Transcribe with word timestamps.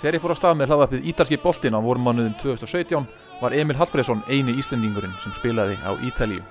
Þegar 0.00 0.18
ég 0.18 0.22
fór 0.22 0.34
að 0.34 0.38
stað 0.40 0.58
með 0.58 0.72
hlaðvarpið 0.72 1.06
Ítalski 1.10 1.38
boltinn 1.40 1.76
á 1.76 1.80
vormánuðum 1.80 2.34
2017 2.42 3.06
var 3.40 3.54
Emil 3.56 3.76
Hallfreðsson 3.78 4.20
eini 4.28 4.56
Íslendingurinn 4.60 5.16
sem 5.22 5.32
spilaði 5.36 5.78
á 5.80 5.96
Ítalíu. 6.04 6.44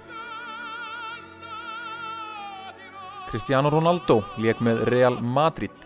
Cristiano 3.29 3.69
Ronaldo 3.69 4.21
leik 4.41 4.61
með 4.65 4.85
Real 4.89 5.19
Madrid. 5.21 5.77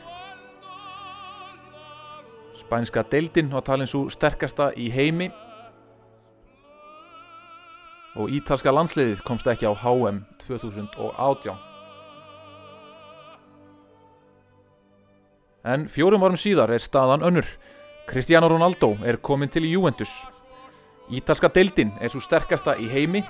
Spænska 2.59 3.03
deildin 3.11 3.51
á 3.51 3.59
talin 3.65 3.89
svo 3.89 4.07
sterkasta 4.13 4.71
í 4.79 4.87
heimi 4.93 5.31
og 8.19 8.31
ítalska 8.35 8.71
landsliðið 8.75 9.23
komst 9.27 9.47
ekki 9.47 9.67
á 9.67 9.73
HM 9.73 10.23
2018. 10.43 11.68
En 15.65 15.87
fjórum 15.91 16.21
varum 16.23 16.39
síðar 16.39 16.71
er 16.71 16.83
staðan 16.83 17.25
önnur. 17.25 17.47
Cristiano 18.07 18.47
Ronaldo 18.49 18.95
er 19.05 19.17
komin 19.17 19.51
til 19.51 19.67
Juventus. 19.69 20.11
Ítalska 21.11 21.49
deildin 21.49 21.91
er 21.99 22.09
svo 22.09 22.21
sterkasta 22.21 22.77
í 22.77 22.87
heimi 22.89 23.23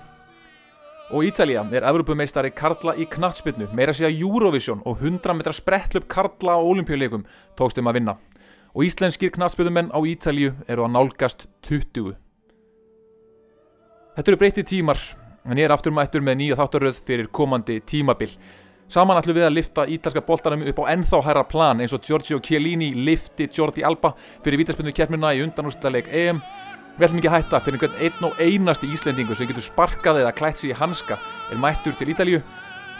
og 1.10 1.26
Ítalija 1.26 1.64
er 1.74 1.86
Evropameistari 1.90 2.52
Karla 2.54 2.94
í 3.00 3.08
knatsbyrnu, 3.10 3.70
meira 3.74 3.94
að 3.94 4.20
Eurovision 4.22 4.84
og 4.86 5.02
100 5.02 5.34
metra 5.34 5.54
sprettlöp 5.54 6.06
Karla 6.08 6.58
á 6.58 6.62
olimpíuleikum 6.62 7.26
tókstum 7.58 7.90
að 7.90 7.98
vinna. 7.98 8.16
Og 8.76 8.86
íslenskir 8.86 9.34
knatsbyrnumenn 9.34 9.90
á 9.90 10.00
Ítalju 10.06 10.54
eru 10.68 10.86
að 10.86 10.94
nálgast 10.94 11.48
20. 11.66 12.14
Þetta 14.16 14.32
eru 14.32 14.38
breytið 14.38 14.70
tímar, 14.70 15.02
en 15.46 15.58
ég 15.58 15.66
er 15.66 15.74
aftur 15.74 15.96
mættur 15.96 16.22
með 16.22 16.42
nýja 16.44 16.60
þáttaröð 16.60 17.02
fyrir 17.08 17.32
komandi 17.34 17.80
tímabil. 17.82 18.30
Saman 18.90 19.20
ætlum 19.20 19.36
við 19.38 19.46
að 19.46 19.54
lifta 19.54 19.84
ítalska 19.86 20.22
boltanum 20.26 20.64
upp 20.66 20.80
á 20.82 20.90
ennþá 20.96 21.20
hærra 21.28 21.44
plan 21.46 21.78
eins 21.78 21.92
og 21.94 22.02
Giorgio 22.02 22.40
Chiellini 22.42 22.88
lifti 22.98 23.46
Jordi 23.54 23.84
Alba 23.86 24.16
fyrir 24.42 24.58
vítaspinnu 24.64 24.90
keppnuna 24.98 25.30
í 25.38 25.44
undanúrstæðleik 25.44 26.10
EM. 26.10 26.40
Við 26.98 27.06
ætlum 27.06 27.22
ekki 27.22 27.30
að 27.30 27.36
hætta 27.36 27.60
fyrir 27.62 27.78
einhvern 27.78 28.02
einn 28.08 28.26
og 28.26 28.42
einasti 28.42 28.90
Íslendingu 28.90 29.38
sem 29.38 29.52
getur 29.52 29.68
sparkað 29.68 30.24
eða 30.24 30.34
klætt 30.42 30.64
sig 30.64 30.74
í 30.74 30.80
hanska 30.82 31.20
er 31.52 31.62
mættur 31.62 31.94
til 32.02 32.10
Ítalju. 32.16 32.42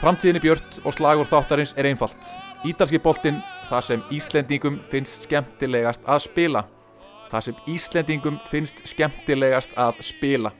Framtíðinni 0.04 0.46
björt 0.46 0.78
og 0.86 0.94
slagur 0.94 1.28
þáttarins 1.28 1.74
er 1.74 1.90
einfalt. 1.90 2.32
Ítalski 2.70 3.02
boltinn, 3.02 3.42
það 3.66 3.86
sem 3.90 4.08
Íslendingum 4.14 4.78
finnst 4.94 5.26
skemmtilegast 5.26 6.06
að 6.06 6.26
spila. 6.30 6.68
Það 7.34 7.48
sem 7.50 7.62
Íslendingum 7.74 8.42
finnst 8.54 8.86
skemmtilegast 8.94 9.74
að 9.74 10.04
spila. 10.06 10.54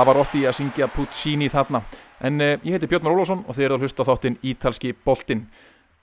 Pavarotti 0.00 0.46
að 0.48 0.54
syngja 0.56 0.86
Puccini 0.88 1.50
þarna. 1.52 1.82
En 2.24 2.40
uh, 2.40 2.54
ég 2.64 2.72
heiti 2.72 2.88
Björn 2.88 3.04
Már 3.04 3.18
Ólásson 3.18 3.42
og 3.44 3.52
þið 3.52 3.64
eru 3.66 3.76
að 3.76 3.82
hlusta 3.84 4.06
á 4.06 4.08
þáttinn 4.08 4.38
Ítalski 4.48 4.94
boltinn. 5.04 5.42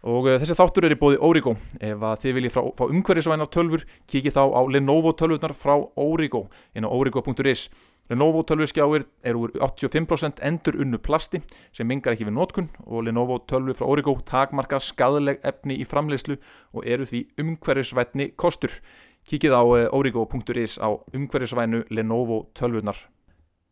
Og 0.06 0.28
uh, 0.30 0.36
þessi 0.38 0.58
þáttur 0.60 0.86
er 0.86 0.94
í 0.94 0.98
bóði 1.02 1.18
Origo. 1.26 1.56
Ef 1.82 2.06
að 2.06 2.20
þið 2.22 2.36
viljið 2.38 2.54
fá 2.54 2.84
umhverfisvænar 2.86 3.50
tölfur 3.50 3.88
kikið 4.06 4.38
þá 4.38 4.44
á 4.54 4.62
Lenovo 4.70 5.16
tölvurnar 5.18 5.56
frá 5.58 5.74
Origo 6.04 6.44
inn 6.78 6.86
á 6.86 6.94
origo.is 6.94 7.66
Lenovo 8.12 8.46
tölvurskjáir 8.46 9.08
eru 9.26 9.48
úr 9.48 9.56
85% 9.66 10.46
endur 10.46 10.78
unnu 10.78 11.02
plasti 11.02 11.42
sem 11.74 11.90
mingar 11.90 12.14
ekki 12.14 12.30
við 12.30 12.38
nótkun 12.38 12.70
og 12.86 13.10
Lenovo 13.10 13.42
tölvur 13.50 13.82
frá 13.82 13.90
Origo 13.90 14.14
takmarka 14.30 14.78
skadaleg 14.78 15.42
efni 15.42 15.82
í 15.82 15.90
framleiðslu 15.90 16.38
og 16.78 16.86
eru 16.86 17.10
því 17.10 17.26
umhverfisvætni 17.42 18.36
kostur. 18.38 18.78
Kikið 19.26 19.58
á 19.58 19.64
uh, 19.66 19.86
origo.is 19.90 20.78
á 20.78 20.94
umhverfisvænu 21.18 21.88
Lenovo 21.90 22.44
tölvurnar 22.54 23.08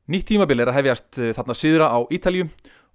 Nýtt 0.05 0.27
tímabil 0.29 0.61
er 0.61 0.69
að 0.69 0.75
hefjast 0.77 1.17
uh, 1.17 1.31
þarna 1.33 1.53
síðra 1.57 1.85
á 1.89 1.97
Ítalju 2.13 2.43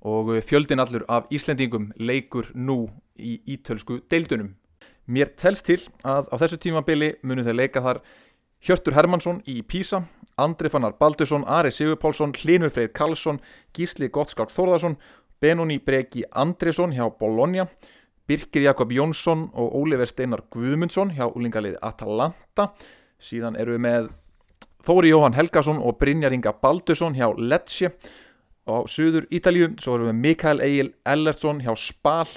og 0.07 0.29
uh, 0.31 0.37
fjöldin 0.47 0.79
allur 0.79 1.03
af 1.11 1.25
Íslendingum 1.35 1.89
leikur 1.99 2.53
nú 2.55 2.85
í 3.19 3.41
ítölsku 3.51 3.97
deildunum. 4.07 4.53
Mér 5.11 5.33
telst 5.35 5.67
til 5.67 5.81
að 6.07 6.31
á 6.31 6.35
þessu 6.39 6.61
tímabili 6.63 7.17
munum 7.27 7.43
þeir 7.49 7.59
leika 7.59 7.83
þar 7.83 7.99
Hjörtur 8.63 8.95
Hermansson 8.95 9.41
í 9.51 9.57
Písa, 9.67 10.05
Andri 10.39 10.71
Fannar 10.71 10.95
Baldursson, 11.03 11.43
Ari 11.51 11.75
Sigurpálsson, 11.75 12.37
Hlinur 12.39 12.71
Freyr 12.71 12.93
Karlsson, 12.95 13.43
Gísli 13.75 14.07
Gottskálk 14.07 14.55
Þórðarsson, 14.55 14.95
Benóni 15.43 15.81
Breki 15.83 16.23
Andresson 16.31 16.95
hjá 16.95 17.09
Bologna, 17.19 17.67
Birkir 18.31 18.69
Jakob 18.69 18.95
Jónsson 18.95 19.49
og 19.51 19.75
Óliver 19.83 20.07
Steinar 20.07 20.47
Guðmundsson 20.55 21.11
hjá 21.19 21.27
úlingaliði 21.27 21.83
Atalanta. 21.83 22.71
Síðan 23.19 23.59
eru 23.59 23.75
við 23.75 23.87
með 23.89 24.13
Þóri 24.87 25.11
Jóhann 25.13 25.37
Helgason 25.37 25.81
og 25.85 25.99
Brynjar 26.01 26.33
Inga 26.33 26.55
Baldursson 26.57 27.17
hjá 27.19 27.29
Lecce 27.37 27.93
á 28.65 28.75
Suður 28.89 29.27
Ítalju, 29.33 29.75
svo 29.81 29.97
erum 29.99 30.11
við 30.11 30.21
Mikael 30.23 30.63
Egil 30.65 30.93
Ellertsson 31.05 31.61
hjá 31.65 31.75
Spal 31.77 32.29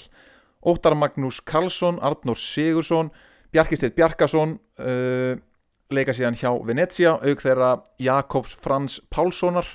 Óttar 0.64 0.96
Magnús 0.96 1.40
Karlsson, 1.44 2.00
Arnór 2.04 2.40
Sigursson 2.40 3.12
Bjarkisteit 3.54 3.96
Bjarkason 3.96 4.58
uh, 4.82 5.36
leika 5.94 6.16
síðan 6.16 6.38
hjá 6.40 6.50
Venezia 6.66 7.18
auk 7.22 7.44
þeirra 7.44 7.76
Jakobs 8.02 8.56
Frans 8.60 8.98
Pálssonar 9.14 9.68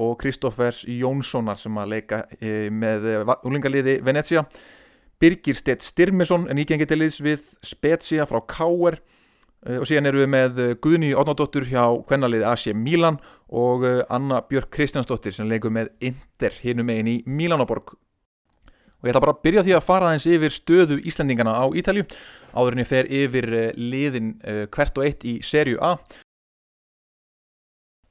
og 0.00 0.16
Kristófers 0.22 0.84
Jónssonar 0.90 1.58
sem 1.60 1.76
að 1.80 1.92
leika 1.96 2.22
uh, 2.38 2.70
með 2.70 3.10
unglingaliði 3.42 3.98
Venezia. 4.06 4.46
Birgir 5.20 5.56
Stett 5.58 5.84
Styrmisson 5.84 6.48
er 6.48 6.56
nýgengi 6.58 6.86
til 6.88 7.00
liðs 7.00 7.20
við 7.24 7.52
Spezia 7.64 8.26
frá 8.28 8.40
Kauer 8.48 8.98
og 9.64 9.86
síðan 9.88 10.10
erum 10.10 10.24
við 10.24 10.30
með 10.34 10.58
Guðni 10.84 11.12
Átnádóttur 11.16 11.64
hjá 11.70 11.84
kvennaliði 12.08 12.44
AC 12.48 12.72
Milan 12.76 13.16
og 13.48 13.86
uh, 13.88 14.02
Anna 14.12 14.42
Björk 14.48 14.68
Kristjánsdóttir 14.74 15.32
sem 15.36 15.48
leikur 15.48 15.72
með 15.72 15.92
Inter 16.04 16.56
hinum 16.60 16.90
megin 16.90 17.12
í 17.14 17.16
Milanoborg 17.24 17.94
og 17.94 19.08
ég 19.08 19.12
ætla 19.12 19.24
bara 19.24 19.36
að 19.36 19.42
byrja 19.44 19.64
því 19.64 19.76
að 19.76 19.86
fara 19.86 20.10
aðeins 20.10 20.28
yfir 20.28 20.52
stöðu 20.52 21.00
Íslandingana 21.08 21.56
á 21.56 21.64
Ítalju 21.76 22.04
áður 22.52 22.76
en 22.76 22.84
ég 22.84 22.90
fer 22.92 23.08
yfir 23.08 23.50
liðin 23.76 24.36
hvert 24.72 25.00
og 25.00 25.08
eitt 25.08 25.26
í 25.28 25.38
serju 25.44 25.80
A 25.84 25.96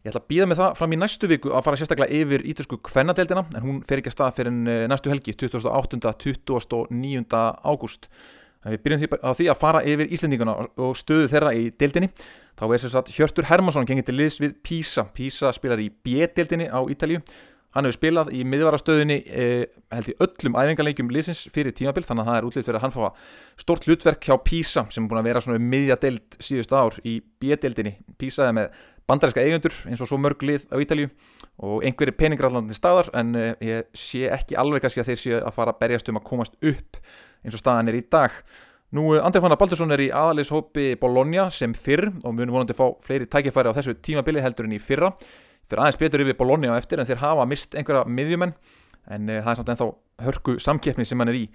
Ég 0.03 0.11
ætla 0.11 0.19
að 0.19 0.31
býða 0.33 0.45
með 0.51 0.59
það 0.59 0.73
fram 0.75 0.93
í 0.93 0.97
næstu 0.99 1.27
viku 1.31 1.51
að 1.55 1.61
fara 1.63 1.77
sérstaklega 1.79 2.17
yfir 2.19 2.41
ítalsku 2.51 2.75
kvennadeildina 2.83 3.45
en 3.55 3.63
hún 3.63 3.77
fer 3.87 4.01
ekki 4.01 4.11
að 4.11 4.15
stað 4.17 4.33
fyrir 4.35 4.55
næstu 4.91 5.11
helgi 5.13 5.35
28. 5.39 5.99
29. 6.25 7.37
ágúst 7.63 8.09
Við 8.63 8.83
byrjum 8.85 9.15
á 9.19 9.31
því 9.35 9.47
að 9.51 9.59
fara 9.59 9.81
yfir 9.83 10.11
Íslendinguna 10.15 10.53
og 10.79 10.93
stöðu 10.95 11.31
þeirra 11.31 11.55
í 11.57 11.65
deildinni. 11.79 12.11
Þá 12.59 12.67
er 12.67 12.83
þess 12.83 12.99
að 12.99 13.09
Hjörtur 13.15 13.49
Hermansson 13.49 13.87
gengið 13.89 14.07
til 14.07 14.15
liðs 14.19 14.37
við 14.39 14.53
Písa. 14.63 15.07
Písa 15.15 15.51
spilar 15.55 15.81
í 15.81 15.89
B-deildinni 16.05 16.69
á 16.71 16.79
Ítalju. 16.93 17.19
Hann 17.73 17.87
hefur 17.87 17.97
spilað 17.97 18.29
í 18.37 18.43
miðvarastöðinni 18.45 19.15
eh, 19.33 19.63
held 19.89 20.11
í 20.11 20.15
öllum 20.21 20.57
æfingarleikjum 20.61 21.09
liðsins 21.09 21.47
fyrir 21.53 21.73
tímabill 21.73 22.05
þannig 22.05 22.27
að 22.27 22.29
það 22.29 22.37
er 22.37 22.47
útlýtt 22.49 22.67
fyrir 22.67 22.77
að 22.77 22.83
hann 22.83 22.93
fá 22.93 23.63
stort 23.63 23.87
hlutverk 23.87 24.27
hjá 24.27 24.35
Písa 24.45 24.83
sem 24.93 25.01
er 25.01 25.09
búin 25.09 25.21
að 25.23 25.29
vera 25.31 25.41
svona 25.41 25.63
miðjadeild 25.73 26.37
síðust 26.37 26.75
ár 26.77 26.99
í 27.01 27.15
B-deildinni. 27.41 27.95
Písa 28.21 28.45
er 28.45 28.53
með 28.59 28.77
bandarinska 29.09 29.41
eigendur 29.41 29.75
eins 29.89 30.05
og 30.05 30.11
svo 30.11 30.21
mörg 30.21 30.45
lið 30.45 30.69
á 30.69 30.77
Ítalju 30.85 31.09
og 31.65 31.81
einhverjir 31.87 32.19
peningrallandi 32.21 32.77
staðar 32.77 33.09
en 33.17 33.33
eh, 33.41 33.51
ég 33.65 33.89
sé 33.97 34.27
ekki 34.29 34.57
alveg 34.61 34.85
kannski 34.85 35.01
að 35.01 35.09
þeir 35.09 35.23
séu 35.23 35.41
að 35.41 35.57
fara 35.57 35.73
að 35.73 35.81
berjast 35.81 36.13
um 36.13 36.21
að 36.21 36.27
komast 36.29 36.55
upp 36.61 37.01
eins 37.43 37.57
og 37.57 37.61
staðan 37.61 37.91
er 37.91 37.99
í 37.99 38.05
dag. 38.11 38.35
Nú, 38.93 39.07
Andrei 39.17 39.41
Fannar 39.41 39.57
Baldursson 39.57 39.91
er 39.95 40.03
í 40.03 40.11
aðalishópi 40.13 40.91
Bologna 41.01 41.47
sem 41.51 41.71
fyrr 41.73 42.11
og 42.11 42.35
munum 42.35 42.53
vonandi 42.53 42.75
fá 42.77 42.85
fleiri 43.01 43.25
tækifæri 43.25 43.71
á 43.73 43.77
þessu 43.77 43.95
tímabili 44.05 44.43
heldur 44.43 44.67
en 44.67 44.75
í 44.77 44.81
fyrra. 44.81 45.09
Fyrir 45.65 45.81
aðeins 45.81 45.97
betur 45.97 46.21
yfir 46.21 46.37
Bologna 46.37 46.75
eftir 46.77 47.01
en 47.01 47.07
þeir 47.09 47.23
hafa 47.23 47.47
mist 47.49 47.73
einhverja 47.73 48.03
miðjumenn 48.05 48.53
en 49.11 49.31
uh, 49.31 49.39
það 49.39 49.49
er 49.49 49.57
samt 49.59 49.71
ennþá 49.73 49.87
hörku 50.27 50.55
samkeppni 50.61 51.07
sem 51.09 51.23
hann 51.23 51.31
er 51.31 51.39
í. 51.39 51.47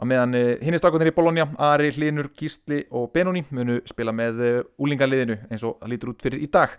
Á 0.00 0.02
meðan 0.08 0.38
uh, 0.38 0.54
hinn 0.64 0.76
er 0.76 0.80
strakunir 0.80 1.10
í 1.10 1.14
Bologna, 1.16 1.44
Ari, 1.68 1.90
Hlinur, 1.92 2.30
Gísli 2.36 2.82
og 2.90 3.10
Benóni 3.12 3.44
munu 3.54 3.82
spila 3.88 4.14
með 4.16 4.40
uh, 4.40 4.62
úlingaliðinu 4.80 5.36
eins 5.50 5.66
og 5.68 5.76
það 5.82 5.92
lítur 5.92 6.14
út 6.14 6.24
fyrir 6.24 6.46
í 6.46 6.48
dag. 6.52 6.78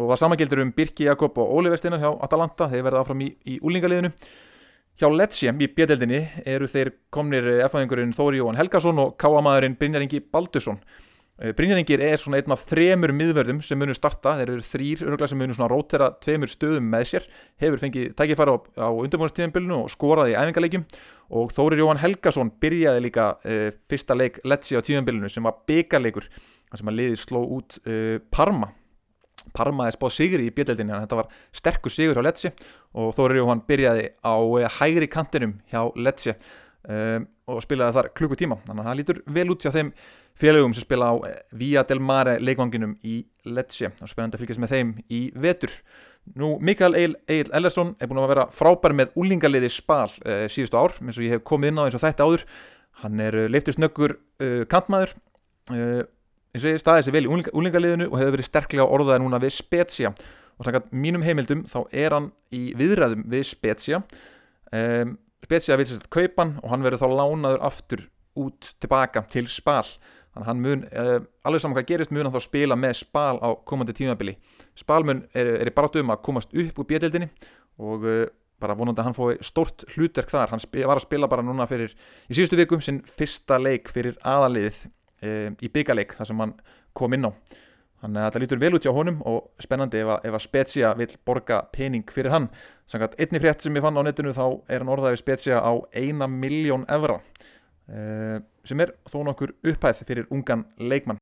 Og 0.00 0.14
það 0.14 0.22
samangildur 0.22 0.64
um 0.64 0.72
Birki 0.72 1.04
Jakob 1.10 1.36
og 1.44 1.52
Óli 1.58 1.72
Vestina 1.72 2.00
hjá 2.00 2.08
Atalanta, 2.24 2.70
þeir 2.72 2.86
verða 2.88 3.04
áfram 3.04 3.20
í, 3.26 3.28
í 3.44 3.58
úlingaliðinu. 3.60 4.12
Hjá 5.00 5.08
Letsjem 5.08 5.60
í 5.64 5.70
bjödeldinni 5.72 6.18
eru 6.44 6.66
þeir 6.68 6.90
komnir 7.14 7.46
F-fæðingurinn 7.64 8.12
Þóri 8.12 8.42
Jóhann 8.42 8.58
Helgason 8.60 9.00
og 9.00 9.14
K.A.maðurinn 9.20 9.78
Brynjar 9.80 10.04
Ingi 10.04 10.20
Baldursson. 10.20 10.82
Brynjaringir 11.56 12.02
er 12.04 12.20
svona 12.20 12.38
einn 12.38 12.52
af 12.52 12.66
þremur 12.68 13.10
miðverðum 13.16 13.62
sem 13.64 13.80
munur 13.80 13.96
starta, 13.96 14.34
þeir 14.38 14.52
eru 14.52 14.66
þrýr 14.66 15.00
öruglega 15.06 15.30
sem 15.32 15.40
munur 15.40 15.72
rótera 15.72 16.10
tveimur 16.22 16.52
stöðum 16.52 16.92
með 16.92 17.06
sér. 17.08 17.26
Hefur 17.58 17.80
fengið 17.80 18.12
tækifæra 18.18 18.54
á, 18.54 18.58
á 18.84 18.88
undirbúinastíðanbylnu 18.92 19.80
og 19.80 19.88
skoraði 19.90 20.36
í 20.36 20.38
æfingarleikjum 20.38 20.84
og 21.40 21.56
Þórir 21.56 21.82
Jóhann 21.82 22.02
Helgason 22.04 22.52
byrjaði 22.62 23.02
líka 23.08 23.26
uh, 23.40 23.72
fyrsta 23.90 24.18
leik 24.18 24.38
Letzi 24.44 24.76
á 24.76 24.84
tíðanbylnu 24.84 25.32
sem 25.32 25.48
var 25.48 25.56
byggarleikur 25.66 26.28
sem 26.76 26.92
að 26.92 27.00
liði 27.00 27.18
sló 27.24 27.42
út 27.56 27.80
uh, 27.88 28.20
Parma 28.30 28.70
Parma 29.52 29.88
er 29.88 29.96
spáð 29.96 30.16
sigri 30.16 30.48
í 30.48 30.54
bjöldinni 30.54 30.94
þetta 30.94 31.18
var 31.18 31.30
sterkur 31.52 31.92
sigur 31.92 32.18
hjá 32.18 32.26
Letzi 32.26 32.52
og 32.94 33.14
Þórir 33.16 33.42
Jóhann 33.42 33.64
byrjaði 33.68 34.10
á 34.22 34.34
uh, 34.38 34.66
hægri 34.78 35.10
kantinum 35.10 35.58
hjá 35.72 35.86
Letzi 35.96 36.36
og 37.52 37.60
spilaði 37.62 37.94
þar 37.96 38.08
klukkutíma. 38.18 38.58
Þannig 38.66 38.82
að 38.82 38.88
það 38.88 38.98
lítur 38.98 39.20
vel 39.36 39.48
út 39.52 39.64
hjá 39.64 39.72
þeim 39.74 39.90
félögum 40.38 40.74
sem 40.74 40.84
spila 40.86 41.10
á 41.12 41.14
eh, 41.28 41.36
Via 41.58 41.84
del 41.88 42.00
Mare 42.02 42.38
leikvanginum 42.40 42.96
í 43.04 43.20
Lecce. 43.48 43.92
Og 44.00 44.10
spennandi 44.10 44.38
að 44.38 44.44
fylgjast 44.44 44.62
með 44.62 44.74
þeim 44.76 44.94
í 45.12 45.22
vetur. 45.42 45.74
Nú, 46.38 46.54
Mikael 46.62 46.94
Egil 46.94 47.50
Ellersson 47.50 47.96
er 47.98 48.10
búin 48.10 48.22
að 48.22 48.30
vera 48.30 48.46
frábær 48.54 48.94
með 48.94 49.16
úlingaliði 49.18 49.72
spal 49.74 50.06
uh, 50.22 50.46
síðustu 50.52 50.78
ár, 50.78 50.94
eins 51.02 51.18
og 51.18 51.26
ég 51.26 51.36
hef 51.36 51.46
komið 51.48 51.72
inn 51.72 51.82
á 51.82 51.84
eins 51.86 51.98
og 51.98 52.04
þetta 52.04 52.28
áður. 52.28 52.46
Hann 53.02 53.22
er 53.24 53.38
uh, 53.40 53.48
leiftist 53.50 53.82
nöggur 53.82 54.16
uh, 54.16 54.62
kantmaður 54.70 55.16
eins 56.52 56.64
og 56.66 56.74
ég 56.74 56.80
staði 56.82 57.02
þessi 57.02 57.14
vel 57.14 57.24
í 57.24 57.32
úlingaliðinu 57.56 58.08
og 58.10 58.18
hefur 58.20 58.36
verið 58.36 58.48
sterklega 58.48 58.88
orðaði 58.92 59.24
núna 59.24 59.40
við 59.42 59.54
Spezia. 59.56 60.12
Og 60.58 60.66
sannkvæmt 60.66 60.92
mínum 60.92 61.24
heimildum 61.24 61.64
þá 61.70 61.78
er 61.88 62.16
hann 62.16 62.30
í 62.52 62.62
viðræðum 62.78 63.24
við 63.32 63.46
Spezia. 63.48 64.02
Um, 64.72 65.16
Spezia 65.42 65.78
vil 65.80 65.88
sérst 65.88 66.10
kaupan 66.12 66.58
og 66.62 66.74
hann 66.74 66.84
verður 66.84 67.02
þá 67.02 67.16
lánaður 67.22 67.64
aftur 67.68 68.04
út 68.38 68.74
tilbaka 68.80 69.24
til 69.32 69.46
spal. 69.50 69.86
Þannig 70.32 70.48
hann 70.48 70.62
mun, 70.64 70.84
uh, 70.92 71.16
alveg 71.44 71.64
saman 71.64 71.76
hvað 71.76 71.88
gerist 71.88 72.12
mun 72.12 72.28
hann 72.28 72.36
þá 72.36 72.44
spila 72.44 72.76
með 72.78 72.94
spal 73.00 73.40
á 73.40 73.48
komandi 73.68 73.96
tímabili. 73.96 74.36
Spalmun 74.78 75.26
er, 75.36 75.56
er 75.60 75.68
í 75.68 75.74
baratu 75.74 76.00
um 76.00 76.12
að 76.12 76.22
komast 76.28 76.52
upp 76.52 76.80
úr 76.80 76.88
bjöldinni 76.88 77.28
og 77.80 78.06
uh, 78.08 78.22
bara 78.62 78.76
vonandi 78.78 79.02
að 79.02 79.08
hann 79.08 79.16
fóði 79.16 79.40
stort 79.44 79.84
hlutverk 79.96 80.32
þar. 80.32 80.52
Hann 80.52 80.62
var 80.84 81.00
að 81.00 81.06
spila 81.08 81.28
bara 81.32 81.44
núna 81.44 81.66
fyrir 81.68 81.92
í 82.28 82.36
síðustu 82.36 82.60
vikum 82.60 82.84
sinn 82.84 83.02
fyrsta 83.08 83.58
leik 83.60 83.90
fyrir 83.92 84.20
aðaliðið 84.20 84.84
uh, 85.22 85.48
í 85.52 85.72
byggaleik 85.72 86.16
þar 86.18 86.30
sem 86.30 86.44
hann 86.44 86.56
kom 86.92 87.16
inn 87.16 87.28
á 87.28 87.32
þannig 88.02 88.18
að 88.18 88.28
þetta 88.28 88.42
lítur 88.42 88.62
vel 88.62 88.74
út 88.76 88.86
hjá 88.86 88.92
honum 88.94 89.20
og 89.30 89.50
spennandi 89.62 90.02
ef 90.02 90.14
að, 90.16 90.24
ef 90.26 90.36
að 90.38 90.44
Spezia 90.46 90.94
vil 90.98 91.10
borga 91.26 91.62
pening 91.72 92.08
fyrir 92.10 92.34
hann 92.34 92.48
Sannkvæmt 92.90 93.14
einni 93.22 93.40
frétt 93.40 93.62
sem 93.62 93.76
ég 93.78 93.84
fann 93.84 93.96
á 93.96 94.02
netinu 94.04 94.34
þá 94.36 94.46
er 94.68 94.82
hann 94.82 94.90
orðaði 94.92 95.20
Spezia 95.22 95.62
á 95.62 95.72
eina 95.94 96.26
miljón 96.28 96.82
evra 96.92 97.20
sem 98.66 98.80
er 98.82 98.94
þó 99.10 99.22
nokkur 99.26 99.52
upphæð 99.66 100.02
fyrir 100.06 100.28
ungan 100.32 100.64
leikmann. 100.78 101.20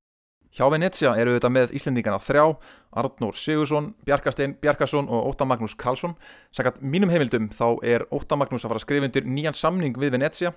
Hjá 0.50 0.66
Venetia 0.72 1.12
eru 1.14 1.36
þetta 1.36 1.50
með 1.52 1.72
Íslendingana 1.78 2.18
þrjá, 2.18 2.56
Arnór 2.98 3.36
Sigursson, 3.38 3.92
Bjarkastein 4.06 4.56
Bjarkason 4.58 5.06
og 5.06 5.28
Óta 5.30 5.46
Magnús 5.46 5.76
Karlsson. 5.78 6.16
Sakat 6.50 6.80
mínum 6.82 7.12
heimildum 7.12 7.46
þá 7.54 7.78
er 7.86 8.04
Óta 8.10 8.38
Magnús 8.38 8.66
að 8.66 8.72
fara 8.72 8.82
að 8.82 8.86
skrifa 8.86 9.06
undir 9.06 9.28
nýjan 9.30 9.54
samning 9.54 9.94
við 9.94 10.16
Venetia 10.16 10.50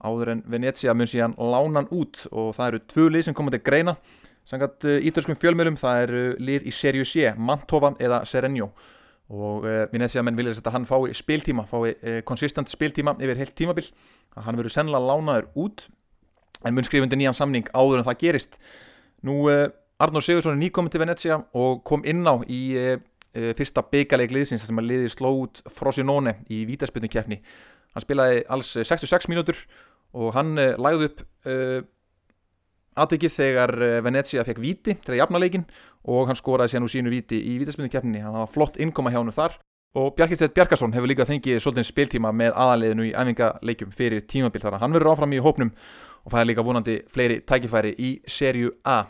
áður 0.00 0.34
en 0.34 0.42
Venetia 0.48 0.94
mun 0.96 1.08
síðan 1.08 1.36
lánan 1.36 1.88
út 1.92 2.24
og 2.30 2.54
það 2.56 2.70
eru 2.70 2.80
tvö 2.92 3.06
lið 3.10 3.26
sem 3.28 3.36
koma 3.36 3.52
til 3.54 3.62
greina. 3.64 3.96
Sakat 4.48 4.86
ítalskum 5.06 5.38
fjölmjölum 5.38 5.76
það 5.78 6.04
eru 6.06 6.22
lið 6.40 6.66
í 6.66 6.72
Serju 6.74 7.04
C, 7.06 7.34
Mantova 7.36 7.92
eða 8.00 8.22
Serenjó 8.26 8.70
og 9.30 9.66
uh, 9.68 9.84
Venetia 9.92 10.24
menn 10.26 10.34
vilja 10.34 10.56
að 10.58 10.72
hann 10.74 10.86
fái 10.88 11.12
spiltíma, 11.14 11.62
fái 11.70 12.22
konsistent 12.26 12.72
spiltíma 12.72 13.14
yfir 13.20 13.38
heilt 13.38 13.54
tímabil. 13.54 13.86
Hann 14.34 14.58
verður 14.58 14.74
sennilega 14.74 15.06
lánaður 15.06 15.50
út 15.60 15.84
en 16.64 16.74
mun 16.74 16.86
skrifundi 16.86 17.18
nýjan 17.20 17.36
samning 17.36 17.68
áður 17.70 18.00
en 18.00 18.08
það 18.08 18.18
gerist 18.24 18.58
nú 19.26 19.44
Arnór 20.00 20.24
Sigursson 20.24 20.56
er 20.56 20.62
nýkominn 20.62 20.92
til 20.92 21.02
Venecia 21.02 21.38
og 21.56 21.84
kom 21.86 22.02
inn 22.08 22.24
á 22.24 22.40
í 22.48 22.60
fyrsta 23.30 23.84
byggaleg 23.86 24.32
liðsins 24.34 24.64
sem 24.66 24.80
að 24.80 24.88
liði 24.90 25.10
sló 25.12 25.30
út 25.44 25.60
Frosinone 25.70 26.40
í 26.50 26.64
vítaspilnu 26.66 27.10
keppni 27.12 27.38
hann 27.94 28.04
spilaði 28.04 28.42
alls 28.52 28.72
66 28.74 29.28
mínútur 29.30 29.58
og 30.12 30.34
hann 30.34 30.54
læði 30.58 31.10
upp 31.10 31.24
aðtökið 33.00 33.34
þegar 33.36 33.72
Venecia 34.04 34.44
fekk 34.44 34.60
víti 34.60 34.96
til 34.98 35.14
að 35.14 35.20
jafna 35.22 35.40
leikin 35.40 35.66
og 36.10 36.28
hann 36.28 36.38
skoraði 36.38 36.74
sér 36.74 36.82
nú 36.82 36.90
sínu 36.90 37.12
víti 37.12 37.38
í 37.38 37.58
vítaspilnu 37.60 37.90
keppni 37.92 38.22
hann 38.24 38.34
var 38.34 38.50
flott 38.50 38.78
innkoma 38.80 39.12
hjá 39.12 39.20
hann 39.20 39.34
þar 39.34 39.56
og 40.00 40.14
Bjarkistedt 40.18 40.54
Bjarkarsson 40.54 40.92
hefur 40.94 41.10
líka 41.10 41.26
fengið 41.26 41.58
svolítið 41.62 41.88
spiltíma 41.88 42.30
með 42.34 42.54
aðaliðinu 42.54 43.08
í 43.08 43.14
æfingaleikum 43.14 43.94
fyrir 43.94 44.26
tímabil 44.30 44.62
þar 44.62 44.78
hann 44.82 44.94
verður 44.94 45.14
áfram 45.14 45.34
í 45.34 45.42
hópnum 45.42 45.72
og 46.24 46.36
er 46.38 46.46
líka 46.46 46.64
vonandi 46.64 47.00
fleiri 47.10 47.40
tækifæri 47.46 47.94
í 47.98 48.10
serju 48.28 48.74
A. 48.84 49.04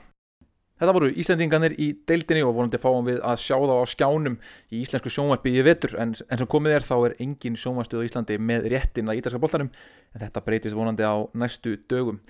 Þetta 0.81 0.93
voru 0.97 1.11
Íslandinganir 1.13 1.75
í 1.77 1.91
deildinni 2.09 2.43
og 2.47 2.55
vonandi 2.57 2.79
fáum 2.81 3.05
við 3.05 3.19
að 3.21 3.41
sjá 3.43 3.57
þá 3.61 3.73
á 3.77 3.87
skjánum 3.93 4.37
í 4.73 4.79
íslensku 4.81 5.11
sjónvarpi 5.13 5.53
í 5.53 5.65
vetur 5.67 5.93
en, 6.01 6.15
en 6.17 6.41
sem 6.41 6.49
komið 6.49 6.77
er 6.79 6.87
þá 6.87 6.95
er 6.97 7.17
engin 7.21 7.59
sjónvarstuð 7.61 8.01
á 8.01 8.07
Íslandi 8.09 8.39
með 8.41 8.71
réttin 8.73 9.11
að 9.13 9.21
ítalska 9.21 9.43
boltanum 9.43 9.69
en 9.69 10.23
þetta 10.23 10.43
breytist 10.47 10.79
vonandi 10.79 11.05
á 11.05 11.21
næstu 11.37 11.75
dögum. 11.91 12.23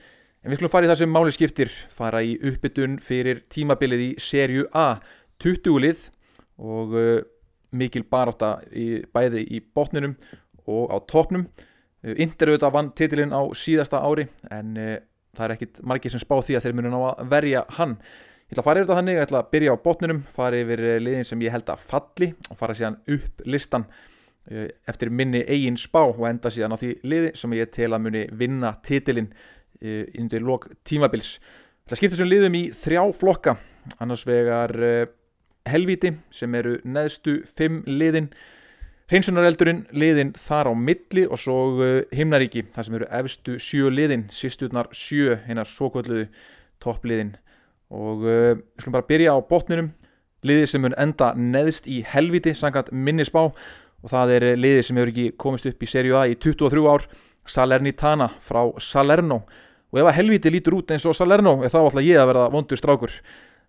En 0.42 0.50
við 0.50 0.58
skulum 0.58 0.72
fara 0.72 0.88
í 0.88 0.90
það 0.90 0.98
sem 1.02 1.12
máli 1.14 1.34
skiptir, 1.36 1.70
fara 1.94 2.22
í 2.26 2.32
uppbytun 2.50 2.96
fyrir 3.04 3.42
tímabilið 3.54 4.02
í 4.02 4.10
serju 4.18 4.66
A, 4.74 4.96
20 5.44 5.76
lið 5.84 6.06
og 6.58 6.96
uh, 6.96 7.10
mikil 7.76 8.02
baráta 8.10 8.56
í, 8.74 9.04
bæði 9.14 9.44
í 9.46 9.60
botninum 9.62 10.16
og 10.66 10.90
á 10.90 10.98
topnum. 11.06 11.46
Inder 12.00 12.50
auðvitað 12.50 12.74
vann 12.74 12.90
titilinn 12.96 13.36
á 13.36 13.46
síðasta 13.54 14.00
ári 14.02 14.26
en 14.50 14.74
uh, 14.74 14.96
það 15.36 15.46
er 15.46 15.54
ekkit 15.54 15.80
margir 15.86 16.14
sem 16.14 16.22
spá 16.22 16.34
því 16.40 16.56
að 16.56 16.66
þeir 16.66 16.76
munu 16.78 16.92
ná 16.94 16.98
að 17.12 17.30
verja 17.30 17.64
hann. 17.76 17.94
Ég 18.50 18.56
ætla 18.56 18.64
að 18.64 18.66
fara 18.66 18.80
yfir 18.80 18.88
þetta 18.88 18.98
þannig, 18.98 19.14
ég 19.14 19.22
ætla 19.22 19.40
að 19.40 19.50
byrja 19.54 19.72
á 19.78 19.82
botninum, 19.84 20.20
fara 20.34 20.58
yfir 20.58 20.80
eh, 20.82 20.96
liðin 20.98 21.26
sem 21.28 21.42
ég 21.44 21.52
held 21.54 21.68
að 21.70 21.82
falli 21.86 22.26
og 22.50 22.56
fara 22.58 22.74
síðan 22.74 22.96
upp 23.14 23.42
listan 23.46 23.84
uh, 23.86 24.64
eftir 24.90 25.10
minni 25.14 25.44
eigin 25.46 25.76
spá 25.78 26.00
og 26.00 26.24
enda 26.26 26.50
síðan 26.50 26.74
á 26.74 26.80
því 26.80 26.88
liði 27.06 27.28
sem 27.38 27.52
ég 27.54 27.68
tel 27.70 27.92
að 27.94 28.02
muni 28.08 28.22
vinna 28.40 28.72
titilinn 28.82 29.28
uh, 29.30 30.00
undir 30.18 30.42
lok 30.42 30.66
tímabils. 30.82 31.36
Það 31.86 32.00
skiptir 32.00 32.18
sem 32.18 32.26
liðum 32.26 32.56
í 32.58 32.62
þrjá 32.74 33.04
flokka, 33.20 33.54
annars 34.02 34.24
vegar 34.26 34.74
helvíti 35.70 36.10
sem 36.34 36.56
eru 36.58 36.72
neðstu 36.82 37.44
fimm 37.54 37.84
liðin 37.86 38.32
Hreinsunareldurinn 39.10 39.84
liðin 39.94 40.32
þar 40.38 40.70
á 40.70 40.72
milli 40.74 41.22
og 41.26 41.38
svo 41.42 41.86
himnaríki 42.14 42.64
þar 42.74 42.86
sem 42.86 42.98
eru 42.98 43.08
efstu 43.20 43.56
sjö 43.62 43.94
liðin, 43.94 44.26
sýstutnar 44.30 44.90
sjö 44.94 45.38
hinnar 45.46 45.70
svo 45.70 45.92
kvölduðu 45.94 46.28
toppliðin 46.82 47.32
og 47.90 48.24
uh, 48.24 48.54
við 48.54 48.62
skulum 48.80 48.96
bara 48.96 49.08
byrja 49.10 49.34
á 49.34 49.38
botninum, 49.50 49.90
liði 50.46 50.68
sem 50.70 50.84
mun 50.84 50.96
enda 50.98 51.32
neðst 51.36 51.90
í 51.90 52.00
helviti 52.06 52.54
sangat 52.56 52.92
minnisbá 52.92 53.48
og 53.50 54.12
það 54.12 54.36
er 54.36 54.48
uh, 54.52 54.56
liði 54.58 54.86
sem 54.86 55.00
hefur 55.00 55.12
ekki 55.12 55.26
komist 55.40 55.68
upp 55.68 55.82
í 55.82 55.90
serju 55.90 56.16
A 56.20 56.24
í 56.30 56.38
23 56.38 56.86
ár, 56.88 57.06
Salernitana 57.50 58.30
frá 58.46 58.62
Salerno. 58.80 59.42
Og 59.90 59.98
ef 59.98 60.06
að 60.06 60.18
helviti 60.20 60.52
lítur 60.54 60.78
út 60.78 60.92
eins 60.94 61.06
og 61.08 61.16
Salerno 61.18 61.58
er 61.64 61.72
þá 61.72 61.80
alltaf 61.82 62.04
ég 62.06 62.20
að 62.20 62.30
verða 62.30 62.50
vondur 62.54 62.78
strákur. 62.78 63.14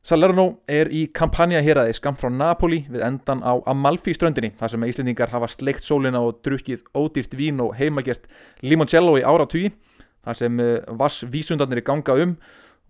Salerno 0.02 0.46
er 0.70 0.90
í 0.90 1.04
kampanja 1.14 1.60
héræði 1.62 1.94
skamt 1.94 2.18
frá 2.18 2.30
Napoli 2.34 2.80
við 2.90 3.04
endan 3.06 3.44
á 3.46 3.62
Amalfi 3.70 4.16
ströndinni 4.18 4.50
þar 4.58 4.72
sem 4.74 4.86
Íslendingar 4.88 5.30
hafa 5.30 5.50
sleikt 5.52 5.86
sólina 5.86 6.24
og 6.26 6.40
drukkið 6.42 6.82
ódýrt 6.98 7.36
vín 7.38 7.62
og 7.62 7.76
heimagert 7.78 8.26
limoncello 8.66 9.20
í 9.22 9.26
ára 9.26 9.46
tugi 9.46 9.70
þar 10.26 10.40
sem 10.40 10.58
eh, 10.64 10.80
vass 10.98 11.22
vísundarnir 11.30 11.84
er 11.84 11.86
ganga 11.86 12.18
um 12.24 12.34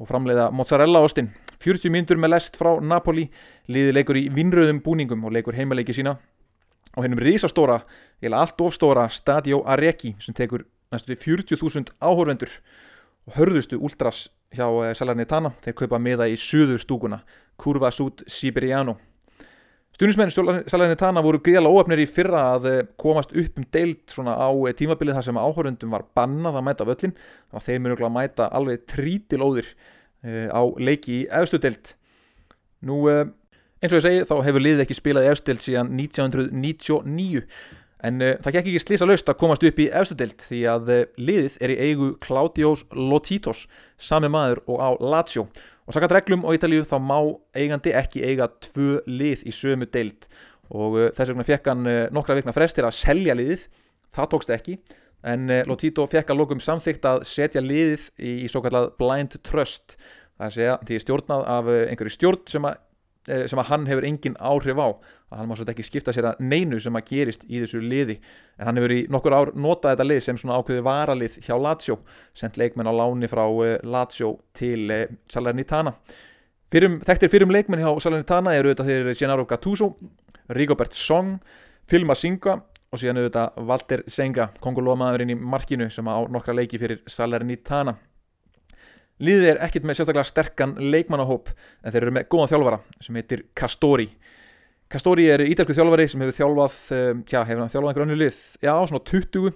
og 0.02 0.10
framleiða 0.10 0.50
mozzarella 0.56 1.04
ostin 1.06 1.30
40 1.62 1.94
myndur 1.94 2.18
með 2.18 2.34
lest 2.34 2.58
frá 2.58 2.74
Napoli. 2.82 3.28
Liði 3.70 3.94
leikur 3.94 4.18
í 4.18 4.28
vinnröðum 4.34 4.82
búningum 4.82 5.28
og 5.28 5.36
leikur 5.36 5.58
heimaleiki 5.58 5.94
sína. 5.94 6.16
Og 6.98 7.06
hennum 7.06 7.22
risastóra, 7.22 7.84
eða 8.20 8.42
allt 8.42 8.62
ofstóra 8.66 9.06
Stadio 9.14 9.62
Arequi 9.70 10.16
sem 10.20 10.36
tekur 10.36 10.66
næstu 10.92 11.16
40.000 11.16 11.94
áhórvendur 12.02 12.52
og 13.30 13.38
hörðustu 13.38 13.78
últras 13.80 14.26
hjá 14.52 14.66
eh, 14.66 14.96
Salernitana, 14.98 15.54
þeir 15.64 15.78
kaupa 15.78 16.02
miða 16.02 16.28
í 16.28 16.36
suður 16.36 16.82
stúkuna, 16.82 17.22
Curva 17.62 17.94
Sud 17.96 18.26
Siberiano. 18.28 18.98
Stunismenn 20.02 20.32
Salernitana 20.66 21.22
voru 21.22 21.38
gríðalega 21.46 21.78
óöfnir 21.78 22.00
í 22.02 22.08
fyrra 22.10 22.40
að 22.56 22.64
eh, 22.72 22.78
komast 22.98 23.36
upp 23.38 23.60
um 23.62 23.66
deilt 23.70 24.16
á 24.18 24.50
eh, 24.50 24.74
tímabilið 24.74 25.14
þar 25.14 25.26
sem 25.28 25.38
áhörundum 25.38 25.92
var 25.94 26.08
bannað 26.18 26.58
að 26.58 26.66
mæta 26.66 26.88
völlin, 26.90 27.14
að 27.54 27.68
þeir 27.68 27.84
munu 27.84 27.98
að 28.00 28.16
mæta 28.16 28.48
alveg 28.50 28.88
trítilóðir 28.90 29.70
á 30.26 30.62
leiki 30.82 31.20
í 31.20 31.28
efstu 31.38 31.60
deilt. 31.62 31.94
Nú, 32.86 32.98
eins 33.10 33.94
og 33.94 34.00
ég 34.00 34.06
segi, 34.08 34.26
þá 34.26 34.36
hefur 34.48 34.66
liðið 34.66 34.84
ekki 34.88 34.98
spilað 34.98 35.28
í 35.28 35.32
efstu 35.36 35.52
deilt 35.52 35.68
síðan 35.68 35.94
1999 35.94 37.46
En 38.02 38.18
það 38.18 38.56
gekk 38.56 38.68
ekki 38.72 38.82
slísa 38.82 39.06
laust 39.06 39.28
að 39.30 39.38
komast 39.38 39.64
upp 39.68 39.78
í 39.78 39.86
efstudelt 39.94 40.42
því 40.48 40.62
að 40.72 40.88
liðið 41.22 41.58
er 41.62 41.74
í 41.76 41.76
eigu 41.86 42.08
Claudios 42.26 42.82
Lotitos, 42.98 43.68
sami 44.02 44.26
maður 44.34 44.64
og 44.66 44.82
á 44.82 44.90
Lazio. 44.98 45.44
Og 45.46 45.62
sakat 45.90 46.14
reglum 46.14 46.46
á 46.46 46.54
Ítalíu 46.54 46.86
þá 46.86 46.98
má 47.02 47.18
eigandi 47.58 47.94
ekki 47.98 48.24
eiga 48.28 48.52
tvö 48.62 49.02
lið 49.10 49.46
í 49.50 49.54
sömu 49.56 49.90
deilt 49.90 50.30
og 50.72 50.98
uh, 51.00 51.10
þess 51.12 51.34
vegna 51.34 51.48
fekk 51.48 51.70
hann 51.74 51.92
nokkra 52.14 52.38
vikna 52.38 52.54
frestir 52.56 52.88
að 52.88 52.96
selja 53.00 53.36
liðið, 53.36 53.66
það 54.16 54.30
tókst 54.36 54.54
ekki. 54.56 54.78
En 55.22 55.52
Lotito 55.70 56.08
fekk 56.10 56.32
að 56.34 56.40
lokum 56.40 56.62
samþygt 56.64 57.04
að 57.06 57.20
setja 57.30 57.62
liðið 57.62 58.08
í, 58.18 58.32
svo 58.50 58.64
kallað 58.66 58.88
blind 58.98 59.36
trust. 59.46 59.98
Það 60.42 60.48
er 60.48 60.50
að 60.50 60.56
segja 60.56 60.78
því 60.88 60.98
stjórnað 61.04 61.44
af 61.54 61.68
eh, 61.70 61.84
einhverju 61.92 62.14
stjórn 62.16 62.48
sem 62.50 62.66
eh, 62.66 62.78
sem 63.26 63.60
að 63.62 63.68
hann 63.70 63.84
hefur 63.90 64.06
engin 64.08 64.38
áhrif 64.42 64.80
á 64.82 64.90
að 65.32 65.40
hann 65.40 65.48
má 65.48 65.56
svolítið 65.56 65.76
ekki 65.76 65.86
skipta 65.88 66.14
sér 66.16 66.28
að 66.32 66.42
neinu 66.44 66.80
sem 66.82 66.98
að 66.98 67.06
gerist 67.08 67.46
í 67.48 67.62
þessu 67.62 67.80
liði. 67.84 68.18
En 68.60 68.68
hann 68.68 68.80
hefur 68.80 68.94
í 68.96 69.00
nokkur 69.12 69.36
ár 69.36 69.52
notað 69.56 69.94
þetta 69.94 70.08
lið 70.08 70.24
sem 70.26 70.40
svona 70.42 70.58
ákveði 70.60 70.84
varalið 70.88 71.38
hjá 71.46 71.54
Lazio 71.56 72.00
sendt 72.38 72.60
leikmenn 72.60 72.90
á 72.92 72.94
láni 72.98 73.30
frá 73.32 73.46
eh, 73.64 73.78
Lazio 73.88 74.34
til 74.58 74.92
eh, 74.92 75.06
Salernitana. 75.32 75.96
Fyrum, 76.72 77.00
þekktir 77.06 77.32
fyrum 77.32 77.56
leikmenn 77.56 77.84
hjá 77.84 77.92
Salernitana 78.04 78.58
eru 78.58 78.74
þetta 78.74 78.88
þeir 78.90 79.14
Gennaro 79.14 79.48
Gattuso 79.48 79.94
Rigobert 80.52 80.98
Song, 80.98 81.38
Phil 81.88 82.04
Masinga 82.08 82.58
og 82.92 83.00
síðan 83.00 83.22
auðvitað 83.22 83.66
Walter 83.70 84.04
Senga 84.12 84.50
kongolómaðurinn 84.64 85.32
í 85.32 85.40
markinu 85.40 85.88
sem 85.92 86.08
á 86.12 86.20
nokkra 86.28 86.58
leiki 86.58 86.80
fyrir 86.82 87.06
Salernitana 87.08 87.96
Liðið 89.22 89.48
er 89.52 89.60
ekkit 89.68 89.86
með 89.86 90.00
sérstaklega 90.00 90.26
sterkan 90.26 90.76
leikmannahóp 90.82 91.52
en 91.52 91.94
þeir 91.94 92.04
eru 92.08 92.14
með 92.16 92.28
góðan 92.32 92.50
þjálfara 92.50 92.80
sem 93.06 93.18
heitir 93.20 93.44
Castori. 93.58 94.08
Castori 94.92 95.28
er 95.32 95.44
ítalsku 95.46 95.76
þjálfari 95.78 96.08
sem 96.10 96.24
hefur 96.24 96.38
þjálfað 96.40 96.78
um, 96.98 97.22
tja, 97.30 97.44
hefur 97.46 97.62
hann 97.64 97.72
þjálfað 97.72 97.92
einhver 97.92 98.06
önnu 98.08 98.18
lið? 98.18 98.40
Já, 98.66 98.74
svona 98.90 99.04
20 99.08 99.52
uh, 99.52 99.54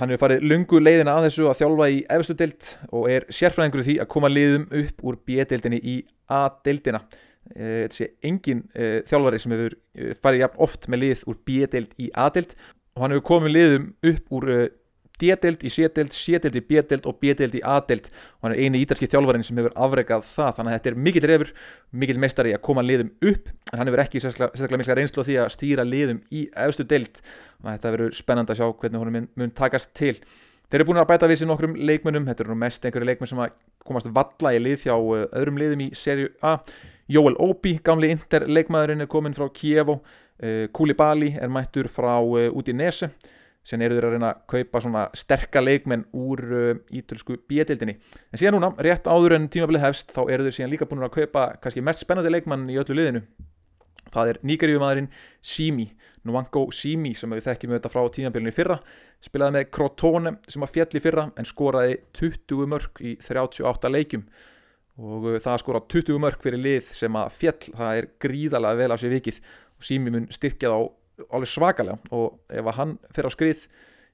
hann 0.00 0.12
hefur 0.12 0.22
farið 0.22 0.46
lungu 0.46 0.80
leiðina 0.80 1.16
að 1.18 1.26
þessu 1.28 1.50
að 1.50 1.58
þjálfa 1.60 1.90
í 1.90 1.98
efstu 2.16 2.38
deild 2.38 2.70
og 2.88 3.10
er 3.12 3.26
sérfræðingur 3.34 3.86
því 3.88 3.98
að 4.04 4.10
koma 4.14 4.30
liðum 4.30 4.68
upp 4.84 5.04
úr 5.10 5.20
B-deildinni 5.26 5.82
í 5.82 5.96
A-deildina 6.30 7.02
uh, 7.02 7.12
þetta 7.58 7.98
sé 7.98 8.12
engin 8.30 8.62
uh, 8.72 9.00
þjálfari 9.10 9.42
sem 9.42 9.56
hefur 9.56 9.80
farið 10.22 10.46
jafn 10.46 10.66
oft 10.68 10.86
með 10.86 11.04
lið 11.04 11.26
úr 11.26 11.42
B-deild 11.50 11.98
í 11.98 12.12
A-deild 12.14 12.54
og 12.94 13.04
hann 13.04 13.16
hefur 13.16 13.28
komið 13.34 13.56
liðum 13.58 13.90
upp 14.14 14.38
úr 14.38 14.52
uh, 14.54 14.68
D-deild 15.20 15.62
í 15.64 15.70
C-deild, 15.72 16.14
C-deild 16.16 16.56
í 16.56 16.62
B-deild 16.64 17.06
og 17.08 17.18
B-deild 17.22 17.56
í 17.58 17.62
A-deild. 17.66 18.10
Og 18.40 18.48
hann 18.48 18.54
er 18.56 18.64
eini 18.64 18.82
ítalski 18.82 19.08
þjálfarinn 19.10 19.44
sem 19.46 19.60
hefur 19.60 19.74
afregað 19.76 20.26
það. 20.32 20.52
Þannig 20.58 20.72
að 20.72 20.78
þetta 20.78 20.90
er 20.90 21.00
mikill 21.06 21.26
refur, 21.30 21.52
mikill 22.02 22.20
meistari 22.22 22.54
að 22.56 22.62
koma 22.66 22.84
liðum 22.84 23.10
upp 23.30 23.50
en 23.72 23.80
hann 23.80 23.90
hefur 23.90 24.04
ekki 24.04 24.22
sérstaklega, 24.24 24.80
mikla 24.80 24.96
reynslu 24.98 25.24
á 25.24 25.28
því 25.28 25.40
að 25.44 25.50
stýra 25.56 25.86
liðum 25.86 26.22
í 26.32 26.46
efstu 26.66 26.86
deild. 26.88 27.20
Og 27.60 27.72
þetta 27.72 27.92
verður 27.96 28.16
spennand 28.16 28.52
að 28.52 28.60
sjá 28.60 28.70
hvernig 28.70 29.04
hún 29.04 29.26
mun, 29.36 29.52
takast 29.56 29.92
til. 29.98 30.14
Þeir 30.70 30.80
eru 30.80 30.88
búin 30.92 31.02
að 31.02 31.10
bæta 31.10 31.26
við 31.26 31.40
sér 31.40 31.50
nokkrum 31.50 31.74
leikmönnum, 31.76 32.28
þetta 32.30 32.44
eru 32.44 32.54
nú 32.54 32.60
mest 32.60 32.84
einhverju 32.86 33.08
leikmenn 33.08 33.30
sem 33.30 33.40
að 33.42 33.56
komast 33.82 34.10
valla 34.14 34.52
í 34.54 34.60
lið 34.62 34.84
hjá 34.86 34.94
uh, 34.94 35.24
öðrum 35.34 35.58
liðum 35.58 35.82
í 35.82 35.88
serju 35.98 36.30
A. 36.46 36.60
Jóel 37.10 37.34
Óbi, 37.42 37.72
gamli 37.82 38.12
Inter 38.14 38.46
leikmaðurinn 38.46 39.02
er 39.02 39.10
komin 39.10 39.34
frá 39.34 39.48
Kievo, 39.50 39.98
uh, 39.98 40.68
Koulibaly 40.70 41.32
er 41.42 41.50
mættur 41.50 41.90
frá 41.90 42.20
uh, 42.22 42.46
Udinese 42.54 43.10
sen 43.66 43.82
eru 43.84 43.96
þeir 43.96 44.06
að 44.08 44.14
reyna 44.16 44.30
að 44.32 44.40
kaupa 44.50 44.80
svona 44.82 45.04
sterka 45.16 45.60
leikmenn 45.62 46.06
úr 46.16 46.42
uh, 46.48 46.72
ítölsku 46.96 47.36
bíedeildinni. 47.50 47.98
En 48.32 48.40
síðan 48.40 48.56
núna, 48.56 48.72
rétt 48.80 49.08
áður 49.10 49.36
en 49.36 49.48
tímabilið 49.52 49.84
hefst, 49.84 50.12
þá 50.14 50.22
eru 50.32 50.46
þeir 50.46 50.56
síðan 50.56 50.72
líka 50.72 50.88
búin 50.88 51.04
að 51.04 51.16
kaupa 51.18 51.46
kannski 51.62 51.84
mest 51.84 52.04
spennandi 52.04 52.32
leikmann 52.32 52.68
í 52.72 52.78
öllu 52.80 52.96
liðinu. 52.96 53.24
Það 54.10 54.32
er 54.32 54.38
nýgarjöfumadurinn 54.48 55.10
Simi, 55.46 55.86
Nwanko 56.26 56.64
Simi 56.74 57.12
sem 57.14 57.30
við 57.30 57.44
þekkjum 57.46 57.74
auðvitað 57.74 57.92
frá 57.94 58.14
tímabilinu 58.16 58.50
í 58.50 58.56
fyrra, 58.56 58.78
spilaði 59.22 59.56
með 59.58 59.68
Crotone 59.76 60.32
sem 60.50 60.64
að 60.64 60.72
fjall 60.74 60.96
í 60.96 61.02
fyrra 61.04 61.26
en 61.38 61.46
skoraði 61.48 62.00
20 62.18 62.70
mörg 62.72 63.02
í 63.06 63.14
38 63.22 63.92
leikjum 63.92 64.24
og 65.00 65.28
uh, 65.28 65.36
það 65.38 65.52
að 65.52 65.62
skora 65.62 65.82
20 65.94 66.22
mörg 66.24 66.42
fyrir 66.42 66.64
lið 66.64 66.90
sem 66.96 67.20
að 67.20 67.36
fjall, 67.38 67.60
það 67.68 68.00
er 68.00 68.08
gríðalega 68.24 68.80
vel 68.80 68.90
af 68.96 69.02
sér 69.02 69.14
vikið 69.14 69.38
og 69.44 69.86
Simi 69.86 70.12
mun 70.16 70.26
styrkja 70.32 70.72
þá 70.72 70.80
alveg 71.28 71.50
svakalega 71.50 72.16
og 72.16 72.40
ef 72.48 72.70
hann 72.76 72.96
fer 73.14 73.28
á 73.28 73.30
skrið 73.32 73.64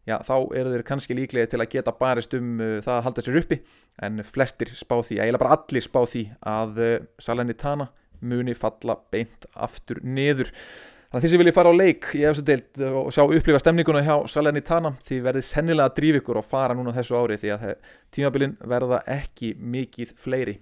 já, 0.06 0.16
þá 0.24 0.34
eru 0.56 0.72
þeir 0.72 0.86
kannski 0.86 1.16
líklega 1.18 1.50
til 1.50 1.60
að 1.62 1.70
geta 1.74 1.94
barist 1.98 2.34
um 2.38 2.56
uh, 2.60 2.78
það 2.84 2.96
að 2.96 3.06
halda 3.08 3.24
sér 3.26 3.38
uppi. 3.42 3.60
En 4.06 4.24
flestir 4.26 4.72
spá 4.78 4.98
því, 5.00 5.20
eiginlega 5.20 5.42
bara 5.42 5.56
allir 5.58 5.84
spá 5.84 6.02
því 6.06 6.26
að 6.46 6.82
uh, 6.82 6.98
Salernitana 7.22 7.88
muni 8.26 8.56
falla 8.56 8.96
beint 9.12 9.48
aftur 9.52 10.00
niður. 10.02 10.52
Þannig 11.06 11.20
að 11.20 11.24
því 11.24 11.30
sem 11.32 11.40
vilji 11.42 11.54
fara 11.54 11.70
á 11.70 11.78
leik 11.78 12.06
í 12.18 12.22
eftir 12.26 12.46
deild 12.48 12.80
og 12.98 13.10
sjá 13.14 13.22
upplifa 13.24 13.60
stemninguna 13.62 14.02
hjá 14.04 14.14
Salernitana 14.30 14.96
því 15.06 15.20
verðið 15.26 15.48
sennilega 15.48 15.90
að 15.90 15.98
drífa 16.00 16.20
ykkur 16.22 16.40
og 16.40 16.48
fara 16.50 16.76
núna 16.76 16.94
þessu 16.96 17.18
ári 17.18 17.38
því 17.40 17.52
að 17.54 17.66
tímabilin 18.14 18.56
verða 18.66 19.02
ekki 19.14 19.52
mikið 19.60 20.16
fleiri. 20.18 20.56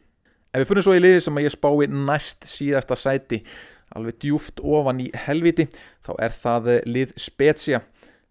Ef 0.54 0.62
við 0.62 0.68
funnum 0.70 0.86
svo 0.86 0.94
í 0.94 1.00
liði 1.00 1.22
sem 1.24 1.38
að 1.40 1.46
ég 1.48 1.54
spái 1.56 1.88
næst 1.90 2.46
síðasta 2.46 2.98
sæti 2.98 3.40
alveg 3.94 4.20
djúft 4.22 4.62
ofan 4.64 5.02
í 5.04 5.08
helviti 5.26 5.66
þá 6.04 6.12
er 6.26 6.36
það 6.36 6.70
eh, 6.72 6.86
lið 6.86 7.14
Spezia. 7.20 7.80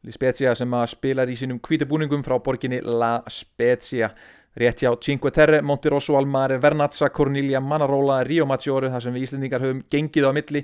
Lið 0.03 0.17
Spezia 0.17 0.53
sem 0.57 0.73
að 0.75 0.89
spilar 0.93 1.31
í 1.31 1.37
sínum 1.39 1.61
kvítibúningum 1.63 2.25
frá 2.25 2.35
borginni 2.43 2.81
La 2.83 3.19
Spezia. 3.31 4.11
Rétt 4.59 4.83
hjá 4.83 4.91
Cinque 5.01 5.31
Terre, 5.33 5.63
Monterosso, 5.65 6.17
Almare, 6.17 6.59
Vernazza, 6.61 7.09
Corniglia, 7.09 7.61
Manarola, 7.61 8.19
Rio 8.27 8.45
Maggiore 8.45 8.91
þar 8.93 9.05
sem 9.05 9.15
við 9.15 9.27
Íslendingar 9.27 9.63
höfum 9.65 9.79
gengið 9.89 10.27
á 10.29 10.31
milli. 10.35 10.61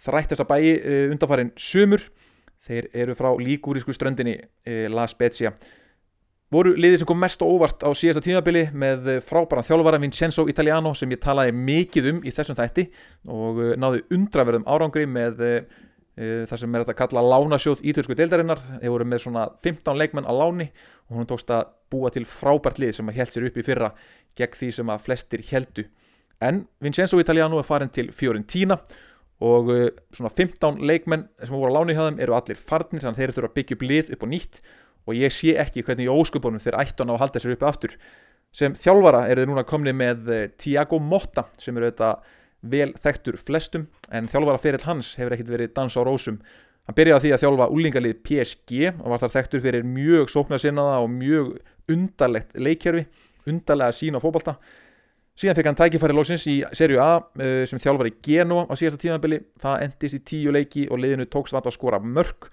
Þrætt 0.00 0.32
þessa 0.32 0.48
bæi 0.48 0.64
uh, 0.72 1.04
undanfarin 1.12 1.52
sumur. 1.54 2.08
Þeir 2.66 2.88
eru 3.04 3.14
frá 3.14 3.30
líkúrísku 3.38 3.94
ströndinni 3.94 4.34
uh, 4.40 4.88
La 4.90 5.06
Spezia 5.10 5.54
voru 6.50 6.72
liðið 6.74 7.02
sem 7.02 7.08
kom 7.08 7.20
mest 7.22 7.42
óvart 7.46 7.84
á 7.86 7.90
síðasta 7.94 8.24
tímabili 8.24 8.64
með 8.74 9.10
frábæran 9.26 9.66
þjálfvara 9.66 10.00
Vincenzo 10.02 10.46
Italiano 10.50 10.92
sem 10.98 11.12
ég 11.14 11.22
talaði 11.22 11.54
mikið 11.54 12.08
um 12.10 12.24
í 12.26 12.32
þessum 12.34 12.58
þætti 12.58 12.88
og 13.30 13.60
eh, 13.62 13.76
náðu 13.78 14.02
undraverðum 14.16 14.66
árangri 14.66 15.06
með 15.06 15.44
uh, 15.46 15.60
það 16.50 16.62
sem 16.64 16.74
er 16.74 16.84
að 16.84 16.96
kalla 16.98 17.22
lánasjóð 17.22 17.84
ítörsku 17.92 18.16
deildarinnar. 18.18 18.58
Þeir 18.80 18.92
voru 18.92 19.06
með 19.08 19.22
svona 19.24 19.46
15 19.62 20.00
leikmenn 20.02 20.26
á 20.26 20.34
láni 20.34 20.66
og 21.08 21.20
hún 21.20 21.30
tókst 21.30 21.54
að 21.54 21.70
búa 21.92 22.10
til 22.12 22.26
frábært 22.28 22.82
lið 22.82 22.98
sem 22.98 23.08
að 23.12 23.22
held 23.22 23.34
sér 23.34 23.46
upp 23.48 23.56
í 23.62 23.66
fyrra 23.66 23.94
gegn 24.38 24.58
því 24.58 24.72
sem 24.74 24.92
að 24.92 25.06
flestir 25.06 25.46
heldu 25.52 25.86
en 26.40 26.64
Vincenzo 26.80 27.18
Italiano 27.20 27.58
er 27.60 27.66
farin 27.68 27.90
til 27.92 28.10
Fiorentina 28.16 28.78
og 29.44 29.70
svona 30.12 30.30
15 30.32 30.82
leikmenn 30.84 31.26
sem 31.42 31.54
voru 31.54 31.72
á 31.72 31.76
láni 31.78 31.96
hjá 31.96 32.06
þeim 32.06 32.20
eru 32.24 32.36
allir 32.36 32.60
farnir 32.60 33.02
þannig 33.02 33.16
að 33.16 33.20
þeir 33.20 33.34
þurfa 33.36 33.50
að 33.50 33.56
byggja 33.58 33.76
upp 33.76 33.84
lið 33.88 34.12
upp 34.14 34.24
og 34.24 34.30
nýtt 34.32 34.60
og 35.06 35.16
ég 35.16 35.32
sé 35.34 35.54
ekki 35.60 35.84
hvernig 35.86 36.08
í 36.08 36.12
óskupunum 36.12 36.62
þeir 36.62 36.78
ættu 36.82 37.04
að 37.04 37.10
ná 37.10 37.14
að 37.16 37.22
halda 37.24 37.42
sér 37.42 37.54
uppi 37.54 37.68
aftur. 37.68 37.94
Sem 38.52 38.74
þjálfara 38.74 39.24
eru 39.30 39.44
þeir 39.44 39.50
núna 39.52 39.66
komni 39.66 39.94
með 39.94 40.30
eh, 40.34 40.48
Tiago 40.58 40.98
Motta 40.98 41.46
sem 41.58 41.76
eru 41.78 41.90
þetta 41.90 42.10
vel 42.70 42.90
þekktur 43.00 43.38
flestum 43.40 43.86
en 44.12 44.28
þjálfara 44.28 44.60
fyrir 44.60 44.84
hans 44.88 45.14
hefur 45.20 45.36
ekkert 45.36 45.54
verið 45.54 45.72
dans 45.78 45.96
á 45.96 46.02
rósum. 46.04 46.40
Hann 46.88 46.98
byrjaði 46.98 47.28
því 47.28 47.32
að 47.36 47.42
þjálfa 47.44 47.70
úlingalið 47.76 48.20
PSG 48.26 48.76
og 48.90 49.08
var 49.12 49.22
þar 49.22 49.34
þekktur 49.36 49.64
fyrir 49.64 49.86
mjög 49.86 50.32
sóknarsinnaða 50.34 51.00
og 51.04 51.10
mjög 51.14 51.50
undarlegt 51.90 52.56
leikjörfi 52.58 53.06
undarlega 53.48 53.94
sín 53.96 54.18
á 54.18 54.20
fókbalta 54.20 54.58
síðan 55.40 55.56
fekk 55.56 55.70
hann 55.70 55.78
tækifæri 55.78 56.16
lóksins 56.16 56.44
í 56.50 56.58
serju 56.76 57.00
A 57.00 57.10
eh, 57.40 57.62
sem 57.68 57.80
þjálfari 57.80 58.12
Genoa 58.24 58.66
á 58.68 58.74
síðasta 58.76 59.00
tímabili. 59.00 59.40
Það 59.60 59.86
endist 59.86 60.18
í 60.18 60.22
tíu 60.32 60.52
leiki 60.52 60.86
og 60.90 61.00
liðinu 61.00 61.28
tókst 61.32 61.56
vant 61.56 61.68
að 61.70 61.76
skora 61.78 62.00
mörg 62.02 62.50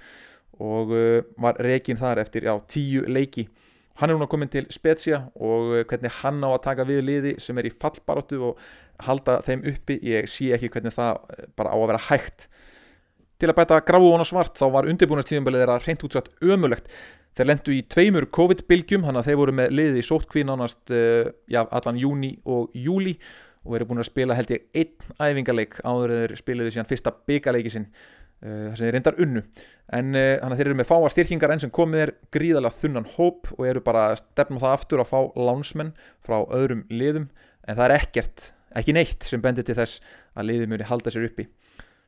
og 0.64 0.94
uh, 0.94 1.24
var 1.42 1.60
reygin 1.64 2.00
þar 2.00 2.24
eftir 2.24 2.48
já, 2.48 2.54
tíu 2.70 3.06
leiki. 3.08 3.48
Hann 3.98 4.12
er 4.12 4.18
núna 4.18 4.30
komin 4.30 4.52
til 4.54 4.68
Spezia 4.74 5.24
og 5.36 5.74
uh, 5.74 5.84
hvernig 5.90 6.14
hann 6.22 6.44
á 6.46 6.50
að 6.52 6.64
taka 6.68 6.88
við 6.88 7.04
liði 7.08 7.36
sem 7.42 7.58
er 7.58 7.70
í 7.70 7.74
fallbaróttu 7.74 8.42
og 8.52 8.64
halda 9.08 9.40
þeim 9.46 9.66
uppi 9.70 10.00
ég 10.06 10.30
sé 10.30 10.52
ekki 10.58 10.72
hvernig 10.74 10.96
það 10.96 11.22
uh, 11.22 11.46
bara 11.58 11.74
á 11.74 11.78
að 11.78 11.88
vera 11.94 12.06
hægt. 12.10 12.48
Til 13.38 13.52
að 13.52 13.58
bæta 13.60 13.84
gráu 13.86 14.10
og 14.10 14.26
svart 14.26 14.58
þá 14.58 14.66
var 14.74 14.90
undirbúinastíðanbelið 14.90 15.64
þeirra 15.64 15.82
reynd 15.86 16.06
útsatt 16.08 16.32
ömulegt 16.42 16.88
þeir 17.38 17.52
lendu 17.52 17.74
í 17.76 17.84
tveimur 17.86 18.26
COVID-bylgjum 18.34 19.04
hann 19.06 19.20
að 19.20 19.28
þeir 19.30 19.42
voru 19.44 19.54
með 19.60 19.76
liði 19.78 20.02
í 20.02 20.06
sótkví 20.08 20.42
nánast 20.42 20.90
já, 20.90 21.60
allan 21.62 22.00
júni 22.02 22.32
og 22.50 22.74
júli 22.74 23.14
og 23.68 23.76
eru 23.78 23.88
búin 23.90 24.02
að 24.02 24.10
spila 24.10 24.38
held 24.38 24.54
ég 24.56 24.66
einn 24.74 25.12
æfingarleik 25.20 25.78
áður 25.84 26.14
þeir 26.16 26.34
spiluðu 26.40 26.74
síðan 26.74 26.90
fyrsta 26.90 27.14
byggarleiki 27.30 27.74
sinn 27.74 27.88
Uh, 28.38 28.68
þar 28.70 28.76
sem 28.78 28.86
þeir 28.86 28.94
reyndar 28.94 29.16
unnu. 29.24 29.42
En 29.98 30.12
uh, 30.14 30.36
þannig 30.38 30.52
að 30.54 30.60
þeir 30.60 30.68
eru 30.68 30.78
með 30.78 30.88
fáa 30.92 31.10
styrkingar 31.10 31.54
enn 31.56 31.62
sem 31.64 31.72
komið 31.74 32.04
er 32.04 32.12
gríðalega 32.36 32.78
þunnan 32.84 33.08
hóp 33.16 33.50
og 33.56 33.64
eru 33.66 33.82
bara 33.82 34.04
að 34.12 34.20
stefna 34.20 34.62
það 34.62 34.76
aftur 34.76 35.02
að 35.02 35.10
fá 35.10 35.40
lánsmenn 35.48 35.90
frá 36.28 36.36
öðrum 36.54 36.84
liðum. 36.94 37.26
En 37.66 37.80
það 37.80 37.88
er 37.88 37.96
ekkert, 37.96 38.46
ekki 38.78 38.94
neitt 38.94 39.26
sem 39.26 39.42
bendir 39.42 39.66
til 39.66 39.78
þess 39.80 40.04
að 40.38 40.52
liðið 40.52 40.72
muni 40.76 40.90
halda 40.92 41.16
sér 41.16 41.26
uppi. 41.32 41.48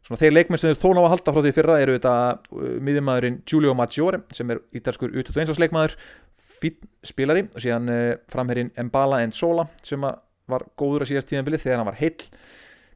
Svona 0.06 0.22
þeir 0.22 0.36
leikmenn 0.36 0.62
sem 0.62 0.70
þeir 0.70 0.82
þóna 0.84 1.02
á 1.02 1.06
að 1.08 1.12
halda 1.16 1.34
frá 1.34 1.42
því 1.48 1.56
fyrra 1.58 1.82
eru 1.82 1.98
þetta 1.98 2.16
uh, 2.30 2.72
miðjumæðurinn 2.78 3.42
Giulio 3.50 3.76
Maggiore 3.82 4.22
sem 4.38 4.54
er 4.54 4.62
ítalskur 4.78 5.18
U21 5.18 5.66
leikmaður 5.66 5.98
fín 6.62 6.78
spilari. 7.10 7.48
Og 7.50 7.66
síðan 7.66 7.90
framherrin 8.30 8.70
Mbala 8.78 9.24
Enzola 9.26 9.66
sem 9.82 10.06
var 10.06 10.70
góður 10.78 11.08
að 11.08 11.16
síðast 11.16 11.34
tíðanbilið 11.34 11.66
þegar 11.66 11.82
hann 11.82 11.90
var 11.90 12.04
heill 12.04 12.30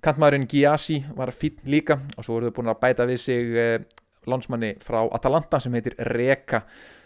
Kantmaðurinn 0.03 0.50
Giassi 0.51 0.98
var 1.15 1.31
fín 1.31 1.62
líka 1.72 1.95
og 2.17 2.25
svo 2.25 2.36
voruð 2.36 2.50
þau 2.50 2.55
búin 2.57 2.72
að 2.74 2.79
bæta 2.81 3.05
við 3.07 3.19
sig 3.24 3.53
eh, 3.55 3.83
landsmanni 4.27 4.74
frá 4.83 5.00
Atalanta 5.15 5.62
sem 5.63 5.75
heitir 5.77 5.95
Reka 6.12 6.63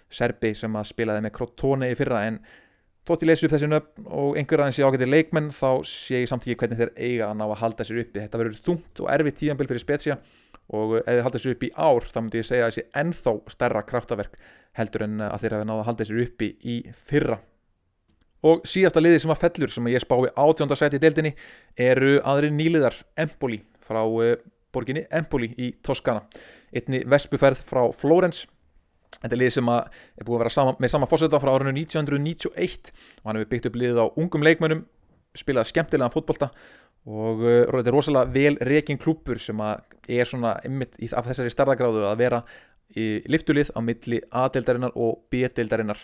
Serbi 0.10 0.56
sem 0.58 0.74
að 0.80 0.88
spilaði 0.89 1.22
með 1.25 1.34
Crotone 1.36 1.92
í 1.92 1.98
fyrra. 2.00 2.24
En 2.25 2.39
þótt 3.06 3.25
ég 3.25 3.30
lesi 3.30 3.46
upp 3.46 3.54
þessi 3.54 3.70
nöfn 3.70 4.08
og 4.08 4.39
einhver 4.39 4.63
aðeins 4.63 4.80
ég 4.82 4.89
ágættir 4.89 5.12
leikmenn 5.12 5.51
þá 5.54 5.70
sé 5.86 6.24
ég 6.24 6.32
samtíði 6.32 6.56
hvernig 6.62 6.82
þeir 6.82 6.94
eiga 6.96 7.27
að 7.27 7.38
ná 7.38 7.44
að 7.46 7.60
halda 7.62 7.86
sér 7.86 8.01
uppi. 8.01 8.24
Þetta 8.24 8.42
verður 8.42 8.63
þungt 8.70 9.04
og 9.04 9.12
erfitt 9.13 9.38
tíðanbíl 9.44 9.70
fyrir 9.70 9.84
Spezia 9.84 10.18
og 10.74 10.96
ef 11.04 11.12
þeir 11.12 11.24
halda 11.27 11.44
sér 11.44 11.54
uppi 11.54 11.70
í 11.70 11.75
ár 11.77 12.10
þá 12.10 12.18
myndi 12.24 12.42
ég 12.42 12.50
segja 12.50 12.72
þessi 12.72 12.88
ennþá 13.04 13.36
stærra 13.54 13.86
kraftaverk 13.88 14.42
heldur 14.80 15.06
en 15.06 15.22
að 15.27 15.38
þeir 15.44 15.58
hafi 15.60 15.70
náða 15.70 15.84
að 15.84 15.88
halda 15.92 16.10
sér 16.10 16.24
uppi 16.25 16.50
í 16.66 16.80
fyrra 17.12 17.38
og 18.46 18.67
síðasta 18.67 19.01
liði 19.01 19.22
sem 19.24 19.34
að 19.34 19.41
fellur 19.46 19.74
sem 19.74 19.88
ég 19.91 20.03
spái 20.03 20.29
átjóndarsæti 20.36 21.00
í 21.00 21.01
deildinni 21.01 21.34
eru 21.88 22.17
aðri 22.22 22.51
nýliðar 22.53 22.98
Empoli 23.17 23.62
frá 23.88 24.03
uh, 24.03 24.36
borginni 24.74 25.08
Empoli 25.10 25.50
í 25.58 25.72
Toskana. 25.84 26.25
Einni 26.75 27.01
vespuferð 27.10 27.63
frá 27.65 27.86
Flórens. 27.98 28.46
Þetta 29.17 29.34
er 29.34 29.41
lið 29.41 29.53
sem 29.56 29.70
er 29.72 30.25
búið 30.27 30.36
að 30.36 30.41
vera 30.44 30.53
sama, 30.53 30.75
með 30.84 30.94
sama 30.94 31.08
fórseta 31.10 31.39
frá 31.41 31.53
árinu 31.56 31.74
1991 31.74 32.91
og 32.91 33.29
hann 33.29 33.39
hefur 33.39 33.51
byggt 33.53 33.70
upp 33.70 33.79
liðið 33.82 34.01
á 34.03 34.06
ungum 34.20 34.46
leikmönnum 34.46 34.84
spilað 35.38 35.72
skemmtilegan 35.72 36.13
fótbolta. 36.13 36.51
Og 37.08 37.41
uh, 37.41 37.63
þetta 37.72 37.89
er 37.89 37.96
rosalega 37.96 38.34
vel 38.36 38.58
reygin 38.67 39.01
klúpur 39.01 39.41
sem 39.41 39.58
er 39.63 40.29
svona 40.29 40.58
ymmit 40.67 41.00
af 41.15 41.29
þessari 41.32 41.53
starðagráðu 41.53 42.06
að 42.06 42.22
vera 42.22 42.44
í 42.98 43.08
liftulið 43.32 43.74
á 43.75 43.79
milli 43.84 44.22
A-deildarinnar 44.32 44.94
og 44.96 45.25
B-deildarinnar 45.32 46.00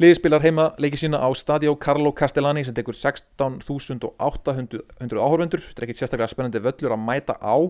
Liðið 0.00 0.16
spilar 0.16 0.40
heima 0.40 0.64
leikið 0.80 1.00
sína 1.02 1.18
á 1.20 1.28
Stadio 1.36 1.74
Carlo 1.76 2.08
Castellani 2.16 2.62
sem 2.64 2.72
tekur 2.72 2.96
16.800 2.96 4.16
áhörfundur 4.16 5.60
þetta 5.60 5.82
er 5.82 5.84
ekkit 5.84 5.98
sérstaklega 5.98 6.30
spennandi 6.32 6.62
völlur 6.64 6.94
að 6.96 7.02
mæta 7.04 7.36
á. 7.36 7.60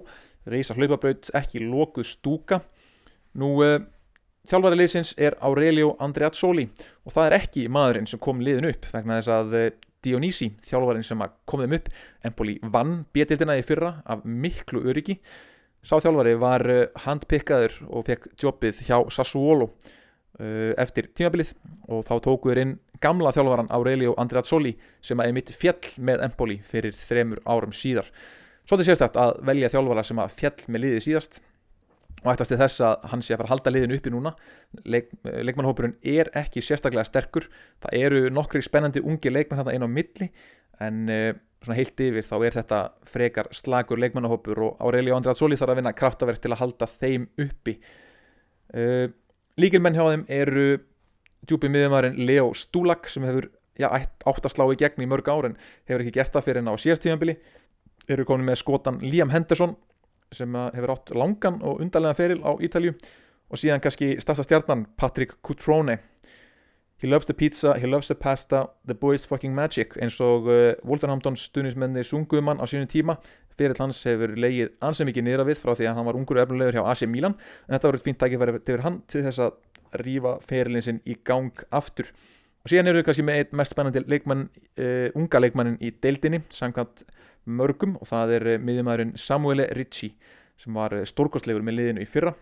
Reysa 0.46 0.76
hlaupabraut, 0.78 1.32
ekki 1.34 1.64
lókuð 1.64 2.06
stúka. 2.06 2.60
Nú 3.34 3.50
uh, 3.66 3.82
Þjálfari 4.46 4.78
liðsins 4.78 5.10
er 5.18 5.34
Aurelio 5.42 5.96
Andreazzoli 5.98 6.70
og 7.02 7.18
það 7.18 7.26
er 7.26 7.38
ekki 7.40 7.66
maðurinn 7.66 8.06
sem 8.06 8.22
kom 8.22 8.38
liðin 8.46 8.70
upp 8.70 8.86
vegna 8.94 9.18
þess 9.18 9.34
að 9.34 9.58
eh, 9.58 9.68
Dionisi, 10.00 10.52
þjálfarinn 10.70 11.04
sem 11.04 11.28
kom 11.50 11.66
þeim 11.66 11.76
upp, 11.76 11.90
Empoli 12.24 12.60
vann 12.62 13.00
bétildina 13.10 13.58
í 13.58 13.66
fyrra 13.66 13.96
af 14.06 14.22
miklu 14.22 14.86
öryggi. 14.86 15.18
Sá 15.82 15.98
þjálfari 15.98 16.38
var 16.38 16.70
eh, 16.70 16.86
handpikkaður 17.04 17.80
og 17.90 18.06
fekk 18.06 18.30
jobbið 18.38 18.86
hjá 18.86 19.00
Sassuolo 19.10 19.74
eftir 20.38 21.10
tímabilið 21.18 21.50
og 21.90 22.04
þá 22.06 22.14
tókuður 22.24 22.60
inn 22.62 22.76
gamla 23.02 23.32
þjálfaran 23.34 23.70
Aurelio 23.74 24.14
Andreazzoli 24.20 24.74
sem 25.04 25.20
að 25.20 25.32
emitt 25.32 25.52
fjall 25.56 25.94
með 26.04 26.24
Empoli 26.28 26.58
fyrir 26.64 26.96
þremur 26.96 27.40
árum 27.48 27.72
síðar. 27.74 28.08
Svo 28.64 28.78
þetta 28.78 28.86
sést 28.86 29.18
að 29.18 29.38
velja 29.48 29.70
þjálfara 29.72 30.04
sem 30.06 30.20
að 30.22 30.34
fjall 30.36 30.58
með 30.68 30.84
liði 30.84 31.04
síðast 31.08 31.40
og 32.20 32.32
ættast 32.34 32.52
til 32.52 32.58
þess 32.60 32.82
að 32.84 33.06
hann 33.10 33.22
sé 33.24 33.34
að 33.34 33.40
fara 33.40 33.48
að 33.48 33.52
halda 33.54 33.72
liðinu 33.72 33.96
uppi 33.96 34.12
núna. 34.12 34.32
Leik, 34.84 35.08
leikmannhópurinn 35.24 35.96
er 36.04 36.28
ekki 36.36 36.62
sérstaklega 36.64 37.06
sterkur. 37.08 37.46
Það 37.80 37.96
eru 38.00 38.24
nokkri 38.34 38.60
spennandi 38.64 39.00
ungi 39.00 39.32
leikmann 39.32 39.62
hérna 39.62 39.72
einn 39.74 39.88
á 39.88 39.90
milli 39.90 40.28
en 40.84 41.00
uh, 41.12 41.30
svona 41.64 41.78
heilt 41.78 42.00
yfir 42.04 42.26
þá 42.28 42.36
er 42.38 42.58
þetta 42.58 42.82
frekar 43.08 43.48
slagur 43.56 44.00
leikmannhópur 44.00 44.60
og 44.66 44.84
Aurelio 44.84 45.16
Andrazzoli 45.16 45.58
þarf 45.60 45.74
að 45.74 45.80
vinna 45.80 45.96
kraftaverk 45.96 46.44
til 46.44 46.52
að 46.52 46.60
halda 46.60 46.90
þeim 47.00 47.26
uppi. 47.40 47.78
Uh, 48.76 49.08
líkilmenn 49.58 49.96
hjá 49.96 50.04
þeim 50.10 50.26
eru 50.28 50.66
djúpið 51.48 51.72
miðjumæðurinn 51.74 52.20
Leo 52.28 52.50
Stúlak 52.54 53.08
sem 53.10 53.24
hefur 53.26 53.48
já, 53.80 53.88
átt 53.90 54.44
að 54.46 54.52
slá 54.54 54.66
í 54.70 54.78
gegn 54.78 55.04
í 55.04 55.08
mörg 55.08 55.30
ár 55.30 55.48
en 55.48 55.56
hefur 55.88 56.04
ekki 56.04 56.18
gert 56.18 56.34
það 56.34 56.46
fyrir 56.46 56.60
henn 56.60 56.72
á 56.72 56.82
síðastíðanbili 56.82 57.36
eru 58.10 58.26
komin 58.28 58.48
með 58.48 58.60
skotan 58.62 59.00
Liam 59.04 59.32
Henderson 59.32 59.76
sem 60.34 60.54
hefur 60.54 60.94
átt 60.94 61.10
langan 61.16 61.58
og 61.66 61.80
undarlega 61.82 62.18
feril 62.18 62.40
á 62.46 62.52
Ítalju 62.62 62.94
og 63.50 63.58
síðan 63.58 63.82
kannski 63.82 64.14
stærsta 64.22 64.46
stjarnan 64.46 64.86
Patrick 64.96 65.40
Cutrone. 65.42 65.98
He 67.00 67.08
loves 67.08 67.26
the 67.26 67.34
pizza, 67.34 67.74
he 67.80 67.86
loves 67.88 68.08
the 68.08 68.14
pasta, 68.14 68.68
the 68.86 68.94
boys 68.94 69.24
fucking 69.26 69.54
magic 69.54 69.96
eins 69.96 70.20
og 70.20 70.46
uh, 70.46 70.74
Wolverhampton 70.84 71.36
stunismenni 71.36 72.04
sunguðumann 72.04 72.60
á 72.60 72.64
sínum 72.68 72.90
tíma 72.90 73.16
fyrir 73.58 73.78
hans 73.80 74.02
hefur 74.06 74.34
leigið 74.36 74.74
ansið 74.84 75.10
mikið 75.10 75.26
niðra 75.26 75.46
við 75.48 75.60
frá 75.60 75.74
því 75.74 75.88
að 75.90 75.96
hann 75.98 76.08
var 76.08 76.18
ungur 76.18 76.38
og 76.38 76.44
efnulegur 76.44 76.78
hjá 76.78 76.84
AC 76.90 77.06
Milan 77.10 77.36
en 77.36 77.74
þetta 77.74 77.90
voru 77.90 78.02
fint 78.04 78.20
tækifæri 78.20 78.62
til 78.66 78.80
hann 78.84 79.00
til 79.10 79.24
þess 79.26 79.42
að 79.46 79.58
rýfa 80.04 80.36
ferilin 80.46 80.84
sinn 80.84 81.00
í 81.08 81.16
gang 81.26 81.64
aftur. 81.74 82.10
Og 82.60 82.70
síðan 82.70 82.90
eru 82.90 83.00
við 83.00 83.08
kannski 83.08 83.24
með 83.24 83.40
einn 83.40 83.56
mest 83.60 83.74
spennandi 83.74 84.02
leikmann, 84.04 84.46
uh, 84.76 85.08
unga 85.16 85.40
leikmannin 85.40 85.80
í 85.80 85.92
deildinni 86.02 86.42
samkvæmt 86.52 87.06
mörgum 87.48 87.96
og 87.98 88.06
það 88.06 88.34
er 88.36 88.46
eh, 88.52 88.60
miðjumæðurinn 88.60 89.14
Samuele 89.18 89.64
Ricci 89.74 90.10
sem 90.60 90.76
var 90.76 90.92
eh, 90.92 91.06
stórkostlegur 91.08 91.64
með 91.64 91.78
liðinu 91.78 92.04
í 92.04 92.08
fyrra. 92.08 92.34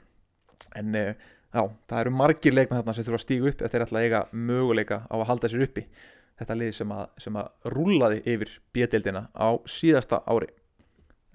En 0.77 0.91
já, 0.99 1.63
það 1.63 2.01
eru 2.01 2.13
margir 2.19 2.57
leikmenn 2.57 2.81
þarna 2.81 2.97
sem 2.97 3.07
þurfa 3.07 3.21
að 3.21 3.25
stígu 3.25 3.53
upp 3.53 3.63
ef 3.63 3.73
þeir 3.73 3.85
ætla 3.85 4.01
að 4.01 4.09
eiga 4.09 4.23
möguleika 4.35 4.99
á 5.07 5.15
að 5.21 5.27
halda 5.31 5.51
sér 5.53 5.65
uppi. 5.69 5.85
Þetta 6.39 6.57
lið 6.59 6.73
sem 6.81 6.95
að, 6.95 7.05
sem 7.23 7.39
að 7.39 7.71
rúlaði 7.77 8.19
yfir 8.35 8.51
bjödeildina 8.75 9.23
á 9.39 9.49
síðasta 9.71 10.21
ári 10.27 10.51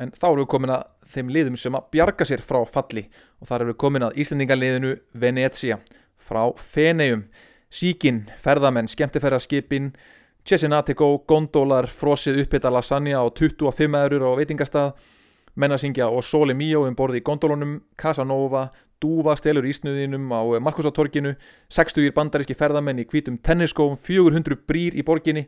en 0.03 0.13
þá 0.13 0.27
erum 0.29 0.43
við 0.43 0.51
komin 0.53 0.75
að 0.75 0.85
þeim 1.13 1.31
liðum 1.33 1.57
sem 1.59 1.77
að 1.77 1.87
bjarga 1.95 2.27
sér 2.27 2.43
frá 2.45 2.59
falli. 2.69 3.07
Og 3.41 3.49
þar 3.49 3.63
erum 3.63 3.73
við 3.73 3.79
komin 3.83 4.07
að 4.07 4.19
Íslandingarliðinu 4.23 4.93
Venetia 5.13 5.79
frá 6.23 6.43
Feneum 6.75 7.25
Síkin, 7.73 8.27
ferðamenn, 8.37 8.85
skemmtifærarskipin 8.91 9.93
Cesenatico, 10.43 11.07
gondólar, 11.25 11.87
frosið 11.87 12.41
upphitta 12.43 12.69
lasagna 12.69 13.15
á 13.15 13.25
25 13.31 13.95
eurur 13.95 14.25
á 14.27 14.31
veitingastað, 14.35 14.89
mennasingja 15.55 16.09
og 16.11 16.25
Sole 16.27 16.53
Mio 16.53 16.81
um 16.83 16.97
borði 16.99 17.21
í 17.21 17.23
gondólunum, 17.23 17.77
Casanova, 17.95 18.67
Dúva 18.99 19.37
stelur 19.39 19.65
ísnuðinum 19.67 20.27
á 20.35 20.43
Markusatorginu, 20.63 21.33
60 21.71 22.11
bandaríski 22.15 22.55
ferðamenn 22.59 22.99
í 22.99 23.07
hvítum 23.07 23.39
tenniskóum, 23.39 23.95
400 23.95 24.59
brýr 24.67 24.99
í 24.99 25.03
borginni, 25.07 25.47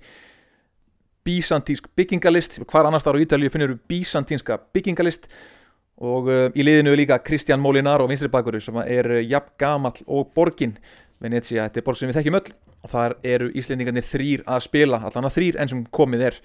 Byzantínsk 1.26 1.88
byggingalist, 1.98 2.60
hvar 2.70 2.86
annars 2.86 3.06
þar 3.06 3.18
á 3.18 3.24
Ítalíu 3.24 3.50
finnir 3.50 3.72
við 3.72 3.80
Byzantínska 3.90 4.60
byggingalist? 4.76 5.26
Og 6.06 6.28
uh, 6.30 6.50
í 6.54 6.62
liðinu 6.62 6.92
er 6.92 7.00
líka 7.00 7.18
Kristján 7.24 7.64
Molinaro, 7.64 8.06
vinstri 8.06 8.30
bakur 8.30 8.60
sem 8.62 8.78
er 8.84 9.10
uh, 9.10 9.24
jafn 9.24 9.56
gamall 9.58 10.04
og 10.06 10.30
borgin. 10.36 10.76
Venecia, 11.24 11.66
þetta 11.66 11.82
er 11.82 11.86
borg 11.88 11.98
sem 11.98 12.12
við 12.12 12.20
þekkjum 12.20 12.38
öll. 12.42 12.54
Og 12.86 12.92
þar 12.92 13.16
eru 13.26 13.50
Íslendingarnir 13.58 14.06
þrýr 14.06 14.46
að 14.46 14.62
spila 14.68 15.02
allan 15.08 15.26
að 15.26 15.36
þrýr 15.40 15.60
enn 15.64 15.72
sem 15.72 15.84
komið 15.98 16.28
er. 16.28 16.40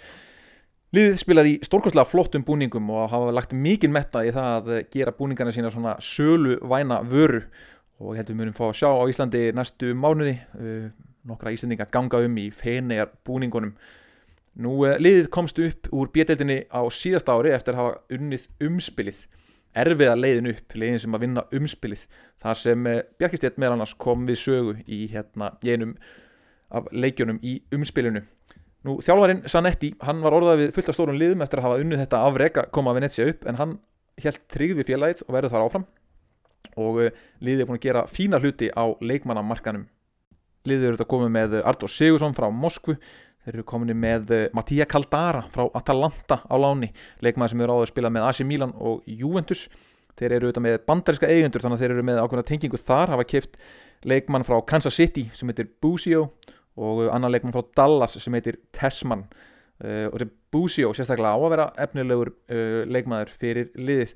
Liðið 0.96 1.20
spilar 1.20 1.50
í 1.50 1.54
stórkostlega 1.66 2.08
flottum 2.08 2.46
búningum 2.46 2.88
og 2.94 3.10
hafa 3.12 3.36
lagt 3.36 3.52
mikið 3.52 3.92
metta 3.94 4.24
í 4.24 4.32
það 4.32 4.72
að 4.72 4.72
gera 4.96 5.12
búningarna 5.14 5.52
sína 5.54 5.70
svona 5.74 5.98
sölu 6.00 6.56
væna 6.64 7.02
vöru. 7.04 7.44
Og 8.00 8.14
ég 8.14 8.22
held 8.22 8.32
við 8.32 8.40
munum 8.40 8.56
fá 8.56 8.70
að 8.70 8.78
sjá 8.80 8.88
á 8.96 9.04
Íslandi 9.12 9.44
næstu 9.60 9.92
mánuði. 9.92 10.38
Uh, 10.56 10.88
nokkra 11.28 11.52
Íslandingar 11.52 11.92
ganga 11.92 12.24
um 12.24 12.40
í 12.40 12.48
feinegar 12.54 13.12
búningunum 13.28 13.74
Nú 14.58 14.80
uh, 14.82 14.96
liðið 14.98 15.28
komst 15.30 15.60
upp 15.62 15.90
úr 15.94 16.10
bjeteldinni 16.14 16.64
á 16.72 16.82
síðasta 16.90 17.36
ári 17.36 17.54
eftir 17.54 17.76
að 17.76 17.82
hafa 17.84 18.16
unnið 18.16 18.48
umspilið 18.66 19.20
erfiða 19.78 20.16
leiðin 20.18 20.50
upp, 20.50 20.74
leiðin 20.74 21.02
sem 21.04 21.14
að 21.14 21.24
vinna 21.24 21.44
umspilið 21.54 22.02
þar 22.42 22.58
sem 22.58 22.88
uh, 22.90 22.98
Bjarkistjett 23.20 23.60
meðal 23.60 23.76
annars 23.78 23.94
kom 23.94 24.26
við 24.26 24.40
sögu 24.42 24.74
í 24.86 25.04
hérna 25.12 25.52
einum 25.62 25.94
af 26.70 26.90
leikjunum 26.94 27.40
í 27.42 27.60
umspilinu. 27.74 28.24
Nú 28.86 28.96
þjálfarinn 29.04 29.44
Sanetti, 29.50 29.92
hann 30.06 30.22
var 30.24 30.34
orðað 30.38 30.62
við 30.62 30.74
fullt 30.76 30.90
af 30.90 30.96
stórun 30.96 31.18
liðum 31.20 31.42
eftir 31.44 31.60
að 31.60 31.68
hafa 31.68 31.80
unnið 31.82 32.02
þetta 32.04 32.20
afreg 32.26 32.60
að 32.62 32.68
koma 32.74 32.92
að 32.92 33.00
Venetia 33.00 33.26
upp 33.30 33.46
en 33.46 33.58
hann 33.60 33.78
helt 34.24 34.44
tryggð 34.52 34.80
við 34.80 34.92
félagið 34.92 35.24
og 35.26 35.34
verður 35.36 35.54
þar 35.54 35.64
áfram 35.66 35.88
og 36.80 37.00
uh, 37.04 37.10
liðið 37.44 37.64
er 37.64 37.70
búin 37.70 37.80
að 37.80 37.86
gera 37.86 38.06
fína 38.10 38.40
hluti 38.40 38.70
á 38.72 38.84
leikmannamarkanum. 39.04 39.86
Liðið 40.68 40.86
eru 40.86 40.98
þetta 40.98 41.10
komið 41.10 41.34
með 41.34 41.58
Artur 41.64 41.92
Sigursson 41.92 42.36
frá 42.36 42.50
Moskvu, 42.52 42.96
þeir 43.44 43.56
eru 43.56 43.66
komið 43.68 43.96
með 43.96 44.32
uh, 44.36 44.46
Mattia 44.56 44.86
Caldara 44.90 45.44
frá 45.52 45.66
Atalanta 45.78 46.40
á 46.44 46.54
láni, 46.60 46.90
leikmann 47.24 47.50
sem 47.50 47.60
eru 47.64 47.78
áður 47.78 47.88
að 47.88 47.92
spila 47.92 48.12
með 48.12 48.26
AC 48.28 48.42
Milan 48.46 48.74
og 48.76 49.04
Juventus. 49.08 49.66
Þeir 50.18 50.34
eru 50.36 50.48
auðvitað 50.50 50.66
með 50.66 50.80
bandariska 50.88 51.30
eigendur 51.30 51.64
þannig 51.64 51.78
að 51.78 51.84
þeir 51.84 51.94
eru 51.94 52.06
með 52.08 52.20
ákveðna 52.20 52.48
tengingu 52.50 52.80
þar, 52.80 53.14
hafa 53.14 53.28
kæft 53.30 53.60
leikmann 54.04 54.44
frá 54.44 54.58
Kansas 54.68 54.96
City 54.96 55.28
sem 55.36 55.48
heitir 55.48 55.70
Busio 55.80 56.26
og 56.80 57.06
annan 57.08 57.32
leikmann 57.32 57.54
frá 57.54 57.64
Dallas 57.76 58.18
sem 58.20 58.36
heitir 58.36 58.60
Tessmann. 58.76 59.24
Uh, 59.80 60.10
og 60.12 60.26
Busio 60.52 60.90
sérstaklega 60.92 61.32
á 61.32 61.40
að 61.40 61.52
vera 61.54 61.70
efnilegur 61.80 62.34
uh, 62.52 62.82
leikmaður 62.90 63.32
fyrir 63.40 63.70
liðið. 63.80 64.12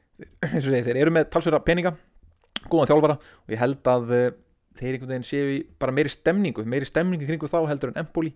Segi 0.64 0.82
þeir 0.84 1.00
eru 1.06 1.14
með 1.14 1.30
talsverða 1.32 1.62
peninga 1.64 1.94
góðan 2.66 2.90
þjálfara 2.90 3.16
og 3.16 3.54
ég 3.54 3.60
held 3.60 3.90
að 3.92 4.12
uh, 4.12 4.26
þeir 4.76 4.96
einhvern 4.96 5.12
veginn 5.14 5.26
séu 5.26 5.50
í 5.54 5.58
bara 5.80 5.94
meiri 5.94 6.12
stemningu 6.12 6.64
meiri 6.68 6.88
stemningu 6.88 7.28
kringu 7.28 7.48
þá 7.50 7.58
heldur 7.70 7.92
en 7.92 8.02
Empoli 8.02 8.32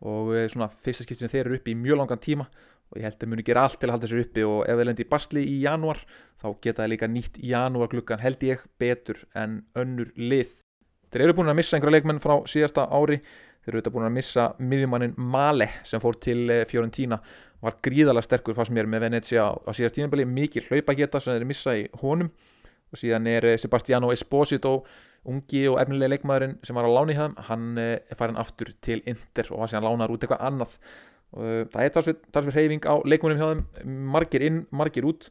og 0.00 0.32
svona 0.52 0.70
fyrsta 0.70 1.04
skipt 1.04 1.20
sem 1.20 1.30
þeir 1.30 1.46
eru 1.46 1.58
uppi 1.58 1.74
í 1.74 1.78
mjög 1.78 2.00
langan 2.00 2.22
tíma. 2.22 2.46
Og 2.90 2.98
ég 2.98 3.06
held 3.06 3.20
að 3.22 3.30
muni 3.30 3.44
gera 3.46 3.66
allt 3.66 3.78
til 3.78 3.86
að 3.86 3.94
halda 3.94 4.08
sér 4.10 4.22
uppi. 4.24 4.46
Og 4.46 4.62
ef 4.64 4.78
þeir 4.78 4.88
lendi 4.88 5.04
í 5.04 5.10
basli 5.10 5.44
í 5.46 5.58
janúar 5.62 6.00
þá 6.40 6.48
geta 6.64 6.82
það 6.82 6.90
líka 6.94 7.10
nýtt 7.10 7.38
janúar 7.46 7.92
glukkan 7.92 8.22
held 8.22 8.42
ég 8.48 8.64
betur 8.80 9.20
en 9.38 9.60
önnur 9.78 10.10
lið. 10.16 10.56
Þeir 11.10 11.26
eru 11.26 11.36
búin 11.38 11.52
að 11.52 11.60
missa 11.60 11.76
einhverja 11.76 11.98
leikmenn 11.98 12.22
frá 12.22 12.36
síðasta 12.50 12.86
ári. 12.90 13.20
Þeir 13.60 13.72
eru 13.72 13.80
auðvitað 13.80 13.94
búin 13.94 14.08
að 14.08 14.16
missa 14.16 14.46
miðjumannin 14.58 15.14
Male 15.20 15.68
sem 15.86 16.02
fór 16.02 16.16
til 16.22 16.44
eh, 16.50 16.64
Fiorentina. 16.70 17.20
Var 17.60 17.76
gríðalega 17.84 18.24
sterkur 18.24 18.56
fannst 18.56 18.72
mér 18.72 18.88
með 18.88 19.04
Venezia 19.04 19.50
á 19.52 19.70
síðast 19.76 19.98
tímanbeli 19.98 20.24
mikið 20.24 20.70
hlaupageta 20.70 21.20
sem 21.20 21.36
þeir 21.36 21.48
missa 21.50 21.76
í 21.76 21.84
honum. 22.00 22.30
Og 22.90 22.98
síðan 23.02 23.28
er 23.30 23.50
eh, 23.52 23.58
Sebastiano 23.60 24.10
Esposito 24.14 24.78
ungi 25.28 25.66
og 25.68 25.78
efnilega 25.82 26.14
leikmaðurinn 26.14 26.56
sem 26.64 26.78
var 26.78 26.88
á 26.88 26.96
láni 26.96 27.16
hann, 27.18 27.36
hann 27.48 27.76
eh, 27.80 27.98
er 28.08 28.18
farin 28.18 28.40
aftur 28.40 28.72
til 28.84 29.02
Inter 29.10 29.50
og 29.52 29.64
var 29.64 29.72
síðan 29.72 29.88
lánar 29.88 30.14
út 30.14 30.24
eitthvað 30.24 30.46
annað. 30.48 30.78
Og 31.30 31.68
það 31.70 31.84
er 31.84 31.92
talsveit 31.94 32.54
reyfing 32.56 32.88
á 32.88 32.94
leikmunum 33.06 33.38
þeim 33.38 34.00
margir 34.10 34.42
inn, 34.46 34.64
margir 34.74 35.06
út 35.06 35.28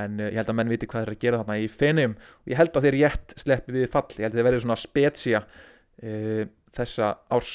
en 0.00 0.18
ég 0.22 0.38
held 0.38 0.50
að 0.50 0.58
menn 0.58 0.72
viti 0.72 0.88
hvað 0.90 1.04
þeir 1.04 1.14
að 1.14 1.22
gera 1.22 1.40
þarna 1.42 1.58
í 1.60 1.68
fenum 1.70 2.16
og 2.18 2.50
ég 2.50 2.58
held 2.58 2.74
að 2.74 2.86
þeir 2.86 2.96
rétt 2.96 3.34
sleppi 3.38 3.74
við 3.76 3.90
fall 3.92 4.08
ég 4.16 4.24
held 4.24 4.32
að 4.32 4.40
þeir 4.40 4.48
verði 4.48 4.62
svona 4.64 4.78
spetsja 4.80 5.42
uh, 5.44 6.42
þessa 6.74 7.10
árs 7.34 7.52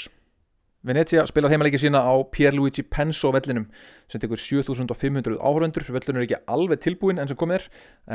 Venezia 0.80 1.26
spilar 1.28 1.52
heimaleiki 1.52 1.76
sína 1.76 2.00
á 2.00 2.16
Pierluigi 2.32 2.86
Penso 2.88 3.34
vellinum 3.36 3.66
sem 4.08 4.22
tekur 4.24 4.40
7500 4.40 5.36
áhöröndur 5.36 5.84
vellunum 5.92 6.22
er 6.22 6.24
ekki 6.24 6.38
alveg 6.48 6.80
tilbúin 6.86 7.20
enn 7.20 7.28
sem 7.28 7.36
komið 7.36 7.58
er 7.58 7.66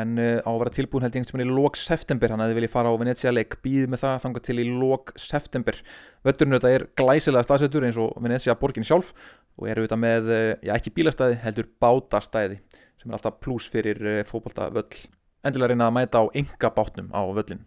en 0.00 0.14
uh, 0.16 0.38
á 0.40 0.48
að 0.48 0.62
vera 0.62 0.72
tilbúin 0.78 1.04
held 1.04 1.18
ég 1.18 1.26
einhvern 1.26 1.42
veginn 1.42 1.52
í 1.52 1.58
lók 1.58 1.76
september. 1.76 2.32
Hann 2.32 2.40
hefði 2.40 2.56
viljað 2.56 2.72
fara 2.72 2.94
á 2.96 3.00
Venezia 3.02 3.34
leik 3.36 3.58
býð 3.60 3.92
með 3.92 4.04
það 4.06 4.16
þangað 4.24 4.46
til 4.48 4.58
í 4.62 4.66
lók 4.80 5.12
september. 5.20 5.82
Vellunum 6.24 6.56
þetta 6.56 6.72
er 6.78 6.86
glæsilega 6.96 7.44
staðsettur 7.50 7.84
eins 7.84 8.00
og 8.00 8.16
Venezia 8.24 8.56
borgin 8.56 8.88
sjálf 8.88 9.12
og 9.60 9.68
eru 9.68 9.84
þetta 9.84 10.00
með, 10.00 10.32
uh, 10.32 10.50
já 10.64 10.72
ekki 10.78 10.96
bílastæði 10.96 11.36
heldur 11.44 11.68
bátastæði 11.84 12.62
sem 12.96 13.12
er 13.12 13.18
alltaf 13.18 13.42
pluss 13.44 13.68
fyrir 13.68 14.00
uh, 14.00 14.22
fókbalta 14.24 14.72
völl 14.72 15.04
endilega 15.44 15.74
reyna 15.74 15.92
að 15.92 15.98
mæta 16.00 16.24
á 16.24 16.32
enga 16.32 16.72
bátnum 16.72 17.12
á 17.12 17.28
völlin 17.28 17.60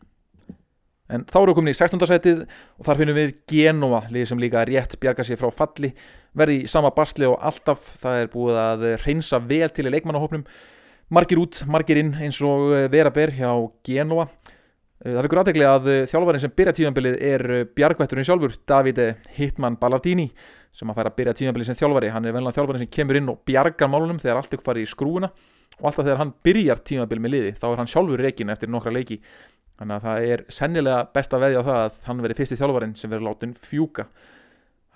En 1.08 1.24
þá 1.24 1.38
eru 1.40 1.54
við 1.54 1.58
komin 1.62 1.72
í 1.72 1.78
16. 1.78 2.02
setið 2.10 2.40
og 2.44 2.88
þar 2.88 3.00
finnum 3.00 3.16
við 3.16 3.30
Genova, 3.48 4.02
liðið 4.12 4.32
sem 4.32 4.42
líka 4.44 4.64
rétt 4.68 4.98
bjarga 5.00 5.24
sér 5.24 5.40
frá 5.40 5.54
falli, 5.56 5.94
verði 6.38 6.58
í 6.66 6.68
sama 6.72 6.92
barsli 6.96 7.30
og 7.30 7.38
alltaf, 7.48 7.94
það 8.02 8.20
er 8.24 8.34
búið 8.34 8.60
að 8.64 8.84
reynsa 9.06 9.40
vel 9.40 9.70
til 9.72 9.88
í 9.88 9.94
leikmannahopnum, 9.96 10.44
margir 11.16 11.40
út, 11.40 11.62
margir 11.72 12.02
inn 12.02 12.12
eins 12.20 12.42
og 12.44 12.76
vera 12.92 13.14
ber 13.16 13.32
hjá 13.38 13.54
Genova. 13.88 14.28
Eh, 15.06 15.14
það 15.14 15.24
fyrir 15.30 15.42
aðtegli 15.44 15.68
að 15.70 15.90
þjálfarinn 16.12 16.44
sem 16.44 16.56
byrja 16.60 16.78
tímanbilið 16.82 17.20
er 17.32 17.48
bjargvætturinn 17.78 18.28
sjálfur, 18.28 18.60
Davide 18.68 19.12
Hitman 19.38 19.80
Ballardini, 19.80 20.32
sem 20.76 20.92
að 20.92 21.00
færa 21.00 21.14
að 21.14 21.20
byrja 21.22 21.40
tímanbilið 21.40 21.72
sem 21.72 21.80
þjálfari. 21.80 22.12
Hann 22.12 22.28
er 22.28 22.36
vennilega 22.36 22.60
þjálfarinn 22.60 22.84
sem 22.84 22.96
kemur 23.00 23.22
inn 23.22 23.32
og 23.32 23.46
bjargar 23.48 23.88
málunum 23.94 24.20
þegar 24.20 24.42
allt 24.42 24.58
ykkur 24.58 24.74
farið 24.74 24.84
í 24.84 24.92
skrúuna 24.92 25.32
og 25.78 25.86
alltaf 25.86 26.04
þegar 26.04 26.20
hann 26.20 26.34
byrjar 26.44 26.82
tímanbilið 26.90 27.24
með 27.24 27.34
liði, 27.36 27.54
þá 27.62 27.68
er 27.70 27.80
hann 27.80 27.90
sjálfur 27.92 28.24
reygin 28.26 28.50
eftir 28.50 28.72
nokkra 28.74 28.94
leiki 28.94 29.20
Þannig 29.78 30.00
að 30.00 30.06
það 30.08 30.28
er 30.32 30.44
sennilega 30.50 31.02
best 31.14 31.34
að 31.36 31.44
veðja 31.46 31.62
á 31.62 31.68
það 31.68 31.80
að 31.84 31.98
hann 32.08 32.22
veri 32.26 32.36
fyrsti 32.38 32.58
þjálfarinn 32.58 32.96
sem 32.98 33.12
verður 33.12 33.28
látin 33.28 33.54
fjúka. 33.62 34.08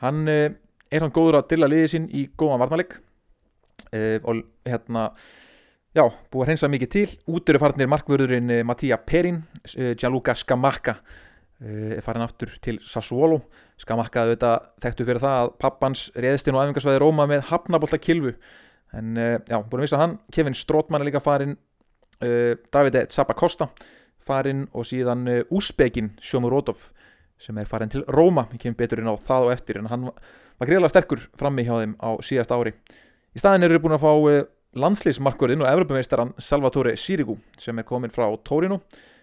Hann 0.02 0.24
eh, 0.32 0.56
er 0.89 1.06
hann 1.06 1.13
góður 1.13 1.38
að 1.38 1.52
dilla 1.52 1.70
liðið 1.70 1.91
sín 1.94 2.08
í 2.17 2.24
góðan 2.38 2.63
varnaleg 2.63 2.96
eh, 3.94 4.17
og 4.26 4.41
hérna, 4.65 5.12
já, 5.94 6.02
búið 6.34 6.41
að 6.41 6.50
hreinsa 6.50 6.72
mikið 6.74 6.94
til. 6.96 7.06
Út 7.30 7.54
eru 7.54 7.62
farnir 7.62 7.91
markvörðurinn 7.94 8.56
eh, 8.58 8.63
Mattia 8.65 8.98
Perin, 8.98 9.44
Gianluca 9.70 10.36
Scamacca, 10.38 10.98
er 11.62 12.02
farin 12.02 12.26
aftur 12.26 12.56
til 12.65 12.80
Sassuolo. 12.82 13.44
Scamacca 13.78 14.26
auðvitað 14.26 14.63
þekktu 14.82 15.06
fyrir 15.06 15.22
það 15.22 15.44
að 15.44 15.56
pappans 15.62 16.08
reðstinn 16.17 16.58
og 16.58 16.63
æfingarsvæði 16.65 17.02
Róma 17.04 17.28
með 17.30 17.46
hafnabólta 17.52 18.02
kilvu. 18.02 18.34
En 18.98 19.13
já, 19.13 19.60
búin 19.62 19.78
að 19.78 19.86
vissa 19.86 20.00
hann, 20.02 20.17
Kevin 20.34 20.58
Strótmann 20.58 21.06
er 21.06 21.12
líka 21.12 21.22
farin, 21.22 21.54
Davide 22.74 23.06
Zappacosta 23.13 23.70
farin 24.32 24.65
og 24.72 24.88
síðan 24.88 25.28
Úsbegin 25.52 26.13
uh, 26.13 26.24
Sjómurótov 26.24 26.89
sem 27.41 27.58
er 27.58 27.67
farin 27.70 27.91
til 27.91 28.06
Róma, 28.08 28.48
ég 28.54 28.62
kem 28.62 28.78
betur 28.78 29.02
inn 29.02 29.10
á 29.10 29.15
það 29.17 29.48
og 29.48 29.54
eftir 29.56 29.82
en 29.82 29.89
hann 29.91 30.08
var 30.08 30.70
greiðlega 30.70 30.94
sterkur 30.94 31.24
frammi 31.39 31.65
hjá 31.65 31.74
þeim 31.82 31.96
á 31.98 32.10
síðast 32.24 32.54
ári. 32.54 32.76
Í 33.34 33.41
staðin 33.41 33.65
eru 33.65 33.80
búin 33.82 33.96
að 33.98 34.04
fá 34.04 34.12
uh, 34.13 34.44
landslýsmarkurinn 34.78 35.63
og 35.65 35.70
Evropameistaran 35.72 36.36
Salvatore 36.39 36.94
Sirigu 37.00 37.38
sem 37.60 37.80
er 37.80 37.88
komin 37.88 38.13
frá 38.13 38.28
Torino. 38.48 38.80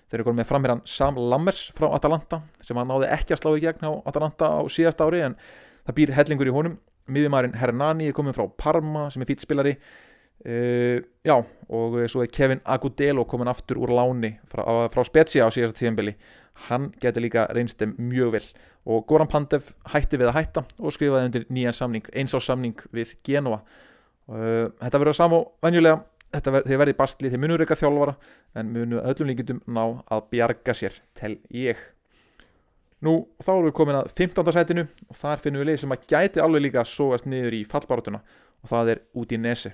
Þeir 0.09 0.21
eru 0.21 0.27
komin 0.29 0.43
með 0.43 0.49
framherran 0.51 0.83
Sam 0.89 1.21
Lammers 1.31 1.69
frá 1.77 1.89
Atalanta 1.93 2.43
sem 2.65 2.77
hann 2.77 2.89
náði 2.91 3.09
ekki 3.15 3.37
að 3.37 3.43
slá 3.43 3.55
í 3.55 3.63
gegn 3.65 3.87
á 3.89 3.93
Atalanta 4.09 4.51
á 4.57 4.61
síðast 4.73 5.01
ári 5.05 5.23
en 5.25 5.39
það 5.87 5.99
býr 6.01 6.15
hellingur 6.19 6.51
í 6.51 6.55
honum. 6.57 6.77
Miðjumærin 7.09 7.57
Hernani 7.57 8.11
er 8.11 8.17
komin 8.17 8.37
frá 8.37 8.45
Parma 8.61 9.07
sem 9.13 9.25
er 9.25 9.31
fýtspilari 9.31 9.77
Uh, 10.47 11.03
já, 11.27 11.35
og 11.69 11.97
svo 12.07 12.23
er 12.23 12.31
Kevin 12.31 12.61
Agudelo 12.65 13.25
komin 13.27 13.51
aftur 13.51 13.81
úr 13.83 13.91
láni 13.91 14.37
frá, 14.47 14.63
frá 14.87 15.03
Spezia 15.03 15.49
á 15.49 15.51
síðasta 15.51 15.81
tíðanbili 15.81 16.15
hann 16.67 16.93
getur 17.01 17.23
líka 17.23 17.47
reynstum 17.55 17.95
mjög 17.99 18.33
vel. 18.33 18.45
Og 18.89 19.07
Goran 19.07 19.29
Pandev 19.29 19.73
hætti 19.93 20.19
við 20.19 20.31
að 20.31 20.39
hætta 20.39 20.65
og 20.79 20.95
skrifaði 20.95 21.29
undir 21.29 21.47
nýjan 21.53 21.77
samning 21.77 22.09
eins 22.15 22.35
á 22.35 22.41
samning 22.43 22.79
við 22.95 23.15
Genoa. 23.27 23.61
Uh, 24.29 24.71
þetta 24.81 25.03
verður 25.03 25.19
samó 25.19 25.43
venjulega. 25.65 26.03
Þetta 26.29 26.53
ver, 26.53 26.67
verði 26.83 26.93
bastli, 26.97 27.31
þeir 27.33 27.41
munur 27.41 27.63
eitthvað 27.65 27.87
þjálfara 27.87 28.15
en 28.61 28.73
munu 28.75 28.99
öllum 29.01 29.31
líkjum 29.31 29.63
ná 29.73 29.85
að 30.13 30.27
bjarga 30.35 30.75
sér 30.77 30.99
tel 31.17 31.39
ég. 31.57 31.79
Nú 33.01 33.15
þá 33.41 33.53
erum 33.55 33.69
við 33.71 33.77
komin 33.79 33.97
að 33.97 34.11
15. 34.13 34.53
setinu 34.53 34.85
og 35.09 35.17
þar 35.17 35.41
finnum 35.41 35.63
við 35.63 35.71
leið 35.71 35.81
sem 35.85 35.95
að 35.95 36.05
gæti 36.11 36.43
alveg 36.45 36.67
líka 36.67 36.83
að 36.83 36.91
sóast 36.93 37.29
niður 37.31 37.57
í 37.57 37.63
fallbarotuna 37.71 38.21
og 38.61 38.69
það 38.69 38.93
er 38.93 39.03
út 39.17 39.33
í 39.33 39.41
nesi 39.41 39.73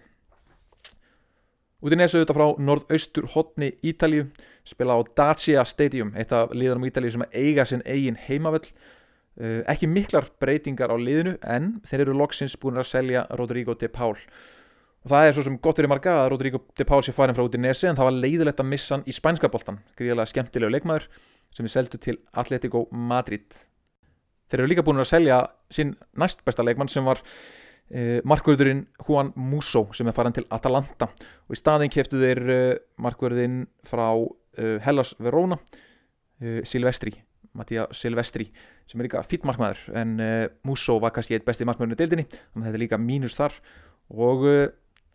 Udinese 1.85 2.17
auðvitað 2.17 2.39
frá 2.39 2.61
norðaustur 2.65 3.27
hotni 3.35 3.75
Ítalíu 3.85 4.31
spila 4.65 4.97
á 4.97 5.01
Dacia 5.17 5.65
Stadium, 5.69 6.15
eitt 6.17 6.33
af 6.33 6.55
liðanum 6.57 6.87
Ítalíu 6.89 7.13
sem 7.13 7.25
eiga 7.33 7.67
sinn 7.69 7.85
eigin 7.85 8.17
heimavöll. 8.17 8.71
Uh, 9.35 9.61
ekki 9.69 9.89
miklar 9.91 10.31
breytingar 10.41 10.95
á 10.95 10.97
liðinu 10.97 11.35
en 11.43 11.75
þeir 11.85 12.07
eru 12.07 12.15
loksins 12.17 12.55
búin 12.57 12.79
að 12.81 12.89
selja 12.89 13.27
Rodrigo 13.37 13.75
de 13.77 13.91
Paul. 13.93 14.15
Og 15.05 15.13
það 15.13 15.27
er 15.27 15.37
svo 15.37 15.45
sem 15.45 15.59
gott 15.61 15.77
verið 15.77 15.93
marga 15.93 16.15
að 16.23 16.31
Rodrigo 16.33 16.63
de 16.79 16.87
Paul 16.89 17.03
sé 17.05 17.13
farin 17.13 17.37
frá 17.37 17.45
Udinese 17.45 17.91
en 17.91 17.99
það 17.99 18.09
var 18.09 18.17
leiðilegt 18.23 18.63
að 18.63 18.71
missa 18.71 18.95
hann 18.95 19.05
í 19.05 19.13
spænska 19.13 19.51
boltan 19.53 19.83
gríðilega 19.99 20.31
skemmtilegu 20.31 20.73
leikmaður 20.73 21.09
sem 21.53 21.69
er 21.69 21.75
seldu 21.75 22.01
til 22.01 22.17
Atletico 22.33 22.87
Madrid. 22.95 23.45
Þeir 24.49 24.63
eru 24.63 24.71
líka 24.71 24.87
búin 24.87 25.03
að 25.03 25.11
selja 25.11 25.43
sinn 25.73 25.93
næst 26.17 26.41
besta 26.47 26.65
leikmann 26.65 26.89
sem 26.89 27.05
var 27.05 27.21
markvörðurinn 28.25 28.87
Juan 29.05 29.33
Musso 29.37 29.85
sem 29.95 30.09
er 30.09 30.17
farin 30.17 30.35
til 30.35 30.47
Atalanta. 30.55 31.11
Og 31.47 31.55
í 31.55 31.61
staðin 31.61 31.93
keftu 31.93 32.19
þeir 32.23 32.41
uh, 32.49 32.63
markvörðin 33.05 33.65
frá 33.87 34.09
uh, 34.17 34.79
Hellas 34.85 35.15
Verona 35.23 35.61
Silvestri, 36.67 37.13
Mattia 37.55 37.85
Silvestri 37.95 38.49
sem 38.91 39.01
er 39.01 39.07
líka 39.07 39.21
fýtt 39.25 39.47
markmaður. 39.49 39.79
En 39.97 40.17
Musso 40.67 40.99
var 41.01 41.15
kannski 41.15 41.37
eitt 41.37 41.47
besti 41.47 41.65
markmaðurinn 41.65 41.95
í 41.95 42.01
deildinni 42.01 42.25
þannig 42.27 42.59
að 42.59 42.67
þetta 42.67 42.77
er 42.77 42.83
líka 42.83 42.99
mínus 43.01 43.37
þar. 43.39 43.55
Og 44.13 44.43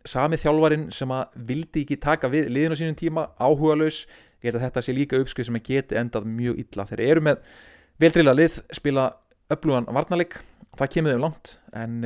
samið 0.08 0.42
þjálfarin 0.46 0.88
sem 0.96 1.12
að 1.14 1.36
vildi 1.50 1.84
ekki 1.84 2.00
taka 2.02 2.30
við 2.32 2.48
liðinu 2.50 2.78
sínum 2.80 2.96
tíma 2.98 3.26
áhuga 3.38 3.76
laus, 3.82 4.00
ég 4.40 4.48
held 4.48 4.58
að 4.58 4.66
þetta 4.66 4.84
sé 4.86 4.96
líka 4.96 5.20
uppskrið 5.20 5.50
sem 5.50 5.60
að 5.60 5.66
geti 5.68 6.00
endað 6.00 6.28
mjög 6.40 6.64
illa. 6.64 6.88
Þeir 6.88 7.04
eru 7.06 7.24
með 7.28 7.46
veldrila 8.00 8.34
lið, 8.34 8.58
spila 8.74 9.06
öflugan 9.52 9.88
varnalik, 9.92 10.38
það 10.80 10.92
kemur 10.96 11.14
þeim 11.14 11.24
langt 11.28 11.54
en 11.76 11.96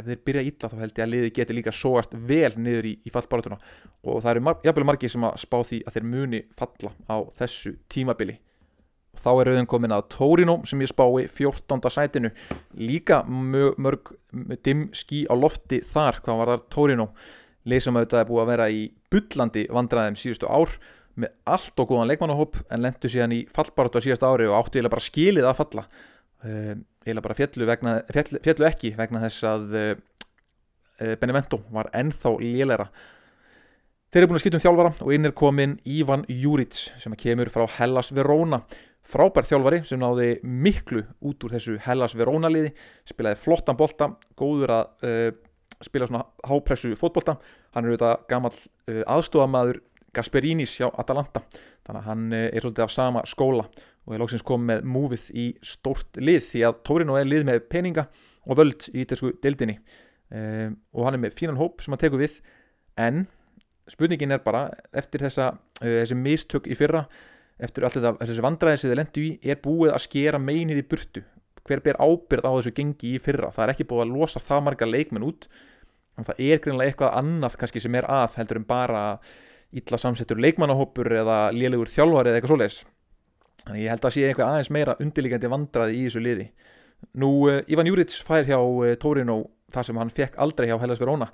ef 0.00 0.08
þeir 0.08 0.20
byrja 0.26 0.44
ítla 0.48 0.70
þá 0.70 0.76
held 0.82 0.98
ég 0.98 1.04
að 1.04 1.12
liði 1.14 1.32
geti 1.36 1.56
líka 1.56 1.74
sóast 1.74 2.14
vel 2.28 2.52
niður 2.56 2.88
í, 2.90 2.92
í 3.06 3.12
fallbaratuna 3.14 3.58
og 4.04 4.22
það 4.22 4.30
eru 4.32 4.44
mar 4.46 4.62
jafnvel 4.64 4.86
margir 4.88 5.12
sem 5.12 5.26
að 5.28 5.40
spá 5.42 5.58
því 5.60 5.80
að 5.84 5.96
þeir 5.96 6.06
muni 6.14 6.40
falla 6.58 6.92
á 7.06 7.16
þessu 7.40 7.74
tímabili. 7.92 8.36
Og 9.10 9.18
þá 9.24 9.30
er 9.32 9.50
auðvitað 9.50 9.68
komin 9.72 9.94
að 9.94 10.06
Torino 10.14 10.54
sem 10.70 10.84
ég 10.84 10.90
spái 10.92 11.26
14. 11.34 11.90
sætinu. 11.90 12.30
Líka 12.78 13.24
mörg 13.26 14.12
dimm 14.64 14.86
skí 14.94 15.24
á 15.26 15.34
lofti 15.34 15.80
þar 15.82 16.20
hvað 16.22 16.40
var 16.40 16.52
þar 16.54 16.64
Torino. 16.70 17.10
Leið 17.66 17.84
sem 17.84 17.98
auðvitað 17.98 18.22
er 18.22 18.30
búið 18.30 18.44
að 18.44 18.52
vera 18.54 18.70
í 18.70 18.84
byllandi 19.12 19.66
vandraðum 19.74 20.16
síðustu 20.16 20.48
ár 20.48 20.78
með 21.20 21.34
allt 21.50 21.82
og 21.82 21.90
góðan 21.90 22.08
leikmannahóp 22.08 22.60
en 22.70 22.84
lendu 22.84 23.10
síðan 23.10 23.34
í 23.34 23.40
fallbaratu 23.52 24.00
á 24.00 24.04
síðast 24.04 24.24
ári 24.24 24.46
og 24.48 24.56
áttu 24.56 24.80
ég 24.80 24.88
bara 24.88 25.04
skilið 25.04 25.48
að 25.50 25.58
falla 25.58 25.84
um, 26.44 26.82
eiginlega 27.04 27.26
bara 27.26 27.38
fjallu, 27.38 27.68
vegna, 27.68 27.96
fjallu, 28.12 28.42
fjallu 28.44 28.68
ekki 28.68 28.94
vegna 28.98 29.22
þess 29.26 29.46
að 29.48 29.78
uh, 29.80 29.94
Benevento 31.20 31.62
var 31.72 31.88
ennþá 31.96 32.34
lélera 32.42 32.90
þeir 34.10 34.24
eru 34.24 34.30
búin 34.30 34.38
að 34.40 34.42
skipta 34.42 34.58
um 34.58 34.62
þjálfara 34.64 34.90
og 35.04 35.12
inn 35.14 35.28
er 35.28 35.34
komin 35.38 35.76
Ivan 35.86 36.24
Juric 36.28 36.78
sem 36.98 37.14
kemur 37.18 37.50
frá 37.54 37.66
Hellas 37.78 38.10
Verona. 38.14 38.64
Frábær 39.10 39.46
þjálfari 39.46 39.84
sem 39.86 40.00
náði 40.02 40.32
miklu 40.42 41.04
út 41.26 41.46
úr 41.46 41.54
þessu 41.54 41.76
Hellas 41.84 42.16
Verona 42.18 42.50
liði 42.50 42.72
spilaði 43.06 43.38
flottan 43.42 43.78
bolta, 43.78 44.10
góður 44.38 44.74
að 44.74 45.06
uh, 45.06 45.30
spila 45.80 46.10
svona 46.10 46.24
hápressu 46.46 46.90
fótbolta. 46.98 47.36
Hann 47.74 47.86
er 47.86 47.94
auðvitað 47.94 48.26
gammal 48.30 48.52
uh, 48.56 49.02
aðstofamaður 49.14 49.80
Gasperinis 50.10 50.74
hjá 50.74 50.88
Atalanta 50.90 51.44
þannig 51.86 52.00
að 52.00 52.06
hann 52.08 52.22
er 52.34 52.64
svolítið 52.64 52.82
af 52.82 52.90
sama 52.90 53.20
skóla 53.30 53.68
og 54.06 54.14
er 54.14 54.22
lóksins 54.22 54.44
komið 54.46 54.70
með 54.70 54.86
múfið 54.94 55.26
í 55.36 55.46
stórt 55.66 56.20
lið 56.20 56.44
því 56.48 56.62
að 56.68 56.78
Tórinu 56.88 57.18
er 57.18 57.28
lið 57.28 57.44
með 57.48 57.60
peninga 57.70 58.06
og 58.46 58.58
völd 58.60 58.86
í 58.92 59.02
ítalsku 59.04 59.34
deildinni. 59.44 59.76
Um, 60.30 60.78
og 60.94 61.06
hann 61.06 61.18
er 61.18 61.24
með 61.24 61.36
fínan 61.38 61.58
hóp 61.60 61.82
sem 61.82 61.94
hann 61.94 62.00
tekur 62.00 62.22
við. 62.22 62.38
En 63.00 63.26
spurningin 63.90 64.34
er 64.34 64.42
bara 64.44 64.68
eftir 64.96 65.24
þessa, 65.26 65.52
uh, 65.82 65.96
þessi 66.00 66.18
mistök 66.18 66.70
í 66.70 66.78
fyrra 66.78 67.04
eftir 67.60 67.84
allt 67.84 67.98
þetta, 67.98 68.14
þessi 68.22 68.44
vandræði 68.44 68.80
sem 68.80 68.90
þið 68.90 69.00
lendu 69.02 69.24
í 69.26 69.32
er 69.52 69.60
búið 69.60 69.92
að 69.92 70.04
skera 70.06 70.40
meinið 70.40 70.80
í 70.80 70.86
burtu? 70.90 71.24
Hver 71.68 71.82
ber 71.84 71.98
ábyrð 72.00 72.48
á 72.48 72.52
þessu 72.56 72.72
gengi 72.74 73.14
í 73.14 73.20
fyrra? 73.22 73.50
Það 73.52 73.66
er 73.66 73.72
ekki 73.74 73.86
búið 73.90 74.06
að 74.06 74.14
losa 74.16 74.40
það 74.42 74.64
marga 74.66 74.88
leikmenn 74.88 75.26
út. 75.26 75.44
En 76.18 76.26
það 76.26 76.40
er 76.46 76.62
greinlega 76.64 76.92
eitthvað 76.92 77.18
annað 77.20 77.58
kannski 77.60 77.82
sem 77.84 77.98
er 78.00 78.08
að 78.10 78.38
heldur 78.40 78.62
en 78.62 78.66
bara 78.68 79.02
illa 79.76 80.00
samsettur 80.00 80.40
leikmannahópur 80.40 81.12
eða 81.20 81.42
lélegur 81.54 81.92
þjálfar 81.92 82.30
eða 82.30 82.40
eitthvað 82.40 82.54
svoleiðis 82.54 82.80
Þannig 83.66 83.84
ég 83.84 83.94
held 83.94 84.04
að 84.06 84.14
sé 84.16 84.26
eitthvað 84.26 84.52
aðeins 84.54 84.72
meira 84.74 84.98
undirlíkandi 85.02 85.50
vandraði 85.52 85.96
í 85.98 86.04
þessu 86.06 86.22
liði. 86.24 86.50
Nú, 87.20 87.30
uh, 87.48 87.60
Ivan 87.70 87.88
Juric 87.88 88.16
fær 88.24 88.48
hjá 88.48 88.58
uh, 88.60 88.94
Torino 89.00 89.42
þar 89.72 89.86
sem 89.86 90.00
hann 90.00 90.12
fekk 90.12 90.38
aldrei 90.42 90.68
hjá 90.70 90.78
Hellas 90.80 91.00
Verona 91.00 91.30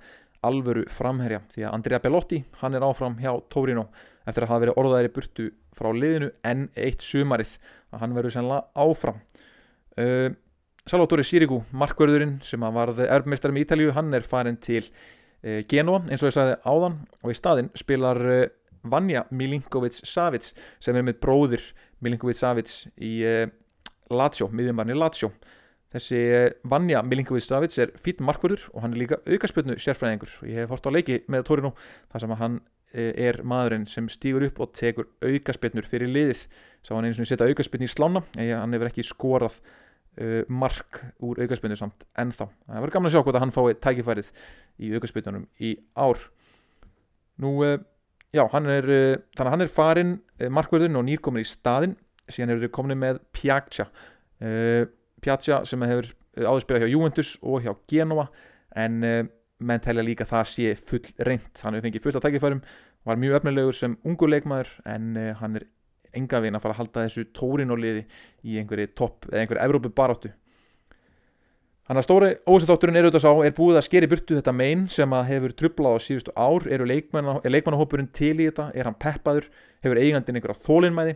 alvöru 0.46 0.84
framherja 0.92 1.40
því 1.52 1.64
að 1.64 1.76
Andrea 1.78 2.00
Bellotti 2.02 2.42
hann 2.60 2.76
er 2.76 2.84
áfram 2.84 3.16
hjá 3.20 3.32
Torino 3.52 3.86
eftir 4.28 4.44
að 4.44 4.50
hafa 4.52 4.64
verið 4.64 4.80
orðaðir 4.82 5.08
í 5.08 5.12
burtu 5.14 5.46
frá 5.76 5.90
liðinu 5.94 6.32
en 6.46 6.66
eitt 6.76 7.04
sumarið 7.04 7.56
að 7.92 8.02
hann 8.02 8.16
verður 8.16 8.34
sennilega 8.34 8.84
áfram. 8.86 9.22
Uh, 9.96 10.28
Salvatore 10.86 11.24
Sirigu, 11.26 11.64
markverðurinn 11.74 12.36
sem 12.46 12.62
varð 12.62 13.00
erfmeistar 13.08 13.50
með 13.50 13.64
Ítalju, 13.64 13.94
hann 13.96 14.14
er 14.14 14.26
farin 14.26 14.58
til 14.62 14.84
uh, 14.84 15.62
Genoa 15.70 16.04
eins 16.06 16.22
og 16.22 16.30
ég 16.30 16.36
sagði 16.36 16.58
áðan 16.62 17.00
og 17.22 17.32
í 17.32 17.38
staðinn 17.38 17.72
spilar 17.78 18.22
uh, 18.22 18.44
Vanja 18.86 19.24
Milinkovic-Savic 19.34 20.52
sem 20.82 20.94
er 20.94 21.06
með 21.06 21.18
bróðir 21.24 21.64
Milinkovic-Savic 22.04 22.72
í 23.00 23.12
uh, 23.26 23.44
Lazio, 24.12 24.50
miðjumarni 24.52 24.96
Lazio. 24.96 25.32
Þessi 25.94 26.20
Vanja 26.68 27.00
Milinkovic-Savic 27.06 27.76
er 27.82 27.92
fýtt 28.02 28.20
markverður 28.24 28.66
og 28.74 28.82
hann 28.84 28.96
er 28.96 29.02
líka 29.04 29.20
aukarspilnu 29.24 29.78
sérfræðingur. 29.80 30.32
Og 30.42 30.50
ég 30.50 30.60
hef 30.60 30.74
hort 30.74 30.88
á 30.88 30.90
leiki 30.92 31.22
með 31.32 31.46
Torino 31.48 31.72
þar 32.12 32.24
sem 32.24 32.36
hann 32.42 32.60
er 32.96 33.40
maðurinn 33.44 33.86
sem 33.90 34.06
stýgur 34.08 34.46
upp 34.46 34.60
og 34.64 34.70
tekur 34.76 35.08
aukarspilnur 35.24 35.88
fyrir 35.88 36.10
liðið. 36.10 36.44
Sá 36.86 36.94
hann 36.94 37.08
eins 37.08 37.18
og 37.20 37.28
setja 37.28 37.48
aukarspilni 37.48 37.88
í 37.88 37.92
slána 37.92 38.22
en 38.38 38.52
hann 38.54 38.76
hefur 38.76 38.90
ekki 38.90 39.04
skorað 39.06 39.58
mark 40.48 41.02
úr 41.20 41.42
aukarspilnu 41.44 41.76
samt 41.76 42.06
ennþá. 42.16 42.46
Það 42.48 42.80
verður 42.80 42.94
gaman 42.94 43.10
að 43.10 43.16
sjá 43.16 43.22
hvort 43.22 43.36
að 43.36 43.44
hann 43.44 43.54
fái 43.56 43.76
tækifærið 43.84 44.30
í 44.80 44.92
aukarspilnunum 44.96 45.44
í 45.60 45.74
ár. 45.92 46.22
Nú, 47.42 47.52
já, 48.34 48.42
hann 48.52 48.68
er 48.70 48.90
uh, 48.90 49.14
þannig 49.36 49.46
að 49.46 49.54
hann 49.54 49.64
er 49.66 49.72
farin 49.72 50.12
markverðin 50.52 50.98
og 50.98 51.06
nýrkominn 51.06 51.46
í 51.46 51.48
staðin 51.48 51.96
síðan 52.26 52.54
hefur 52.54 52.66
við 52.66 52.74
komin 52.74 53.00
með 53.00 53.20
Piazza 53.36 53.86
Piazza 55.22 55.62
sem 55.64 55.84
hefur 55.86 56.10
áður 56.36 56.64
spilað 56.64 56.82
hjá 56.82 56.92
Juventus 56.92 57.30
og 57.40 57.62
hjá 57.64 57.70
Genoa 57.88 58.26
en 58.76 58.98
menn 59.00 59.80
telja 59.80 60.04
líka 60.04 60.26
það 60.28 60.50
sé 60.50 60.74
full 60.76 61.06
reynd 61.24 61.62
hann 61.62 61.78
hefur 61.78 61.86
fengið 61.86 62.04
fullt 62.04 62.18
af 62.18 62.26
tækifærum 62.26 62.60
var 63.06 63.22
mjög 63.22 63.38
öfnilegur 63.38 63.78
sem 63.78 63.94
ungu 64.04 64.28
leikmaður 64.28 64.74
en 64.90 65.14
hann 65.38 65.56
er 65.56 65.68
enga 66.16 66.42
veginn 66.42 66.58
að 66.58 66.66
fara 66.66 66.76
að 66.76 66.80
halda 66.82 67.06
þessu 67.06 67.24
tórinóliði 67.36 68.04
í 68.44 68.58
einhverju 68.60 68.92
topp 68.98 69.30
eða 69.30 69.44
einhverju 69.44 69.64
Evrópu 69.64 69.92
baráttu 69.96 70.32
Þannig 71.86 72.00
að 72.00 72.06
stóri 72.08 72.28
ósendótturinn 72.50 72.98
er 72.98 73.06
auðvitað 73.06 73.22
sá 73.22 73.44
er 73.46 73.52
búið 73.54 73.76
að 73.78 73.84
skeri 73.86 74.08
burtu 74.10 74.34
þetta 74.34 74.54
megin 74.58 74.88
sem 74.90 75.12
að 75.14 75.28
hefur 75.28 75.52
trublað 75.54 75.94
á 75.94 75.98
síðustu 76.02 76.32
ár 76.34 76.66
eru 76.74 76.88
leikmanna, 76.90 77.36
er 77.46 77.54
leikmannahópurinn 77.54 78.10
til 78.16 78.34
í 78.40 78.48
þetta 78.48 78.72
er 78.74 78.88
hann 78.90 78.98
peppaður, 78.98 79.46
hefur 79.86 80.00
eigandinn 80.02 80.40
einhverja 80.40 80.66
þólinnmæði 80.66 81.14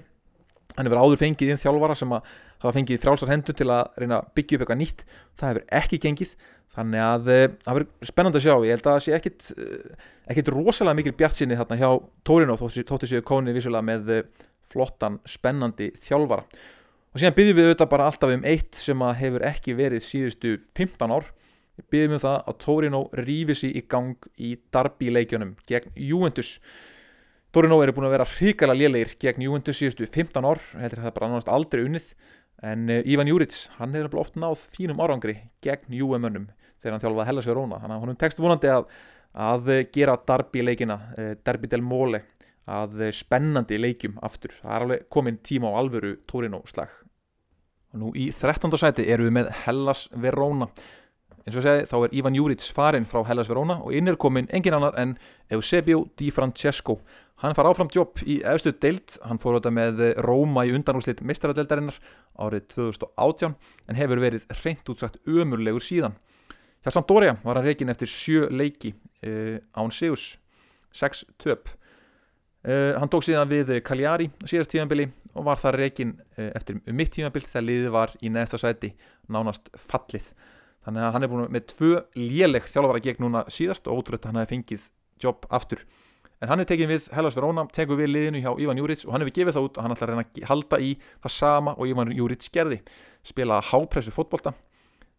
hann 0.77 0.87
hefur 0.87 1.03
áður 1.03 1.21
fengið 1.25 1.53
inn 1.53 1.61
þjálfara 1.61 1.97
sem 1.99 2.15
að 2.15 2.31
hafa 2.63 2.75
fengið 2.77 3.03
frálsar 3.03 3.33
hendur 3.33 3.57
til 3.59 3.67
að 3.73 3.99
reyna 3.99 4.21
að 4.21 4.31
byggja 4.39 4.57
upp 4.57 4.65
eitthvað 4.65 4.81
nýtt 4.81 5.05
það 5.41 5.49
hefur 5.51 5.65
ekki 5.81 6.01
gengið 6.05 6.35
þannig 6.77 7.03
að 7.03 7.31
eh, 7.35 7.47
það 7.65 7.79
verður 7.79 8.11
spennand 8.13 8.39
að 8.39 8.45
sjá 8.45 8.53
ég 8.55 8.75
held 8.77 8.85
að 8.85 8.93
það 8.93 9.05
sé 9.07 9.15
ekkit, 9.17 9.49
eh, 9.57 10.11
ekkit 10.31 10.53
rosalega 10.55 10.99
mikil 11.01 11.17
bjart 11.19 11.39
sinni 11.39 11.59
þarna 11.59 11.81
hjá 11.81 11.89
Tórino 12.27 12.59
þóttu 12.61 13.11
séu 13.11 13.25
kónið 13.27 13.59
vissulega 13.59 13.89
með 13.91 14.13
eh, 14.15 14.29
flottan, 14.71 15.19
spennandi 15.27 15.91
þjálfara 16.05 16.47
og 17.11 17.19
síðan 17.19 17.35
byggjum 17.35 17.59
við 17.59 17.69
auðvitað 17.69 17.91
bara 17.91 18.07
alltaf 18.07 18.33
um 18.37 18.45
eitt 18.47 18.79
sem 18.79 19.03
að 19.03 19.17
hefur 19.19 19.45
ekki 19.49 19.75
verið 19.79 20.05
síðustu 20.07 20.55
15 20.79 21.15
ár. 21.17 21.27
Við 21.81 21.87
byggjum 21.91 22.15
um 22.15 22.23
það 22.23 22.37
að 22.39 22.59
Torino 22.63 23.01
rífi 23.19 23.57
sér 23.59 23.79
í 23.81 23.83
gang 23.91 24.29
í 24.39 24.53
darbi 24.71 25.11
leikjunum 25.11 25.57
gegn 25.71 25.97
Juventus. 25.99 26.53
Torino 27.51 27.81
eru 27.83 27.97
búin 27.97 28.07
að 28.07 28.15
vera 28.15 28.29
hrikala 28.31 28.77
lélegir 28.79 29.17
gegn 29.19 29.43
Juventus 29.49 29.81
síðustu 29.81 30.07
15 30.07 30.47
ár. 30.47 30.63
Heldur 30.79 31.03
það 31.03 31.17
bara 31.19 31.31
annars 31.33 31.51
aldrei 31.51 31.83
unnið. 31.89 32.13
En 32.71 32.91
uh, 32.93 33.03
Ivan 33.09 33.31
Juric, 33.31 33.57
hann 33.81 33.97
hefur 33.97 34.21
ofta 34.21 34.43
náð 34.43 34.67
fínum 34.77 35.01
árangri 35.03 35.39
gegn 35.65 35.97
Juve-mönnum 35.97 36.51
þegar 36.81 36.95
hann 36.95 37.03
þjálfaði 37.03 37.31
Hellas 37.31 37.49
Verona. 37.51 37.81
Hann 37.83 38.21
tekst 38.21 38.39
vonandi 38.39 38.71
að, 38.71 38.87
að 39.35 39.73
gera 39.95 40.19
darbi 40.29 40.63
leikina, 40.63 41.01
uh, 41.17 41.33
Derby 41.43 41.73
del 41.73 41.83
Mole 41.83 42.23
að 42.71 43.03
spennandi 43.17 43.79
leikjum 43.81 44.19
aftur. 44.23 44.55
Það 44.63 44.75
er 44.75 44.87
alveg 44.87 45.05
komin 45.13 45.41
tíma 45.47 45.73
á 45.75 45.79
alvöru 45.81 46.17
Torino 46.31 46.63
slag. 46.71 46.93
Og 47.91 48.01
nú 48.03 48.13
í 48.15 48.31
13. 48.31 48.71
sæti 48.79 49.09
erum 49.11 49.31
við 49.31 49.37
með 49.41 49.53
Hellas 49.65 50.07
Verona. 50.15 50.71
Eins 51.41 51.57
og 51.57 51.65
segi 51.65 51.87
þá 51.91 51.97
er 52.05 52.15
Ivan 52.21 52.37
Juric 52.37 52.63
farinn 52.77 53.09
frá 53.09 53.25
Hellas 53.27 53.49
Verona 53.51 53.81
og 53.83 53.95
inn 53.97 54.11
er 54.11 54.19
komin 54.21 54.47
engin 54.55 54.77
annar 54.77 54.95
en 55.01 55.17
Eusebio 55.51 56.05
Di 56.21 56.31
Francesco. 56.31 57.01
Hann 57.41 57.57
far 57.57 57.71
áfram 57.71 57.89
jobb 57.89 58.21
í 58.29 58.43
efstu 58.45 58.75
deilt, 58.77 59.17
hann 59.25 59.41
fór 59.41 59.57
þetta 59.57 59.73
með 59.73 60.03
Róma 60.27 60.67
í 60.69 60.75
undanúslit 60.77 61.23
mistradeldarinnar 61.25 61.97
árið 62.37 62.67
2018 62.75 63.57
en 63.89 63.99
hefur 63.99 64.21
verið 64.21 64.45
reynd 64.61 64.93
útsagt 64.93 65.17
ömurlegur 65.25 65.83
síðan. 65.83 66.19
Hjá 66.85 66.93
Sampdoria 66.95 67.39
var 67.43 67.59
hann 67.59 67.67
reygin 67.67 67.93
eftir 67.93 68.13
sjö 68.13 68.47
leiki 68.53 68.93
uh, 69.25 69.57
án 69.73 69.91
Sigus, 69.93 70.35
6 70.97 71.25
töp. 71.41 71.73
Uh, 72.61 72.93
hann 73.01 73.09
tók 73.09 73.25
síðan 73.25 73.49
við 73.49 73.71
Cagliari 73.81 74.27
síðast 74.45 74.69
tímanbili 74.75 75.07
og 75.33 75.47
var 75.47 75.57
það 75.57 75.79
reygin 75.81 76.11
uh, 76.13 76.43
eh, 76.43 76.51
eftir 76.59 76.77
mitt 76.93 77.09
tímanbil 77.15 77.41
þegar 77.47 77.65
liðið 77.65 77.95
var 77.95 78.13
í 78.21 78.33
neðsta 78.33 78.61
sæti 78.61 78.91
nánast 79.33 79.71
fallið. 79.89 80.27
Þannig 80.85 81.07
að 81.07 81.15
hann 81.15 81.25
er 81.25 81.31
búin 81.33 81.55
með 81.55 81.67
tvö 81.73 81.93
léleg 82.19 82.69
þjálfvara 82.69 83.01
gegn 83.07 83.25
núna 83.25 83.47
síðast 83.53 83.89
og 83.89 84.03
ótrútt 84.03 84.29
hann 84.29 84.37
hefði 84.41 84.53
fengið 84.53 84.85
jobb 85.25 85.49
aftur. 85.49 85.85
En 86.41 86.49
hann 86.49 86.61
er 86.61 86.69
tekin 86.69 86.89
við 86.89 87.09
Hellas 87.13 87.37
Verona, 87.37 87.67
tekur 87.69 87.99
við 88.01 88.15
liðinu 88.15 88.41
hjá 88.41 88.51
Ivan 88.65 88.81
Juric 88.81 89.03
og 89.05 89.13
hann 89.13 89.25
hefur 89.25 89.37
gefið 89.37 89.57
það 89.57 89.67
út 89.67 89.77
og 89.77 89.85
hann 89.85 89.95
ætlar 89.95 90.13
að 90.13 90.15
reyna 90.15 90.25
að 90.29 90.49
halda 90.49 90.81
í 90.81 90.91
það 91.21 91.35
sama 91.35 91.75
og 91.77 91.91
Ivan 91.91 92.13
Juric 92.17 92.49
gerði. 92.53 92.79
Spila 93.25 93.59
hápressu 93.71 94.13
fótbolta. 94.13 94.55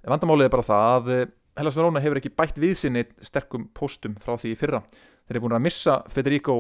Vandamálið 0.09 0.49
er 0.49 0.53
bara 0.53 0.65
það 0.65 0.87
að 0.95 1.11
eh, 1.13 1.25
Hellas 1.61 1.77
Verona 1.77 2.01
hefur 2.01 2.21
ekki 2.21 2.33
bætt 2.33 2.57
við 2.61 2.73
sinni 2.79 3.03
sterkum 3.21 3.67
postum 3.77 4.15
frá 4.21 4.33
því 4.41 4.55
fyrra. 4.57 4.81
Þeir 5.27 5.37
eru 5.37 5.43
búin 5.45 5.57
að 5.59 5.65
missa 5.67 5.99
Federico 6.09 6.57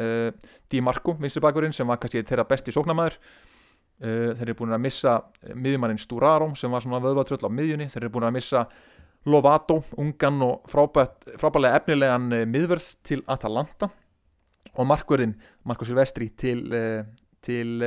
uh, 0.00 0.30
Di 0.70 0.80
Marco, 0.84 1.14
vinsturbakverinn 1.20 1.74
sem 1.74 1.88
var 1.88 2.00
kannski 2.02 2.24
þeirra 2.26 2.46
besti 2.48 2.74
sóknamæður 2.74 3.18
uh, 3.18 4.32
þeir 4.34 4.48
eru 4.48 4.56
búin 4.58 4.76
að 4.76 4.84
missa 4.86 5.16
miðjumannin 5.54 6.00
Sturaro 6.02 6.50
sem 6.58 6.72
var 6.72 6.84
svona 6.84 7.02
vöðvatröll 7.04 7.46
á 7.46 7.50
miðjunni. 7.52 7.90
Þeir 7.92 8.06
eru 8.06 8.14
búin 8.16 8.28
að 8.30 8.36
missa 8.38 8.66
Lovato, 9.24 9.78
ungan 9.96 10.42
og 10.44 10.66
frábælega 10.68 11.78
efnilegan 11.78 12.28
uh, 12.32 12.44
miðverð 12.48 12.90
til 13.06 13.22
Atalanta. 13.30 13.90
Og 14.74 14.88
markverðin 14.90 15.36
Marco 15.68 15.86
Silvestri 15.86 16.32
til, 16.34 16.64
til 17.44 17.82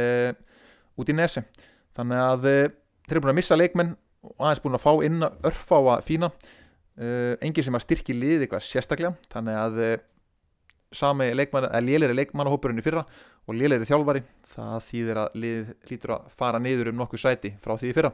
Udinese. 0.95 1.41
Þannig 1.97 2.21
að 2.23 2.45
þeir 2.45 3.11
eru 3.11 3.23
búin 3.25 3.31
að 3.33 3.37
missa 3.41 3.57
leikmenn 3.57 3.89
og 4.23 4.45
aðeins 4.45 4.61
búin 4.63 4.77
að 4.77 4.83
fá 4.85 4.93
inn 5.03 5.25
að 5.25 5.49
örfáa 5.49 5.97
fína. 6.07 6.29
Enginn 7.43 7.67
sem 7.67 7.75
að 7.75 7.83
styrki 7.83 8.15
lið 8.15 8.45
eitthvað 8.45 8.63
sérstaklega. 8.69 9.17
Þannig 9.33 9.59
að 9.65 9.81
sami 10.95 11.29
leikmann, 11.35 11.69
lélæri 11.83 12.15
leikmannahópurinn 12.17 12.81
í 12.81 12.85
fyrra 12.85 13.03
og 13.47 13.55
lélæri 13.57 13.87
þjálfari. 13.87 14.23
Það 14.57 14.77
þýðir 14.89 15.21
að 15.21 15.39
lið 15.43 15.73
hlýtur 15.87 16.13
að 16.17 16.29
fara 16.39 16.61
niður 16.61 16.91
um 16.91 17.01
nokkuð 17.01 17.23
sæti 17.23 17.53
frá 17.63 17.75
því 17.77 17.91
í 17.91 17.97
fyrra. 17.97 18.13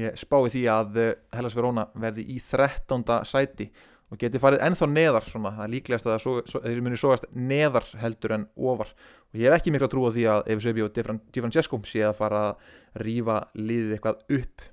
Ég 0.00 0.20
spái 0.20 0.52
því 0.52 0.66
að 0.72 1.00
eh, 1.02 1.16
Hellas 1.36 1.56
Verona 1.56 1.86
verði 2.00 2.24
í 2.32 2.38
13. 2.40 3.02
sæti 3.28 3.68
og 4.12 4.20
geti 4.20 4.40
farið 4.40 4.62
ennþá 4.66 4.88
neðar 4.92 5.26
svona, 5.28 5.54
það 5.56 5.64
er 5.64 5.72
líklegast 5.72 6.08
að 6.08 6.26
þeir 6.64 6.80
muni 6.84 7.00
sógast 7.00 7.26
neðar 7.32 7.88
heldur 8.00 8.36
en 8.36 8.46
ofar. 8.56 8.92
Og 9.32 9.40
ég 9.40 9.48
hef 9.48 9.60
ekki 9.60 9.72
miklu 9.72 9.88
að 9.88 9.94
trúa 9.94 10.12
því 10.12 10.26
að 10.28 10.50
Eusebio 10.52 10.88
Di 10.92 11.04
Francesco 11.40 11.80
sé 11.88 12.04
að 12.04 12.18
fara 12.18 12.42
að 12.50 13.04
rýfa 13.04 13.38
liðið 13.56 13.94
eitthvað 13.96 14.36
upp 14.38 14.66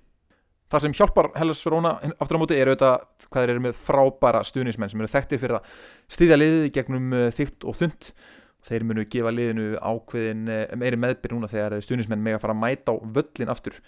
Það 0.69 0.83
sem 0.83 0.93
hjálpar 0.93 1.31
Hellas 1.33 1.61
Verona 1.65 1.95
aftur 2.21 2.37
á 2.37 2.41
móti 2.43 2.57
eru 2.61 2.75
auðvitað 2.75 3.05
hvað 3.25 3.41
þeir 3.41 3.51
eru 3.55 3.61
með 3.63 3.77
frábæra 3.87 4.41
stuðnismenn 4.45 4.91
sem 4.91 5.01
eru 5.01 5.09
þekktir 5.09 5.39
fyrir 5.41 5.57
að 5.57 5.71
stýðja 6.13 6.37
liðið 6.37 6.65
gegnum 6.75 7.15
eh, 7.17 7.29
þygt 7.33 7.65
og 7.65 7.77
þund. 7.79 8.09
Þeir 8.69 8.85
munu 8.85 9.05
gefa 9.09 9.31
liðinu 9.33 9.65
ákveðin 9.81 10.43
eh, 10.53 10.75
meiri 10.77 10.99
meðbyrg 11.01 11.33
núna 11.33 11.49
þegar 11.49 11.79
stuðnismenn 11.81 12.21
með 12.21 12.37
að 12.37 12.45
fara 12.45 12.57
að 12.57 12.61
mæta 12.61 12.93
á 12.93 12.95
völlin 13.17 13.53
aftur. 13.55 13.81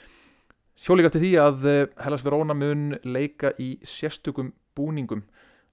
Sjólík 0.82 1.12
eftir 1.12 1.22
því 1.22 1.32
að 1.44 1.70
eh, 1.70 1.84
Hellas 2.02 2.26
Verona 2.26 2.58
mun 2.58 2.90
leika 3.06 3.54
í 3.62 3.76
sérstökum 3.86 4.50
búningum 4.74 5.22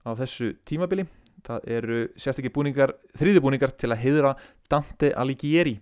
á 0.05 0.13
þessu 0.13 0.53
tímabili. 0.69 1.09
Það 1.41 1.69
eru 1.73 1.99
sérstöki 2.19 2.53
búningar, 2.53 2.93
þrýðubúningar 3.17 3.73
til 3.81 3.89
að 3.89 4.01
heidra 4.03 4.37
Dante 4.69 5.09
Alighieri 5.17 5.79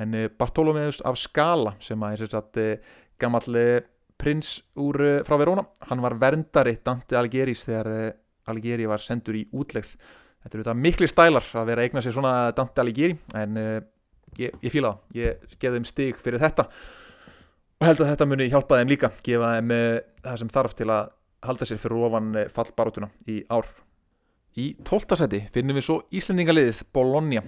en 0.00 0.14
Bartolomeus 0.38 1.02
af 1.04 1.18
Skala 1.20 1.74
sem 1.84 2.00
að 2.00 2.14
er 2.14 2.22
sérstaklega 2.22 3.00
gammalli 3.20 3.64
prins 4.20 4.58
úr, 4.80 5.00
uh, 5.00 5.20
frá 5.26 5.38
Verona. 5.40 5.64
Hann 5.88 6.02
var 6.04 6.18
verndari 6.20 6.76
Dante 6.84 7.18
Alighieri's 7.18 7.64
þegar 7.66 7.90
uh, 7.90 8.10
Alighieri 8.50 8.88
var 8.90 9.02
sendur 9.02 9.38
í 9.38 9.46
útlegð. 9.56 9.94
Þetta 10.40 10.56
eru 10.56 10.64
þetta 10.64 10.76
mikli 10.80 11.08
stælar 11.10 11.46
að 11.60 11.68
vera 11.68 11.82
að 11.82 11.90
eigna 11.90 12.02
sér 12.04 12.16
svona 12.16 12.34
Dante 12.56 12.82
Alighieri 12.82 13.16
en 13.36 13.60
uh, 13.60 13.76
ég, 14.40 14.54
ég 14.62 14.72
fíla 14.72 14.94
það, 14.94 15.20
ég 15.20 15.56
geði 15.56 15.80
þeim 15.80 15.88
stig 15.90 16.20
fyrir 16.20 16.42
þetta 16.42 16.68
og 17.80 17.86
held 17.88 18.02
að 18.04 18.10
þetta 18.12 18.28
muni 18.28 18.48
hjálpa 18.52 18.80
þeim 18.80 18.92
líka 18.92 19.12
gefa 19.26 19.54
þeim 19.56 19.74
uh, 19.76 19.98
það 20.24 20.40
sem 20.42 20.52
þarf 20.56 20.76
til 20.78 20.88
að 20.92 21.12
halda 21.48 21.68
sér 21.68 21.80
fyrir 21.80 22.06
ofan 22.08 22.32
uh, 22.36 22.46
fallbarotuna 22.56 23.10
í 23.28 23.40
ár. 23.52 23.68
Í 24.60 24.72
tóltasæti 24.84 25.44
finnum 25.54 25.78
við 25.78 25.86
svo 25.86 26.00
Íslandingaliðið 26.10 26.82
Bologna. 26.92 27.44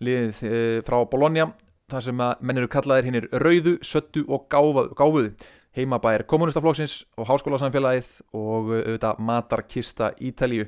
Liðið 0.00 0.38
frá 0.86 0.96
Bologna 1.10 1.50
þar 1.92 2.04
sem 2.06 2.22
að 2.24 2.44
menn 2.48 2.60
eru 2.62 2.70
kallaðir 2.72 3.08
hinn 3.08 3.18
er 3.18 3.26
rauðu, 3.42 3.74
söttu 3.84 4.22
og 4.32 4.46
gáfuðu 4.48 5.34
heimabæðir 5.76 6.24
kommunistaflokksins 6.30 6.96
og 7.18 7.28
háskólasamfélagið 7.28 8.08
og 8.34 8.72
uh, 8.72 8.80
auðvitað 8.80 9.20
matarkista 9.26 10.10
Ítalíu. 10.18 10.66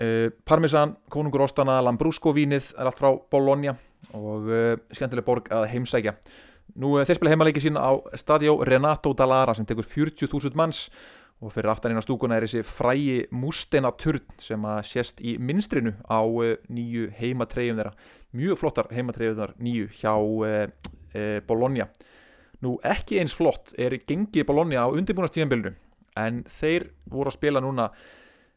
Uh, 0.00 0.28
Parmesan, 0.44 0.96
konungur 1.12 1.46
Óstana, 1.46 1.78
Lambrusco 1.84 2.34
vínið 2.36 2.72
er 2.76 2.90
allt 2.90 2.98
frá 2.98 3.12
Bologna 3.30 3.76
og 4.16 4.50
uh, 4.50 4.74
skemmtileg 4.90 5.26
borg 5.26 5.48
að 5.54 5.68
heimsækja. 5.74 6.16
Nú 6.80 6.96
þeir 7.02 7.18
spila 7.18 7.32
heimaleiki 7.32 7.62
sína 7.62 7.82
á 7.82 7.92
Stadio 8.18 8.60
Renato 8.66 9.14
Dallara 9.16 9.54
sem 9.58 9.66
tekur 9.66 9.86
40.000 9.86 10.58
manns 10.58 10.84
og 11.40 11.54
fyrir 11.54 11.70
aftan 11.72 11.96
á 11.96 12.04
stúkuna 12.04 12.36
er 12.36 12.44
þessi 12.44 12.66
frægi 12.66 13.16
músteina 13.32 13.90
turn 13.96 14.26
sem 14.42 14.66
að 14.68 14.82
sést 14.90 15.22
í 15.24 15.38
minstrinu 15.40 15.94
á 16.04 16.20
nýju 16.68 17.08
heimatreyjum 17.16 17.80
þeirra. 17.80 17.94
Mjög 18.36 18.60
flottar 18.60 18.90
heimatreyjum 18.92 19.38
þeirra 19.38 19.56
nýju 19.58 19.88
hjá 19.96 20.14
Bologna 21.48 21.88
nú 22.64 22.76
ekki 22.86 23.20
eins 23.20 23.34
flott 23.36 23.74
er 23.80 23.96
gengið 23.98 24.46
Bologna 24.48 24.84
á 24.84 24.92
undirbúinastíðanbylnu 24.92 25.74
en 26.20 26.42
þeir 26.60 26.90
voru 27.10 27.30
að 27.30 27.38
spila 27.38 27.62
núna 27.64 27.88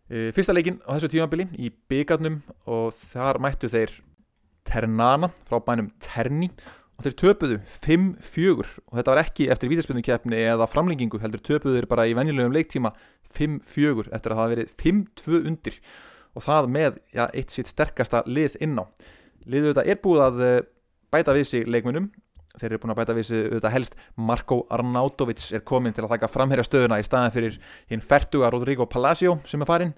e, 0.09 0.31
fyrsta 0.35 0.55
leikin 0.55 0.81
á 0.83 0.95
þessu 0.95 1.13
tíðanbyli 1.13 1.47
í 1.61 1.71
byggarnum 1.91 2.41
og 2.65 2.93
þar 2.97 3.41
mættu 3.43 3.71
þeir 3.71 3.95
Ternana 4.67 5.29
frá 5.47 5.59
bænum 5.63 5.91
Terni 6.03 6.49
og 6.97 7.05
þeir 7.05 7.17
töpuðu 7.19 7.59
5-4 7.83 8.69
og 8.87 8.95
þetta 8.97 9.11
var 9.13 9.23
ekki 9.23 9.49
eftir 9.51 9.71
vítaspilnukjapni 9.71 10.39
eða 10.45 10.69
framlengingu 10.71 11.19
heldur 11.23 11.43
töpuðu 11.43 11.79
þeir 11.79 11.89
bara 11.91 12.07
í 12.07 12.15
venjulegum 12.17 12.55
leiktíma 12.55 12.93
5-4 13.33 14.11
eftir 14.13 14.33
að 14.33 14.37
það 14.37 14.41
hafa 14.43 14.53
verið 14.53 14.73
5-2 14.79 15.39
undir. 15.49 15.79
Og 16.33 16.45
það 16.45 16.69
með 16.73 16.95
ja, 17.13 17.27
eitt 17.33 17.53
sitt 17.53 17.69
sterkasta 17.69 18.23
lið 18.25 18.55
inná 18.63 18.87
liðu 19.49 19.73
þetta 19.73 19.85
er 19.89 19.99
búið 20.03 20.23
að 20.27 20.43
eh, 20.45 20.59
bæta 21.13 21.35
við 21.35 21.49
sig 21.49 21.67
leikmunum 21.69 22.09
þeir 22.59 22.71
eru 22.71 22.81
búin 22.83 22.93
að 22.93 22.99
bæta 23.01 23.15
við 23.17 23.29
sig 23.29 23.45
auðvitað 23.47 23.73
helst. 23.73 23.95
Marko 24.15 24.59
Arnautovic 24.73 25.45
er 25.53 25.63
komin 25.65 25.95
til 25.95 26.05
að 26.05 26.15
taka 26.15 26.29
framherja 26.29 26.67
stöðuna 26.67 26.99
í 27.01 27.07
staðan 27.07 27.33
fyrir 27.33 27.57
hinn 27.89 28.03
færtuga 28.03 28.51
Rodrigo 28.53 28.85
Palacio 28.89 29.39
sem 29.49 29.61
er 29.63 29.69
farin 29.69 29.95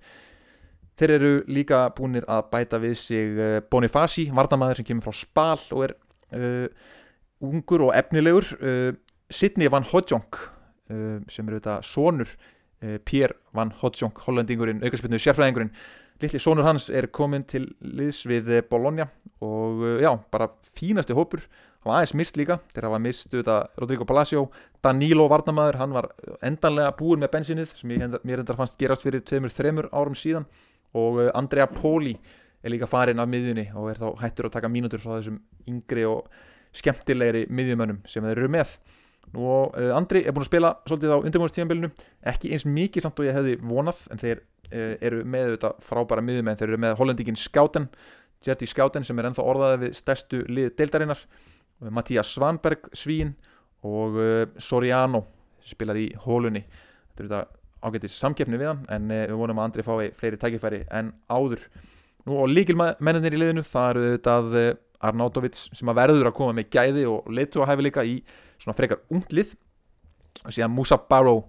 þeir 1.00 1.14
eru 1.18 1.32
líka 1.52 1.82
búinir 1.96 2.26
að 2.32 2.48
bæta 2.54 2.80
við 2.82 2.96
sig 3.00 3.40
eh, 3.40 3.58
Bonifaci, 3.72 4.30
vardamæður 4.36 4.80
sem 4.80 4.88
kemur 4.88 5.10
frá 5.10 5.18
Spal 5.20 5.66
og 5.76 5.84
er 5.88 5.96
uh, 6.36 6.68
ungur 7.44 7.90
og 7.90 7.94
efnilegur. 7.98 8.48
Uh, 8.62 8.96
Sidney 9.30 9.70
Van 9.72 9.86
Hodjong 9.90 10.38
uh, 10.38 11.20
sem 11.32 11.48
eru 11.48 11.60
þetta 11.60 11.80
sonur 11.86 12.36
Pierre 13.08 13.34
Van 13.56 13.72
Hodjong, 13.80 14.12
hollendingurinn 14.28 14.84
aukarspilnu 14.84 15.18
sérfræðingurinn. 15.18 15.72
Litli 16.22 16.38
sonur 16.44 16.68
hans 16.68 16.90
er 16.94 17.08
komin 17.10 17.46
til 17.50 17.64
liðs 17.82 18.20
við 18.30 18.52
Bologna 18.70 19.08
og 19.42 19.82
já, 20.04 20.12
bara 20.30 20.52
fínasti 20.78 21.16
hópur 21.18 21.42
hann 21.86 21.92
var 21.92 22.02
aðeins 22.02 22.16
mist 22.18 22.38
líka, 22.40 22.58
þegar 22.74 22.88
hann 22.88 22.96
var 22.96 23.04
mist 23.04 23.30
þetta 23.30 23.58
Rodrigo 23.78 24.06
Palacio, 24.10 24.48
Danilo 24.84 25.28
Vardamæður 25.30 25.78
hann 25.78 25.94
var 25.94 26.08
endanlega 26.46 26.96
búin 26.98 27.22
með 27.22 27.32
bensinnið 27.36 27.76
sem 27.78 27.94
ég, 27.94 28.18
mér 28.26 28.42
endar 28.42 28.58
fannst 28.58 28.80
gerast 28.80 29.06
fyrir 29.06 29.22
2-3 29.22 29.86
árum 29.92 30.18
síðan. 30.18 30.48
Og 30.96 31.20
Andrea 31.36 31.68
Poli 31.70 32.16
er 32.66 32.74
líka 32.74 32.90
farin 32.90 33.22
af 33.22 33.30
miðjunni 33.30 33.68
og 33.78 33.92
er 33.92 34.02
þá 34.02 34.08
hættur 34.24 34.50
að 34.50 34.56
taka 34.58 34.72
mínútur 34.72 35.04
frá 35.04 35.18
þessum 35.20 35.38
yngri 35.70 36.08
og 36.10 36.26
skemmtilegri 36.76 37.46
miðjumönnum 37.54 38.02
sem 38.10 38.26
þeir 38.26 38.42
eru 38.42 38.52
með. 38.58 38.76
Nú, 39.36 39.46
uh, 39.46 39.94
Andri 39.98 40.24
er 40.24 40.34
búin 40.34 40.46
að 40.46 40.52
spila 40.52 40.74
svolítið 40.88 41.14
á 41.14 41.18
undirbúinastíðanbylunu 41.20 41.92
ekki 42.32 42.54
eins 42.56 42.66
mikið 42.66 43.06
samt 43.06 43.22
og 43.22 43.28
ég 43.28 43.38
hefði 43.38 43.56
vonað 43.62 44.04
en 44.14 44.22
þeir 44.22 44.42
uh, 44.42 44.94
eru 45.06 45.24
með 45.26 45.56
þetta 45.56 45.74
frábæra 45.86 46.26
miðjumenn. 46.26 46.58
Þeir 46.58 46.72
eru 46.72 46.82
með 46.86 46.98
hollendingin 47.02 47.40
Skáten 47.40 47.90
Jetty 48.46 48.68
Skáten 48.70 49.06
sem 49.06 49.20
er 49.20 49.30
ennþá 49.30 49.46
orðaðið 49.46 49.84
við 49.86 50.00
stærstu 50.00 50.42
lið 50.52 50.74
deildarinnar 50.80 51.22
Mattías 51.80 52.32
Svanberg 52.34 52.90
Svín 52.96 53.34
og 53.86 54.18
uh, 54.18 54.46
Soriano 54.62 55.26
spilar 55.66 55.98
í 56.00 56.08
hólunni. 56.26 56.64
Þetta 57.12 57.24
eru 57.24 57.32
þetta 57.32 57.66
ágætið 57.86 58.14
samkeppni 58.14 58.60
við 58.60 58.72
hann 58.72 58.86
en 58.94 59.12
við 59.12 59.36
vonum 59.38 59.60
að 59.62 59.70
Andri 59.70 59.86
fái 59.86 60.08
fleiri 60.18 60.40
tækifæri 60.42 60.82
en 60.94 61.12
áður. 61.30 61.62
Nú 62.26 62.40
og 62.42 62.50
líkilmenninir 62.50 63.38
í 63.38 63.42
liðinu 63.42 63.64
það 63.68 63.90
eru 63.92 64.06
auðvitað 64.06 64.58
eh, 64.62 64.72
Arnautovic 65.06 65.60
sem 65.60 65.92
að 65.92 66.00
verður 66.00 66.32
að 66.32 66.36
koma 66.40 66.56
með 66.58 66.72
gæði 66.74 67.06
og 67.12 67.30
leitu 67.30 67.62
að 67.62 67.72
hæfi 67.72 67.86
líka 67.86 68.06
í 68.08 68.16
svona 68.58 68.78
frekar 68.78 69.04
unglið 69.14 69.54
og 70.42 70.56
síðan 70.56 70.74
Musa 70.74 70.98
Barrow 70.98 71.44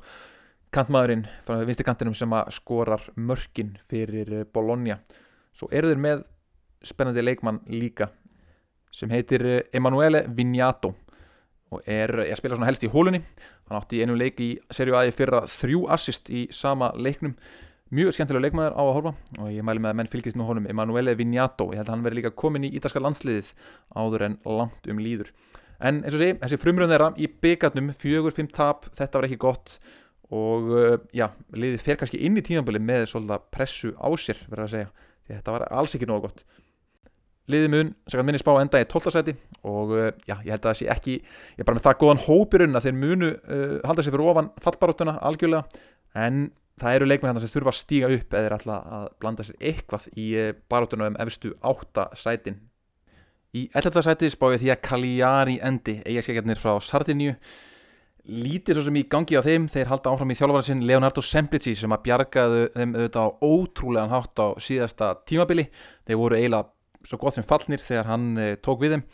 kantmaðurinn 0.74 1.24
frá 1.46 1.62
vinstikantinum 1.64 2.16
sem 2.18 2.34
að 2.36 2.50
skorar 2.58 3.06
mörkin 3.16 3.76
fyrir 3.88 4.32
eh, 4.42 4.44
Bologna. 4.44 4.98
Svo 5.56 5.70
eru 5.72 5.92
þeir 5.92 6.02
með 6.02 6.26
spennandi 6.84 7.24
leikmann 7.24 7.62
líka 7.72 8.10
sem 8.94 9.10
heitir 9.12 9.44
eh, 9.46 9.62
Emanuele 9.76 10.24
Vignato 10.28 10.94
og 11.74 11.82
er, 11.90 12.12
ég 12.28 12.38
spila 12.38 12.56
svona 12.56 12.68
helst 12.68 12.84
í 12.86 12.90
hólunni. 12.92 13.22
Hann 13.66 13.80
átti 13.80 13.98
í 13.98 14.04
einu 14.04 14.14
leik 14.18 14.38
í 14.42 14.52
serju 14.70 14.94
aði 14.98 15.14
fyrra 15.14 15.42
þrjú 15.50 15.86
assist 15.92 16.30
í 16.30 16.46
sama 16.54 16.92
leiknum. 16.94 17.34
Mjög 17.94 18.16
skemmtilega 18.16 18.48
leikmaður 18.48 18.74
á 18.74 18.82
að 18.82 18.94
horfa 18.96 19.12
og 19.42 19.50
ég 19.54 19.66
mæli 19.66 19.82
með 19.82 19.92
að 19.92 19.98
menn 20.00 20.10
fylgist 20.10 20.38
nú 20.38 20.46
honum 20.48 20.66
Emanuele 20.70 21.14
Vignato, 21.18 21.68
ég 21.70 21.78
held 21.78 21.90
að 21.90 21.94
hann 21.94 22.06
veri 22.06 22.18
líka 22.18 22.32
komin 22.34 22.66
í 22.66 22.72
ítalska 22.74 23.02
landsliðið 23.02 23.52
áður 23.94 24.24
en 24.26 24.40
langt 24.42 24.90
um 24.90 25.02
líður. 25.02 25.30
En 25.78 26.00
eins 26.02 26.16
og 26.16 26.22
sé, 26.22 26.32
þessi 26.40 26.58
frumröðn 26.58 26.94
þeirra 26.94 27.12
í 27.20 27.28
byggarnum, 27.44 27.92
fjögur, 28.00 28.34
fimm 28.34 28.50
tap 28.50 28.88
þetta 28.96 29.20
var 29.20 29.28
ekki 29.28 29.38
gott 29.42 29.76
og 30.34 30.70
uh, 30.72 30.96
já, 31.14 31.28
liðið 31.54 31.84
fer 31.86 31.98
kannski 32.00 32.18
inn 32.26 32.38
í 32.38 32.42
tímanböli 32.42 32.80
með 32.82 33.06
svolítið 33.12 33.46
pressu 33.54 33.92
á 33.94 34.08
sér 34.18 34.40
verður 34.48 34.64
að 34.64 34.72
segja, 34.72 34.88
þetta 35.30 35.54
var 35.54 35.66
alls 35.78 35.94
ekki 35.94 36.08
nógu 36.10 36.26
gott 36.26 36.42
liðið 37.52 37.72
mun, 37.72 37.94
sagðan 38.10 38.28
minni 38.28 38.42
spá 38.42 38.52
enda 38.58 38.82
í 38.82 38.86
12. 38.90 39.14
seti 39.14 39.34
og 39.66 39.94
uh, 39.94 40.08
já, 40.26 40.36
ég 40.42 40.52
held 40.52 40.62
að 40.62 40.70
það 40.70 40.78
sé 40.80 40.88
ekki 40.92 41.16
ég 41.16 41.62
er 41.62 41.68
bara 41.68 41.78
með 41.78 41.88
það 41.88 41.98
góðan 42.02 42.22
hópirun 42.26 42.78
að 42.78 42.88
þeir 42.88 42.96
munu 43.00 43.32
uh, 43.32 43.76
halda 43.86 44.04
sér 44.04 44.16
fyrir 44.16 44.30
ofan 44.32 44.52
fallbaróttuna 44.64 45.18
algjörlega 45.26 45.84
en 46.26 46.48
það 46.80 46.98
eru 46.98 47.08
leikmenn 47.08 47.40
sem 47.40 47.52
þurfa 47.52 47.72
að 47.72 47.78
stíga 47.78 48.10
upp 48.12 48.34
eða 48.34 48.48
er 48.48 48.56
alltaf 48.56 48.90
að 48.98 49.06
blanda 49.22 49.46
sér 49.46 49.60
eitthvað 49.70 50.08
í 50.12 50.26
eh, 50.36 50.50
baróttunum 50.68 51.12
um 51.12 51.20
efstu 51.24 51.54
átta 51.64 52.10
sætin 52.18 52.58
í 53.56 53.64
11. 53.72 54.02
sæti 54.04 54.30
spáði 54.32 54.60
því 54.62 54.74
að 54.74 54.82
Cagliari 54.84 55.56
endi 55.64 55.96
eigaskækjarnir 56.04 56.60
frá 56.60 56.76
Sardiníu 56.84 57.36
lítið 58.26 58.76
svo 58.76 58.88
sem 58.88 58.98
í 58.98 59.06
gangi 59.08 59.38
á 59.38 59.42
þeim 59.46 59.68
þeir 59.72 59.88
halda 59.92 60.12
áfram 60.12 60.32
í 60.34 60.36
þjálfvara 60.36 60.66
sinn 60.66 60.84
Leonardo 60.84 61.22
Semplici 61.22 61.76
sem 61.78 61.92
að 61.94 62.02
bjargaðu 62.08 62.62
þeim 62.74 62.96
auðvitað 62.96 63.28
á 63.30 63.34
ótrúlegan 63.46 64.12
hátt 64.12 64.42
á 64.42 64.46
síðasta 64.60 65.12
tímabili 65.30 65.68
þeir 66.04 66.20
voru 66.20 66.40
eiginlega 66.40 66.75
svo 67.06 67.18
gott 67.20 67.36
sem 67.36 67.46
fallnir 67.46 67.82
þegar 67.82 68.10
hann 68.10 68.26
eh, 68.40 68.56
tók 68.62 68.82
við 68.82 68.96
þeim. 68.96 69.04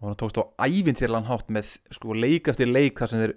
Og 0.00 0.06
hann 0.08 0.20
tókst 0.20 0.38
á 0.40 0.44
ævintýrlan 0.64 1.28
hátt 1.28 1.50
með 1.52 1.74
sko 1.92 2.14
leik 2.16 2.48
eftir 2.48 2.70
leik 2.70 3.00
þar 3.00 3.12
sem 3.12 3.24
þeir 3.24 3.34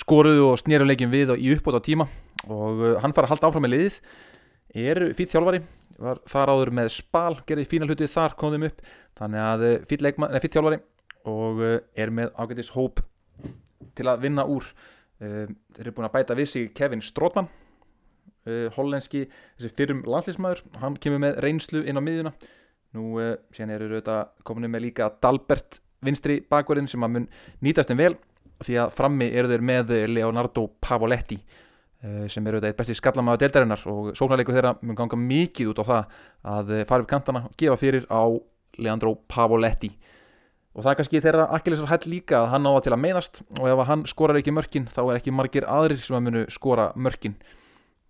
skoruðu 0.00 0.48
og 0.48 0.58
snýru 0.58 0.88
leikin 0.88 1.12
við 1.12 1.34
í 1.36 1.52
uppbót 1.54 1.78
á 1.78 1.86
tíma 1.86 2.06
og 2.46 2.80
uh, 2.80 2.96
hann 3.02 3.12
fara 3.14 3.28
að 3.28 3.34
halda 3.34 3.50
áfram 3.50 3.66
með 3.66 3.74
liðið. 3.74 4.00
Er 4.80 5.02
fýtt 5.18 5.34
þjálfari 5.34 5.60
var 6.00 6.22
þar 6.30 6.54
áður 6.54 6.70
með 6.78 6.92
spal, 6.94 7.34
gerði 7.46 7.66
fína 7.68 7.86
hluti 7.86 8.08
þar 8.08 8.36
kom 8.40 8.54
þeim 8.54 8.68
upp, 8.70 8.78
þannig 9.20 9.44
að 9.44 9.64
uh, 9.68 9.74
fýtt 9.90 10.56
þjálfari. 10.56 10.80
Og 11.30 11.58
er 12.00 12.10
með 12.16 12.30
ágætis 12.40 12.70
hóp 12.72 13.02
til 13.98 14.06
að 14.08 14.22
vinna 14.22 14.46
úr. 14.48 14.64
Þeir 15.20 15.82
eru 15.82 15.92
búin 15.92 16.06
að 16.08 16.14
bæta 16.14 16.36
við 16.38 16.48
sig 16.48 16.70
Kevin 16.72 17.02
Strótman 17.04 17.50
hollenski, 18.72 19.26
þessi 19.58 19.70
fyrrum 19.76 20.00
landslýsmæður, 20.08 20.62
hann 20.80 20.96
kemur 20.96 21.20
með 21.20 21.42
reynslu 21.44 21.82
inn 21.84 22.00
á 22.00 22.02
miðjuna 22.02 22.32
nú 22.96 23.22
síðan 23.54 23.74
eru 23.76 23.94
þetta 23.98 24.18
kominu 24.46 24.70
með 24.72 24.86
líka 24.88 25.10
Dalbert 25.22 25.80
vinstri 26.04 26.40
bakverðin 26.50 26.88
sem 26.90 27.04
að 27.04 27.16
mun 27.16 27.26
nýtast 27.62 27.92
en 27.92 28.00
vel 28.00 28.14
því 28.60 28.78
að 28.82 28.94
frammi 28.96 29.28
eru 29.30 29.50
þeir 29.50 29.64
með 29.64 29.92
Leonardo 30.10 30.66
Pavoletti 30.80 31.38
Eh, 32.00 32.24
sem 32.32 32.46
eru 32.48 32.56
þetta 32.56 32.70
eitt 32.70 32.78
besti 32.78 32.94
skallamæða 32.96 33.42
deildarinnar 33.42 33.82
og 33.92 34.06
sóknarleikur 34.16 34.54
þeirra 34.56 34.70
mun 34.80 34.96
ganga 34.96 35.18
mikið 35.20 35.72
út 35.74 35.80
á 35.82 35.88
það 35.88 36.14
að 36.48 36.70
eh, 36.72 36.84
fara 36.88 37.04
upp 37.04 37.10
kantana 37.10 37.42
og 37.44 37.56
gefa 37.60 37.76
fyrir 37.76 38.06
á 38.08 38.24
Leandro 38.80 39.18
Pavoletti. 39.28 39.90
Og 40.72 40.80
það 40.80 40.90
er 40.94 40.96
kannski 40.96 41.20
þeirra 41.20 41.44
Akkilisar 41.58 41.90
hætt 41.90 42.06
líka 42.08 42.38
að 42.38 42.48
hann 42.54 42.68
áða 42.70 42.86
til 42.86 42.94
að 42.96 43.02
meðast 43.02 43.42
og 43.58 43.68
ef 43.68 43.82
hann 43.90 44.06
skorar 44.08 44.40
ekki 44.40 44.54
mörkin 44.56 44.88
þá 44.88 45.02
er 45.02 45.18
ekki 45.18 45.34
margir 45.36 45.68
aðrir 45.68 46.00
sem 46.00 46.16
að 46.16 46.24
munu 46.30 46.46
skora 46.48 46.88
mörkin. 46.96 47.36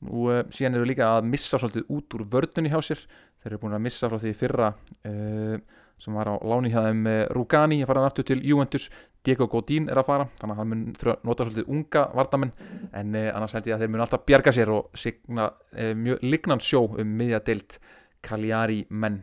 Og 0.06 0.30
uh, 0.30 0.40
síðan 0.54 0.78
eru 0.78 0.86
líka 0.86 1.10
að 1.16 1.26
missa 1.32 1.58
svolítið 1.58 1.90
út 1.90 2.14
úr 2.14 2.24
vördunni 2.30 2.70
hjá 2.70 2.78
sér 2.92 3.02
þeir 3.40 3.52
eru 3.52 3.62
búin 3.62 3.76
að 3.76 3.84
missa 3.86 4.10
frá 4.10 4.20
því 4.20 4.34
fyrra 4.36 4.72
uh, 5.08 5.56
sem 6.00 6.16
var 6.16 6.30
á 6.32 6.34
láni 6.48 6.72
hjá 6.72 6.80
þeim 6.86 7.08
Rugani 7.36 7.82
að 7.84 7.90
fara 7.90 8.04
aftur 8.08 8.24
til 8.24 8.40
Juventus. 8.40 8.86
Diego 9.24 9.46
Godín 9.52 9.90
er 9.92 9.98
að 10.00 10.06
fara 10.08 10.26
þannig 10.40 10.54
að 10.54 10.60
hann 10.60 10.70
mun 10.70 10.84
nota 11.28 11.44
svolítið 11.44 11.72
unga 11.74 12.04
vardamenn 12.16 12.52
en 12.96 13.16
eh, 13.18 13.28
annars 13.28 13.52
held 13.56 13.66
ég 13.68 13.76
að 13.76 13.82
þeir 13.84 13.90
mun 13.92 14.04
alltaf 14.06 14.22
bjarga 14.28 14.54
sér 14.56 14.72
og 14.72 14.96
signa 14.96 15.50
eh, 15.74 15.92
mjög 15.92 16.22
lignand 16.24 16.64
sjó 16.64 16.86
um 16.88 17.10
miðjadeilt 17.18 17.76
Cagliari 18.24 18.86
menn. 18.88 19.20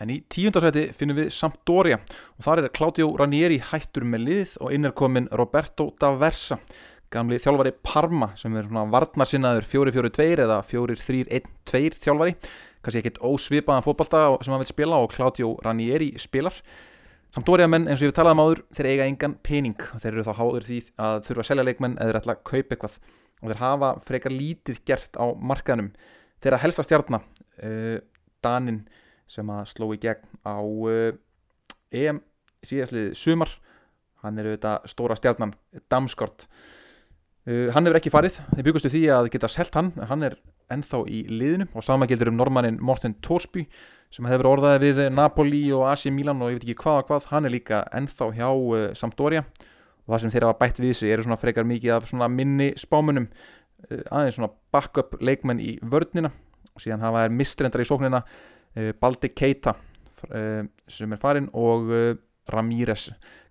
En 0.00 0.14
í 0.14 0.20
tíundarsæti 0.32 0.86
finnum 0.96 1.18
við 1.18 1.32
Sampdoria 1.34 1.98
og 1.98 2.46
þar 2.46 2.62
er 2.62 2.72
Claudio 2.76 3.10
Ranieri 3.18 3.58
hættur 3.72 4.06
með 4.06 4.24
lið 4.28 4.54
og 4.62 4.78
inn 4.78 4.86
er 4.86 4.94
komin 4.96 5.28
Roberto 5.34 5.90
D'Aversa 5.98 6.60
gamli 7.10 7.40
þjálfari 7.42 7.74
Parma 7.82 8.30
sem 8.38 8.54
er 8.54 8.68
svona 8.68 8.86
varnarsinnaður 8.94 9.66
4-4-2 9.72 10.28
eða 10.46 10.60
4-3-1-2 10.70 11.98
þjálfari 11.98 12.36
kannski 12.84 13.02
ekkit 13.02 13.20
ósvipaðan 13.24 13.84
fótballta 13.84 14.22
sem 14.40 14.54
hann 14.54 14.62
vil 14.62 14.70
spila 14.70 15.00
og 15.02 15.12
Claudio 15.12 15.52
Ranieri 15.64 16.14
spilar. 16.20 16.56
Sampdoria 17.34 17.68
menn 17.70 17.86
eins 17.86 18.00
og 18.00 18.08
ég 18.08 18.10
við 18.10 18.16
talaði 18.16 18.36
um 18.36 18.42
áður 18.42 18.62
þeir 18.74 18.88
eiga 18.90 19.06
engan 19.06 19.36
pening. 19.46 19.82
Og 19.94 20.02
þeir 20.02 20.12
eru 20.14 20.26
þá 20.26 20.32
háður 20.40 20.66
því 20.66 20.78
að 21.06 21.18
þurfa 21.28 21.44
að 21.44 21.48
selja 21.50 21.66
leikmenn 21.68 21.98
eða 21.98 22.08
þeir 22.08 22.20
ætla 22.20 22.34
að 22.36 22.46
kaupa 22.50 22.74
eitthvað. 22.74 22.96
Og 23.40 23.52
þeir 23.52 23.60
hafa 23.60 23.90
frekar 24.08 24.34
lítið 24.34 24.80
gert 24.88 25.20
á 25.20 25.26
markaðnum. 25.52 25.92
Þeirra 26.42 26.62
helsta 26.64 26.84
stjarnar 26.86 27.22
uh, 27.62 27.98
Danin 28.42 28.82
sem 29.30 29.52
að 29.52 29.68
sló 29.70 29.90
í 29.94 30.00
gegn 30.02 30.26
á 30.42 30.58
uh, 30.58 31.12
EM 31.94 32.18
síðastlið 32.66 33.12
sumar. 33.20 33.54
Hann 34.24 34.40
er 34.40 34.50
auðvitað 34.50 34.90
stóra 34.90 35.16
stjarnan 35.16 35.54
Damskort 35.92 36.48
uh, 37.50 37.70
hann 37.74 37.86
hefur 37.86 37.98
ekki 37.98 38.12
farið, 38.14 38.38
þeir 38.54 38.66
byggustu 38.66 38.90
því 38.92 39.00
að 39.14 39.28
geta 39.34 39.50
selt 39.50 39.74
hann, 39.74 39.90
hann 40.08 40.22
er 40.26 40.36
ennþá 40.70 41.00
í 41.10 41.24
liðinu. 41.30 41.66
Og 41.74 41.84
sama 41.84 42.06
gildur 42.10 42.30
um 42.30 42.38
normannin 42.38 42.78
Morten 42.82 43.16
Torsby 43.24 43.66
sem 44.14 44.26
hefur 44.30 44.52
orðaði 44.52 44.90
við 44.90 45.10
Napoli 45.14 45.64
og 45.74 45.88
AC 45.90 46.08
Milan 46.14 46.42
og 46.42 46.52
ég 46.52 46.60
veit 46.60 46.68
ekki 46.68 46.78
hvað 46.84 47.02
og 47.02 47.10
hvað, 47.10 47.28
hann 47.32 47.48
er 47.48 47.54
líka 47.54 47.82
ennþá 47.96 48.30
hjá 48.38 48.48
uh, 48.50 48.86
Sampdoria. 48.98 49.44
Og 50.06 50.14
það 50.14 50.22
sem 50.22 50.34
þeir 50.34 50.46
hafa 50.48 50.60
bætt 50.62 50.80
við 50.82 50.94
sig 51.00 51.14
eru 51.14 51.26
svona 51.26 51.38
frekar 51.40 51.68
mikið 51.68 51.96
af 51.96 52.08
svona 52.10 52.30
minni 52.32 52.70
spámunum 52.80 53.28
uh, 53.28 54.02
aðeins 54.08 54.38
svona 54.38 54.52
backup 54.72 55.18
leikmenn 55.20 55.62
í 55.62 55.76
vördnina 55.82 56.32
og 56.70 56.82
síðan 56.84 57.04
hafa 57.04 57.26
þeir 57.26 57.38
mistrendar 57.42 57.82
í 57.82 57.88
sóknina 57.88 58.24
Baldi 59.02 59.32
Keita 59.34 59.72
sem 60.22 61.10
er 61.10 61.18
farin 61.18 61.48
og 61.58 61.88
Ramírez, 62.46 63.08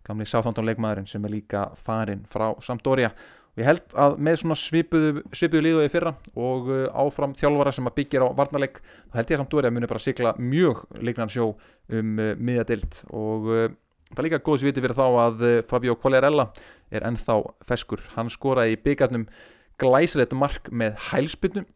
gamli 0.07 0.23
Sáþándón 0.23 0.69
leikmaðurinn 0.69 1.09
sem 1.09 1.25
er 1.27 1.33
líka 1.33 1.65
farin 1.83 2.21
frá 2.31 2.53
Sampdoria 2.63 3.11
ég 3.59 3.67
held 3.67 3.95
að 3.99 4.15
með 4.23 4.39
svona 4.41 4.57
svipuðu, 4.59 5.23
svipuðu 5.35 5.63
liðu 5.65 5.83
í 5.85 5.91
fyrra 5.91 6.13
og 6.39 6.71
uh, 6.71 6.85
áfram 7.03 7.35
þjálfara 7.37 7.73
sem 7.75 7.89
að 7.89 7.97
byggja 7.99 8.23
á 8.23 8.37
varnarleik 8.37 8.79
þá 8.81 9.19
held 9.19 9.31
ég 9.33 9.35
að 9.35 9.43
Sampdoria 9.43 9.73
muni 9.75 9.89
bara 9.91 10.03
sigla 10.03 10.33
mjög 10.39 10.83
leiknan 11.03 11.31
sjó 11.33 11.51
um 11.51 12.13
uh, 12.19 12.33
miðjadild 12.39 13.01
og 13.09 13.49
uh, 13.51 13.65
það 14.11 14.21
er 14.21 14.27
líka 14.29 14.41
góðs 14.45 14.65
viti 14.67 14.83
fyrir 14.83 14.97
þá 14.97 15.05
að 15.07 15.43
uh, 15.43 15.55
Fabio 15.69 15.97
Quagliarella 15.99 16.49
er 16.89 17.05
ennþá 17.09 17.41
feskur, 17.69 18.01
hann 18.15 18.31
skoraði 18.33 18.77
í 18.77 18.81
byggarnum 18.85 19.27
glæsilegt 19.79 20.33
mark 20.37 20.71
með 20.71 20.97
hælspilnum 21.11 21.67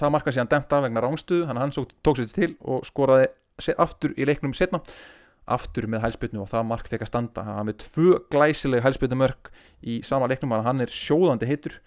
það 0.00 0.14
marka 0.14 0.34
síðan 0.34 0.50
demta 0.50 0.80
vegna 0.84 1.04
rángstuðu 1.04 1.46
þannig 1.48 1.60
að 1.60 1.66
hann 1.66 1.76
svo, 1.76 1.86
tók 2.04 2.20
sér 2.20 2.32
til 2.34 2.52
og 2.60 2.84
skoraði 2.88 3.30
aftur 3.80 4.14
í 4.16 4.26
leiknum 4.28 4.54
setna 4.56 4.80
aftur 5.50 5.88
með 5.90 6.04
hælspilnu 6.04 6.42
og 6.42 6.50
það 6.50 6.68
mark 6.70 6.90
fekk 6.90 7.06
að 7.06 7.10
standa. 7.12 7.44
Hann 7.46 7.68
með 7.68 7.80
tvö 7.84 8.18
glæsileg 8.32 8.84
hælspilnu 8.84 9.18
mörg 9.20 9.50
í 9.80 10.00
sama 10.06 10.28
leiknum, 10.30 10.54
að 10.56 10.66
hann 10.68 10.84
er 10.84 10.94
sjóðandi 10.94 11.48
heitur. 11.50 11.78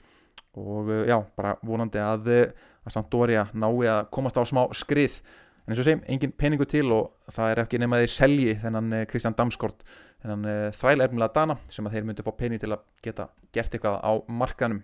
Og 0.59 0.89
uh, 0.89 1.03
já, 1.09 1.17
bara 1.37 1.55
vonandi 1.65 2.01
að, 2.01 2.29
uh, 2.29 2.71
að 2.83 2.97
Sampdoria 2.97 3.47
nái 3.53 3.89
að 3.89 4.05
komast 4.13 4.37
á 4.37 4.43
smá 4.45 4.65
skrið. 4.77 5.21
En 5.63 5.71
eins 5.71 5.79
og 5.79 5.87
segjum, 5.87 6.03
engin 6.11 6.33
peningu 6.35 6.67
til 6.67 6.89
og 6.91 7.13
það 7.31 7.53
er 7.53 7.61
ekki 7.63 7.79
nema 7.79 8.01
þeir 8.01 8.11
selji 8.11 8.57
þennan 8.59 9.05
Kristján 9.07 9.37
Damskort 9.37 9.85
þennan 10.23 10.47
uh, 10.47 10.71
þrælerfnilega 10.77 11.35
dana 11.35 11.57
sem 11.71 11.87
að 11.87 11.97
þeir 11.97 12.07
myndi 12.07 12.25
fá 12.25 12.31
pening 12.39 12.61
til 12.61 12.71
að 12.73 12.83
geta 13.03 13.27
gert 13.55 13.75
eitthvað 13.75 13.99
á 13.99 14.11
markanum 14.31 14.81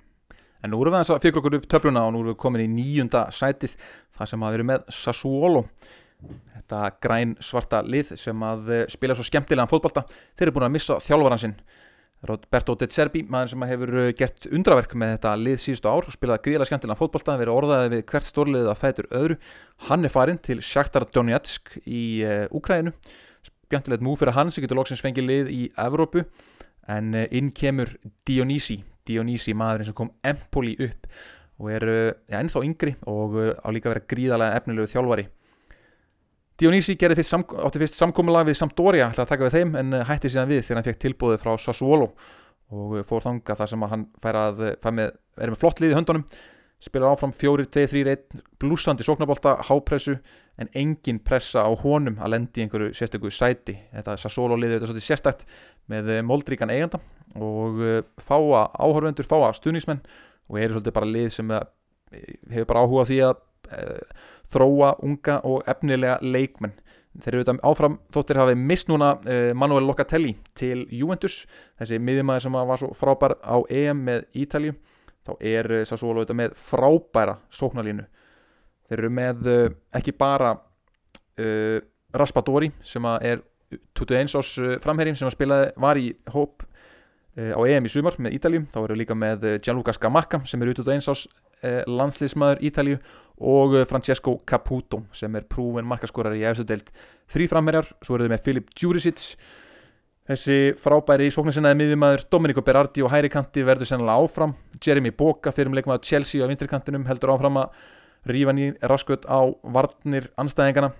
en 0.59 0.73
nú 0.73 0.81
erum 0.81 0.93
við 0.93 0.99
aðeins 0.99 1.13
að 1.15 1.21
fyrir 1.23 1.39
okkur 1.39 1.57
upp 1.59 1.69
töfluna 1.71 2.03
og 2.05 2.13
nú 2.13 2.23
erum 2.23 2.33
við 2.33 2.41
komin 2.43 2.65
í 2.65 2.69
nýjunda 2.73 3.25
sætið 3.35 3.77
það 4.17 4.31
sem 4.31 4.43
að 4.43 4.51
við 4.51 4.59
erum 4.59 4.71
með 4.73 4.89
Sassuolo 4.99 5.63
þetta 6.69 6.79
græn 7.01 7.35
svarta 7.43 7.81
lið 7.85 8.15
sem 8.19 8.41
að 8.45 8.71
eh, 8.73 8.87
spila 8.91 9.15
svo 9.17 9.25
skemmtilegan 9.27 9.69
fótbolta 9.71 10.05
þeir 10.09 10.49
eru 10.49 10.57
búin 10.57 10.67
að 10.69 10.75
missa 10.75 10.99
þjálfvaran 11.03 11.41
sinn. 11.41 11.55
Roberto 12.27 12.73
De 12.75 12.89
Zerbi, 12.91 13.21
maður 13.23 13.53
sem 13.53 13.63
hefur 13.69 13.93
eh, 14.01 14.09
gert 14.19 14.49
undraverk 14.51 14.95
með 14.99 15.13
þetta 15.15 15.31
lið 15.39 15.63
síðustu 15.63 15.87
ár 15.87 16.09
og 16.09 16.15
spilaði 16.15 16.43
gríðilega 16.45 16.71
skemmtilegan 16.73 16.99
fótbolta, 16.99 17.37
verið 17.39 17.55
orðaði 17.55 17.93
við 17.95 18.03
hvert 18.11 18.27
stórlið 18.27 18.67
að 18.67 18.81
fætur 18.81 19.09
öðru, 19.21 19.39
hann 19.87 20.03
er 20.03 20.13
farin 20.13 20.43
til 20.43 20.59
Shakhtar 20.59 21.07
Donetsk 21.15 21.77
í 21.85 22.03
uh, 22.27 22.45
Úkrænu, 22.59 22.91
skemmtilegt 23.47 24.03
múf 24.03 24.19
fyrir 24.19 24.35
hann 24.35 24.51
sem 24.51 24.65
getur 24.65 24.81
loksins 24.81 25.03
fengið 25.03 25.29
lið 25.29 25.51
í 25.55 25.63
Evrópu. 25.79 26.25
En 26.89 27.13
inn 27.13 27.51
kemur 27.53 27.91
Dionisi, 28.25 28.79
Dionisi 29.05 29.53
maðurinn 29.53 29.91
sem 29.91 29.95
kom 29.95 30.09
Empoli 30.25 30.73
upp 30.81 31.05
og 31.61 31.67
er 31.69 31.85
ja, 31.85 32.39
ennþá 32.39 32.63
yngri 32.65 32.95
og 33.11 33.35
á 33.37 33.69
líka 33.69 33.91
vera 33.91 34.01
gríðalega 34.09 34.57
efnilegu 34.57 34.89
þjálfari 34.89 35.27
Sam, 36.59 37.45
átti 37.63 37.79
fyrst 37.79 37.95
samkomulag 37.95 38.49
við 38.49 38.57
Sampdoria 38.59 39.05
ætlaði 39.07 39.23
að 39.23 39.29
taka 39.31 39.45
við 39.47 39.53
þeim 39.55 39.75
en 39.79 39.95
uh, 39.95 40.01
hætti 40.03 40.31
síðan 40.33 40.49
við 40.49 40.65
þegar 40.65 40.79
hann 40.79 40.87
fekk 40.89 41.01
tilbúðið 41.05 41.43
frá 41.45 41.53
Sassuolo 41.63 42.09
og 42.75 42.95
uh, 42.97 43.03
fór 43.07 43.23
þanga 43.23 43.55
þar 43.61 43.71
sem 43.71 43.85
hann 43.93 44.03
fær 44.19 44.39
að 44.41 44.59
uh, 44.65 44.73
fær 44.83 44.95
með, 44.97 45.13
er 45.39 45.53
með 45.53 45.61
flott 45.61 45.79
lið 45.79 45.93
í 45.93 45.95
höndunum 45.95 46.25
spilar 46.83 47.13
áfram 47.13 47.31
4-2-3-1 47.35 48.43
blúsandi 48.59 49.07
sóknarbolta, 49.07 49.55
hápressu 49.69 50.17
en 50.59 50.71
engin 50.75 51.23
pressa 51.23 51.63
á 51.63 51.71
honum 51.79 52.19
að 52.19 52.35
lendi 52.35 52.63
einhverju 52.63 52.93
sérstöku 52.95 53.31
sæti. 53.31 53.75
Þetta 53.95 54.15
Sassuolo 54.19 54.55
liðið 54.59 54.85
þetta 54.85 55.03
sérstætt 55.03 55.43
með 55.91 56.13
moldríkan 56.27 56.71
eiganda 56.71 57.01
og 57.35 57.83
fáa 58.23 58.69
áhörvendur, 58.79 59.27
fáa 59.27 59.51
stuðningsmenn 59.55 59.99
og 60.47 60.59
eru 60.59 60.77
svolítið 60.77 60.95
bara 60.95 61.11
lið 61.11 61.29
sem 61.35 61.51
hefur 61.51 62.69
bara 62.71 62.85
áhuga 62.87 63.07
því 63.11 63.19
að 63.27 63.43
þróa 64.49 64.95
unga 65.05 65.39
og 65.47 65.63
efnilega 65.69 66.17
leikmenn. 66.25 66.73
Þeir 67.19 67.33
eru 67.33 67.41
auðvitað 67.41 67.63
áfram 67.65 67.95
þóttir 68.13 68.39
hafi 68.39 68.55
mist 68.55 68.89
núna 68.89 69.15
uh, 69.17 69.49
Manuel 69.57 69.87
Locatelli 69.87 70.35
til 70.57 70.85
Juventus 70.93 71.41
þessi 71.79 71.97
miðjumæður 72.05 72.45
sem 72.45 72.57
var 72.69 72.79
svo 72.79 72.91
frábær 72.97 73.35
á 73.41 73.57
EM 73.65 74.03
með 74.05 74.27
Ítalju 74.37 74.75
þá 75.27 75.31
er 75.41 75.71
uh, 75.73 75.83
Sassuolo 75.89 76.21
auðvitað 76.21 76.39
með 76.43 76.55
frábæra 76.69 77.35
sóknarlínu. 77.55 78.05
Þeir 78.87 79.01
eru 79.01 79.11
með 79.17 79.49
uh, 79.49 79.65
ekki 79.99 80.13
bara 80.21 80.53
uh, 80.55 81.77
Raspadori 82.13 82.71
sem 82.85 83.09
er 83.19 83.43
21 83.97 84.37
ás 84.37 84.53
uh, 84.61 84.77
framherjum 84.81 85.17
sem 85.17 85.29
að 85.29 85.35
spilaði 85.35 85.73
var 85.81 85.99
í 86.01 86.11
hóp 86.35 86.65
á 87.39 87.61
EM 87.71 87.85
í 87.87 87.91
sumar 87.93 88.17
með 88.19 88.33
Ítalju 88.35 88.65
þá 88.73 88.79
eru 88.81 88.95
líka 88.99 89.15
með 89.15 89.45
Gianluca 89.63 89.93
Scamacca 89.95 90.41
sem 90.49 90.59
er 90.59 90.73
21 90.73 91.05
ás 91.07 91.21
uh, 91.63 91.83
landsliðsmaður 91.87 92.63
Ítalju 92.67 92.97
og 93.39 93.77
uh, 93.77 93.85
Francesco 93.89 94.37
Caputo 94.47 95.03
sem 95.15 95.35
er 95.35 95.47
prúven 95.49 95.87
markaskorari 95.87 96.41
í 96.43 96.45
efstu 96.49 96.67
deild. 96.67 96.91
Þrý 97.31 97.49
framherjar, 97.51 97.89
svo 98.03 98.17
eru 98.17 98.27
þau 98.27 98.33
með 98.35 98.45
Filip 98.45 98.71
Djuricic 98.75 99.25
þessi 100.29 100.57
frábæri 100.77 101.31
sóknarsinnaði 101.33 101.77
miðjumæður 101.79 102.25
Domenico 102.29 102.61
Berardi 102.65 103.01
og 103.01 103.09
hæri 103.13 103.31
kanti 103.33 103.63
verður 103.65 103.89
sennilega 103.89 104.21
áfram. 104.21 104.53
Jeremy 104.77 105.11
Boga, 105.17 105.53
fyrirum 105.55 105.77
leikmaður 105.77 106.05
Chelsea 106.05 106.45
á 106.45 106.49
vinstri 106.49 106.69
kantinum 106.69 107.07
heldur 107.09 107.33
áfram 107.33 107.57
að 107.63 107.79
rífa 108.29 108.53
ný 108.53 108.73
raskut 108.91 109.25
á 109.25 109.49
varnir 109.63 110.29
anstæðingana 110.37 110.91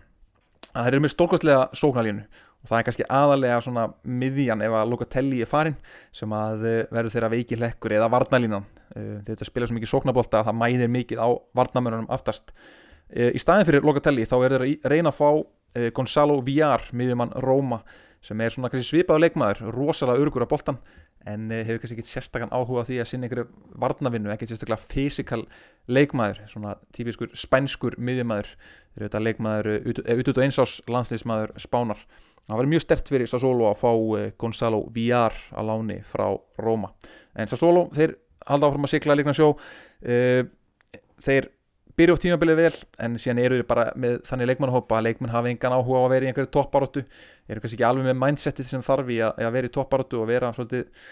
að 0.73 0.85
þeir 0.85 0.93
eru 0.93 1.03
með 1.03 1.13
stórkostlega 1.13 1.67
sóknarlínu 1.77 2.25
og 2.59 2.71
það 2.71 2.79
er 2.79 2.87
kannski 2.87 3.07
aðalega 3.19 3.61
svona 3.63 3.85
miðjan 4.03 4.63
ef 4.65 4.75
að 4.75 4.91
Locatelli 4.91 5.41
er 5.43 5.49
farin 5.49 5.77
sem 6.15 6.33
að 6.35 6.65
uh, 6.65 6.81
verður 6.89 7.15
þeirra 7.15 7.31
veiki 7.35 7.59
hlekkur 7.59 7.95
eða 7.95 8.09
varnalínan 8.11 8.65
uh, 8.65 8.78
þetta 8.95 9.47
spila 9.47 9.69
svo 9.69 9.77
mikið 9.77 9.91
sóknarbolta 9.91 10.41
að 10.41 10.49
það 10.49 10.59
mæðir 10.61 10.93
mikið 10.93 11.21
á 11.21 11.29
varnamörunum 11.59 12.09
aftast. 12.13 12.53
Uh, 13.09 13.31
í 13.33 13.41
staðin 13.41 13.65
fyrir 13.65 13.85
Locatelli 13.85 14.27
þá 14.29 14.35
er 14.37 14.53
þeir 14.53 14.63
að 14.67 14.91
reyna 14.93 15.09
að 15.09 15.17
fá 15.17 15.29
uh, 15.33 15.89
Gonzalo 15.97 16.39
Villar 16.45 16.83
miðjumann 16.93 17.33
Róma 17.41 17.81
sem 18.21 18.41
er 18.43 18.53
svona 18.53 18.69
svipaður 18.83 19.23
leikmaður 19.23 19.71
rosalega 19.73 20.21
örgur 20.21 20.45
á 20.45 20.51
boltan 20.51 20.77
en 21.27 21.49
hefur 21.51 21.81
kannski 21.81 21.97
ekki 21.97 22.09
sérstakann 22.09 22.53
áhuga 22.53 22.83
á 22.83 22.87
því 22.87 22.99
að 23.01 23.09
sinna 23.09 23.27
einhverju 23.27 23.47
varnavinnu, 23.81 24.31
ekki 24.31 24.47
sérstaklega 24.47 24.87
fysikal 24.91 25.41
leikmaður, 25.91 26.43
svona 26.51 26.75
tífiskur 26.95 27.33
spænskur 27.35 27.97
eru 27.99 29.07
þetta 29.07 29.23
leikmaður 29.23 29.71
eh, 29.73 29.89
út 29.89 30.29
út 30.29 30.37
og 30.37 30.43
einsás 30.45 30.79
landsliðsmaður 30.89 31.53
Spánar. 31.61 31.99
Það 32.49 32.61
var 32.61 32.69
mjög 32.71 32.81
stert 32.85 33.09
fyrir 33.11 33.29
Sassolo 33.29 33.67
að 33.69 33.81
fá 33.81 33.91
Gonzalo 34.41 34.83
Villar 34.93 35.35
á 35.53 35.61
láni 35.61 35.99
frá 36.01 36.33
Róma 36.57 36.93
en 37.35 37.49
Sassolo, 37.51 37.87
þeir 37.93 38.17
halda 38.49 38.69
áfram 38.69 38.87
að 38.87 38.93
sigla 38.95 39.17
leikna 39.17 39.35
sjó. 39.37 39.53
Uh, 40.03 40.43
þeir 41.23 41.49
byrju 41.99 42.15
á 42.15 42.23
tímabilið 42.23 42.59
vel 42.59 42.75
en 43.03 43.17
síðan 43.19 43.41
eru 43.43 43.59
þeir 43.59 43.67
bara 43.67 43.85
með 43.99 44.19
þannig 44.27 44.49
leikmannhópa 44.53 44.99
að 44.99 45.07
leikmenn 45.09 45.33
hafa 45.33 45.51
engan 45.51 45.75
áhuga 45.75 45.99
á 45.99 46.03
að 46.05 46.13
vera 46.13 46.27
í 46.27 46.29
einhverju 46.29 46.51
topparóttu 46.55 47.03
eru 47.03 47.63
kannski 47.63 47.75
ekki 47.75 47.87
alveg 47.89 48.07
með 48.07 48.19
mindsetið 48.21 48.69
sem 48.71 48.85
þarf 48.85 49.11
í 49.11 49.19
að, 49.25 49.41
að 49.43 49.55
vera 49.57 49.69
í 49.69 49.73
topparóttu 49.75 50.21
og 50.21 50.29
vera 50.29 50.53
svolítið 50.55 51.09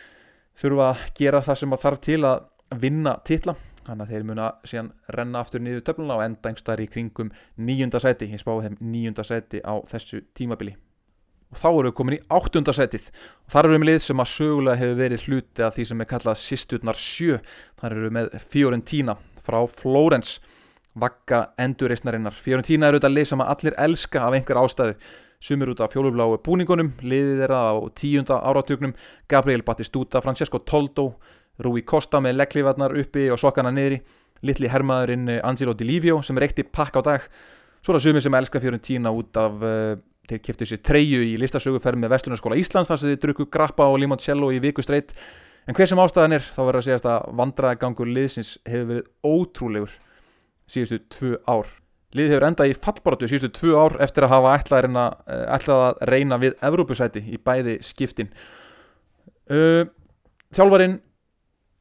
þurfa 0.62 0.90
að 0.94 1.04
gera 1.20 1.44
það 1.44 1.60
sem 1.62 1.78
þarf 1.84 2.04
til 2.08 2.20
að 2.24 2.80
vinna 2.84 3.18
titla. 3.28 3.58
Þannig 3.88 4.04
að 4.04 4.14
þeir 4.14 4.28
muna 4.32 4.50
síðan 4.68 4.90
renna 5.16 5.44
aftur 5.44 5.64
niður 5.64 5.86
töfluna 5.88 6.18
og 6.18 6.26
enda 6.26 6.50
einhverstaðar 6.50 6.84
í 6.84 6.90
kringum 6.92 7.32
níunda 7.60 8.02
sæti, 8.04 8.32
ég 8.32 8.44
spáði 8.44 8.68
þeim 8.68 8.82
níunda 8.96 9.28
sæti 9.28 9.64
á 9.64 9.76
þessu 9.92 10.24
tímabili 10.36 10.76
og 11.52 11.60
þá 11.62 11.68
erum 11.70 11.88
við 11.88 11.96
komin 12.00 12.18
í 12.18 12.24
áttunda 12.38 12.74
sætið 12.76 13.08
og 13.14 13.54
þar 13.54 13.68
erum 13.68 13.76
við 13.78 13.84
með 13.84 13.90
lið 13.92 14.02
sem 14.04 14.24
að 14.24 14.32
sögulega 14.34 14.82
hefur 14.82 15.00
verið 15.02 15.28
hluti 15.28 15.64
af 15.64 15.78
því 15.78 15.86
sem 15.90 16.04
er 16.04 16.10
kallað 16.12 16.42
Sisturnar 16.42 17.00
sjö. 17.00 17.40
Þar 17.80 17.96
erum 17.96 18.08
við 18.08 18.16
með 18.18 18.50
Fiorentina 18.52 19.18
frá 19.46 19.60
Flórens. 19.72 20.38
Vakka 20.98 21.44
endurreisnarinnar. 21.62 22.34
Fiorentina 22.34 22.88
er 22.88 22.98
auðvitað 22.98 23.14
lið 23.14 23.28
sem 23.30 23.42
að 23.44 23.52
allir 23.54 23.80
elska 23.86 24.24
af 24.26 24.36
einhver 24.36 24.60
ástæðu. 24.64 24.96
Sumir 25.38 25.70
út 25.70 25.84
af 25.86 25.92
fjólubláu 25.94 26.40
búningunum 26.42 26.96
liðið 27.06 27.44
þeirra 27.44 27.60
á 27.70 27.74
tíunda 27.94 28.40
áratugnum 28.42 28.96
Gabriel 29.30 29.62
Battistuta, 29.62 30.18
Francesco 30.26 30.58
Toldo 30.66 31.12
Rui 31.62 31.84
Costa 31.86 32.18
með 32.22 32.40
legglifarnar 32.40 32.96
uppi 32.98 33.28
og 33.30 33.38
sokkana 33.42 33.70
niðri 33.74 34.00
litli 34.46 34.70
hermaðurinn 34.70 35.30
eh, 35.34 35.44
Angelo 35.46 35.74
Di 35.78 35.86
Livio 35.88 36.20
sem 36.26 36.38
reykti 36.38 36.66
pakk 36.66 36.98
á 36.98 37.02
dag. 37.06 37.30
Svo 37.82 37.94
er 37.94 38.00
það 38.00 38.08
sumir 38.08 38.26
sem 38.26 38.38
elska 38.38 38.62
Fiorentina 38.62 39.14
út 39.14 39.38
af 39.40 39.62
uh, 39.64 39.94
þeir 40.28 40.44
keftu 40.44 40.68
sér 40.68 40.82
treyju 40.84 41.24
í 41.24 41.34
listasöguferð 41.42 42.02
með 42.02 42.14
Vestlunarskóla 42.16 42.60
Íslands 42.60 42.92
þar 42.92 43.02
sem 43.02 43.14
þeir 43.14 43.22
drukku 43.24 43.48
grappa 43.54 43.88
og 43.88 44.00
limoncello 44.02 44.52
í 44.56 44.62
viku 44.64 44.84
streitt 44.86 45.14
en 45.68 45.76
hver 45.78 45.90
sem 45.90 46.02
ástæðan 46.02 46.38
er 46.38 46.46
þá 46.46 46.62
verður 46.62 46.80
að 46.82 46.88
segjast 46.88 47.10
að 47.12 47.28
vandræðagangur 47.42 48.12
liðsins 48.12 48.54
hefur 48.68 48.90
verið 48.92 49.10
ótrúlegur 49.28 49.98
síðustu 50.68 51.00
tvö 51.14 51.34
ár. 51.48 51.72
Liðið 52.16 52.34
hefur 52.36 52.48
endað 52.48 52.72
í 52.72 52.78
fallbaratu 52.86 53.30
síðustu 53.32 53.52
tvö 53.56 53.74
ár 53.80 53.98
eftir 54.04 54.28
að 54.28 54.34
hafa 54.36 54.56
eh, 54.80 55.44
ætlað 55.58 55.84
að 55.86 56.02
reyna 56.12 56.40
við 56.40 56.56
Evrópusæti 56.64 57.24
í 57.24 57.40
bæði 57.40 57.78
skiptin. 57.84 58.32
Uh, 59.48 59.88
Þjálfarin 60.56 60.98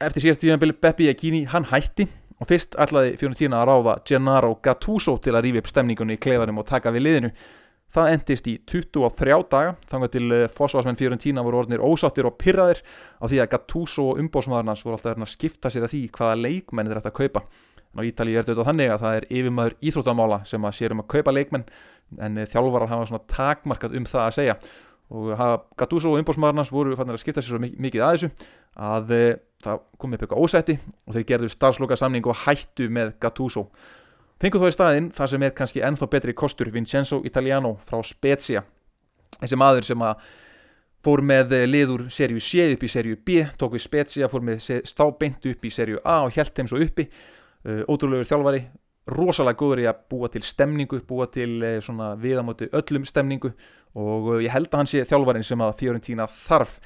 eftir 0.02 0.24
síðast 0.26 0.42
tíðanbili 0.42 0.74
Beppi 0.82 1.08
Ekini, 1.10 1.44
hann 1.50 1.66
hætti 1.70 2.06
og 2.36 2.50
fyrst 2.50 2.76
ætlaði 2.78 3.14
Fiorentina 3.20 3.62
að 3.62 3.70
ráða 3.70 3.94
Gennaro 4.08 4.56
Gattuso 4.62 5.16
til 5.22 5.34
að 5.34 5.46
rífi 5.46 5.62
upp 5.62 5.70
stemningunni 5.70 6.18
í 6.18 6.20
klefanum 6.20 6.60
og 6.60 6.66
taka 6.68 6.92
við 6.94 7.06
liðinu 7.06 7.30
það 7.94 8.10
endist 8.12 8.48
í 8.50 8.56
23 8.68 9.38
daga. 9.52 9.76
Þangað 9.90 10.12
til 10.16 10.24
uh, 10.26 10.42
fósvarsmenn 10.52 10.98
Fiorentina 10.98 11.44
voru 11.46 11.62
orðnir 11.62 11.84
ósáttir 11.84 12.28
og 12.28 12.36
pyrraðir 12.40 12.82
á 13.20 13.24
því 13.24 13.40
að 13.42 13.50
Gattuso 13.54 14.10
og 14.12 14.22
umbósmaðurnans 14.22 14.84
voru 14.84 14.98
alltaf 14.98 15.14
verið 15.14 15.26
að 15.26 15.32
skipta 15.34 15.72
sér 15.72 15.86
að 15.86 15.94
því 15.94 16.02
hvaða 16.18 16.40
leikmenn 16.42 16.90
þeir 16.90 17.00
ætti 17.02 17.12
að 17.12 17.18
kaupa. 17.20 17.44
Á 17.96 18.00
Ítali 18.04 18.36
er 18.36 18.44
þetta 18.44 18.66
þannig 18.66 18.92
að 18.92 19.04
það 19.04 19.18
er 19.18 19.28
yfirmaður 19.38 19.76
íþróttamála 19.88 20.40
sem 20.48 20.66
að 20.68 20.76
sér 20.76 20.92
um 20.92 21.00
að 21.00 21.10
kaupa 21.14 21.32
leikmenn 21.32 21.64
en 22.22 22.42
þjálfarar 22.52 22.92
hafa 22.92 23.06
svona 23.08 23.28
takmarkað 23.32 23.96
um 23.96 24.06
það 24.06 24.26
að 24.26 24.36
segja. 24.36 24.58
Og 25.16 25.32
Gattuso 25.78 26.12
og 26.12 26.20
umbósmaðurnans 26.20 26.72
voru 26.74 26.96
fannir 26.98 27.16
að 27.16 27.22
skipta 27.22 27.44
sér 27.44 27.56
svo 27.56 27.62
mikið 27.62 28.04
að 28.04 28.16
þessu 28.16 28.30
að 28.76 29.12
það 29.64 29.84
kom 29.96 30.12
upp 30.12 30.24
eitthvað 30.24 30.42
ósætti 30.44 30.76
og 31.06 31.16
þeir 31.16 31.28
gerðu 31.30 31.50
starfsloka 31.54 31.96
samning 31.96 32.26
og 32.28 32.42
hættu 32.44 32.90
með 32.92 33.14
Gattuso 33.22 33.68
fengur 34.42 34.62
þó 34.62 34.68
í 34.68 34.74
staðinn 34.74 35.12
það 35.16 35.30
sem 35.32 35.44
er 35.46 35.54
kannski 35.56 35.84
ennþá 35.84 36.08
betri 36.12 36.34
kostur 36.36 36.72
Vincenzo 36.72 37.22
Italiano 37.24 37.76
frá 37.86 38.02
Spezia. 38.04 38.64
Þessi 39.40 39.58
maður 39.60 39.88
sem 39.88 40.04
að 40.04 40.26
fór 41.06 41.22
með 41.22 41.54
liður 41.68 42.06
serju 42.10 42.42
C 42.42 42.66
upp 42.74 42.82
í 42.82 42.90
serju 42.90 43.18
B 43.22 43.44
tók 43.58 43.76
við 43.76 43.84
Spezia, 43.84 44.28
fór 44.30 44.44
með 44.44 44.64
stábeint 44.88 45.44
upp 45.46 45.64
í 45.64 45.72
serju 45.72 46.02
A 46.04 46.22
og 46.26 46.34
held 46.34 46.52
þeim 46.56 46.70
svo 46.70 46.80
uppi. 46.82 47.06
Uh, 47.66 47.82
ótrúlegur 47.90 48.28
þjálfari 48.28 48.60
rosalega 49.10 49.58
góður 49.58 49.80
í 49.82 49.88
að 49.90 50.04
búa 50.10 50.28
til 50.30 50.42
stemningu 50.46 51.00
búa 51.06 51.26
til 51.30 51.56
uh, 51.62 51.78
svona 51.82 52.12
viðamóti 52.20 52.68
öllum 52.74 53.06
stemningu 53.06 53.50
og 53.98 54.28
uh, 54.36 54.38
ég 54.42 54.52
held 54.54 54.68
að 54.70 54.82
hann 54.82 54.90
sé 54.90 55.02
þjálfarin 55.06 55.46
sem 55.46 55.64
að 55.64 55.74
Fiorentina 55.80 56.28
þarf. 56.30 56.76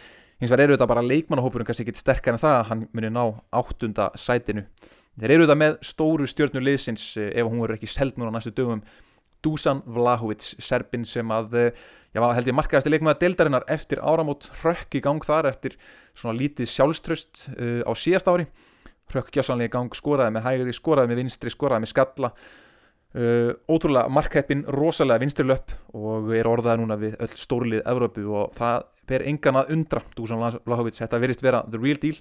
Hins 0.40 0.53
vegar 0.53 0.64
eru 0.64 0.76
þetta 0.76 0.88
bara 0.88 1.05
leikmannahópurinn 1.05 1.68
kannski 1.68 1.84
ekkit 1.84 2.01
sterkar 2.01 2.36
en 2.36 2.40
það 2.40 2.57
að 2.57 2.66
hann 2.70 2.86
muni 2.96 3.12
ná 3.12 3.22
áttunda 3.61 4.09
sætinu 4.16 4.64
þeir 5.18 5.36
eru 5.36 5.46
þetta 5.46 5.58
með 5.58 5.78
stóru 5.86 6.28
stjórnu 6.30 6.62
liðsins 6.62 7.06
ef 7.18 7.46
hún 7.46 7.62
verður 7.62 7.80
ekki 7.80 7.90
seld 7.90 8.20
núna 8.20 8.34
næstu 8.36 8.52
dögum. 8.54 8.84
Dusan 9.40 9.80
Vlahovic, 9.88 10.44
serbin 10.61 11.06
sem 11.08 11.30
að 11.32 11.56
já, 12.12 12.20
held 12.20 12.48
ég 12.50 12.56
markaðasti 12.56 12.92
leikmaða 12.92 13.20
deildarinnar 13.22 13.66
eftir 13.70 14.02
áramót. 14.02 14.48
Hrökk 14.61 14.98
í 14.98 15.02
gang 15.04 15.24
þar 15.24 15.50
eftir 15.50 15.76
svona 16.16 16.36
lítið 16.38 16.70
sjálfströst 16.70 17.46
uh, 17.54 17.82
á 17.86 17.92
síðast 17.96 18.30
ári. 18.30 18.48
Hrökk 19.11 19.32
gjásanlega 19.34 19.70
í 19.70 19.74
gang, 19.74 19.94
skoraði 19.96 20.36
með 20.36 20.46
hægri, 20.46 20.74
skoraði 20.74 21.11
með 21.11 21.22
vinstri, 21.24 21.52
skoraði 21.52 21.86
með 21.86 21.92
skalla. 21.94 22.32
Uh, 23.11 23.50
ótrúlega 23.66 24.12
markheppin, 24.12 24.62
rosalega 24.70 25.24
vinstri 25.24 25.46
löpp 25.48 25.72
og 25.98 26.30
er 26.36 26.46
orðaði 26.46 26.82
núna 26.84 26.98
við 27.00 27.16
öll 27.18 27.32
stórlið 27.34 27.82
Evrópu 27.90 28.28
og 28.38 28.52
það 28.54 28.84
ber 29.11 29.26
engan 29.26 29.58
að 29.62 29.72
undra. 29.74 30.04
Dusan 30.14 30.44
Vlahovic, 30.66 31.00
þetta 31.00 31.22
verist 31.22 31.42
vera 31.42 31.64
the 31.66 31.80
real 31.80 31.98
deal 31.98 32.20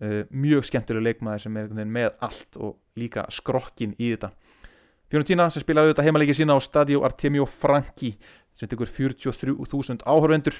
uh, 0.00 0.20
mjög 0.30 0.66
skemmtileg 0.68 1.06
leikmaði 1.06 1.46
sem 1.46 1.56
er 1.60 1.88
með 1.88 2.12
allt 2.24 2.60
og 2.60 2.76
líka 2.98 3.26
skrokkin 3.32 3.94
í 3.98 4.12
þetta. 4.14 4.32
Fiorentina 5.10 5.48
sem 5.50 5.64
spilaði 5.64 5.90
auðvitað 5.90 6.06
heimalegi 6.06 6.36
sína 6.38 6.54
á 6.54 6.60
Stadio 6.62 7.02
Artemio 7.06 7.46
Franchi 7.48 8.12
sem 8.54 8.70
tekur 8.70 8.90
43.000 8.90 10.04
áhörvendur 10.06 10.54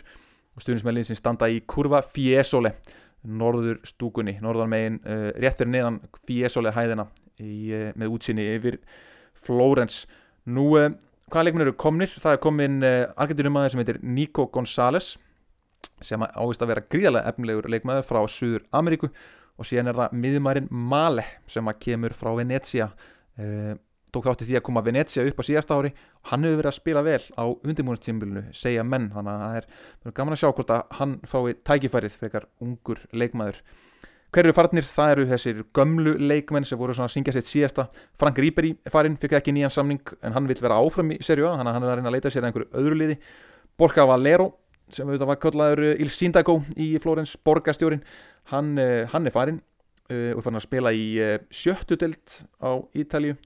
og 0.56 0.64
stuðnismælinn 0.64 1.06
sem 1.06 1.18
standa 1.18 1.48
í 1.50 1.60
kurva 1.68 2.02
Fiesole 2.02 2.74
norður 3.20 3.78
stúkunni, 3.84 4.38
norðan 4.40 4.72
megin 4.72 4.98
uh, 5.04 5.28
rétt 5.38 5.60
fyrir 5.60 5.74
neðan 5.74 6.00
Fiesole 6.26 6.72
hæðina 6.74 7.06
í, 7.38 7.70
uh, 7.76 7.90
með 7.94 8.16
útsinni 8.16 8.46
yfir 8.56 8.80
Flórens 9.44 10.06
nú, 10.48 10.72
uh, 10.80 10.88
hvaða 11.30 11.46
leikminn 11.46 11.66
eru 11.66 11.76
komnir? 11.78 12.12
það 12.16 12.36
er 12.36 12.42
komin 12.42 12.80
argentinumæður 12.82 13.74
sem 13.74 13.82
heitir 13.84 14.00
Nico 14.02 14.48
González 14.52 15.14
sem 16.04 16.24
ávist 16.24 16.64
að 16.64 16.72
vera 16.72 16.86
gríðarlega 16.92 17.32
efnilegur 17.32 17.70
leikmæður 17.74 18.08
frá 18.08 18.20
Suður 18.30 18.66
Ameríku 18.72 19.10
og 19.60 19.68
síðan 19.68 19.92
er 19.92 20.00
það 20.00 20.18
miðumærin 20.24 20.68
Male 20.70 21.26
sem 21.50 21.68
að 21.68 21.80
kemur 21.84 22.16
frá 22.16 22.32
Venecia 22.38 22.90
tók 24.14 24.26
þátti 24.26 24.48
því 24.48 24.56
að 24.58 24.64
koma 24.66 24.82
Venecia 24.84 25.24
upp 25.26 25.42
á 25.42 25.44
síðasta 25.46 25.76
ári. 25.78 25.92
Og 26.20 26.32
hann 26.32 26.46
hefur 26.46 26.60
verið 26.60 26.70
að 26.70 26.76
spila 26.78 27.02
vel 27.06 27.20
á 27.38 27.44
undirbúinastímbilinu, 27.46 28.42
segja 28.56 28.86
menn. 28.86 29.10
Þannig 29.14 29.32
að 29.32 29.44
það 29.44 29.60
er, 29.60 29.68
er 30.04 30.16
gaman 30.16 30.36
að 30.36 30.42
sjá 30.42 30.48
hvort 30.50 30.72
að 30.74 30.96
hann 30.98 31.14
fái 31.30 31.54
tækifærið 31.68 32.18
frekar 32.22 32.48
ungur 32.64 33.02
leikmaður. 33.12 33.60
Hverju 34.30 34.54
farnir, 34.54 34.86
það 34.86 35.12
eru 35.12 35.26
þessir 35.32 35.62
gömlu 35.74 36.14
leikmenn 36.22 36.66
sem 36.68 36.78
voru 36.78 36.94
svona 36.94 37.10
að 37.10 37.16
syngja 37.16 37.34
sitt 37.34 37.48
síðasta. 37.50 37.88
Frank 38.18 38.38
Ribery 38.38 38.76
farinn, 38.92 39.18
fikk 39.18 39.34
ekki 39.40 39.54
nýjan 39.56 39.74
samning 39.74 40.14
en 40.22 40.36
hann 40.36 40.46
vil 40.46 40.58
vera 40.60 40.78
áfram 40.78 41.10
í 41.16 41.18
serju 41.24 41.48
að 41.50 41.64
hann 41.64 41.70
er 41.72 41.80
að 41.80 41.96
reyna 41.98 42.12
að 42.12 42.18
leita 42.18 42.30
sér 42.30 42.46
einhverju 42.46 42.70
öðru 42.78 43.00
liði. 43.00 43.18
Borja 43.80 44.06
Valero 44.06 44.52
sem 44.94 45.08
auðvitað 45.08 45.30
var 45.30 45.40
köllaður 45.42 45.82
Il 45.92 46.10
Sindago 46.14 46.60
í 46.76 46.92
Flórens 47.02 47.36
borgastjórin, 47.46 48.04
hann, 48.52 48.76
eh, 48.78 49.06
hann 49.12 49.26
er 49.26 49.34
farinn 49.34 49.60
uh, 50.10 50.36
og 50.36 50.44
fann 50.46 50.58
að 50.58 50.66
spila 50.66 50.94
í 50.94 51.08
sjöttudelt 51.54 52.40
á 52.62 52.80
Ítalju 52.98 53.36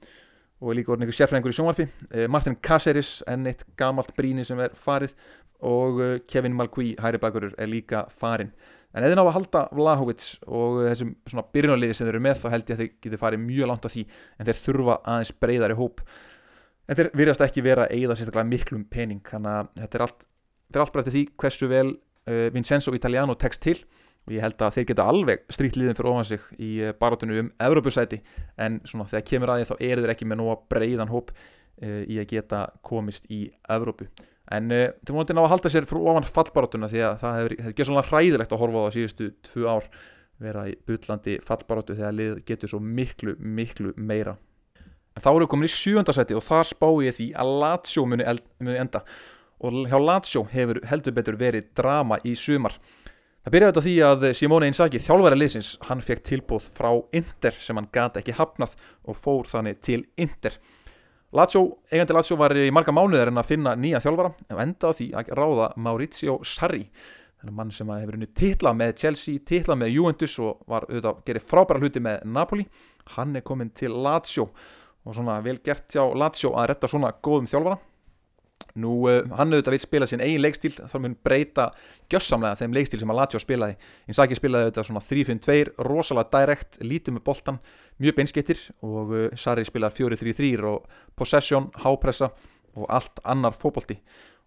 og 0.65 0.71
er 0.71 0.79
líka 0.79 0.95
orðin 0.95 1.05
einhver 1.05 1.19
sérfræðingur 1.19 1.53
í 1.53 1.57
sjónvarpi. 1.59 1.85
Martin 2.31 2.55
Caceres, 2.63 3.19
enn 3.29 3.51
eitt 3.51 3.67
gamalt 3.77 4.15
bríni 4.17 4.47
sem 4.47 4.61
er 4.65 4.73
farið 4.73 5.13
og 5.67 5.99
Kevin 6.31 6.55
Malqui, 6.57 6.95
hæri 7.03 7.21
bakurur, 7.21 7.53
er 7.61 7.69
líka 7.69 8.07
farin 8.17 8.53
en 8.95 9.03
eða 9.03 9.19
ná 9.19 9.25
að 9.25 9.35
halda 9.35 9.63
Vlahovic 9.75 10.27
og 10.47 10.85
þessum 10.87 11.15
svona 11.27 11.45
byrjunarliði 11.55 11.97
sem 11.97 12.07
þeir 12.07 12.15
eru 12.15 12.25
með 12.29 12.43
þá 12.43 12.47
held 12.53 12.69
ég 12.69 12.77
að 12.77 12.83
þeir 12.83 12.93
geti 13.07 13.21
farið 13.21 13.43
mjög 13.43 13.71
langt 13.71 13.89
á 13.89 13.91
því 13.91 14.05
en 14.05 14.49
þeir 14.49 14.61
þurfa 14.61 14.97
aðeins 15.03 15.33
breyðari 15.43 15.79
hóp. 15.81 16.05
En 16.85 16.99
þeir 16.99 17.11
virðast 17.19 17.45
ekki 17.47 17.65
vera 17.65 17.89
eigða 17.91 18.17
sérstaklega 18.19 18.51
miklum 18.53 18.85
pening 18.93 19.25
þannig 19.27 19.57
að 19.57 19.73
þetta 19.81 19.99
er 19.99 20.07
allt, 20.07 20.27
er 20.73 20.85
allt 20.85 20.95
bara 20.95 21.07
til 21.07 21.15
því 21.15 21.25
hversu 21.41 21.69
vel 21.71 21.93
uh, 21.95 22.49
Vincenzo 22.55 22.95
Italiano 22.97 23.37
tekst 23.39 23.65
til. 23.65 23.79
Og 24.25 24.33
ég 24.33 24.41
held 24.41 24.63
að 24.65 24.79
þeir 24.79 24.87
geta 24.89 25.05
alveg 25.11 25.43
strýtt 25.53 25.77
liðin 25.77 25.97
fyrir 25.99 26.15
ofan 26.15 26.29
sig 26.29 26.45
í 26.57 26.71
uh, 26.81 26.95
barátunum 26.97 27.43
um 27.43 27.51
Evropasæti 27.61 28.23
en 28.57 28.79
svona 28.89 29.09
þegar 29.11 29.27
kemur 29.29 29.53
að 29.53 29.61
því 29.61 29.67
þá 29.69 29.75
eru 29.91 30.05
þeir 30.05 30.13
ekki 30.15 30.29
með 30.31 30.41
nóga 30.41 30.55
breyðan 30.73 31.13
hóp 31.13 31.35
uh, 31.35 32.01
í 32.09 32.17
að 32.23 32.31
geta 32.33 32.63
komist 32.87 33.29
í 33.29 33.43
Evrópu. 33.69 34.09
En 34.55 34.73
uh, 34.73 34.87
til 35.05 35.17
móti 35.17 35.37
ná 35.37 35.43
að 35.45 35.53
halda 35.53 35.73
sér 35.73 35.89
frá 35.89 36.01
ofan 36.01 36.31
fallbarátuna 36.39 36.89
því 36.93 37.05
að 37.05 37.21
það 37.21 37.39
hefur, 37.41 37.57
hefur 37.61 37.77
gerð 37.77 37.91
svona 37.91 38.07
hræðilegt 38.09 38.57
að 38.57 38.65
horfa 38.65 38.81
á 38.81 38.85
það 38.87 38.97
síðustu 38.97 39.31
tvu 39.51 39.69
ár 39.69 39.93
vera 40.45 40.65
í 40.69 40.75
butlandi 40.89 41.37
fallbarátu 41.45 41.97
þegar 41.99 42.17
lið 42.17 42.41
getur 42.49 42.73
svo 42.73 42.81
miklu, 42.81 43.37
miklu 43.39 43.93
meira. 43.97 44.39
En 45.15 45.23
þá 45.23 45.31
eru 45.31 45.45
við 45.45 45.53
komin 45.53 45.69
í 45.69 45.75
sjúöndarsæti 45.75 46.35
og 46.35 46.43
þar 46.43 46.69
spá 46.73 46.89
ég 47.05 47.15
því 47.15 47.29
að 47.39 47.53
Lazio 47.63 48.05
muni, 48.09 48.27
muni 48.65 48.81
enda 48.81 49.05
og 49.65 49.81
hjá 49.89 49.97
Lazio 50.01 50.45
hefur 50.53 50.83
heldur 50.91 51.17
betur 51.17 51.39
verið 51.41 51.73
drama 51.77 52.21
í 52.25 52.35
sumar. 52.37 52.77
Það 53.45 53.55
byrjaði 53.55 53.73
þetta 53.73 53.85
því 53.85 53.95
að 54.09 54.23
Simone 54.39 54.69
Inzaghi 54.71 55.01
þjálfæra 55.05 55.37
liðsins, 55.37 55.75
hann 55.89 56.05
fekk 56.05 56.23
tilbúð 56.29 56.69
frá 56.77 56.91
Inter 57.17 57.57
sem 57.57 57.77
hann 57.77 57.91
gata 57.93 58.21
ekki 58.21 58.37
hafnað 58.39 58.77
og 59.05 59.19
fór 59.21 59.51
þannig 59.51 59.83
til 59.85 60.07
Inter. 60.21 60.57
Lazio, 61.35 61.65
eigandi 61.91 62.15
Lazio 62.15 62.39
var 62.39 62.55
í 62.57 62.71
marga 62.73 62.95
mánuðar 62.95 63.33
en 63.33 63.41
að 63.43 63.51
finna 63.51 63.75
nýja 63.77 64.01
þjálfara 64.05 64.33
og 64.55 64.63
enda 64.63 64.93
á 64.93 64.97
því 64.97 65.11
að 65.19 65.33
ráða 65.41 65.69
Maurizio 65.83 66.39
Sarri 66.47 66.85
þennan 67.45 67.57
mann 67.59 67.73
sem 67.75 67.91
hefur 67.93 68.17
unni 68.17 68.31
titla 68.33 68.73
með 68.77 68.95
Chelsea, 69.03 69.41
titla 69.45 69.77
með 69.77 69.93
Juventus 69.99 70.39
og 70.41 70.63
var 70.71 70.87
auðvitað 70.89 71.11
að 71.11 71.25
gera 71.29 71.43
frábæra 71.45 71.83
hluti 71.83 72.03
með 72.05 72.23
Napoli. 72.33 72.65
Hann 73.17 73.37
er 73.37 73.45
komin 73.45 73.73
til 73.77 73.93
Lazio 73.93 74.49
og 75.05 75.17
svona 75.17 75.41
vel 75.45 75.59
gert 75.65 75.93
hjá 75.93 76.07
Lazio 76.17 76.55
að 76.57 76.71
retta 76.73 76.89
svona 76.89 77.13
góðum 77.21 77.51
þjálfara 77.51 77.81
Nú, 78.75 78.95
uh, 79.07 79.21
hann 79.39 79.55
auðvitað 79.55 79.77
vil 79.77 79.83
spila 79.85 80.09
sín 80.11 80.23
eigin 80.25 80.43
leikstíl 80.43 80.73
þá 80.75 80.97
mun 80.99 81.17
breyta 81.27 81.69
gjössamlega 82.11 82.59
þeim 82.59 82.75
leikstíl 82.75 83.01
sem 83.03 83.13
að 83.15 83.21
Lazio 83.21 83.41
spilaði. 83.43 83.79
Inzaghi 84.11 84.39
spilaði 84.39 84.69
auðvitað 84.69 84.89
svona 84.89 85.05
3-5-2 85.11 85.87
rosalega 85.87 86.41
direkt, 86.41 86.81
lítið 86.83 87.19
með 87.19 87.27
boltan 87.29 87.61
mjög 88.03 88.19
beinskettir 88.19 88.61
og 88.83 89.15
uh, 89.15 89.27
Sarri 89.39 89.67
spilaði 89.69 90.03
4-3-3 90.03 90.53
og 90.73 91.01
possession 91.15 91.71
hápressa 91.85 92.33
og 92.75 92.89
allt 92.91 93.23
annar 93.23 93.55
fókbolti 93.55 94.01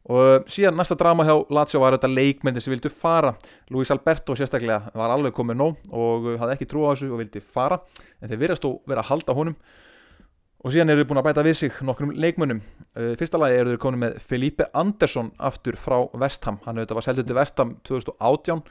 og 0.08 0.24
uh, 0.24 0.36
síðan 0.48 0.78
næsta 0.80 0.96
drama 1.00 1.26
hjá 1.28 1.34
Lazio 1.52 1.82
var 1.84 1.96
auðvitað 1.96 2.16
leikmyndin 2.16 2.64
sem 2.64 2.72
vildu 2.72 2.92
fara. 2.92 3.34
Luis 3.74 3.92
Alberto 3.92 4.36
sérstaklega 4.40 4.94
var 4.96 5.12
alveg 5.12 5.36
komið 5.36 5.60
nóg 5.60 5.90
og 5.92 6.30
hafði 6.40 6.56
ekki 6.56 6.70
trú 6.72 6.86
á 6.88 6.92
þessu 6.94 7.10
og 7.12 7.20
vildi 7.24 7.42
fara 7.44 7.82
en 8.22 8.32
þeir 8.32 8.42
verðast 8.46 8.64
þú 8.64 8.72
verið 8.88 9.04
að 9.04 9.10
halda 9.12 9.36
honum 9.36 9.58
og 10.64 10.74
síðan 10.74 10.94
eru 10.94 11.06
þau 11.06 11.10
búin 11.12 11.22
að 11.22 11.28
bæta 11.30 11.46
við 11.46 11.58
sig 11.60 11.80
nokkrum 11.86 12.14
leikmönnum. 12.18 12.62
Uh, 12.98 13.14
fyrsta 13.20 13.40
lagi 13.42 13.60
eru 13.62 13.76
þau 13.76 13.84
konið 13.86 14.04
með 14.04 14.20
Felipe 14.30 14.70
Andersson 14.74 15.32
aftur 15.38 15.78
frá 15.80 15.98
Vestham 16.18 16.62
hann 16.66 16.80
auðvitað 16.80 17.00
var 17.00 17.08
seldið 17.08 17.28
til 17.30 17.38
Vestham 17.38 17.74
2018 17.88 18.64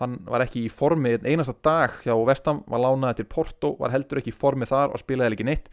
hann 0.00 0.18
var 0.26 0.42
ekki 0.44 0.64
í 0.66 0.72
formi 0.72 1.14
einasta 1.22 1.54
dag 1.62 1.94
hjá 2.02 2.14
Vestham, 2.26 2.62
var 2.70 2.82
lánaði 2.82 3.20
til 3.20 3.30
Porto 3.30 3.74
var 3.78 3.94
heldur 3.94 4.20
ekki 4.20 4.32
í 4.32 4.36
formi 4.36 4.66
þar 4.66 4.94
og 4.94 5.02
spilaði 5.02 5.36
ekki 5.36 5.48
neitt. 5.48 5.70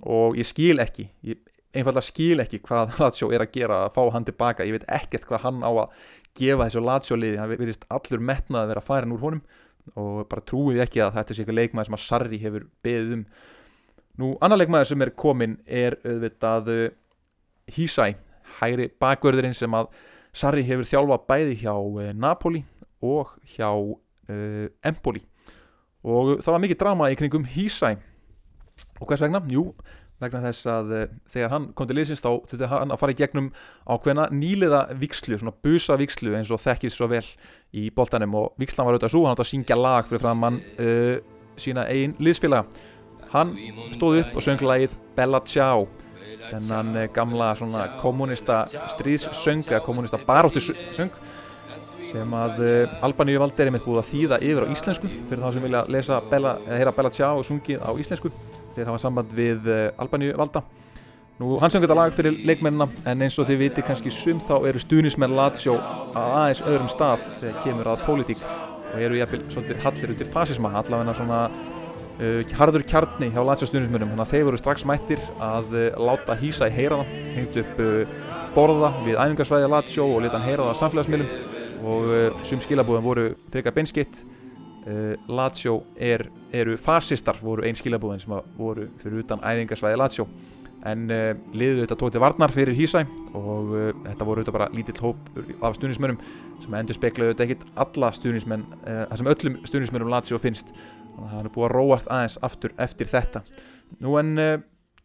Og 0.00 0.38
ég 0.40 0.48
skil 0.48 0.80
ekki 0.80 1.10
ég 1.28 1.40
einfallega 1.76 2.06
skil 2.06 2.42
ekki 2.42 2.62
hvað 2.64 2.94
Lazio 3.00 3.30
er 3.34 3.44
að 3.44 3.54
gera 3.54 3.84
að 3.84 3.94
fá 3.96 4.02
hann 4.14 4.26
tilbaka, 4.26 4.66
ég 4.66 4.78
veit 4.78 4.88
ekkert 4.88 5.28
hvað 5.28 5.44
hann 5.46 5.62
á 5.62 5.70
að 5.70 6.06
gefa 6.38 6.66
þessu 6.66 6.84
Lazio 6.84 7.18
liði 7.18 7.40
hann 7.40 7.52
verðist 7.52 7.86
allur 7.92 8.22
metnað 8.22 8.64
að 8.64 8.72
vera 8.74 8.86
færin 8.86 9.14
úr 9.16 9.24
honum. 9.26 9.44
Og 9.98 10.26
bara 10.30 10.44
trúið 10.46 10.82
ekki 10.84 11.00
að 11.02 11.16
þetta 11.16 11.34
sé 11.34 11.42
eitthvað 11.42 11.58
leikmað 11.58 11.88
sem 11.88 11.96
að 11.96 12.04
Sarri 12.04 12.38
hefur 12.42 12.66
beðið 12.84 13.14
um 13.16 13.24
Nú, 14.18 14.34
annar 14.42 14.58
leikmaður 14.58 14.90
sem 14.90 15.04
er 15.04 15.12
komin 15.16 15.56
er 15.64 15.96
auðvitað 16.02 16.70
uh, 16.74 16.86
Hísæ, 17.70 18.14
hægri 18.58 18.88
bakverðurinn 19.00 19.54
sem 19.56 19.74
að 19.76 19.90
Sarri 20.36 20.62
hefur 20.66 20.86
þjálfa 20.86 21.20
bæði 21.30 21.56
hjá 21.62 21.72
uh, 21.74 22.10
Napoli 22.14 22.64
og 23.02 23.30
hjá 23.54 23.70
uh, 23.70 24.66
Empoli. 24.86 25.22
Og 26.06 26.38
það 26.40 26.52
var 26.54 26.62
mikið 26.64 26.80
drama 26.82 27.08
í 27.12 27.16
kringum 27.18 27.46
Hísæ. 27.48 27.96
Og 29.00 29.08
hvers 29.08 29.22
vegna? 29.24 29.42
Jú, 29.52 29.68
vegna 30.20 30.42
þess 30.44 30.68
að 30.70 30.94
uh, 30.96 31.08
þegar 31.32 31.54
hann 31.54 31.70
kom 31.76 31.88
til 31.88 31.98
liðsins 31.98 32.22
þá 32.24 32.30
þurfti 32.50 32.70
hann 32.74 32.94
að 32.94 33.00
fara 33.00 33.14
í 33.14 33.18
gegnum 33.18 33.50
ákveðna 33.88 34.28
nýliða 34.34 34.84
vikslu, 35.00 35.40
svona 35.40 35.56
busa 35.64 35.96
vikslu 36.00 36.36
eins 36.36 36.52
og 36.52 36.62
þekkið 36.62 36.94
svo 36.94 37.10
vel 37.14 37.24
í 37.72 37.88
boltanum. 37.94 38.36
Og 38.42 38.54
vikslan 38.60 38.88
var 38.88 38.98
auðvitað 38.98 39.14
svo, 39.14 39.26
hann 39.26 39.38
átt 39.38 39.44
að 39.46 39.52
syngja 39.54 39.80
lag 39.80 40.08
fyrir 40.10 40.24
fram 40.26 40.42
mann 40.44 40.62
uh, 40.76 41.16
sína 41.60 41.88
eigin 41.88 42.16
liðsfélaga 42.20 42.68
hann 43.32 43.54
stóð 43.94 44.20
upp 44.22 44.38
og 44.38 44.44
söng 44.44 44.62
lagið 44.64 44.94
Bella 45.16 45.40
Ciao. 45.46 45.86
Þennan 46.50 46.94
uh, 46.96 47.06
gamla 47.14 47.52
svona 47.58 47.84
kommunista 48.00 48.62
stríðssöng 48.94 49.66
eða 49.68 49.82
kommunista 49.84 50.18
baróttisöng 50.26 51.12
sem 52.10 52.34
að 52.34 52.62
uh, 52.64 52.94
Albaníu 53.06 53.38
valdi 53.42 53.62
er 53.62 53.70
einmitt 53.70 53.86
búið 53.86 54.02
að 54.02 54.10
þýða 54.10 54.40
yfir 54.42 54.66
á 54.66 54.72
íslensku 54.74 55.10
fyrir 55.14 55.44
þá 55.44 55.50
sem 55.54 55.66
vilja 55.66 55.84
lesa 55.94 56.20
Bella, 56.30 56.56
eða 56.66 56.80
heyra 56.80 56.94
Bella 56.96 57.12
Ciao 57.14 57.44
sungið 57.46 57.82
á 57.86 57.90
íslensku. 57.94 58.32
Þeir 58.74 58.90
hafa 58.90 59.02
samband 59.02 59.34
við 59.34 59.68
uh, 59.70 59.88
Albaníu 60.02 60.34
valda. 60.38 60.64
Nú, 61.40 61.54
hann 61.56 61.72
söng 61.72 61.80
þetta 61.86 61.96
lag 61.96 62.12
fyrir 62.12 62.42
leikmennina 62.44 62.84
en 63.08 63.22
eins 63.24 63.38
og 63.40 63.46
þið 63.48 63.62
viti 63.62 63.84
kannski 63.86 64.10
sum 64.12 64.42
þá 64.44 64.58
eru 64.68 64.82
stuðnismenn 64.82 65.32
Lazio 65.38 65.78
að 65.78 66.34
aðeins 66.36 66.60
öðrum 66.68 66.90
stað 66.92 67.22
þegar 67.40 67.62
kemur 67.64 67.88
að 67.88 68.02
pólitík 68.04 68.42
og 68.90 68.98
eru 69.00 69.16
jafnvel 69.16 69.40
svolítið 69.46 69.80
hallir 69.86 70.12
út 70.12 70.20
í 70.20 70.26
fasisma 70.34 70.72
allavega 70.82 71.14
svona 71.16 71.38
harður 72.56 72.84
kjarni 72.84 73.30
hjá 73.32 73.40
stuðnismennum 73.56 74.10
þannig 74.12 74.24
að 74.26 74.32
þeir 74.34 74.42
voru 74.48 74.58
strax 74.60 74.84
mættir 74.88 75.22
að 75.40 75.70
uh, 75.72 75.86
láta 76.04 76.36
hýsa 76.36 76.68
í 76.68 76.74
heyrana 76.74 77.06
hengt 77.36 77.56
upp 77.62 77.80
uh, 77.80 78.12
borða 78.54 78.90
við 79.06 79.16
æfingarsvæði 79.16 79.70
Lazio 79.72 80.04
og 80.04 80.20
leta 80.24 80.36
hann 80.36 80.48
heyra 80.48 80.66
það 80.68 80.76
á 80.76 80.80
samfélagsmiðlum. 80.82 81.32
Og 81.80 82.10
sum 82.44 82.60
skilabúðum 82.60 83.06
voru 83.08 83.22
frekar 83.48 83.72
beinskitt 83.72 84.18
Lazio 85.32 85.78
er, 85.96 86.26
eru 86.52 86.74
fasistar 86.76 87.38
voru 87.40 87.64
einn 87.64 87.78
skilabúðin 87.78 88.20
sem 88.20 88.34
voru 88.58 88.84
fyrir 89.00 89.22
utan 89.22 89.40
æfingarsvæði 89.40 90.00
Lazio. 90.02 90.26
En 90.84 91.06
liðið 91.08 91.86
þetta 91.86 91.98
tóti 92.02 92.20
varnar 92.20 92.52
fyrir 92.52 92.76
Hísæ 92.76 93.06
og 93.32 93.72
þetta 94.04 94.28
voru 94.28 94.42
auðvitað 94.42 94.58
bara 94.58 94.68
lítill 94.76 95.00
hóp 95.00 95.40
af 95.64 95.78
stuðnismönnum 95.78 96.20
sem 96.60 96.76
endur 96.76 96.96
speklaði 96.96 97.32
auðvitað 97.32 97.46
ekkit 97.46 97.66
alla 97.84 98.10
stuðnismenn 98.16 98.64
uh, 98.84 99.04
það 99.10 99.20
sem 99.20 99.30
öllum 99.32 99.58
stuðnismönnum 99.68 100.12
Lazio 100.12 100.40
finnst 100.42 100.72
þannig 101.14 101.26
að 101.26 101.34
það 101.34 101.44
er 101.44 101.54
búið 101.56 101.66
að 101.68 101.74
róast 101.76 102.10
aðeins 102.10 102.38
aftur 102.46 102.74
eftir 102.78 103.10
þetta. 103.10 103.44
Nú 104.00 104.16
en 104.20 104.32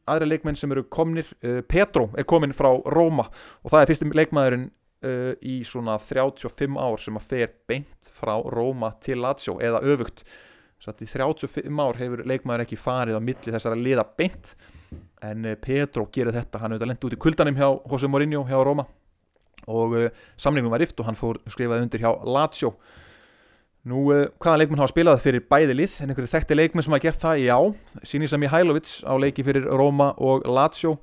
aðra 0.05 0.29
leikmenn 0.29 0.57
sem 0.59 0.71
eru 0.71 0.85
komnir 0.93 1.29
Petro 1.67 2.11
er 2.17 2.27
komin 2.29 2.53
frá 2.53 2.69
Róma 2.93 3.25
og 3.63 3.71
það 3.73 3.81
er 3.81 3.89
fyrstum 3.89 4.13
leikmaðurinn 4.13 4.67
í 5.45 5.55
svona 5.65 5.97
35 6.01 6.77
ár 6.81 7.01
sem 7.01 7.17
að 7.17 7.27
fer 7.29 7.55
beint 7.69 8.09
frá 8.13 8.35
Róma 8.53 8.93
til 9.01 9.19
Lazio 9.21 9.57
eða 9.61 9.81
öfugt. 9.81 10.23
Satt 10.81 11.01
í 11.01 11.09
35 11.09 11.81
ár 11.81 11.97
hefur 11.97 12.21
leikmaður 12.29 12.65
ekki 12.65 12.77
farið 12.77 13.17
á 13.17 13.21
milli 13.23 13.53
þessara 13.53 13.79
liða 13.79 14.05
beint 14.17 14.53
en 15.25 15.45
eh, 15.45 15.57
Petro 15.59 16.07
gerir 16.13 16.35
þetta, 16.35 16.61
hann 16.61 16.75
hefur 16.75 16.89
lendt 16.89 17.07
út 17.07 17.15
í 17.15 17.21
kuldanum 17.21 17.57
hjá 17.57 17.67
Jose 17.89 18.09
Mourinho 18.11 18.43
hjá 18.47 18.59
Roma 18.63 18.85
og 19.71 19.95
uh, 19.97 20.09
samlingum 20.37 20.69
var 20.69 20.83
rift 20.83 20.99
og 21.01 21.07
hann 21.07 21.17
fór 21.17 21.39
skrifaði 21.49 21.87
undir 21.87 22.03
hjá 22.03 22.11
Lazio 22.27 22.75
Nú, 23.85 24.07
uh, 24.09 24.23
hvaða 24.41 24.63
leikmenn 24.63 24.81
hafa 24.81 24.89
spilað 24.95 25.19
fyrir 25.21 25.43
bæði 25.45 25.75
lið? 25.77 25.99
En 26.01 26.09
einhverju 26.09 26.31
þekkti 26.31 26.55
leikmenn 26.57 26.85
sem 26.85 26.93
hafa 26.95 27.03
gert 27.03 27.21
það, 27.21 27.41
já. 27.43 27.57
Sinisa 28.09 28.39
Mihailovic 28.41 28.89
á 29.05 29.13
leiki 29.21 29.45
fyrir 29.45 29.67
Roma 29.69 30.07
og 30.17 30.47
Lazio. 30.49 30.95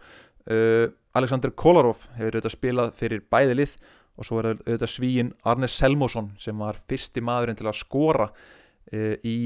Uh, 0.51 0.91
Alexander 1.15 1.53
Kolarov 1.55 2.09
hefur 2.17 2.41
auðvitað 2.41 2.55
spilað 2.57 2.91
fyrir 2.99 3.23
bæði 3.31 3.55
lið. 3.61 3.77
Og 4.19 4.27
svo 4.27 4.41
er 4.41 4.51
auðvitað 4.51 4.93
svíin 4.97 5.31
Arne 5.47 5.71
Selmosson 5.71 6.33
sem 6.43 6.59
var 6.59 6.83
fyrsti 6.91 7.23
maðurinn 7.23 7.61
til 7.61 7.71
að 7.71 7.79
skora 7.85 8.29
í 8.93 9.37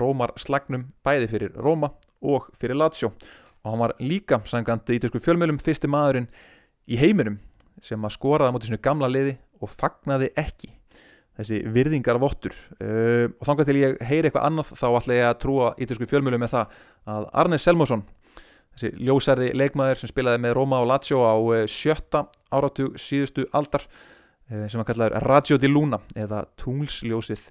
Rómar 0.00 0.32
slagnum 0.40 0.88
bæði 1.06 1.28
fyrir 1.30 1.52
Róma 1.62 1.92
og 2.26 2.48
fyrir 2.58 2.80
Lazio. 2.80 3.12
Og 3.62 3.70
hann 3.70 3.84
var 3.84 3.94
líka 4.02 4.40
sangant 4.50 4.90
í 4.90 4.98
ítalsku 4.98 5.20
fjölmjölum 5.22 5.60
fyrsti 5.62 5.90
maðurinn 5.90 6.26
í 6.90 6.98
heiminum 6.98 7.38
sem 7.84 8.02
að 8.02 8.16
skoraði 8.16 8.50
á 8.50 8.54
móti 8.56 8.72
sinu 8.72 8.82
gamla 8.82 9.12
liði 9.12 9.36
og 9.62 9.70
fagnaði 9.78 10.32
ekki 10.40 10.72
þessi 11.40 11.60
virðingar 11.74 12.20
vottur 12.20 12.54
uh, 12.80 13.26
og 13.32 13.48
þangar 13.48 13.68
til 13.68 13.78
ég 13.80 13.98
heyri 14.04 14.28
eitthvað 14.28 14.46
annað 14.48 14.72
þá 14.76 14.86
ætla 14.90 15.18
ég 15.18 15.28
að 15.30 15.40
trúa 15.44 15.72
ítalsku 15.80 16.08
fjölmjölum 16.10 16.44
með 16.44 16.54
það 16.54 16.78
að 17.16 17.28
Arne 17.42 17.58
Selmosson 17.60 18.06
þessi 18.76 18.92
ljósærði 19.08 19.50
leikmaður 19.56 20.02
sem 20.02 20.12
spilaði 20.12 20.44
með 20.44 20.56
Roma 20.58 20.80
og 20.84 20.90
Lazio 20.92 21.24
á 21.24 21.34
uh, 21.36 21.64
sjötta 21.70 22.26
áratug 22.52 22.96
síðustu 23.00 23.48
aldar 23.56 23.86
uh, 23.88 24.66
sem 24.68 24.78
hann 24.78 24.88
kallaður 24.88 25.28
Radio 25.28 25.60
di 25.60 25.70
Luna 25.70 26.02
eða 26.14 26.44
Tungsljósið 26.60 27.50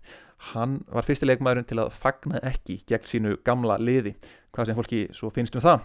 hann 0.53 0.79
var 0.87 1.03
fyrsti 1.07 1.27
leikmaðurinn 1.27 1.67
til 1.67 1.81
að 1.83 1.91
fagna 1.99 2.39
ekki 2.47 2.79
gegn 2.87 3.07
sínu 3.07 3.35
gamla 3.43 3.75
liði. 3.81 4.15
Hvað 4.55 4.69
sem 4.69 4.77
fólki 4.77 5.01
svo 5.15 5.31
finnst 5.35 5.57
um 5.59 5.63
það. 5.65 5.83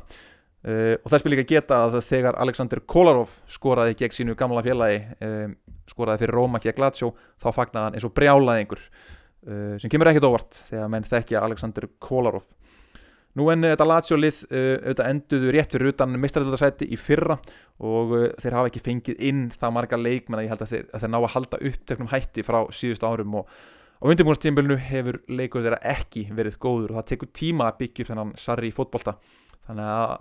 Uh, 0.64 0.94
og 1.02 1.10
það 1.10 1.20
spil 1.20 1.32
líka 1.34 1.46
geta 1.48 1.80
að 1.84 1.98
þegar 2.06 2.38
Alexander 2.40 2.80
Kolarov 2.88 3.34
skoraði 3.50 3.98
gegn 4.00 4.14
sínu 4.16 4.36
gamla 4.38 4.62
félagi 4.64 5.02
skoraði 5.90 6.24
fyrir 6.24 6.38
Róma 6.38 6.60
gegn 6.62 6.82
Lazio 6.84 7.12
þá 7.42 7.48
fagnaði 7.52 7.84
hann 7.84 7.98
eins 7.98 8.06
og 8.08 8.14
brjálaði 8.16 8.64
einhver 8.64 8.82
uh, 8.84 9.74
sem 9.80 9.92
kemur 9.92 10.10
ekkert 10.10 10.28
óvart 10.28 10.60
þegar 10.70 10.92
menn 10.92 11.08
þekkja 11.08 11.42
Alexander 11.44 11.88
Kolarov. 12.02 12.46
Nú 13.34 13.48
en 13.50 13.66
þetta 13.66 13.86
Lazio 13.88 14.18
lið 14.18 14.40
uh, 14.46 14.56
auðvitað 14.78 15.10
enduðu 15.10 15.54
rétt 15.54 15.72
fyrir 15.74 15.90
utan 15.90 16.18
mistræðildarsæti 16.22 16.90
í 16.94 16.98
fyrra 17.00 17.38
og 17.82 18.12
uh, 18.14 18.26
þeir 18.42 18.58
hafa 18.60 18.70
ekki 18.70 18.84
fengið 18.84 19.24
inn 19.30 19.46
það 19.54 19.74
marga 19.78 19.98
leikmenn 19.98 20.40
að 20.42 20.46
ég 20.46 20.54
held 20.54 20.66
að 20.66 20.74
þeir, 20.74 20.84
að 20.90 21.04
þeir 21.04 21.14
ná 21.14 21.18
að 21.20 21.32
halda 21.34 21.62
upptöknum 21.70 22.12
hætti 22.12 22.44
frá 22.46 22.60
síðustu 22.70 23.08
árum 23.10 23.40
og 23.40 23.56
á 23.98 24.04
undirbúinastímbilinu 24.10 24.76
hefur 24.86 25.18
leikur 25.32 25.64
þeirra 25.64 25.80
ekki 25.94 26.28
verið 26.36 26.60
góður 26.62 26.94
og 26.94 27.00
það 27.00 27.10
tekur 27.10 27.34
tíma 27.34 27.70
að 27.70 27.80
byggja 27.82 28.04
upp 28.04 28.12
þennan 28.12 28.32
sarri 28.38 28.70
fótbolta. 28.74 29.16
Þannig 29.66 29.90
að 29.96 30.14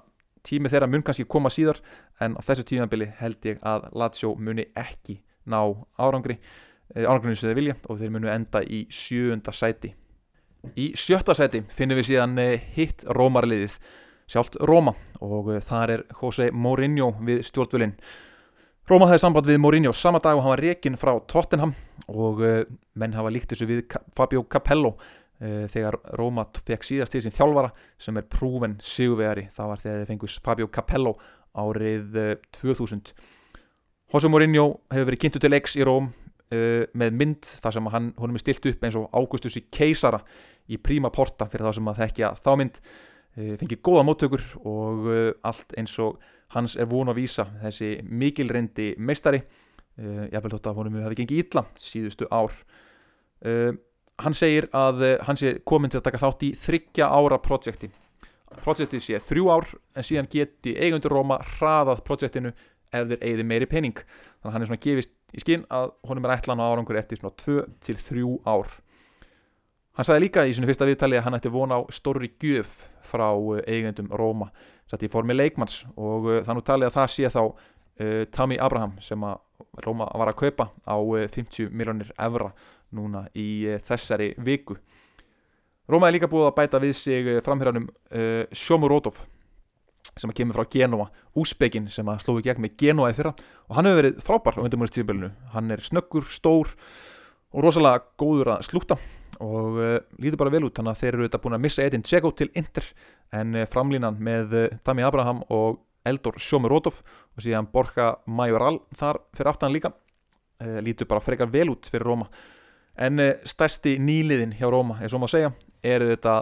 tími 0.48 0.72
þeirra 0.72 0.90
mun 0.90 1.04
kannski 1.06 1.28
koma 1.30 1.52
síðar 1.54 1.80
en 2.24 2.38
á 2.38 2.42
þessu 2.44 2.66
tímabili 2.68 3.10
held 3.20 3.46
ég 3.48 3.62
að 3.68 3.88
Lazio 3.98 4.34
muni 4.40 4.66
ekki 4.80 5.20
ná 5.50 5.60
árangri 6.00 6.38
eh, 6.96 7.06
árangrinu 7.06 7.38
sem 7.38 7.50
þeir 7.50 7.60
vilja 7.60 7.76
og 7.88 8.00
þeir 8.00 8.14
munu 8.14 8.32
enda 8.32 8.64
í 8.64 8.84
sjöunda 8.94 9.54
sæti. 9.56 9.94
Í 10.80 10.94
sjötta 10.96 11.36
sæti 11.36 11.64
finnum 11.76 12.00
við 12.00 12.14
síðan 12.14 12.38
eh, 12.42 12.70
hitt 12.76 13.06
Rómarliðið 13.18 13.78
sjálft 14.32 14.60
Róma 14.64 14.96
og 15.22 15.52
eh, 15.54 15.64
þar 15.64 15.98
er 15.98 16.06
Jose 16.22 16.52
Mourinho 16.52 17.14
við 17.24 17.44
stjórnvölinn. 17.50 17.98
Róma 18.90 19.08
hefði 19.08 19.24
samband 19.24 19.48
við 19.48 19.60
Mourinho 19.64 19.94
sama 19.96 20.20
dag 20.24 20.38
og 20.38 20.44
hann 20.44 20.56
var 20.56 20.64
rekin 20.64 21.00
frá 21.00 21.16
Tottenham 21.28 21.76
og 22.12 22.42
menn 23.00 23.14
hafa 23.16 23.30
líkt 23.32 23.54
þessu 23.54 23.68
við 23.70 23.86
Fabio 24.12 24.42
Capello 24.44 24.98
þegar 25.40 25.96
Róma 26.20 26.44
fekk 26.68 26.84
síðast 26.84 27.16
til 27.16 27.22
sín 27.24 27.32
þjálfara 27.36 27.70
sem 27.96 28.20
er 28.20 28.28
prúven 28.28 28.76
sigurvegari. 28.84 29.46
Það 29.56 29.70
var 29.72 29.82
þegar 29.86 30.02
þeir 30.02 30.10
fengus 30.12 30.36
Fabio 30.44 30.68
Capello 30.68 31.16
árið 31.54 32.18
uh, 32.18 32.36
2000 32.60 33.14
Jose 34.14 34.30
Mourinho 34.30 34.68
hefur 34.94 35.10
verið 35.10 35.24
kynntu 35.24 35.42
til 35.42 35.58
X 35.58 35.78
í 35.80 35.88
Róm 35.88 36.12
með 36.54 37.16
mynd 37.18 37.48
þar 37.64 37.74
sem 37.74 37.88
hann, 37.90 38.12
honum 38.22 38.38
er 38.38 38.44
stilt 38.44 38.68
upp 38.70 38.84
eins 38.86 38.98
og 39.00 39.08
Augustus 39.18 39.56
í 39.58 39.64
keisara 39.74 40.20
í 40.70 40.78
príma 40.78 41.10
porta 41.10 41.48
fyrir 41.50 41.66
það 41.66 41.80
sem 41.80 41.90
að 41.90 42.02
þekkja 42.04 42.30
þá 42.44 42.52
mynd. 42.62 42.76
Fengið 43.34 43.82
góða 43.82 44.04
móttökur 44.06 44.44
og 44.70 45.08
allt 45.50 45.74
eins 45.82 45.96
og 46.04 46.22
hans 46.54 46.76
er 46.78 46.90
von 46.90 47.10
að 47.12 47.20
vísa 47.22 47.48
þessi 47.64 47.96
mikilrendi 48.06 48.94
meistari. 49.02 49.42
Uh, 49.94 50.26
ég 50.26 50.34
hef 50.34 50.46
vel 50.46 50.54
þótt 50.56 50.70
að 50.72 50.80
honum 50.82 51.02
hefði 51.04 51.20
gengið 51.22 51.42
ítla 51.44 51.66
síðustu 51.82 52.30
ár. 52.34 52.54
Uh, 53.46 53.76
hann 54.24 54.38
segir 54.38 54.70
að 54.74 55.04
uh, 55.06 55.12
hann 55.28 55.38
sé 55.40 55.60
komin 55.70 55.94
til 55.94 56.00
að 56.02 56.08
taka 56.08 56.22
þátt 56.24 56.48
í 56.48 56.54
þryggja 56.58 57.10
ára 57.14 57.38
projekti. 57.44 57.92
Projektið 58.64 59.02
sé 59.02 59.22
þrjú 59.22 59.50
ár 59.54 59.70
en 59.98 60.06
síðan 60.06 60.30
geti 60.30 60.76
eigundur 60.78 61.14
Róma 61.14 61.40
hraðað 61.56 62.04
projektinu 62.06 62.54
ef 62.94 63.10
þeir 63.12 63.26
eigði 63.28 63.46
meiri 63.50 63.68
pening. 63.70 63.98
Þannig 63.98 64.50
að 64.50 64.56
hann 64.56 64.66
er 64.66 64.72
svona 64.72 64.86
gefist 64.86 65.14
í 65.34 65.44
skinn 65.44 65.68
að 65.74 65.92
honum 66.08 66.28
er 66.28 66.36
ætlan 66.38 66.62
á 66.62 66.66
árangur 66.70 67.00
eftir 67.00 67.20
svona 67.20 67.36
2 67.42 67.60
til 67.84 67.98
3 68.00 68.26
ár. 68.46 68.74
Hann 69.94 70.08
sagði 70.08 70.26
líka 70.26 70.46
í 70.50 70.54
svona 70.56 70.70
fyrsta 70.70 70.88
viðtali 70.90 71.20
að 71.20 71.28
hann 71.28 71.38
ætti 71.38 71.52
vona 71.54 71.78
á 71.78 71.82
stóri 71.94 72.32
gjöf 72.42 72.88
frá 73.06 73.28
eigendum 73.70 74.10
Róma 74.10 74.50
sett 74.90 75.06
í 75.06 75.10
formi 75.12 75.36
leikmanns. 75.36 75.84
Og 75.98 76.30
uh, 76.30 76.40
þannig 76.46 76.66
talið 76.66 76.90
að 76.90 76.96
það 76.98 77.12
sé 77.14 77.34
þá 77.34 77.42
uh, 77.44 78.24
Tammy 78.34 78.58
Abraham 78.62 78.98
sem 79.06 79.26
að 79.28 79.42
Róma 79.86 80.08
var 80.10 80.32
að 80.32 80.40
kaupa 80.42 80.70
á 80.86 80.98
uh, 80.98 81.28
50 81.30 81.70
miljónir 81.74 82.10
evra 82.22 82.52
núna 82.94 83.28
í 83.38 83.66
uh, 83.70 83.80
þessari 83.86 84.34
viku. 84.42 84.78
Róma 85.90 86.08
er 86.08 86.18
líka 86.18 86.32
búið 86.32 86.50
að 86.50 86.58
bæta 86.58 86.82
við 86.82 86.96
sig 86.98 87.30
framhjörðanum 87.46 87.90
uh, 87.90 88.44
Sjómurótov 88.56 89.22
sem 90.20 90.30
að 90.30 90.38
kemur 90.40 90.58
frá 90.58 90.70
Genova 90.74 91.08
Úsbegin 91.40 91.90
sem 91.92 92.10
að 92.12 92.22
slói 92.26 92.44
gegn 92.46 92.62
með 92.64 92.76
Genova 92.82 93.12
í 93.14 93.18
fyrra. 93.18 93.34
Og 93.70 93.78
hann 93.78 93.90
hefur 93.90 94.02
verið 94.02 94.20
frábær 94.26 94.60
á 94.62 94.64
undirmjörnstíðbölinu 94.66 95.32
hann 95.56 95.74
er 95.74 95.84
snöggur, 95.84 96.28
stór 96.30 96.74
og 97.54 97.66
rosalega 97.66 98.04
góður 98.20 98.54
að 98.56 98.68
slúta. 98.70 99.00
Og 99.44 99.80
uh, 99.82 99.98
lítur 100.22 100.40
bara 100.40 100.54
vel 100.54 100.68
út 100.68 100.78
þannig 100.78 100.94
að 100.94 101.02
þeir 101.02 101.14
eru 101.16 101.28
þetta 101.28 101.42
búin 101.44 101.58
að 101.58 101.66
missa 101.66 101.88
Edin 101.88 102.06
Dzeko 102.06 102.32
til 102.38 102.52
Inter. 102.60 102.86
En 103.34 103.58
uh, 103.58 103.66
framlínan 103.70 104.22
með 104.22 104.56
uh, 104.60 104.70
Dami 104.86 105.06
Abraham 105.06 105.42
og 105.54 105.82
Eldor 106.06 106.38
Sjómurótov 106.42 107.02
og 107.02 107.44
síðan 107.44 107.70
Borja 107.72 108.14
Majoral 108.28 108.82
þar 109.00 109.24
fyrir 109.34 109.54
aftan 109.54 109.74
líka 109.74 109.94
lítur 110.84 111.08
bara 111.10 111.24
frekar 111.24 111.50
vel 111.52 111.72
út 111.74 111.88
fyrir 111.90 112.06
Róma 112.08 112.28
en 112.96 113.20
stærsti 113.48 113.96
nýliðin 114.00 114.54
hjá 114.56 114.68
Róma, 114.72 115.00
eins 115.02 115.16
og 115.16 115.24
maður 115.24 115.34
segja 115.34 115.50
eru 115.84 116.12
þetta 116.12 116.36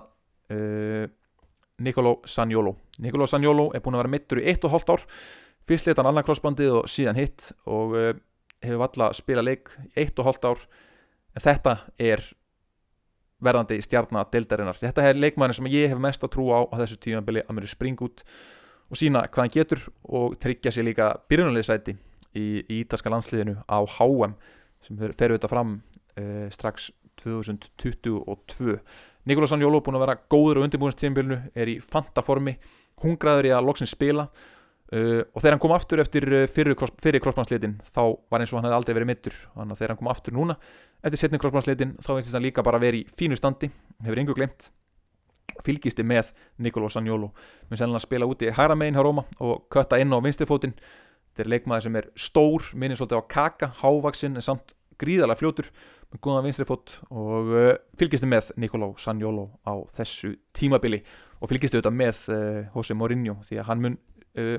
Nicolò 1.81 2.17
Sagnolo 2.29 2.75
Nicolò 3.01 3.27
Sagnolo 3.29 3.69
er 3.75 3.83
búin 3.83 3.97
að 3.97 4.03
vera 4.03 4.13
mittur 4.13 4.41
í 4.41 4.45
1,5 4.53 4.93
ár. 4.93 5.05
Fyrst 5.67 5.87
leta 5.87 6.01
hann 6.01 6.11
annar 6.11 6.25
crossbandið 6.27 6.77
og 6.81 6.91
síðan 6.91 7.19
hitt 7.19 7.51
og 7.69 7.95
uh, 7.97 8.11
hefur 8.61 8.81
valla 8.83 9.11
spila 9.17 9.43
leik 9.45 9.73
í 9.91 10.05
1,5 10.05 10.47
ár. 10.49 10.63
En 11.35 11.45
þetta 11.45 11.75
er 12.01 12.23
verðandi 13.41 13.79
stjarnar 13.81 14.29
deildarinnar. 14.33 14.77
Þetta 14.77 15.07
er 15.09 15.19
leikmæðin 15.19 15.57
sem 15.57 15.69
ég 15.73 15.91
hef 15.91 16.01
mest 16.01 16.23
að 16.25 16.35
trúa 16.35 16.61
á 16.61 16.69
á 16.69 16.75
þessu 16.83 16.99
tímanbili 17.01 17.43
að 17.47 17.57
mjög 17.57 17.73
springa 17.73 18.05
út 18.05 18.23
og 18.91 18.99
sína 18.99 19.23
hvað 19.27 19.45
hann 19.45 19.53
getur 19.55 19.85
og 20.03 20.35
tryggja 20.43 20.73
sér 20.75 20.85
líka 20.89 21.07
byrjunarliðsæti 21.31 21.95
í, 21.95 22.45
í 22.61 22.81
ítalska 22.83 23.11
landsliðinu 23.11 23.57
á 23.65 23.79
HM 23.97 24.35
sem 24.83 24.99
fer 24.99 25.31
auðvitað 25.31 25.53
fram 25.53 25.77
uh, 26.19 26.47
strax 26.53 26.91
2022 27.21 28.77
Nikolás 29.29 29.53
Sanjólo 29.53 29.81
búin 29.85 29.99
að 29.99 30.05
vera 30.05 30.17
góður 30.31 30.61
á 30.61 30.65
undirbúinstíðanbílinu, 30.65 31.37
er 31.53 31.69
í 31.69 31.77
fantaformi 31.83 32.55
hungraður 33.03 33.49
í 33.49 33.53
að 33.55 33.67
loksins 33.69 33.93
spila. 33.93 34.27
Uh, 34.91 35.23
og 35.31 35.39
þegar 35.39 35.55
hann 35.55 35.63
kom 35.63 35.71
aftur 35.71 36.01
eftir 36.03 36.25
fyrir, 36.51 36.75
cross, 36.75 36.91
fyrir 36.99 37.23
crossmannslitin 37.23 37.77
þá 37.95 38.01
var 38.27 38.43
eins 38.43 38.51
og 38.51 38.59
hann 38.59 38.65
hefði 38.67 38.75
aldrei 38.75 38.97
verið 38.97 39.07
mittur 39.07 39.37
þannig 39.53 39.71
að 39.71 39.79
þegar 39.79 39.93
hann 39.93 39.99
kom 40.01 40.09
aftur 40.11 40.35
núna 40.35 40.57
eftir 40.99 41.21
setni 41.21 41.39
crossmannslitin 41.39 41.93
þá 42.03 42.09
finnst 42.09 42.35
hann 42.35 42.43
líka 42.43 42.65
bara 42.67 42.81
verið 42.81 43.05
í 43.05 43.15
fínu 43.15 43.37
standi. 43.39 43.69
Hefur 44.03 44.19
yngur 44.19 44.35
glemt 44.35 44.67
fylgisti 45.65 46.03
með 46.07 46.33
Nikolás 46.61 46.95
Sanjólo 46.97 47.31
mun 47.31 47.79
sennilega 47.79 48.03
spila 48.03 48.27
úti 48.29 48.49
í 48.49 48.55
hæra 48.55 48.75
megin 48.77 48.97
hjá 48.97 49.05
Róma 49.05 49.25
og 49.43 49.65
kötta 49.71 49.99
inn 50.01 50.13
á 50.13 50.19
vinstifótin 50.23 50.75
þetta 50.75 51.45
er 51.45 51.51
leikmaður 51.53 51.87
sem 51.87 51.97
er 51.99 52.07
stór 52.15 52.69
minnir 52.75 52.99
svolítið 52.99 53.23
á 53.23 53.31
kaka, 53.31 53.71
hávaksinn 53.81 54.39
samt 54.43 54.75
gríðalega 55.01 55.39
fljótur 55.39 55.71
með 56.11 56.23
góðan 56.25 56.47
vinstri 56.47 56.67
fót 56.67 56.95
og 57.09 57.51
fylgistu 57.99 58.29
með 58.29 58.53
Nicolò 58.59 58.93
Sanjolo 58.99 59.49
á 59.63 59.79
þessu 59.97 60.35
tímabili. 60.57 61.01
Og 61.41 61.49
fylgistu 61.49 61.79
auðvitað 61.79 61.97
með 61.97 62.23
uh, 62.29 62.57
Jose 62.75 62.97
Mourinho 62.97 63.37
því 63.47 63.61
að 63.61 63.69
hann 63.69 63.85
mun 63.85 63.95
uh, 64.37 64.57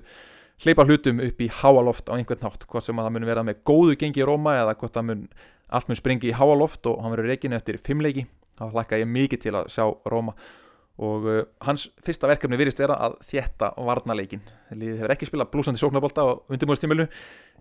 hleypa 0.63 0.87
hlutum 0.87 1.21
upp 1.23 1.41
í 1.43 1.49
háaloft 1.61 2.11
á 2.11 2.15
einhvern 2.17 2.45
nátt 2.45 2.67
hvort 2.71 2.87
sem 2.87 2.99
að 2.99 3.09
það 3.09 3.17
mun 3.17 3.29
vera 3.29 3.45
með 3.47 3.63
góðu 3.67 3.97
gengi 3.99 4.23
í 4.23 4.27
Róma 4.27 4.57
eða 4.61 4.77
hvort 4.79 4.95
það 4.95 5.09
mun 5.09 5.25
allt 5.73 5.89
mun 5.89 5.99
springi 5.99 6.31
í 6.31 6.37
háaloft 6.37 6.87
og 6.87 7.01
hann 7.03 7.15
verður 7.15 7.33
reygin 7.33 7.57
eftir 7.57 7.81
fimmleiki 7.83 8.27
þá 8.61 8.67
hlakka 8.71 9.01
ég 9.01 9.11
mikið 9.11 9.43
til 9.47 9.55
að 9.59 9.71
sjá 9.73 9.87
Róma 10.13 10.37
og 11.01 11.25
uh, 11.25 11.39
hans 11.65 11.87
fyrsta 12.05 12.29
verkefni 12.29 12.59
virðist 12.61 12.83
vera 12.83 12.99
að 13.07 13.15
þjætta 13.31 13.71
varnaleikin 13.81 14.43
liðið 14.77 14.99
hefur 15.01 15.15
ekki 15.15 15.29
spilað 15.29 15.53
blúsandi 15.55 15.81
sóknarbólta 15.81 16.25
á 16.27 16.29
undirbúinstímilu 16.53 17.07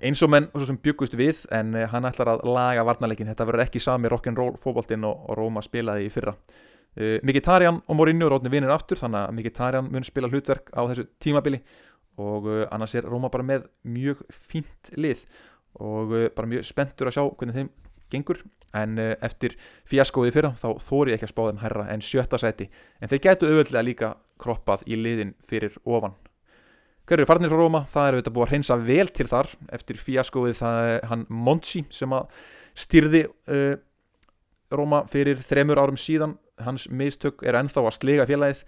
eins 0.04 0.24
og 0.26 0.32
menn 0.34 0.50
og 0.52 0.60
svo 0.60 0.68
sem 0.72 0.80
byggust 0.84 1.16
við 1.16 1.46
en 1.56 1.76
uh, 1.78 1.86
hann 1.92 2.08
ætlar 2.10 2.34
að 2.34 2.44
laga 2.50 2.84
varnaleikin 2.88 3.30
þetta 3.32 3.48
verður 3.48 3.66
ekki 3.66 3.84
sami 3.84 4.12
rock'n'roll 4.12 4.58
fókbóltinn 4.62 5.08
og, 5.08 5.24
og 5.30 5.40
Róma 5.40 5.64
spilaði 5.64 6.10
í 6.10 6.12
fyrra. 6.14 6.36
Uh, 7.00 7.20
Mkhitaryan 7.24 7.80
og 7.88 7.96
Mourinho 7.96 8.28
rótni 8.32 8.52
vinnir 8.52 8.74
aftur 8.74 9.00
þannig 9.00 9.24
að 9.24 9.38
Mkhitaryan 9.38 9.88
mun 9.94 10.08
spila 10.08 10.28
hlutverk 10.32 10.74
á 10.76 10.82
þessu 10.92 11.08
tímabili. 11.24 11.62
Og 12.20 12.50
uh, 12.50 12.66
annars 12.68 12.98
er 13.00 13.08
Róma 13.08 13.32
bara 13.32 13.48
með 13.48 13.70
mjög 13.88 14.26
fínt 14.28 14.92
lið. 15.00 15.24
Og 15.80 16.12
uh, 16.12 16.28
bara 16.36 16.52
mjög 16.52 16.68
spenntur 16.68 17.08
að 17.08 17.16
sjá 17.16 17.24
hvernig 17.30 17.62
þeim 17.62 17.72
gengur 18.12 18.42
en 18.78 18.98
uh, 19.02 19.14
eftir 19.24 19.58
fjaskóði 19.90 20.34
fyrra 20.36 20.54
þá 20.60 20.68
þóri 20.84 21.16
ekki 21.16 21.28
að 21.28 21.34
spá 21.34 21.44
þeim 21.48 21.62
herra 21.64 21.88
en 21.92 22.04
sjötta 22.06 22.40
seti 22.42 22.70
en 23.00 23.12
þeir 23.12 23.24
gætu 23.28 23.50
auðvöldlega 23.50 23.88
líka 23.88 24.12
kroppað 24.42 24.86
í 24.90 24.98
liðin 24.98 25.36
fyrir 25.46 25.76
ofan. 25.86 26.16
Hverju 27.10 27.28
farnir 27.28 27.52
frá 27.52 27.60
Róma, 27.60 27.82
það 27.90 28.08
er 28.08 28.16
auðvitað 28.16 28.36
búið 28.36 28.46
að 28.46 28.52
hreinsa 28.54 28.76
vel 28.80 29.08
til 29.12 29.28
þar 29.28 29.50
eftir 29.76 29.98
fjaskóði 30.00 30.54
það 30.58 30.90
er 30.92 31.08
hann 31.10 31.26
Monsi 31.30 31.82
sem 31.92 32.14
að 32.16 32.44
styrði 32.78 33.26
uh, 33.28 33.74
Róma 34.72 35.02
fyrir 35.12 35.42
þremur 35.44 35.82
árum 35.82 36.00
síðan. 36.00 36.38
Hans 36.62 36.86
mistök 36.88 37.42
er 37.44 37.58
ennþá 37.60 37.82
að 37.84 37.96
slega 37.98 38.28
félagið. 38.30 38.62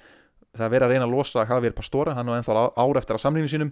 Það 0.54 0.66
er 0.66 0.74
verið 0.74 0.86
að 0.88 0.92
reyna 0.94 1.06
að 1.08 1.14
losa 1.14 1.46
Javier 1.50 1.76
Pastora 1.78 2.16
hann 2.18 2.30
er 2.30 2.42
ennþá 2.42 2.66
ár 2.76 3.00
eftir 3.00 3.16
að 3.16 3.24
samlýninu 3.24 3.54
sínum 3.54 3.72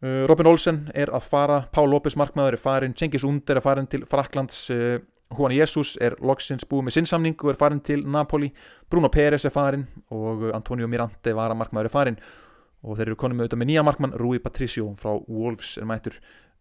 Robin 0.00 0.46
Olsen 0.46 0.84
er 0.94 1.10
að 1.10 1.24
fara 1.26 1.62
Pál 1.74 1.88
López 1.90 2.14
markmaður 2.14 2.54
er 2.54 2.62
farin, 2.62 2.92
Cengiz 2.94 3.24
Und 3.26 3.50
er 3.50 3.58
að 3.58 3.64
farin 3.64 3.88
til 3.90 4.04
Fraklands, 4.06 4.68
uh, 4.70 5.00
Juan 5.34 5.50
Jesus 5.50 5.96
er 6.00 6.14
loksins 6.22 6.62
búið 6.64 6.84
með 6.86 6.94
sinnsamning 6.94 7.34
og 7.42 7.50
er 7.50 7.56
farin 7.58 7.80
til 7.82 8.04
Napoli, 8.06 8.52
Bruno 8.88 9.10
Pérez 9.10 9.42
er 9.44 9.50
farin 9.50 9.88
og 10.14 10.44
uh, 10.46 10.52
Antonio 10.54 10.86
Mirante 10.86 11.32
var 11.34 11.50
að 11.50 11.58
markmaður 11.58 11.88
er 11.90 11.94
farin 11.96 12.18
og 12.86 12.94
þeir 12.94 13.08
eru 13.08 13.18
konum 13.18 13.42
auðvitað 13.42 13.58
með 13.58 13.70
nýja 13.72 13.84
markmann, 13.88 14.14
Rui 14.22 14.38
Patricio 14.38 14.92
frá 15.00 15.16
Wolves 15.26 15.72
er 15.80 15.88
mættur. 15.90 16.14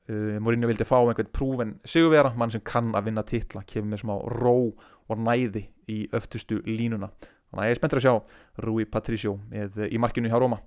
Mourinho 0.08 0.70
vildi 0.70 0.86
fá 0.88 0.96
einhvern 0.98 1.30
prúven 1.36 1.74
sigurvera 1.86 2.32
mann 2.34 2.50
sem 2.50 2.64
kann 2.66 2.94
að 2.96 3.10
vinna 3.10 3.22
titla, 3.28 3.62
kemur 3.68 3.92
með 3.92 4.02
smá 4.02 4.14
ró 4.34 4.56
og 4.72 5.22
næði 5.22 5.68
í 5.94 6.00
öftustu 6.16 6.58
línuna. 6.66 7.12
Þannig 7.52 7.62
að 7.62 7.70
ég 7.70 7.76
er 7.76 7.82
spenntur 7.82 8.02
að 8.02 8.08
sjá 8.08 8.64
Rui 8.66 8.88
Patricio 8.90 9.36
með, 9.52 9.84
í 9.92 10.02
markinu 10.02 10.32
hjá 10.32 10.40
Róma 10.42 10.58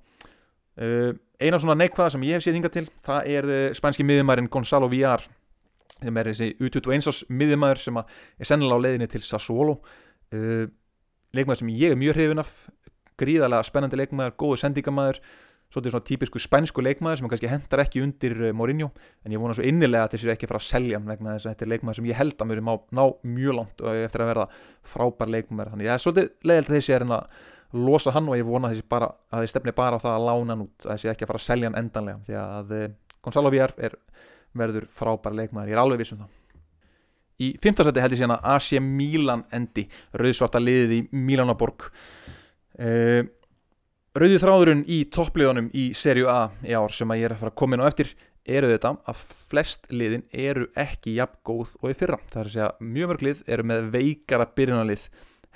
eina 1.41 1.61
svona 1.61 1.77
neikvæða 1.81 2.15
sem 2.15 2.25
ég 2.29 2.39
hef 2.39 2.47
séð 2.47 2.59
hinga 2.59 2.73
til 2.73 2.87
það 3.07 3.29
er 3.35 3.49
uh, 3.51 3.61
spænski 3.77 4.07
miðjumærin 4.07 4.49
Gonzalo 4.53 4.89
Villar 4.93 5.27
sem 6.01 6.17
er 6.17 6.31
þessi 6.31 6.55
U21 6.57 7.11
ás 7.13 7.21
miðjumæður 7.29 7.83
sem 7.83 8.01
er 8.01 8.49
sennilega 8.49 8.81
á 8.81 8.85
leiðinni 8.87 9.09
til 9.13 9.21
Sassuolo. 9.25 9.79
Uh, 10.33 10.67
leikmæður 11.37 11.63
sem 11.63 11.75
ég 11.77 11.93
er 11.93 12.01
mjög 12.01 12.17
hrifin 12.17 12.43
af 12.43 12.51
gríðarlega 13.21 13.69
spennandi 13.69 14.01
leikmæður, 14.01 14.37
góðu 14.41 14.61
sendingamæður 14.63 15.21
svolítið 15.71 15.95
svona 15.95 16.07
típisku 16.09 16.41
spænsku 16.43 16.83
leikmæður 16.83 17.21
sem 17.21 17.31
kannski 17.31 17.51
hendar 17.51 17.83
ekki 17.85 18.01
undir 18.03 18.35
Mourinho 18.57 18.89
en 19.23 19.35
ég 19.35 19.43
vona 19.43 19.55
svo 19.55 19.67
innilega 19.67 20.09
að 20.09 20.17
þessi 20.17 20.27
er 20.27 20.33
ekki 20.35 20.49
fara 20.51 20.59
að 20.59 20.67
selja 20.67 20.99
vegna 21.05 21.37
þess 21.37 21.47
að 21.47 21.53
þetta 21.53 21.67
er 21.67 21.71
leikmæður 21.75 21.99
sem 22.01 22.09
ég 22.11 22.19
held 22.19 22.43
að 22.43 22.51
mér 22.51 22.63
má 22.67 22.73
ná 22.91 23.03
mjög 23.37 23.59
langt 23.61 23.85
eftir 23.93 24.25
að 24.25 24.31
verða 24.33 24.47
frábær 24.95 25.31
leikmæður 25.37 25.71
þannig 25.75 25.87
ég 25.87 25.95
er 25.95 26.03
svolítið 26.03 26.33
leiðilegt 26.51 26.73
að 26.73 26.79
þessi 26.81 26.97
er 26.97 27.07
losa 27.77 28.13
hann 28.15 28.29
og 28.31 28.39
ég 28.39 28.47
vona 28.47 28.73
þessi, 28.73 28.87
að 28.91 29.13
þessi 29.37 29.53
stefni 29.53 29.75
bara 29.77 29.99
á 29.99 30.03
það 30.03 30.17
að 30.17 30.27
lána 30.27 30.55
hann 30.55 30.65
út 30.67 30.87
að 30.87 30.93
þessi 30.95 31.11
ekki 31.13 31.27
að 31.27 31.31
fara 31.31 31.41
að 31.41 31.47
selja 31.47 31.71
hann 31.71 31.79
endanlega 31.81 32.23
því 32.27 32.39
að 32.41 32.77
eh, 32.77 32.93
Gonzalo 33.21 33.53
Villar 33.53 33.75
er 33.79 33.97
verður 34.57 34.87
frábæra 34.97 35.37
leikmaður, 35.39 35.71
ég 35.71 35.77
er 35.77 35.83
alveg 35.83 36.01
vissum 36.01 36.23
það. 36.23 36.31
Í 37.41 37.51
fymtarsæti 37.63 38.03
held 38.03 38.15
ég 38.15 38.21
síðan 38.21 38.35
að 38.37 38.49
AC 38.53 38.71
Milan 38.85 39.45
endi 39.57 39.87
rauðsvarta 40.19 40.61
liðið 40.61 40.97
í 40.97 41.03
Milanaborg 41.17 41.87
uh, 41.87 41.93
eh, 42.85 43.23
rauðið 44.19 44.43
þráðurinn 44.43 44.83
í 44.91 44.99
toppliðunum 45.15 45.71
í 45.73 45.87
serju 45.97 46.29
A 46.29 46.51
í 46.67 46.75
ár 46.77 46.93
sem 46.93 47.13
að 47.13 47.23
ég 47.23 47.31
er 47.31 47.37
að 47.37 47.45
fara 47.45 47.55
að 47.55 47.61
koma 47.63 47.79
inn 47.79 47.85
á 47.87 47.89
eftir 47.89 48.13
eru 48.51 48.71
þetta 48.73 48.93
að 49.09 49.25
flest 49.51 49.89
liðin 49.93 50.27
eru 50.33 50.67
ekki 50.79 51.17
jafn 51.17 51.39
góð 51.47 51.75
og 51.81 51.93
í 51.93 51.97
fyrra. 51.97 52.19
Það 52.33 52.43
er 52.43 52.51
að 52.51 52.55
segja 52.57 52.71
mjög 52.97 53.13
mörg 53.13 53.27
lið 53.27 53.43
eru 53.47 53.67
með 53.71 53.91
veikara 53.95 54.49
byrjunarlið 54.57 55.07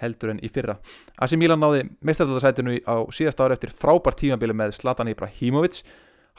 heldur 0.02 0.32
en 0.34 0.40
í 0.42 0.50
fyrra. 0.52 0.78
Asi 1.22 1.38
Milan 1.40 1.62
náði 1.62 1.84
meistaröldarsætinu 2.04 2.80
á 2.86 2.96
síðast 3.14 3.40
ári 3.40 3.56
eftir 3.56 3.72
frábært 3.74 4.20
tímabili 4.22 4.56
með 4.56 4.76
Zlatan 4.80 5.10
Ibrahimovic. 5.12 5.82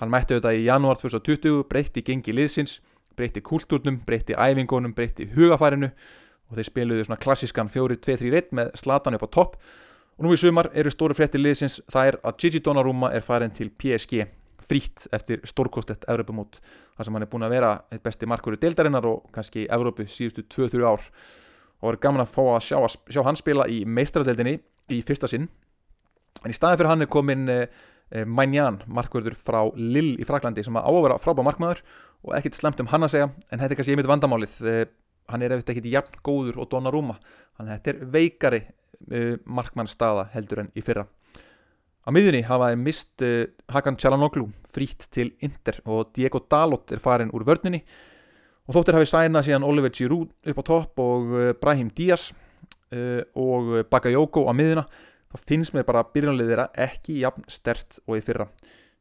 Hann 0.02 0.12
mætti 0.12 0.36
auðvitað 0.36 0.60
í 0.60 0.66
janúar 0.68 1.00
2020, 1.00 1.64
breytti 1.72 2.04
gengi 2.04 2.36
liðsins, 2.36 2.80
breytti 3.16 3.44
kultúrnum, 3.46 4.02
breytti 4.06 4.36
æfingunum, 4.36 4.94
breytti 4.96 5.30
hugafærinu 5.36 5.92
og 6.50 6.60
þeir 6.60 6.70
spiluðu 6.70 7.06
svona 7.08 7.22
klassískan 7.22 7.72
4-2-3-1 7.72 8.52
með 8.56 8.74
Zlatan 8.82 9.18
upp 9.18 9.28
á 9.28 9.36
topp. 9.40 9.60
Og 10.16 10.28
nú 10.28 10.36
í 10.36 10.40
sumar 10.40 10.70
eru 10.76 10.92
stóri 10.92 11.16
frétti 11.16 11.40
liðsins, 11.40 11.80
það 11.92 12.12
er 12.12 12.18
að 12.24 12.42
Gigi 12.44 12.62
Donnarumma 12.64 13.12
er 13.16 13.24
farin 13.24 13.56
til 13.56 13.72
PSG 13.72 14.28
frýtt 14.66 15.08
eftir 15.14 15.44
stórkostett 15.46 16.06
Evropamót 16.10 16.60
þar 16.96 17.08
sem 17.08 17.18
hann 17.18 17.26
er 17.26 17.32
búin 17.32 17.46
að 17.46 17.56
vera 17.58 17.72
eitt 17.94 18.04
besti 18.06 18.30
markur 18.30 18.56
í 18.58 18.62
deildarinnar 18.62 19.06
og 19.10 19.28
kannski 19.36 19.66
í 19.66 19.70
Evrópu 19.72 20.08
síðustu 20.10 20.46
2-3 20.56 20.88
ár 20.88 21.04
og 21.82 21.92
er 21.92 22.00
gaman 22.02 22.24
að 22.24 22.32
fá 22.34 22.42
að 22.46 22.64
sjá, 22.68 22.78
sjá 23.12 23.22
hann 23.26 23.40
spila 23.40 23.68
í 23.72 23.84
meistradeldinni 23.88 24.58
í 24.94 25.02
fyrsta 25.06 25.30
sinn. 25.32 25.48
En 26.44 26.52
í 26.52 26.56
staði 26.56 26.80
fyrir 26.80 26.92
hann 26.92 27.06
er 27.06 27.12
komin 27.12 27.50
eh, 27.52 27.66
eh, 28.12 28.26
Magnan, 28.28 28.82
markverður 28.86 29.38
frá 29.40 29.62
Lill 29.78 30.16
í 30.20 30.28
Fraklandi 30.28 30.66
sem 30.66 30.78
að 30.80 31.02
vera 31.08 31.20
frábæð 31.22 31.50
markmaður 31.50 31.84
og 32.26 32.34
ekkert 32.38 32.60
slemt 32.60 32.82
um 32.82 32.90
hann 32.92 33.06
að 33.06 33.16
segja 33.16 33.28
en 33.30 33.60
þetta 33.60 33.72
er 33.72 33.80
kannski 33.80 33.96
einmitt 33.96 34.12
vandamálið. 34.12 34.56
Eh, 34.66 34.86
hann 35.32 35.42
er 35.42 35.56
eftir 35.56 35.76
ekkert 35.76 35.92
jafn 35.92 36.20
góður 36.26 36.62
og 36.62 36.72
þannig 36.76 37.72
að 37.72 37.78
þetta 37.78 37.92
er 37.94 38.10
veikari 38.14 38.66
markmannstaða 39.46 40.30
heldur 40.34 40.62
en 40.64 40.70
í 40.78 40.82
fyrra. 40.86 41.06
Á 42.06 42.10
miðjunni 42.14 42.46
hafaði 42.46 42.78
mist 42.80 43.24
Hakan 43.74 43.98
Çalanoglu 44.00 44.46
frýtt 44.72 45.08
til 45.12 45.34
Inter 45.44 45.82
og 45.84 46.14
Diego 46.16 46.40
Dalot 46.40 46.94
er 46.94 47.02
farin 47.04 47.34
úr 47.36 47.44
vörnunni 47.48 47.82
og 48.66 48.76
þóttir 48.76 48.98
hafi 48.98 49.10
sænað 49.10 49.48
síðan 49.48 49.68
Oliver 49.68 49.94
Giroud 49.94 50.32
upp 50.50 50.62
á 50.62 50.64
topp 50.66 51.04
og 51.04 51.36
uh, 51.36 51.52
Brahim 51.62 51.92
Díaz 51.94 52.32
uh, 52.32 53.22
og 53.38 53.86
Bakayoko 53.92 54.48
á 54.50 54.54
miðuna 54.58 54.86
þá 55.32 55.38
finnst 55.50 55.76
mér 55.76 55.86
bara 55.88 56.06
byrjunalið 56.10 56.52
þeirra 56.52 56.68
ekki 56.88 57.20
jafn 57.22 57.46
stert 57.52 58.00
og 58.08 58.18
í 58.18 58.24
fyrra. 58.26 58.48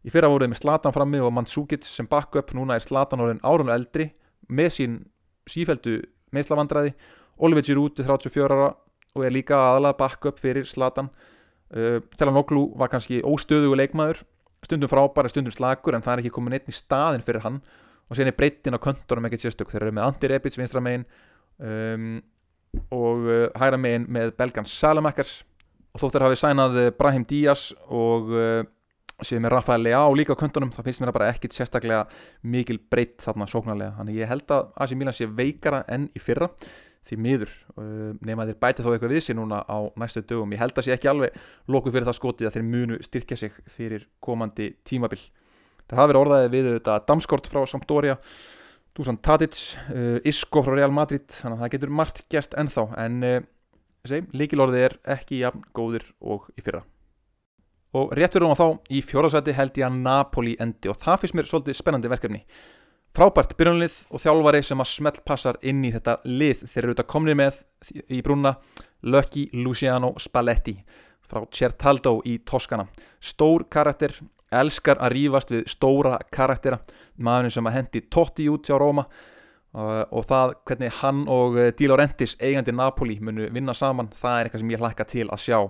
Í 0.04 0.12
fyrra 0.12 0.28
voruð 0.28 0.50
með 0.52 0.60
Slatan 0.60 0.92
frammi 0.92 1.20
og 1.24 1.32
Mandzukic 1.32 1.86
sem 1.88 2.08
backup, 2.10 2.52
núna 2.52 2.76
er 2.76 2.84
Slatan 2.84 3.22
orðin 3.24 3.40
árun 3.46 3.72
eldri 3.72 4.10
með 4.52 4.72
sín 4.76 4.98
sífældu 5.48 6.00
meðslavandræði 6.34 6.92
Oliver 7.44 7.64
Giroud 7.64 8.00
er 8.00 8.08
34 8.10 8.50
ára 8.50 8.74
og 9.14 9.24
er 9.24 9.32
líka 9.32 9.56
aðalega 9.56 9.98
backup 10.00 10.42
fyrir 10.42 10.68
Slatan 10.68 11.08
uh, 11.08 12.02
Telanoglu 12.18 12.72
var 12.76 12.92
kannski 12.92 13.22
óstöðugu 13.24 13.78
leikmaður 13.78 14.24
stundum 14.64 14.90
frábæra, 14.90 15.28
stundum 15.28 15.52
slagur 15.52 15.96
en 15.96 16.04
það 16.04 16.14
er 16.14 16.22
ekki 16.24 16.34
komin 16.34 16.56
einn 16.56 16.70
í 16.70 16.74
staðin 16.74 17.24
fyrir 17.24 17.44
hann 17.44 17.60
og 18.08 18.16
síðan 18.16 18.32
er 18.32 18.38
breytin 18.38 18.76
á 18.76 18.80
kontorum 18.82 19.26
ekkert 19.28 19.46
sérstök. 19.46 19.72
Þeir 19.72 19.86
eru 19.86 19.96
með 19.96 20.06
Andi 20.08 20.30
Rebic 20.30 20.58
vinstramegin 20.60 21.06
um, 21.58 22.14
og 22.92 23.26
uh, 23.26 23.48
hægra 23.60 23.80
megin 23.80 24.06
með 24.12 24.34
belgan 24.38 24.68
Salamakers. 24.68 25.42
Og 25.94 26.02
þóttir 26.02 26.26
hafi 26.26 26.38
sænað 26.40 26.80
uh, 26.82 26.88
Brahim 26.98 27.26
Díaz 27.28 27.70
og 27.88 28.32
uh, 28.34 28.62
séð 29.22 29.44
með 29.44 29.54
Rafael 29.54 29.84
Leao 29.86 30.16
líka 30.16 30.34
á 30.34 30.40
köntunum 30.40 30.72
það 30.74 30.88
finnst 30.88 31.04
mér 31.04 31.14
bara 31.14 31.30
ekkit 31.32 31.54
sérstaklega 31.54 32.02
mikil 32.42 32.80
breytt 32.90 33.22
þarna 33.24 33.48
sóknarlega. 33.50 33.94
Þannig 34.00 34.18
ég 34.20 34.32
held 34.32 34.50
að 34.56 34.74
AC 34.84 34.96
Milan 34.98 35.16
sé 35.16 35.30
veikara 35.30 35.84
enn 35.88 36.10
í 36.12 36.22
fyrra 36.22 36.50
því 37.08 37.18
miður. 37.20 37.54
Uh, 37.78 38.12
nema 38.24 38.46
þeir 38.48 38.60
bæti 38.60 38.84
þó 38.84 38.90
eitthvað 38.92 39.16
við 39.16 39.24
sér 39.28 39.38
núna 39.38 39.62
á 39.64 39.78
næstu 40.00 40.24
dögum. 40.24 40.52
Ég 40.56 40.60
held 40.60 40.76
að 40.76 40.88
sé 40.88 40.96
ekki 40.96 41.10
alveg 41.12 41.40
lókuð 41.70 41.96
fyrir 41.96 42.10
það 42.10 42.20
skotið 42.20 42.50
að 42.50 42.58
þeir 42.58 42.68
munu 42.68 43.00
styrkja 43.04 43.40
sig 43.40 43.56
fyrir 43.76 44.06
komandi 44.24 44.74
tímabil 44.84 45.22
það 45.90 46.00
hafi 46.00 46.12
verið 46.12 46.22
orðaðið 46.22 46.52
við 46.54 46.68
þetta 46.72 46.98
Damskort 47.08 47.48
frá 47.50 47.64
Sampdoria 47.68 48.18
Dusan 48.94 49.18
Tadic, 49.18 49.58
uh, 49.90 50.20
Isco 50.24 50.62
frá 50.62 50.76
Real 50.76 50.92
Madrid 50.94 51.26
þannig 51.34 51.58
að 51.58 51.62
það 51.64 51.72
getur 51.72 51.94
margt 51.98 52.20
gæst 52.30 52.52
ennþá. 52.58 52.84
En 53.02 53.16
uh, 53.26 53.40
líkilorðið 54.06 54.84
er 54.86 54.98
ekki 55.16 55.40
jafn 55.40 55.64
góðir 55.74 56.06
og 56.22 56.46
í 56.54 56.62
fyrra. 56.62 56.84
Og 57.94 58.12
rétt 58.14 58.34
fyrir 58.34 58.46
hún 58.46 58.54
á 58.54 58.62
þá 58.62 58.68
í 58.90 59.00
fjórasæti 59.06 59.54
held 59.54 59.76
ég 59.78 59.86
að 59.86 59.98
Napoli 60.02 60.54
endi 60.62 60.90
og 60.90 60.98
það 61.02 61.20
finnst 61.22 61.36
mér 61.38 61.50
svolítið 61.50 61.78
spennandi 61.78 62.10
verkefni. 62.10 62.40
Frábært 63.14 63.54
byrjunlið 63.58 63.96
og 64.10 64.22
þjálfari 64.22 64.62
sem 64.66 64.82
að 64.82 64.90
smelt 64.90 65.20
passar 65.26 65.58
inn 65.62 65.84
í 65.86 65.92
þetta 65.94 66.16
lið. 66.26 66.64
Þeir 66.66 66.80
eru 66.82 66.94
auðvitað 66.94 67.10
komnið 67.12 67.38
með 67.38 67.60
í 68.10 68.22
brúna 68.26 68.56
Lucky 69.06 69.44
Luciano 69.54 70.14
Spalletti 70.22 70.74
frá 71.24 71.44
Certaldo 71.54 72.18
í 72.26 72.38
Toskana 72.46 72.86
stór 73.22 73.66
karakter 73.70 74.16
elskar 74.52 75.00
að 75.02 75.14
rýfast 75.16 75.52
við 75.54 75.68
stóra 75.70 76.18
karaktera. 76.32 76.80
Maðurinn 77.16 77.54
sem 77.54 77.68
að 77.68 77.76
hendi 77.78 78.02
Totti 78.10 78.48
út 78.50 78.66
hjá 78.68 78.76
Róma 78.80 79.04
uh, 79.06 80.04
og 80.10 80.26
það 80.30 80.54
hvernig 80.68 80.96
hann 81.00 81.24
og 81.30 81.58
uh, 81.58 81.68
Di 81.76 81.88
Laurentiis 81.90 82.36
eigandi 82.40 82.74
Napoli 82.74 83.18
munu 83.22 83.48
vinna 83.54 83.74
saman 83.76 84.10
það 84.14 84.38
er 84.38 84.48
eitthvað 84.48 84.64
sem 84.64 84.74
ég 84.74 84.82
hlakka 84.82 85.06
til 85.10 85.28
að 85.28 85.44
sjá. 85.44 85.60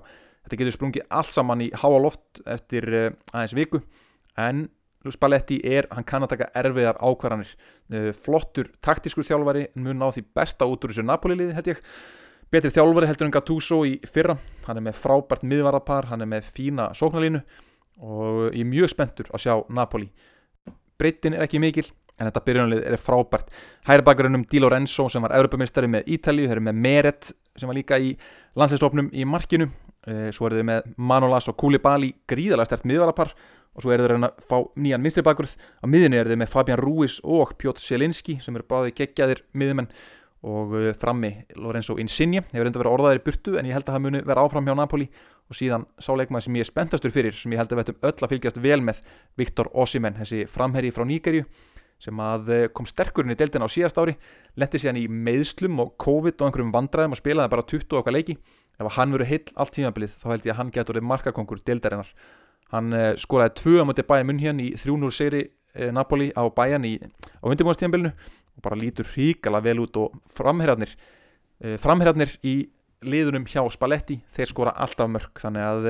Þetta 0.45 0.61
getur 0.61 0.77
sprungið 0.79 1.07
allt 1.21 1.33
saman 1.33 1.65
í 1.65 1.69
háa 1.73 2.01
loft 2.01 2.43
eftir 2.47 2.89
uh, 2.93 3.11
aðeins 3.33 3.59
viku 3.59 3.85
en 4.41 4.67
Spalletti 5.13 5.59
er, 5.69 5.85
hann 5.93 6.07
kann 6.09 6.25
að 6.25 6.31
taka 6.31 6.47
erfiðar 6.57 6.97
ákvarðanir. 6.97 7.51
Flottur 8.25 8.71
taktískur 8.81 9.27
þjálfari 9.29 9.67
mun 9.77 10.01
á 10.01 10.09
því 10.09 10.23
besta 10.33 10.65
út 10.65 10.81
úr 10.81 10.95
þessu 10.95 11.05
Napoli 11.05 11.37
liði 11.37 11.57
held 11.59 11.69
ég. 11.75 11.83
Betri 12.49 12.71
þjálfari 12.73 13.11
heldur 13.11 13.29
en 13.29 13.35
Gattuso 13.35 13.83
í 13.85 13.99
fyrra. 14.09 14.39
Hann 14.65 14.81
er 14.81 14.87
með 14.87 14.97
frábært 15.03 15.45
miðvarðapar 15.45 16.09
hann 16.09 16.25
er 16.25 16.31
með 16.33 16.49
fína 16.57 16.89
sóknalínu 16.97 17.43
og 18.03 18.55
ég 18.55 18.63
er 18.65 18.71
mjög 18.71 18.93
spenntur 18.93 19.29
að 19.33 19.45
sjá 19.45 19.55
Napoli. 19.75 20.09
Breytin 20.99 21.37
er 21.37 21.45
ekki 21.47 21.61
mikil 21.63 21.87
en 22.19 22.29
þetta 22.29 22.43
byrjunalið 22.47 22.85
er 22.87 23.01
frábært. 23.03 23.49
Hæri 23.89 24.05
bakgrunum 24.07 24.45
Di 24.51 24.61
Lorenzo 24.63 25.09
sem 25.11 25.25
var 25.25 25.35
Europamistari 25.35 25.91
með 25.91 26.13
Ítali, 26.15 26.47
þeir 26.47 26.59
eru 26.59 26.67
með 26.69 26.79
Meret 26.87 27.33
sem 27.59 27.71
var 27.71 27.79
líka 27.79 27.99
í 27.99 28.15
landsleisofnum 28.59 29.11
í 29.15 29.27
markinu. 29.27 29.69
Eh, 30.07 30.31
svo 30.35 30.47
eru 30.49 30.61
þeir 30.61 30.69
með 30.69 30.95
Manolas 30.97 31.49
og 31.51 31.59
Koulibaly 31.59 32.13
gríðalega 32.31 32.71
stert 32.71 32.87
miðvarapar. 32.87 33.35
Og 33.75 33.83
svo 33.83 33.91
eru 33.91 34.07
þeir 34.07 34.21
að 34.21 34.43
fá 34.47 34.61
nýjan 34.79 35.03
minstri 35.03 35.25
bakgrunn 35.27 35.51
á 35.83 35.87
miðinu 35.91 36.21
eru 36.21 36.31
þeir 36.31 36.43
með 36.45 36.53
Fabian 36.53 36.79
Ruiz 36.79 37.19
og 37.25 37.57
Piotr 37.59 37.83
Selinski 37.83 38.39
sem 38.43 38.55
eru 38.55 38.67
báði 38.71 38.95
geggjaðir 38.95 39.43
miðumenn 39.51 39.91
og 40.45 40.77
eh, 40.79 40.93
frammi 41.01 41.33
Lorenzo 41.59 41.97
Insigne 41.99 42.45
hefur 42.53 42.69
enda 42.69 42.83
verið 42.83 42.95
orðaðir 42.95 43.25
burtu 43.25 43.57
en 43.59 43.67
ég 43.67 43.75
held 43.75 43.89
að 43.89 43.97
það 43.97 44.05
muni 44.05 44.23
vera 44.29 44.45
áfram 44.45 44.69
hjá 44.69 44.77
Napoli 44.79 45.09
og 45.55 45.61
síðan 45.61 45.87
sáleikmaði 46.03 46.49
sem 46.49 46.59
ég 46.59 46.67
er 46.67 46.71
spenntastur 46.71 47.15
fyrir 47.15 47.37
sem 47.39 47.53
ég 47.55 47.61
held 47.63 47.71
að 47.71 47.79
við 47.79 47.85
ættum 47.85 48.09
öll 48.11 48.27
að 48.27 48.33
fylgjast 48.33 48.59
vel 48.65 48.81
með 48.83 49.01
Viktor 49.39 49.71
Osimen, 49.71 50.19
þessi 50.19 50.43
framherri 50.51 50.91
frá 50.95 51.07
Nýgerju 51.07 51.45
sem 52.03 52.21
að 52.21 52.51
eh, 52.53 52.67
kom 52.75 52.89
sterkurinn 52.89 53.33
í 53.33 53.39
deildina 53.39 53.69
á 53.69 53.71
síðast 53.71 53.99
ári 54.01 54.17
lendi 54.59 54.81
síðan 54.83 55.01
í 55.01 55.07
meðslum 55.09 55.81
og 55.85 55.95
COVID 56.03 56.41
og 56.41 56.49
einhverjum 56.49 56.75
vandræðum 56.75 57.15
og 57.15 57.21
spilaði 57.21 57.53
bara 57.55 57.67
20 57.71 57.99
okkar 58.01 58.17
leiki. 58.17 58.37
Ef 58.75 58.97
hann 58.97 59.15
verið 59.15 59.31
heill 59.31 59.55
allt 59.55 59.77
tímabilið 59.77 60.17
þá 60.19 60.29
held 60.33 60.49
ég 60.49 60.55
að 60.55 60.61
hann 60.61 60.73
getur 60.75 61.01
markakongur 61.01 61.63
deildarinnar. 61.65 62.11
Hann 62.75 62.93
eh, 62.99 63.13
skoraði 63.21 63.55
2 63.63 63.77
á 63.81 63.85
möti 63.87 64.07
bæja 64.09 64.27
munn 64.27 64.43
hérna 64.43 64.67
í 64.67 64.73
3-0 64.75 65.13
seri 65.15 65.45
eh, 65.47 65.93
Napoli 65.95 66.33
á 66.35 66.43
bæjan 66.51 66.89
í, 66.89 66.97
á 66.99 67.45
undirbúinastíðanbylnu 67.47 68.11
og 68.11 68.65
bara 68.67 68.81
lítur 68.81 69.09
hríkala 69.15 69.63
vel 69.63 69.81
út 69.87 69.97
og 70.03 70.19
framherjarnir 70.35 70.93
framherjarnir 71.81 72.33
í 72.45 72.53
liðunum 73.05 73.49
hjá 73.51 73.63
Spalletti 73.73 74.19
þeir 74.35 74.51
skora 74.51 74.77
alltaf 74.85 75.11
mörg 75.11 75.43
þannig 75.43 75.65
að 75.69 75.89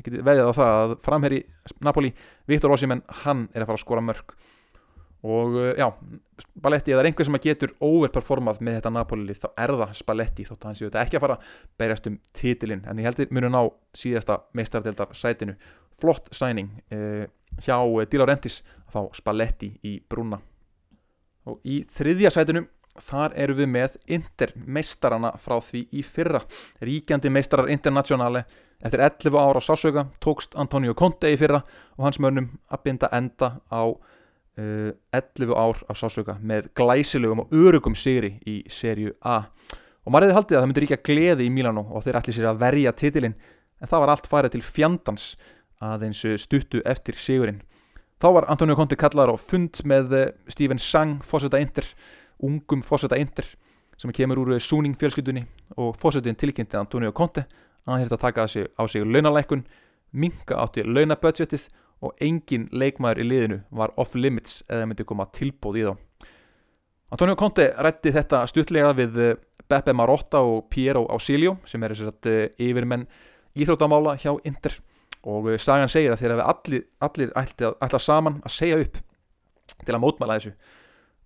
veðið 0.00 0.46
á 0.46 0.52
það 0.54 0.76
að 0.76 0.94
framherri 1.04 1.40
Napoli, 1.84 2.12
Viktor 2.48 2.72
Ossimenn 2.74 3.02
hann 3.24 3.48
er 3.54 3.64
að 3.64 3.70
fara 3.70 3.80
að 3.80 3.84
skora 3.84 4.04
mörg 4.04 4.34
og 5.22 5.56
eh, 5.60 5.74
já, 5.76 5.90
Spalletti 6.40 6.94
eða 6.94 7.04
einhver 7.04 7.28
sem 7.28 7.36
að 7.36 7.46
getur 7.50 7.74
overperformað 7.84 8.62
með 8.64 8.78
þetta 8.78 8.92
Napoli 8.94 9.36
þá 9.36 9.48
er 9.52 9.74
það 9.82 9.92
Spalletti 9.98 10.46
þótt 10.48 10.62
að 10.62 10.70
hann 10.70 10.78
séu 10.78 10.88
þetta 10.88 11.02
ekki 11.04 11.18
að 11.18 11.24
fara 11.26 11.38
berjast 11.80 12.08
um 12.08 12.16
titilinn. 12.36 12.86
En 12.88 13.00
ég 13.00 13.08
heldur 13.08 13.34
munu 13.36 13.50
ná 13.52 13.60
síðasta 13.96 14.38
meistardeldar 14.56 15.12
sætinu 15.16 15.56
flott 16.00 16.30
sæning 16.32 16.70
eh, 16.88 17.26
hjá 17.60 17.76
eh, 17.76 18.08
Di 18.08 18.20
Laurentiis 18.20 18.62
að 18.86 18.96
fá 18.96 19.18
Spalletti 19.20 19.74
í 19.84 19.98
brúna 20.00 20.40
og 21.48 21.60
í 21.68 21.82
þriðja 21.92 22.32
sætinu 22.32 22.64
þar 22.98 23.36
eru 23.38 23.56
við 23.60 23.70
með 23.70 23.96
Inter 24.10 24.52
meistarana 24.56 25.32
frá 25.38 25.58
því 25.62 25.84
í 25.94 26.02
fyrra. 26.06 26.42
Ríkjandi 26.82 27.30
meistarar 27.32 27.70
internationale 27.70 28.44
eftir 28.80 29.02
11 29.04 29.36
ára 29.36 29.60
á 29.60 29.62
sásöka 29.62 30.06
tókst 30.24 30.56
Antonio 30.56 30.94
Conte 30.94 31.30
í 31.30 31.38
fyrra 31.38 31.62
og 31.98 32.06
hans 32.06 32.20
mönnum 32.22 32.48
að 32.72 32.82
binda 32.84 33.10
enda 33.12 33.52
á 33.68 33.82
uh, 33.86 34.90
11 35.12 35.54
ár 35.54 35.82
á 35.86 35.92
sásöka 35.94 36.38
með 36.40 36.70
glæsilegum 36.74 37.44
og 37.44 37.54
örugum 37.54 37.94
sigri 37.94 38.38
í 38.48 38.62
serju 38.72 39.14
A. 39.20 39.42
Og 40.04 40.12
maður 40.12 40.30
hefði 40.30 40.38
haldið 40.38 40.56
að 40.56 40.62
það 40.62 40.68
myndi 40.70 40.84
ríkja 40.86 41.02
gleði 41.04 41.46
í 41.46 41.54
Milano 41.54 41.86
og 41.92 42.04
þeir 42.04 42.20
ætli 42.20 42.36
sér 42.36 42.50
að 42.50 42.62
verja 42.64 42.92
titilinn 42.96 43.36
en 43.80 43.88
það 43.88 44.04
var 44.04 44.14
allt 44.14 44.30
farið 44.30 44.56
til 44.56 44.64
fjandans 44.64 45.34
aðeins 45.80 46.22
stuttu 46.40 46.80
eftir 46.88 47.16
sigurinn. 47.16 47.60
Þá 48.20 48.28
var 48.36 48.46
Antonio 48.52 48.76
Conte 48.76 48.98
kallar 49.00 49.32
á 49.32 49.36
fund 49.40 49.78
með 49.88 50.10
eh, 50.12 50.32
Steven 50.52 50.80
Sang 50.80 51.22
fórseta 51.24 51.60
Inter 51.60 51.86
ungum 52.42 52.82
fósetta 52.82 53.18
Inter 53.20 53.46
sem 54.00 54.12
kemur 54.12 54.40
úr 54.40 54.60
Súning 54.60 54.96
fjölskyldunni 54.96 55.44
og 55.76 55.96
fósettin 56.00 56.38
tilkynnti 56.38 56.78
Antonio 56.80 57.12
Conte 57.12 57.44
að 57.84 57.92
hann 57.92 58.02
hérst 58.02 58.14
að 58.16 58.24
taka 58.24 58.46
sig 58.48 58.68
á 58.76 58.82
sig 58.88 59.04
launalækun 59.04 59.64
minga 60.12 60.56
átti 60.62 60.84
launabudgetið 60.84 61.68
og 62.00 62.16
engin 62.24 62.68
leikmaður 62.72 63.20
í 63.20 63.26
liðinu 63.28 63.58
var 63.70 63.92
off 64.00 64.14
limits 64.14 64.62
eða 64.68 64.86
myndi 64.88 65.04
koma 65.04 65.26
tilbóð 65.36 65.76
í 65.76 65.84
þá. 65.84 65.92
Antonio 67.10 67.36
Conte 67.36 67.66
rætti 67.76 68.12
þetta 68.14 68.44
stuttlega 68.48 68.92
við 68.96 69.18
eh, 69.20 69.36
Beppe 69.70 69.92
Marotta 69.94 70.40
og 70.46 70.68
Piero 70.70 71.04
Ausilio 71.12 71.58
sem 71.68 71.82
er 71.84 71.94
að 71.94 72.30
eh, 72.30 72.46
yfirmenn 72.58 73.06
íþróttamála 73.58 74.16
hjá 74.22 74.32
Inter. 74.48 74.78
Og 75.28 75.50
eh, 75.52 75.60
sagan 75.60 75.90
segir 75.90 76.14
að 76.14 76.22
þeir 76.22 76.36
hafi 76.36 76.46
allir, 76.54 76.84
allir 77.04 77.34
ætla 77.36 78.00
saman 78.00 78.40
að 78.44 78.56
segja 78.56 78.80
upp 78.80 79.00
til 79.84 79.94
að 79.94 80.02
mótmæla 80.04 80.38
þessu 80.38 80.54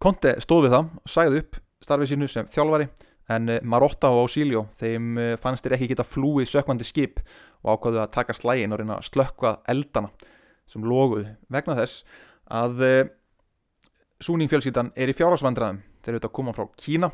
Conte 0.02 0.34
stóð 0.42 0.66
við 0.66 0.74
það, 0.76 0.88
sæði 1.08 1.42
upp 1.42 1.60
starfið 1.84 2.10
sínu 2.12 2.28
sem 2.30 2.48
þjálfari 2.50 2.88
en 3.32 3.48
eh, 3.48 3.62
Marotta 3.64 4.10
og 4.12 4.26
Ausilio 4.26 4.66
þeim 4.80 5.18
eh, 5.20 5.34
fannst 5.40 5.64
þeir 5.64 5.78
ekki 5.78 5.90
geta 5.94 6.06
flúið 6.06 6.50
sökvandi 6.50 6.86
skip 6.86 7.22
og 7.64 7.78
ákvaðu 7.78 8.02
að 8.02 8.12
taka 8.18 8.36
slægin 8.36 8.74
og 8.74 8.80
reyna 8.80 8.98
að 8.98 9.08
slökka 9.08 9.56
eldana 9.70 10.12
sem 10.68 10.84
loguð 10.84 11.28
vegna 11.52 11.76
þess 11.78 12.04
að 12.52 12.84
eh, 12.84 13.02
súningfjölskyldan 14.24 14.92
er 14.96 15.12
í 15.12 15.16
fjárhásvandraðum 15.16 15.82
þeir 16.04 16.12
eru 16.12 16.18
auðvitað 16.18 16.30
að 16.30 16.36
koma 16.36 16.52
frá 16.56 16.66
Kína. 16.80 17.08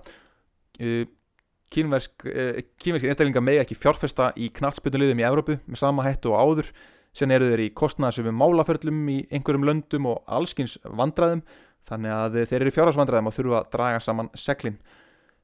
Kínversk 1.71 2.25
einstaklinga 2.27 3.43
megi 3.45 3.61
ekki 3.63 3.77
fjárfesta 3.79 4.33
í 4.35 4.49
knatsbytnulegðum 4.57 5.21
í 5.23 5.27
Európu 5.27 5.57
með 5.63 5.79
sama 5.79 6.03
hættu 6.07 6.33
og 6.33 6.41
áður. 6.43 6.71
Sen 7.15 7.31
eru 7.35 7.47
þeir 7.53 7.63
í 7.63 7.69
kostnæðsöfum 7.79 8.35
málaförlum 8.39 9.05
í 9.11 9.21
einhverjum 9.31 9.67
löndum 9.69 10.09
og 10.11 10.25
allskins 10.31 10.77
vandraðum 10.83 11.45
þannig 11.89 12.15
að 12.15 12.39
þeir 12.51 12.63
eru 12.63 12.73
fjárhagsvandræðum 12.77 13.31
og 13.31 13.37
þurfa 13.37 13.61
að 13.61 13.71
draga 13.75 14.01
saman 14.05 14.31
seglin. 14.39 14.79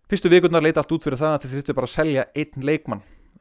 Fyrstu 0.07 0.31
vikurnar 0.31 0.63
leita 0.63 0.83
allt 0.83 0.93
út 0.95 1.07
fyrir 1.07 1.19
það 1.19 1.33
að 1.35 1.45
þeir 1.45 1.55
þurftu 1.57 1.75
bara 1.75 1.89
að 1.89 1.95
selja 1.97 2.25
einn 2.39 2.67
leikmann. 2.69 3.01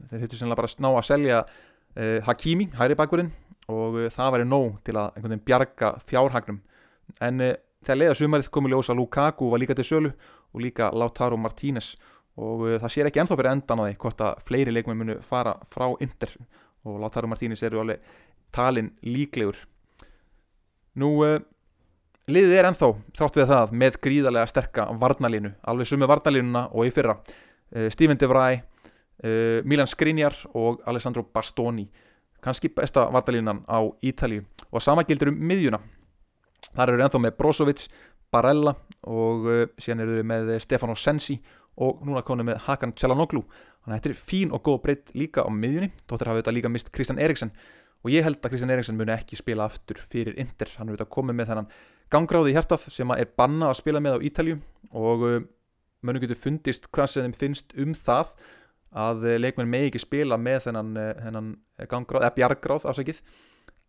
Þeir 0.10 0.22
þurftu 0.24 0.40
sennilega 0.40 0.62
bara 0.62 0.72
að 0.72 0.80
ná 0.82 0.88
að 0.90 1.06
selja 1.06 1.42
uh, 1.46 2.20
Hakimi, 2.26 2.70
hæri 2.80 2.98
bakkurinn 2.98 3.30
og 3.70 4.00
uh, 4.00 4.08
það 4.14 4.32
væri 4.36 4.48
nóg 4.50 4.80
til 4.88 4.96
að 4.98 5.12
einhvern 5.12 5.36
veginn 5.36 5.46
bjarga 5.46 5.92
fjárhagnum. 6.10 6.58
En 7.22 7.46
uh, 7.46 7.54
þegar 7.86 8.02
leiða 8.02 8.18
sumarið 8.18 8.52
komu 8.58 8.74
ljósa 8.74 8.98
Lukaku 8.98 9.52
var 9.52 9.62
líka 9.62 9.78
til 9.78 9.86
sölu 9.86 10.12
og 10.56 10.66
líka 10.66 10.90
Lautaro 10.90 11.38
Martínez 11.38 11.94
og 12.42 12.66
það 12.82 12.92
sér 12.92 13.08
ekki 13.08 13.22
enþá 13.22 13.38
fyrir 13.38 13.52
endan 13.54 13.80
á 13.80 13.84
því 13.86 14.00
hvort 14.02 14.24
að 14.26 14.42
fleiri 14.50 14.74
leikmenn 14.74 14.98
munu 15.00 15.20
fara 15.24 15.54
frá 15.72 15.86
Inter. 16.04 16.34
Og 16.84 16.98
Lautaro 17.00 17.30
Martínez 17.32 17.62
eru 17.64 17.80
alveg 17.84 18.02
talin 18.52 18.90
líklegur. 19.06 19.62
Nú 21.00 21.12
Liðið 22.26 22.56
er 22.58 22.66
ennþá, 22.66 22.88
þrátt 23.14 23.36
við 23.38 23.52
það, 23.52 23.74
með 23.78 23.98
gríðarlega 24.02 24.50
sterka 24.50 24.86
varnalínu, 24.98 25.52
alveg 25.70 25.90
sumi 25.92 26.08
varnalínuna 26.10 26.64
og 26.74 26.88
í 26.88 26.94
fyrra. 26.96 27.20
Uh, 27.70 27.86
Steven 27.94 28.18
De 28.18 28.30
Vrij, 28.32 28.64
uh, 29.22 29.60
Milan 29.62 29.92
Skriniar 29.92 30.34
og 30.58 30.82
Alessandro 30.90 31.22
Bastoni. 31.30 31.86
Kanski 32.42 32.72
besta 32.74 33.04
varnalínan 33.14 33.62
á 33.70 33.78
Ítalíu. 34.02 34.42
Og 34.74 34.82
sama 34.82 35.06
gildur 35.06 35.30
um 35.30 35.38
miðjuna. 35.38 35.78
Þar 36.72 36.96
eru 36.96 37.06
ennþá 37.06 37.24
með 37.28 37.38
Brozovic, 37.38 37.86
Barella 38.34 38.74
og 39.06 39.46
uh, 39.46 39.62
síðan 39.78 40.02
eru 40.08 40.18
við 40.18 40.30
með 40.34 40.52
Stefano 40.66 40.98
Sensi 40.98 41.38
og 41.78 42.02
núna 42.08 42.26
konum 42.26 42.50
með 42.50 42.64
Hakan 42.66 42.96
Tjalanoglu 42.98 43.44
þannig 43.46 43.94
að 43.94 43.98
þetta 44.00 44.14
er 44.16 44.22
fín 44.32 44.54
og 44.56 44.64
góð 44.66 44.82
breytt 44.86 45.12
líka 45.14 45.44
á 45.46 45.50
miðjunni 45.52 45.92
Dóttir 46.08 46.32
hafa 46.32 46.40
auðvitað 46.40 46.58
líka 46.58 46.72
mist 46.72 46.92
Kristjan 46.96 47.20
Eriksen 47.22 47.52
og 48.02 48.14
ég 48.14 48.26
held 48.26 48.40
að 48.40 48.54
Kristjan 48.54 48.74
Eriksen 48.74 48.98
muni 48.98 49.14
ekki 49.14 49.38
spila 49.38 49.68
aftur 49.70 50.00
fyrir 50.10 50.40
Inter, 50.42 50.72
hann 50.80 50.88
er 50.88 50.96
auðvitað 50.96 51.12
komið 51.16 51.38
með 51.40 51.52
þennan 51.52 51.70
gangráði 52.14 52.54
í 52.54 52.56
hjartað 52.56 52.88
sem 52.94 53.14
er 53.16 53.32
banna 53.38 53.72
að 53.72 53.80
spila 53.82 54.02
með 54.04 54.20
á 54.20 54.26
Ítalju 54.30 54.60
og 54.96 55.26
uh, 55.26 55.40
mönnum 56.06 56.24
getur 56.24 56.40
fundist 56.40 56.90
hvað 56.94 57.12
sem 57.12 57.26
þeim 57.26 57.36
finnst 57.42 57.76
um 57.82 57.96
það 57.98 58.36
að 58.96 59.28
uh, 59.28 59.38
leikmenn 59.42 59.72
megi 59.72 59.92
ekki 59.92 60.04
spila 60.06 60.40
með 60.40 60.68
þennan, 60.68 60.96
uh, 61.00 61.12
þennan 61.24 61.52
gangráð, 61.92 62.26
eða 62.28 62.36
bjargráð 62.40 62.90
ásækið 62.92 63.22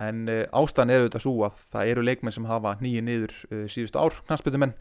en 0.07 0.27
ástæðan 0.29 0.91
er 0.93 1.03
auðvitað 1.03 1.23
svo 1.25 1.35
að 1.47 1.61
það 1.73 1.91
eru 1.95 2.03
leikmenn 2.05 2.35
sem 2.37 2.45
hafa 2.51 2.75
nýju 2.83 3.05
niður 3.07 3.33
síðustu 3.73 3.97
ár 3.97 4.19
knastbyttumenn 4.27 4.75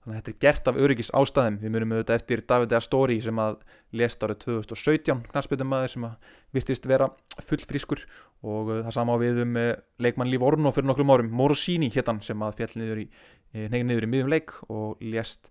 þannig 0.00 0.14
að 0.14 0.20
þetta 0.20 0.30
er 0.30 0.42
gert 0.44 0.68
af 0.70 0.78
öryggis 0.80 1.10
ástæðum 1.16 1.56
við 1.60 1.72
munum 1.74 1.94
auðvitað 1.96 2.20
eftir 2.20 2.42
David 2.48 2.74
Astori 2.78 3.16
sem 3.20 3.40
að 3.42 3.58
lest 4.00 4.22
árið 4.24 4.38
2017 4.44 5.24
knastbyttumæður 5.32 5.92
sem 5.92 6.06
að 6.06 6.30
virtist 6.56 6.86
vera 6.88 7.10
fullfrískur 7.48 8.04
og 8.46 8.70
uh, 8.70 8.80
það 8.86 8.96
sama 8.96 9.18
við 9.20 9.42
um 9.44 9.58
uh, 9.60 9.74
leikmann 10.00 10.30
Líf 10.30 10.46
Orno 10.46 10.72
fyrir 10.74 10.88
nokkrum 10.88 11.12
árum. 11.12 11.30
Morosini 11.36 11.90
héttan 11.92 12.22
sem 12.24 12.40
að 12.46 12.56
fjall 12.62 12.72
niður 12.80 13.04
í 13.04 13.10
negin 13.50 13.88
niður 13.90 14.06
í 14.06 14.10
miðjum 14.14 14.32
leik 14.32 14.56
og 14.70 15.00
lest 15.02 15.50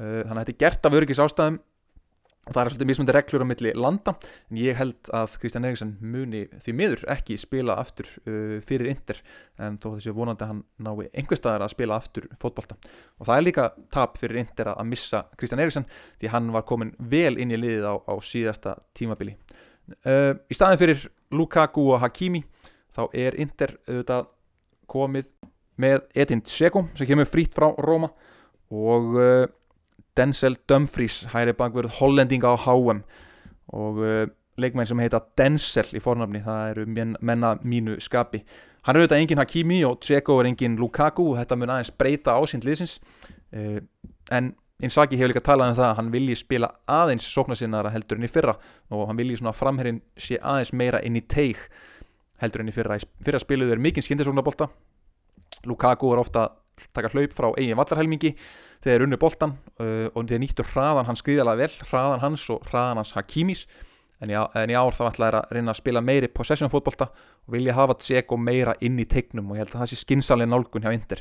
uh, 0.00 0.24
þannig 0.26 0.36
að 0.36 0.44
þetta 0.44 0.54
er 0.54 0.62
gert 0.64 0.86
af 0.88 1.00
öryggis 1.00 1.22
ástæðum 1.22 1.58
og 2.46 2.54
það 2.54 2.60
er 2.60 2.68
svolítið 2.70 2.88
mismundi 2.92 3.14
reglur 3.14 3.42
á 3.42 3.50
milli 3.50 3.70
landa 3.74 4.12
en 4.22 4.58
ég 4.62 4.76
held 4.78 5.08
að 5.18 5.32
Kristján 5.42 5.64
Eriksson 5.66 5.96
muni 5.98 6.44
því 6.62 6.74
miður 6.78 7.02
ekki 7.10 7.34
spila 7.42 7.74
aftur 7.82 8.06
fyrir 8.22 8.92
Inder 8.92 9.18
en 9.58 9.80
þó 9.82 9.88
þessi 9.96 10.14
vonandi 10.14 10.46
hann 10.46 10.60
nái 10.78 11.08
einhver 11.10 11.40
staðar 11.40 11.66
að 11.66 11.74
spila 11.74 11.98
aftur 11.98 12.28
fótbolta. 12.38 12.78
Og 13.18 13.26
það 13.26 13.40
er 13.40 13.46
líka 13.48 13.64
tap 13.90 14.14
fyrir 14.22 14.44
Inder 14.44 14.70
að 14.76 14.86
missa 14.92 15.24
Kristján 15.34 15.64
Eriksson 15.64 15.88
því 16.20 16.30
hann 16.36 16.54
var 16.54 16.62
komin 16.70 16.94
vel 17.02 17.34
inn 17.34 17.50
í 17.50 17.58
liðið 17.58 17.90
á, 17.90 17.94
á 17.98 18.14
síðasta 18.22 18.78
tímabili 18.94 19.34
uh, 20.06 20.32
í 20.50 20.56
staðin 20.56 20.80
fyrir 20.80 21.04
Lukaku 21.34 21.90
og 21.92 22.00
Hakimi 22.02 22.42
þá 22.96 23.02
er 23.12 23.36
Inder 23.40 23.76
auðvitað 23.86 24.32
komið 24.90 25.30
með 25.82 26.02
Edin 26.16 26.42
Dzeko 26.46 26.86
sem 26.96 27.08
kemur 27.08 27.28
frít 27.28 27.56
frá 27.56 27.68
Róma 27.82 28.10
og 28.72 29.16
uh, 29.18 29.44
Denzel 30.16 30.56
Dumfries 30.68 31.24
hæri 31.34 31.52
bakverð 31.56 31.98
hollendinga 31.98 32.54
á 32.54 32.56
HM 32.64 33.02
og 33.76 34.00
uh, 34.00 34.22
leikmenn 34.56 34.88
sem 34.88 35.02
heita 35.02 35.20
Denzel 35.36 35.90
í 35.92 36.00
fornafni, 36.00 36.40
það 36.40 36.70
eru 36.70 36.86
menna 37.20 37.56
mínu 37.60 37.98
skapi. 38.00 38.40
Hann 38.86 38.96
er 38.96 39.02
auðvitað 39.02 39.22
engin 39.24 39.42
Hakimi 39.42 39.82
og 39.84 39.98
Dzeko 40.00 40.38
er 40.40 40.48
engin 40.48 40.78
Lukaku 40.80 41.32
og 41.32 41.40
þetta 41.40 41.58
mun 41.58 41.74
aðeins 41.74 41.92
breyta 41.98 42.38
ásýnd 42.38 42.64
liðsins 42.64 43.00
en 43.52 44.54
Inzaghi 44.84 45.16
hefur 45.16 45.32
líka 45.32 45.44
talað 45.44 45.72
um 45.72 45.76
það 45.78 45.90
að 45.90 45.98
hann 46.00 46.10
vilji 46.12 46.34
spila 46.36 46.68
aðeins 46.92 47.28
sóknarsinnara 47.32 47.94
heldur 47.94 48.18
enn 48.18 48.28
í 48.28 48.32
fyrra 48.32 48.58
og 48.92 49.06
hann 49.08 49.16
vilji 49.16 49.38
svona 49.40 49.54
framherrin 49.56 50.02
sé 50.20 50.36
aðeins 50.36 50.74
meira 50.76 51.00
inn 51.00 51.16
í 51.16 51.22
teig 51.24 51.62
heldur 52.42 52.60
enn 52.60 52.68
í 52.68 52.76
fyrra. 52.76 52.98
Fyrra 53.24 53.40
spiluðu 53.40 53.72
er 53.72 53.80
mikinn 53.80 54.04
skindisóknarbólta 54.04 54.68
Lukaku 55.66 56.12
er 56.12 56.20
ofta 56.20 56.50
taka 56.92 57.10
hlaup 57.12 57.34
frá 57.34 57.48
eigin 57.56 57.78
vallarhelmingi 57.78 58.34
þegar 58.84 59.06
unni 59.06 59.18
boltan 59.20 59.56
uh, 59.80 60.08
og 60.12 60.28
þeir 60.28 60.42
nýttu 60.42 60.66
hraðan 60.74 61.08
hans 61.08 61.22
skriðalega 61.24 61.62
vel, 61.62 61.86
hraðan 61.90 62.22
hans 62.22 62.44
og 62.52 62.66
hraðan 62.70 63.00
hans 63.00 63.14
Hakimis. 63.16 63.64
En 64.20 64.32
í, 64.32 64.36
en 64.36 64.72
í 64.72 64.76
ár 64.76 64.96
þá 64.96 65.10
ætlaði 65.10 65.40
að 65.40 65.50
reyna 65.52 65.72
að 65.74 65.80
spila 65.80 66.00
meiri 66.00 66.28
possession 66.32 66.72
fótbolta 66.72 67.10
og 67.10 67.52
vilja 67.52 67.74
hafa 67.76 67.98
Tseko 68.00 68.38
meira 68.40 68.72
inn 68.80 68.96
í 69.00 69.04
tegnum 69.08 69.50
og 69.50 69.58
ég 69.58 69.66
held 69.66 69.74
að 69.74 69.82
það 69.82 69.90
sé 69.92 69.98
skinsalega 70.00 70.52
nálgun 70.52 70.86
hjá 70.86 70.94
Inder 70.96 71.20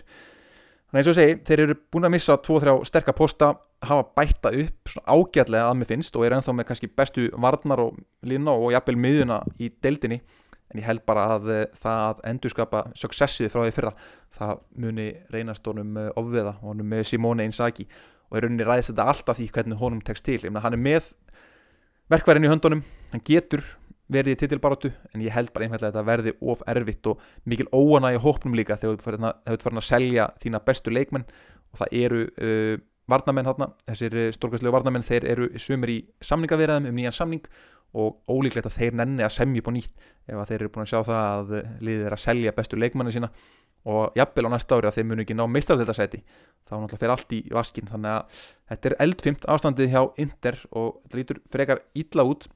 þannig 0.89 1.01
eins 1.01 1.11
og 1.11 1.17
segi, 1.17 1.37
þeir 1.47 1.63
eru 1.65 1.77
búin 1.91 2.07
að 2.07 2.13
missa 2.15 2.37
2-3 2.45 2.75
sterkar 2.87 3.17
posta, 3.17 3.51
hafa 3.85 4.05
bætta 4.17 4.51
upp 4.55 4.91
svona 4.91 5.15
ágætlega 5.17 5.69
að 5.69 5.77
mig 5.79 5.89
finnst 5.89 6.15
og 6.17 6.25
er 6.25 6.37
ennþá 6.37 6.55
með 6.55 6.67
kannski 6.69 6.89
bestu 6.89 7.27
varnar 7.41 7.83
og 7.83 7.99
lína 8.25 8.55
og 8.55 8.73
jafnvel 8.73 8.97
miðuna 9.01 9.41
í 9.59 9.69
deildinni. 9.83 10.21
En 10.71 10.81
ég 10.81 10.87
held 10.87 11.05
bara 11.05 11.27
að 11.35 11.51
eh, 11.53 11.65
það 11.77 12.01
að 12.07 12.23
endurskapa 12.31 12.81
successið 12.97 13.51
frá 13.53 13.61
því 13.65 13.75
fyrra 13.75 13.93
það 14.35 14.63
muni 14.81 15.07
reynast 15.31 15.67
honum 15.69 15.99
eh, 16.01 16.09
ofveða 16.17 16.55
honum 16.63 16.89
með 16.95 17.05
Simone 17.11 17.45
Inzaghi. 17.45 17.85
Og 18.31 18.39
er 18.39 18.47
rauninni 18.47 18.65
ræðist 18.65 18.91
þetta 18.91 19.05
alltaf 19.11 19.37
því 19.37 19.51
hvernig 19.53 19.81
honum 19.83 20.01
tekst 20.03 20.25
til. 20.25 20.41
Hann 20.49 20.73
er 20.73 20.81
með 20.81 21.11
verkværin 22.11 22.47
í 22.47 22.51
höndunum 22.51 22.81
hann 23.15 23.23
getur 23.25 23.63
verið 24.11 24.35
í 24.35 24.39
titilbaróttu 24.43 24.91
en 25.13 25.23
ég 25.25 25.33
held 25.33 25.51
bara 25.53 25.65
einhverlega 25.65 25.89
að 25.89 25.95
þetta 25.95 26.09
verði 26.09 26.33
of 26.53 26.63
erfitt 26.69 27.09
og 27.09 27.21
mikil 27.49 27.67
óana 27.73 28.13
í 28.13 28.19
hópnum 28.21 28.57
líka 28.57 28.77
þegar 28.77 28.99
þú 29.01 29.21
ert 29.53 29.65
farin 29.65 29.81
að 29.81 29.87
selja 29.87 30.27
þína 30.43 30.61
bestu 30.65 30.93
leikmenn. 30.93 31.25
Og 31.73 31.81
það 31.81 31.95
eru 32.01 32.25
uh, 32.25 32.75
varnamenn 33.11 33.49
þarna, 33.49 33.69
þessir 33.89 34.17
stórkvæmslegu 34.35 34.73
varnamenn 34.73 35.05
þeir 35.05 35.29
eru 35.33 35.49
sumir 35.61 35.93
í 35.93 35.97
samningavirðum 36.25 36.89
um 36.89 36.99
nýjan 36.99 37.15
samning 37.15 37.49
og 37.95 38.17
ólíklegt 38.27 38.67
að 38.67 38.79
þeir 38.79 38.97
nenni 38.99 39.23
að 39.23 39.35
semja 39.37 39.61
upp 39.61 39.69
á 39.71 39.73
nýtt 39.75 40.07
ef 40.27 40.41
þeir 40.49 40.57
eru 40.57 40.71
búin 40.73 40.83
að 40.83 40.91
sjá 40.91 40.99
það 41.07 41.21
að 41.29 41.53
liðið 41.85 42.07
er 42.09 42.15
að 42.15 42.23
selja 42.25 42.55
bestu 42.57 42.79
leikmanni 42.79 43.13
sína. 43.15 43.31
Og 43.85 44.17
jafnvel 44.17 44.49
á 44.49 44.53
næsta 44.55 44.79
ári 44.79 44.89
að 44.89 44.95
þeir 44.97 45.07
munu 45.11 45.21
ekki 45.21 45.37
ná 45.37 45.43
meistardeltasæti 45.45 46.19
þá 46.65 46.71
náttúrulega 46.73 47.01
fer 47.03 47.11
allt 47.13 47.33
í 47.37 47.41
vaskin 47.53 47.89
þannig 47.91 48.15
að 48.15 48.39
þetta 48.71 48.89
er 48.89 48.95
eldfimt 49.05 49.45
ástandið 49.53 49.91
hjá 49.93 50.01
Inder 50.23 50.57
og 50.71 50.87
þetta 51.03 51.19
lítur 51.19 51.41
frekar 51.53 51.81
ítla 51.93 52.25
út 52.25 52.47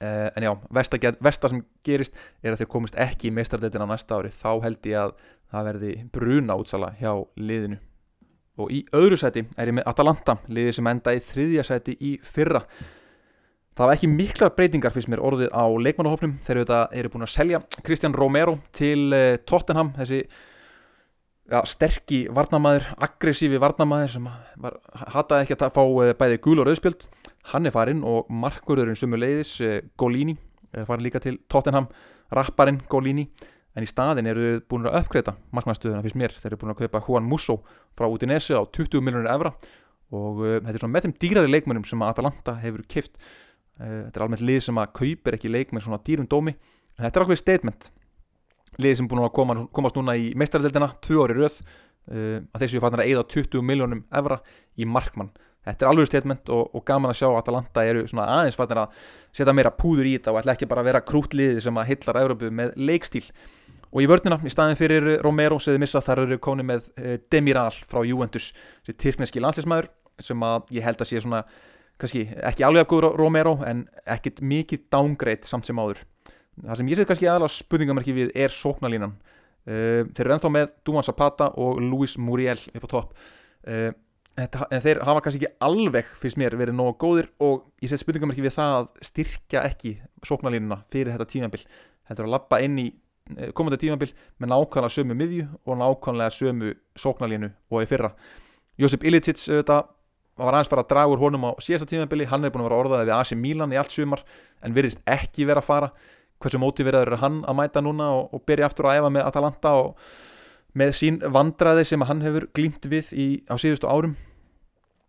uh, 0.00 0.28
en 0.36 0.46
já, 0.46 0.52
vestar 0.72 1.52
sem 1.52 1.62
gerist 1.86 2.16
er 2.42 2.54
að 2.54 2.62
þeir 2.62 2.72
komist 2.72 2.98
ekki 3.00 3.30
í 3.30 3.34
meistardeltin 3.36 3.84
á 3.84 3.92
næsta 3.92 4.18
ári. 4.18 4.32
Þá 4.32 4.50
held 4.64 4.90
ég 4.90 4.98
að 5.04 5.14
það 5.50 5.68
verði 5.70 5.92
bruna 6.14 6.58
útsala 6.60 6.92
hjá 7.00 7.12
liðinu. 7.40 7.80
Og 8.60 8.72
í 8.74 8.80
öðru 8.96 9.16
sæti 9.20 9.46
er 9.56 9.70
ég 9.70 9.76
með 9.78 9.88
Atalanta 9.88 10.36
liðið 10.50 10.74
sem 10.76 10.90
enda 10.90 11.14
í 11.16 11.22
þriðja 11.24 11.66
sæti 11.70 11.96
í 11.96 12.16
fyrra. 12.24 12.64
Það 13.78 13.86
var 13.86 13.96
ekki 13.96 14.10
miklar 14.12 14.52
breytingar 14.56 14.92
fyrst 14.92 15.08
mér 15.08 15.22
orðið 15.24 15.54
á 15.56 15.64
leikmannahopnum 15.64 16.36
þegar 16.44 16.64
þetta 16.64 16.80
eru 17.00 17.12
búin 17.12 17.24
að 17.24 17.32
selja 17.32 17.60
Kristján 17.86 18.16
Romero 18.16 18.58
til 18.76 19.08
uh, 19.14 19.38
Tottenham 19.48 19.94
þessi 19.96 20.24
ja, 21.50 21.62
sterkki 21.68 22.20
varnamæður, 22.34 22.86
aggressífi 23.06 23.60
varnamæður 23.60 24.14
sem 24.14 24.28
var, 24.62 24.78
hataði 25.14 25.46
ekki 25.46 25.58
að 25.58 25.74
fá 25.76 25.82
uh, 25.82 26.12
bæði 26.18 26.38
gul 26.44 26.58
og 26.62 26.68
rauðspjöld. 26.68 27.06
Hann 27.50 27.66
er 27.66 27.74
farinn 27.74 28.04
og 28.06 28.30
markurðurinn 28.30 28.98
sumuleiðis 28.98 29.56
uh, 29.64 29.76
Golini 30.00 30.36
er 30.76 30.86
farin 30.86 31.04
líka 31.04 31.22
til 31.22 31.40
Tottenham 31.50 31.90
rapparinn 32.36 32.80
Golini. 32.90 33.26
En 33.78 33.86
í 33.86 33.88
staðin 33.90 34.26
eru 34.26 34.56
búin 34.66 34.88
að 34.90 34.96
uppgreita 35.02 35.36
markmannstöðuna 35.54 36.02
fyrst 36.02 36.18
mér. 36.18 36.32
Þeir 36.34 36.52
eru 36.52 36.62
búin 36.64 36.72
að 36.72 36.80
kaupa 36.84 37.04
Juan 37.06 37.28
Musso 37.28 37.60
frá 37.98 38.08
Udinese 38.10 38.58
á 38.58 38.62
20 38.66 39.02
miljónir 39.04 39.30
evra. 39.30 39.52
Og 40.10 40.40
þetta 40.42 40.72
er 40.74 40.82
svona 40.82 40.96
með 40.96 41.06
þeim 41.06 41.14
dýrari 41.22 41.52
leikmennum 41.52 41.86
sem 41.86 42.02
Atalanta 42.02 42.56
hefur 42.58 42.82
kipt 42.90 43.20
Eh, 43.80 44.04
þetta 44.06 44.18
er 44.18 44.26
almennt 44.26 44.44
lið 44.44 44.60
sem 44.66 44.80
að 44.80 44.92
kaupir 44.98 45.36
ekki 45.36 45.50
leik 45.50 45.72
með 45.72 45.86
svona 45.86 46.00
dýrum 46.04 46.28
dómi. 46.28 46.54
En 46.98 47.06
þetta 47.06 47.20
er 47.20 47.24
ákveðið 47.24 47.40
statement 47.40 47.90
lið 48.82 48.96
sem 48.98 49.08
búin 49.10 49.22
að 49.24 49.32
koma, 49.36 49.56
komast 49.76 49.98
núna 49.98 50.16
í 50.18 50.32
meistaröldina 50.38 50.92
tvö 51.04 51.24
ári 51.24 51.38
röð. 51.38 51.60
Uh, 52.10 52.40
að 52.54 52.64
þessu 52.64 52.82
fannar 52.82 53.04
að 53.04 53.12
eða 53.12 53.28
20 53.30 53.64
miljónum 53.66 54.02
evra 54.18 54.40
í 54.80 54.88
markmann. 54.88 55.30
Þetta 55.66 55.84
er 55.84 55.90
alveg 55.90 56.08
statement 56.08 56.50
og, 56.54 56.70
og 56.74 56.84
gaman 56.88 57.12
að 57.12 57.18
sjá 57.20 57.26
að 57.28 57.38
Atalanta 57.42 57.84
eru 57.84 58.06
svona 58.08 58.26
aðeins 58.38 58.56
fannar 58.56 58.86
að 58.86 59.00
setja 59.36 59.54
meira 59.54 59.72
púður 59.76 60.08
í 60.08 60.14
þetta 60.16 60.32
og 60.32 60.40
ætla 60.40 60.54
ekki 60.56 60.68
bara 60.70 60.82
að 60.82 60.88
vera 60.88 61.02
krútlið 61.04 61.60
sem 61.60 61.78
að 61.78 61.90
hillar 61.92 62.20
Európu 62.22 62.50
með 62.56 62.72
leikstíl. 62.80 63.26
Og 63.90 64.04
í 64.04 64.08
vördnina 64.08 64.38
í 64.46 64.52
staðin 64.52 64.78
fyrir 64.78 65.08
Romero 65.20 65.58
seði 65.60 65.82
missa 65.82 66.00
þar 66.02 66.24
eru 66.24 66.40
koni 66.42 66.64
með 66.66 66.88
uh, 66.96 67.16
Demiral 67.30 67.74
frá 67.90 68.00
Juventus 68.08 68.50
sem 68.86 68.96
tyrkneski 68.96 69.42
landslismæður 69.44 69.90
sem 70.20 70.46
að 70.46 70.72
ég 70.76 70.86
held 70.86 71.02
að 71.02 71.10
sé 71.10 71.20
svona 71.20 71.44
kannski 72.00 72.24
ekki 72.48 72.64
alveg 72.64 72.86
að 72.86 72.90
góður 72.94 73.18
Romero 73.20 73.58
en 73.66 73.84
ekkit 74.08 74.40
mikið 74.40 74.86
downgrade 74.92 75.48
samt 75.48 75.68
sem 75.68 75.80
áður 75.80 76.00
það 76.64 76.80
sem 76.80 76.90
ég 76.90 77.00
set 77.00 77.10
kannski 77.10 77.28
aðalega 77.28 77.54
spurningamarki 77.54 78.14
við 78.16 78.32
er 78.38 78.54
sóknalínan 78.54 79.16
uh, 79.16 80.06
þeir 80.12 80.24
eru 80.26 80.36
ennþá 80.36 80.52
með 80.54 80.72
Duman 80.86 81.06
Zapata 81.06 81.50
og 81.60 81.80
Luis 81.84 82.16
Muriel 82.20 82.58
upp 82.74 82.86
á 82.86 82.88
topp. 82.94 83.26
Uh, 83.66 83.90
en 84.40 84.80
þeir 84.80 85.02
hafa 85.04 85.20
kannski 85.24 85.44
ekki 85.44 85.56
alveg 85.66 86.08
fyrst 86.20 86.38
mér 86.40 86.54
verið 86.56 86.76
nógu 86.78 86.94
góðir 87.02 87.28
og 87.44 87.66
ég 87.82 87.90
set 87.90 88.00
spurningamarki 88.00 88.44
við 88.44 88.54
það 88.56 88.76
að 88.78 88.90
styrkja 89.04 89.64
ekki 89.68 89.94
sóknalínuna 90.24 90.80
fyrir 90.92 91.12
þetta 91.12 91.28
tímanbill 91.28 91.64
þetta 91.66 92.22
er 92.22 92.28
að 92.28 92.34
lappa 92.36 92.60
inn 92.64 92.78
í 92.80 92.86
uh, 92.88 93.50
komandi 93.56 93.80
tímanbill 93.82 94.12
með 94.40 94.52
nákvæmlega 94.54 94.96
sömu 94.96 95.16
miðju 95.18 95.48
og 95.64 95.80
nákvæmlega 95.82 96.36
sömu 96.36 96.74
sóknalínu 96.98 97.50
og 97.70 97.84
í 97.84 97.90
fyrra. 97.90 98.14
Josip 98.80 99.04
Ilicic 99.04 99.42
auðvitað 99.50 99.90
var 100.40 100.56
aðeins 100.56 100.70
fara 100.72 100.84
að 100.84 100.92
draga 100.94 101.12
úr 101.12 101.20
honum 101.20 101.44
á 101.48 101.50
síðasta 101.60 101.88
tímabili. 101.90 102.26
Hann 102.28 102.46
er 102.46 102.52
búin 102.54 102.64
að 102.64 102.70
vera 102.70 102.80
orðaðið 102.84 103.10
við 103.10 103.16
AC 103.18 103.34
Milan 103.36 103.74
í 103.74 103.78
allt 103.80 103.92
sumar 103.92 104.22
en 104.64 104.76
virðist 104.76 105.02
ekki 105.10 105.44
vera 105.48 105.60
að 105.60 105.68
fara 105.68 105.90
hversu 106.40 106.60
mótiveraður 106.60 107.14
er 107.14 107.22
hann 107.22 107.40
að 107.48 107.58
mæta 107.58 107.82
núna 107.84 108.10
og, 108.16 108.34
og 108.34 108.44
byrja 108.48 108.70
aftur 108.70 108.88
að 108.88 109.00
æfa 109.00 109.12
með 109.14 109.26
Atalanta 109.28 109.74
og 109.80 110.10
með 110.80 110.92
sín 110.96 111.20
vandraði 111.34 111.86
sem 111.88 112.04
hann 112.06 112.22
hefur 112.24 112.46
glýmt 112.56 112.86
við 112.90 113.12
í, 113.12 113.28
á 113.50 113.54
síðustu 113.60 113.90
árum. 113.90 114.16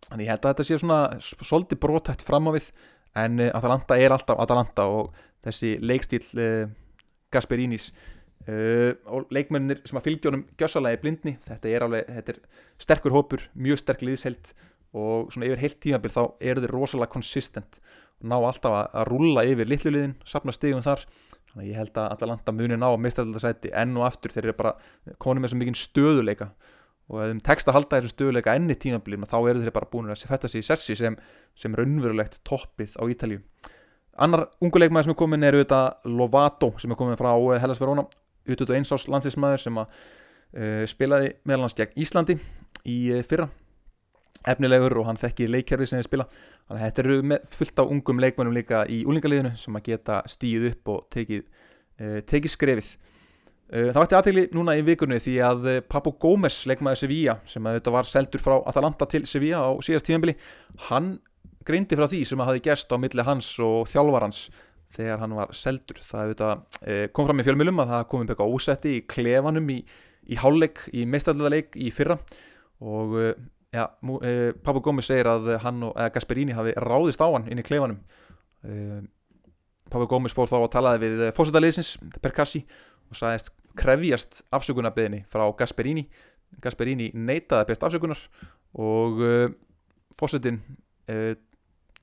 Þannig 0.08 0.26
ég 0.26 0.32
held 0.34 0.44
að 0.44 0.54
þetta 0.54 0.66
sé 0.68 0.78
svona 0.80 1.00
svolítið 1.22 1.80
brótætt 1.82 2.24
fram 2.26 2.50
á 2.50 2.52
við 2.56 2.72
en 3.18 3.38
uh, 3.40 3.52
Atalanta 3.54 3.98
er 4.00 4.14
alltaf 4.14 4.40
Atalanta 4.42 4.88
og 4.90 5.12
þessi 5.44 5.76
leikstíl 5.82 6.24
uh, 6.36 6.66
Gasperinis 7.32 7.90
uh, 8.48 8.92
og 9.06 9.32
leikmennir 9.32 9.80
sem 9.88 10.00
að 10.00 10.10
fylgjónum 10.10 10.44
gjössalagi 10.60 11.00
blindni 11.02 11.36
þetta 11.46 11.70
er 11.70 11.86
alveg, 11.86 12.12
þetta 12.18 12.34
er 12.34 12.42
sterkur 12.82 13.16
hópur, 13.16 13.46
mjög 13.54 13.82
sterk 13.84 14.04
liðsheld 14.04 14.52
og 14.92 15.32
svona 15.32 15.48
yfir 15.48 15.62
heilt 15.62 15.78
tímabil 15.80 16.12
þá 16.12 16.22
eru 16.40 16.64
þeir 16.64 16.74
rosalega 16.74 17.14
consistent. 17.14 17.78
og 17.78 18.01
ná 18.22 18.36
alltaf 18.38 18.76
að, 18.78 19.02
rúlla 19.10 19.44
yfir 19.48 19.70
litluliðin, 19.70 20.14
sapna 20.28 20.54
stigum 20.54 20.84
þar. 20.84 21.04
Þannig 21.52 21.64
að 21.64 21.68
ég 21.68 21.80
held 21.80 21.98
að 22.00 22.12
Atalanta 22.14 22.54
muni 22.56 22.78
ná 22.78 22.86
að 22.88 23.00
mista 23.04 23.24
þetta 23.26 23.42
sæti 23.42 23.72
enn 23.82 23.96
og 23.98 24.06
aftur, 24.06 24.32
þeir 24.32 24.48
eru 24.48 24.58
bara 24.60 24.72
konið 25.20 25.44
með 25.44 25.52
svo 25.52 25.58
mikinn 25.60 25.78
stöðuleika 25.78 26.48
og 27.12 27.18
ef 27.20 27.28
þeim 27.32 27.42
tekst 27.44 27.68
að 27.68 27.76
halda 27.76 27.98
þessu 27.98 28.14
stöðuleika 28.14 28.54
enni 28.56 28.76
tímabilið 28.78 29.28
þá 29.28 29.36
eru 29.40 29.60
þeir 29.64 29.74
bara 29.74 29.90
búin 29.92 30.08
að 30.12 30.24
fætta 30.30 30.48
sig 30.48 30.62
í 30.62 30.66
sessi 30.66 30.96
sem, 30.96 31.18
sem 31.58 31.74
raunverulegt 31.76 32.40
toppið 32.48 32.96
á 32.96 33.04
Ítalíu. 33.10 33.42
Annar 34.22 34.46
unguleikmaður 34.64 35.08
sem 35.08 35.14
er 35.14 35.18
komin 35.18 35.44
er 35.44 35.56
auðvitað 35.58 36.08
Lovato 36.12 36.72
sem 36.80 36.92
er 36.92 37.00
komin 37.00 37.20
frá 37.20 37.32
Hellas 37.60 37.80
Verona 37.80 38.06
auðvitað 38.48 38.76
einsás 38.78 39.08
landsinsmaður 39.08 39.64
sem 39.64 39.80
að 39.82 39.92
uh, 39.92 40.84
spilaði 40.88 41.34
meðalans 41.48 41.76
gegn 41.76 42.00
Íslandi 42.04 42.38
í 42.88 42.96
uh, 43.12 43.22
fyrra 43.28 43.48
efnilegur 44.48 44.96
og 45.00 45.06
hann 45.08 45.20
þekki 45.20 45.48
leikjærfi 45.50 45.88
sem 45.88 46.00
þið 46.00 46.08
spila. 46.08 46.26
Þannig 46.66 46.80
að 46.80 46.84
þetta 46.86 47.02
eru 47.04 47.38
fullt 47.52 47.82
á 47.82 47.84
ungum 47.84 48.22
leikmennum 48.22 48.56
líka 48.56 48.82
í 48.90 49.02
úlingaliðinu 49.08 49.54
sem 49.60 49.78
að 49.78 49.88
geta 49.90 50.20
stíð 50.30 50.68
upp 50.72 50.92
og 50.94 51.06
tekið, 51.14 51.44
uh, 52.00 52.18
tekið 52.28 52.54
skrefið. 52.54 52.90
Uh, 53.72 53.88
það 53.90 54.00
vært 54.00 54.16
aðtegli 54.18 54.46
núna 54.56 54.76
í 54.78 54.84
vikunni 54.86 55.20
því 55.22 55.36
að 55.46 55.68
uh, 55.70 55.78
Papo 55.94 56.14
Gómez 56.22 56.62
leikmaður 56.68 57.04
Sevilla 57.04 57.38
sem 57.48 57.66
að 57.68 57.78
þetta 57.78 57.94
var 57.94 58.10
seldur 58.10 58.44
frá 58.44 58.56
Atalanta 58.68 59.08
til 59.08 59.24
Sevilla 59.30 59.62
á 59.64 59.70
síðast 59.84 60.08
tíðanbili 60.08 60.36
hann 60.90 61.14
greindi 61.66 61.96
frá 61.98 62.08
því 62.10 62.24
sem 62.26 62.42
að 62.42 62.50
hafi 62.50 62.66
gerst 62.66 62.92
á 62.92 62.96
milli 63.00 63.24
hans 63.26 63.48
og 63.62 63.86
þjálfarans 63.92 64.44
þegar 64.92 65.22
hann 65.22 65.34
var 65.38 65.52
seldur. 65.56 66.02
Það 66.04 66.24
auðvitað, 66.26 66.64
kom 67.16 67.28
fram 67.28 67.40
í 67.40 67.44
fjölmjölum 67.46 67.78
að 67.80 67.92
það 67.94 68.08
komið 68.10 68.32
byggja 68.32 68.48
ósetti 68.52 68.90
í 68.98 69.04
klefanum 69.08 69.70
í, 69.72 69.78
í 70.28 70.36
hálfleik, 70.36 70.82
í 70.92 71.06
meistarleik 71.08 71.78
í 71.80 71.88
fyrra 71.94 72.18
og 72.82 73.14
Já, 73.72 73.86
eh, 74.20 74.52
Pablo 74.52 74.82
Gómez 74.84 75.06
segir 75.08 75.24
að 75.30 75.54
hann 75.62 75.82
og 75.86 75.96
Gasperini 76.12 76.52
hafi 76.52 76.74
ráðist 76.76 77.22
á 77.24 77.28
hann 77.32 77.46
inn 77.48 77.60
í 77.62 77.64
kleifanum 77.64 78.02
eh, 78.68 79.00
Pablo 79.88 80.04
Gómez 80.10 80.34
fór 80.36 80.50
þá 80.50 80.58
að 80.58 80.72
talaði 80.74 81.08
við 81.08 81.22
fósitaliðsins 81.38 81.94
Perkassi 82.20 82.60
og 83.08 83.16
sagðist 83.16 83.48
krefjast 83.76 84.42
afsökunarbeðinni 84.52 85.22
frá 85.32 85.46
Gasperini. 85.56 86.04
Gasperini 86.60 87.08
neitaði 87.16 87.70
best 87.70 87.86
afsökunar 87.88 88.20
og 88.76 89.24
eh, 89.24 89.48
fósitin 90.20 90.60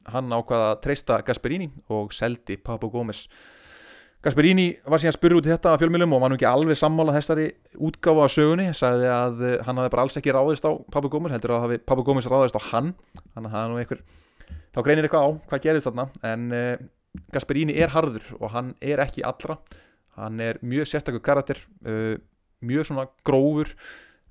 hann 0.09 0.34
ákvaða 0.34 0.74
að 0.74 0.82
treysta 0.84 1.22
Gasperini 1.26 1.70
og 1.93 2.11
seldi 2.13 2.57
Pablo 2.57 2.89
Gómez 2.93 3.28
Gasperini 4.20 4.74
var 4.84 4.99
síðan 4.99 5.15
spurður 5.15 5.39
út 5.39 5.45
í 5.47 5.51
þetta 5.53 5.72
af 5.72 5.80
fjölmjölum 5.80 6.11
og 6.17 6.20
var 6.20 6.32
nú 6.32 6.36
ekki 6.36 6.47
alveg 6.49 6.76
sammála 6.76 7.13
þessari 7.15 7.45
útgáfa 7.88 8.26
á 8.28 8.34
sögunni, 8.34 8.65
sagði 8.76 9.07
að 9.15 9.43
eh, 9.47 9.53
hann 9.63 9.78
hafi 9.80 9.91
bara 9.93 10.03
alls 10.03 10.20
ekki 10.20 10.34
ráðist 10.36 10.65
á 10.67 10.76
Pabbi 10.91 11.11
Gómez 11.13 11.32
heldur 11.32 11.53
að 11.55 11.63
hafi 11.63 11.78
Pabbi 11.88 12.03
Gómez 12.03 12.28
ráðist 12.28 12.57
á 12.59 12.61
hann. 12.74 12.89
Þannig 13.32 13.47
að 13.47 13.53
það 13.53 13.61
er 13.61 13.72
nú 13.72 13.78
einhver, 13.80 14.01
þá 14.76 14.80
greinir 14.84 15.07
eitthvað 15.07 15.24
á 15.24 15.30
hvað 15.47 15.63
gerist 15.63 15.88
þarna, 15.88 16.05
en 16.34 16.43
uh, 16.51 16.74
Gasperini 17.32 17.78
er 17.80 17.93
harður 17.95 18.28
og 18.41 18.51
hann 18.57 18.74
er 18.84 19.03
ekki 19.05 19.24
allra, 19.30 19.55
hann 20.20 20.43
er 20.43 20.59
mjög 20.67 20.91
sérstaklega 20.91 21.28
karakter, 21.30 21.63
uh, 21.88 22.20
mjög 22.59 22.89
svona 22.91 23.07
grófur, 23.24 23.72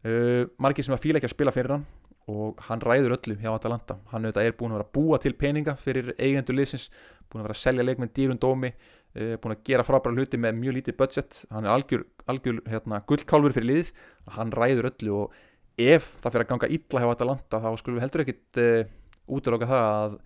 uh, 0.04 0.44
margir 0.60 0.84
sem 0.84 0.98
að 0.98 1.04
fíla 1.06 1.22
ekki 1.22 1.30
að 1.32 1.36
spila 1.38 1.56
fyrir 1.56 1.78
hann 1.78 1.88
og 2.28 2.60
hann 2.66 2.84
ræður 2.84 3.16
öllu 3.16 3.38
hjá 3.40 3.54
Atalanta, 3.54 3.96
hann 4.12 4.28
er 4.28 4.52
búin 4.52 4.74
að 4.74 4.82
vera 4.82 4.84
að 4.84 4.94
búa 4.98 5.16
til 5.16 5.32
peninga 5.32 5.78
fyrir 5.80 6.12
eigendur 6.20 6.58
liðsins, 6.58 6.90
búin 7.24 7.40
að 7.40 7.48
vera 7.48 7.56
að 7.56 7.62
selja 7.62 7.86
leikmenn 7.88 8.12
dýrun 8.12 8.40
dómi. 8.42 8.74
uh, 8.74 8.97
búin 9.42 9.54
að 9.54 9.64
gera 9.66 9.84
frábæra 9.86 10.14
hluti 10.14 10.40
með 10.40 10.58
mjög 10.60 10.76
lítið 10.78 10.96
budget. 10.98 11.42
Hann 11.50 11.66
er 11.66 11.74
algjör, 11.74 12.04
algjör 12.30 12.62
hérna, 12.70 13.02
gullkálfur 13.08 13.56
fyrir 13.56 13.70
lið 13.70 13.92
hann 14.36 14.52
ræður 14.54 14.90
öllu 14.90 15.14
og 15.22 15.36
ef 15.78 16.10
það 16.22 16.34
fyrir 16.34 16.44
að 16.44 16.50
ganga 16.52 16.70
illa 16.74 17.02
hjá 17.02 17.12
Atalanta 17.12 17.60
þá 17.62 17.68
skulum 17.80 17.98
við 17.98 18.04
heldur 18.06 18.24
ekkit 18.24 18.60
uh, 18.62 18.90
útloka 19.38 19.68
það 19.70 19.86
að, 19.92 20.18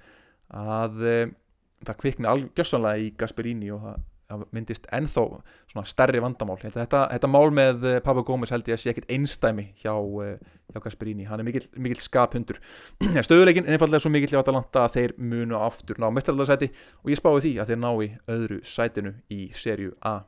að 0.62 1.04
uh, 1.04 1.34
það 1.82 2.00
kvikni 2.02 2.30
algjörsanlega 2.30 3.04
í 3.04 3.12
Gasperini 3.20 3.72
og 3.74 3.84
það 3.86 4.00
það 4.32 4.42
myndist 4.56 4.86
ennþá 4.94 5.24
svona 5.70 5.84
stærri 5.88 6.20
vandamál. 6.22 6.58
Þetta, 6.62 7.04
þetta 7.12 7.30
mál 7.30 7.52
með 7.54 7.86
eh, 7.88 8.00
Pablo 8.04 8.24
Gómez 8.26 8.52
held 8.52 8.68
ég 8.70 8.76
að 8.76 8.82
sé 8.82 8.92
ekkit 8.92 9.08
einstæmi 9.12 9.66
hjá, 9.82 9.94
eh, 10.24 10.52
hjá 10.72 10.82
Gasperini, 10.84 11.26
hann 11.28 11.42
er 11.42 11.48
mikill, 11.48 11.66
mikill 11.76 12.02
skaphundur. 12.02 12.60
Stöðuleikin 13.26 13.66
er 13.66 13.76
einfallega 13.76 14.02
svo 14.04 14.12
mikill 14.12 14.34
hjá 14.34 14.42
Atalanta 14.42 14.86
að 14.86 14.98
þeir 14.98 15.16
munu 15.18 15.58
aftur 15.60 16.00
ná 16.02 16.08
mestraldarsæti 16.14 16.70
og 17.02 17.12
ég 17.12 17.20
spái 17.20 17.42
því 17.46 17.54
að 17.62 17.72
þeir 17.72 17.82
ná 17.82 17.90
í 17.92 18.08
öðru 18.36 18.60
sætinu 18.66 19.16
í 19.32 19.42
serju 19.56 19.96
A. 20.00 20.20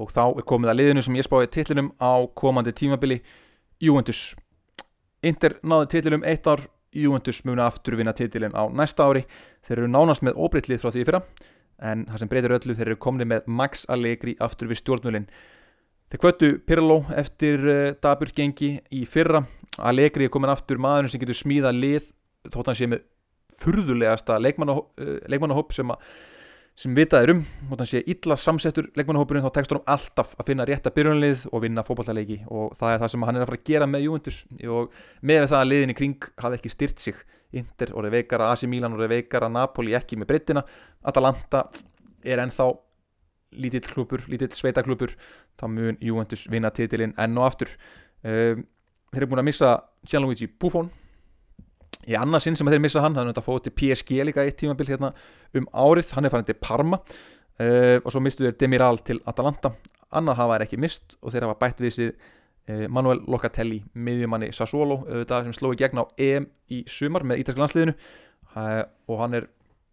Og 0.00 0.12
þá 0.12 0.24
er 0.28 0.48
komið 0.48 0.72
að 0.72 0.80
liðinu 0.80 1.04
sem 1.04 1.18
ég 1.20 1.28
spái 1.28 1.50
tillinum 1.52 1.92
á 2.00 2.24
komandi 2.36 2.74
tímabili 2.76 3.20
Juventus. 3.82 4.32
Inter 5.24 5.60
náði 5.64 5.92
tillinum 5.96 6.26
eitt 6.26 6.48
ár. 6.48 6.68
Juventus 6.96 7.42
munu 7.44 7.60
aftur 7.60 7.92
vinna 7.98 8.14
tillin 8.16 8.54
á 8.56 8.72
næsta 8.72 9.04
ári. 9.04 9.26
Þeir 9.66 9.82
eru 9.82 9.88
nánast 9.90 10.22
með 10.24 10.38
óbreytlið 10.40 10.80
frá 10.80 10.88
því 10.94 11.02
fyrra 11.04 11.20
en 11.82 12.06
það 12.08 12.22
sem 12.22 12.30
breytir 12.30 12.54
öllu 12.56 12.76
þeir 12.76 12.90
eru 12.90 12.98
komni 13.00 13.26
með 13.28 13.46
Max 13.46 13.84
Allegri 13.92 14.36
aftur 14.40 14.70
við 14.70 14.80
stjórnulinn 14.80 15.28
þeir 16.10 16.22
kvöttu 16.22 16.50
Pirlo 16.66 17.02
eftir 17.16 17.64
uh, 17.66 17.74
eh, 17.90 17.96
Dabur 18.02 18.30
gengi 18.34 18.76
í 18.94 19.02
fyrra. 19.10 19.42
Allegri 19.76 20.28
er 20.28 20.32
komin 20.32 20.52
aftur 20.52 20.80
maður 20.80 21.10
sem 21.12 21.20
getur 21.20 21.36
smíða 21.36 21.74
lið 21.74 22.06
þótt 22.52 22.70
hann 22.70 22.78
sé 22.78 22.88
með 22.88 23.04
furðulegasta 23.60 24.38
leikmannahóp 24.40 25.74
sem, 25.74 25.90
sem 26.76 26.92
vitaður 26.96 27.32
um 27.32 27.38
þótt 27.70 27.82
hann 27.82 27.88
sé 27.88 28.02
illa 28.12 28.36
samsettur 28.36 28.90
leikmannahópurinn 28.98 29.44
þá 29.46 29.52
tekstur 29.56 29.78
hann 29.78 29.94
alltaf 29.94 30.34
að 30.36 30.50
finna 30.50 30.66
rétta 30.68 30.92
byrjunlið 30.92 31.46
og 31.48 31.62
vinna 31.64 31.84
fókbaltaleiki 31.86 32.42
og 32.52 32.74
það 32.76 32.92
er 32.92 33.00
það 33.02 33.12
sem 33.14 33.24
hann 33.28 33.38
er 33.38 33.44
að 33.44 33.50
fara 33.50 33.60
að 33.60 33.70
gera 33.70 33.88
með 33.88 34.04
Juventus. 34.04 34.40
Og 34.68 34.98
með 35.24 35.46
það 35.46 35.60
að 35.62 35.70
liðin 35.70 35.94
í 35.94 35.96
kring 35.96 36.28
hafi 36.42 36.60
ekki 36.60 36.72
styrt 36.74 37.00
sig 37.00 37.22
Inter 37.56 37.92
orðið 37.96 38.18
veikara, 38.18 38.50
AC 38.52 38.66
Milan 38.68 38.96
orðið 38.96 39.14
veikara 39.14 39.48
Napoli 39.48 39.94
ekki 39.96 40.18
með 40.20 40.28
breytina 40.32 40.64
Atalanta 41.06 41.62
er 42.26 42.42
ennþá 42.42 42.68
lítill 43.56 43.86
klubur, 43.86 44.26
lítill 44.28 44.52
sveitaklubur 44.52 45.14
þá 45.56 45.66
mun 45.72 45.96
Juventus 46.02 46.44
vinna 46.50 46.72
titilinn 46.74 47.14
enn 47.16 47.38
og 47.38 47.46
aftur. 47.46 47.72
Um, 48.26 48.66
þeir 49.14 49.22
eru 49.22 49.30
búin 49.30 49.40
að 49.40 49.48
missa 49.48 49.72
Gianluigi 50.04 50.50
Buffon 50.50 50.90
í 52.04 52.14
annarsinn 52.18 52.58
sem 52.58 52.68
þeir 52.68 52.82
missa 52.84 53.02
hann, 53.04 53.16
það 53.16 53.24
er 53.24 53.30
náttúrulega 53.30 53.48
fótt 53.48 53.66
til 53.66 53.74
PSG 53.80 54.22
líka 54.28 54.44
eitt 54.44 54.60
tímabill 54.60 54.90
hérna 54.92 55.12
um 55.56 55.68
árið. 55.72 56.12
Hann 56.16 56.28
er 56.28 56.34
farin 56.34 56.48
til 56.48 56.58
Parma 56.60 57.00
uh, 57.00 57.98
og 58.02 58.08
svo 58.12 58.22
mistu 58.22 58.44
þeir 58.46 58.58
Demiral 58.60 59.00
til 59.06 59.22
Atalanta. 59.26 59.72
Annað 60.16 60.40
hafa 60.42 60.56
er 60.56 60.66
ekki 60.66 60.80
mist 60.80 61.16
og 61.22 61.34
þeir 61.34 61.48
hafa 61.48 61.60
bætt 61.64 61.82
við 61.82 61.96
sig 61.96 62.16
Eh, 62.66 62.88
Manuel 62.90 63.20
Locatelli, 63.30 63.78
miðjumanni 63.94 64.48
Sassuolo 64.54 65.04
sem 65.06 65.52
sló 65.54 65.70
í 65.70 65.76
gegn 65.78 66.00
á 66.02 66.04
EM 66.18 66.48
í 66.74 66.80
sumar 66.90 67.22
með 67.22 67.44
ítalska 67.44 67.62
landsliðinu. 67.62 67.94
Og 69.06 69.20
hann 69.20 69.36
er, 69.38 69.46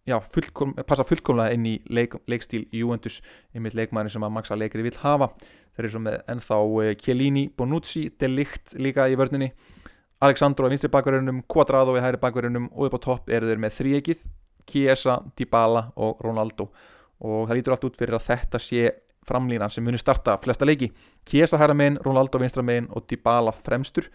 já, 0.08 0.16
fullkom, 0.34 0.72
passa 0.88 1.06
fullkomlega 1.06 1.54
inn 1.54 1.68
í 1.70 1.74
leik, 1.86 2.16
leikstíl 2.26 2.64
Juventus 2.74 3.20
einmitt 3.54 3.76
leikmæni 3.78 4.10
sem 4.10 4.26
að 4.26 4.34
Maxa 4.34 4.58
leikri 4.58 4.82
vil 4.82 4.96
hafa. 5.04 5.30
Þeir 5.76 5.84
eru 5.84 5.92
svo 5.94 6.02
með 6.02 6.18
ennþá 6.34 6.58
eh, 6.82 6.96
Chiellini, 6.98 7.46
Bonucci, 7.54 8.08
Delikt 8.18 8.74
líka 8.74 9.06
í 9.06 9.14
vörninni 9.22 9.52
Alexandro 10.24 10.68
í 10.68 10.72
vinstri 10.72 10.88
bakverðunum 10.92 11.42
Quadrado 11.50 11.96
í 11.98 12.02
hæri 12.02 12.20
bakverðunum 12.22 12.70
og 12.72 12.88
upp 12.88 12.96
á 12.96 13.00
topp 13.04 13.32
eru 13.34 13.50
þeir 13.50 13.60
með 13.60 13.78
þríegið 13.78 14.24
Chiesa, 14.66 15.18
Dybala 15.36 15.90
og 16.00 16.22
Ronaldo. 16.24 16.68
Og 17.24 17.48
það 17.48 17.58
lítur 17.58 17.74
allt 17.74 17.84
út 17.88 17.98
fyrir 17.98 18.16
að 18.16 18.28
þetta 18.30 18.60
sé 18.62 18.86
framlínan 19.24 19.72
sem 19.72 19.84
muni 19.84 20.00
starta 20.00 20.36
flesta 20.42 20.66
leiki. 20.66 20.90
Kiesa 21.24 21.60
hæra 21.60 21.76
megin, 21.76 21.98
Ronaldo 22.04 22.40
vinstra 22.40 22.64
megin 22.64 22.88
og 22.92 23.06
Dybala 23.10 23.52
fremstur. 23.52 24.08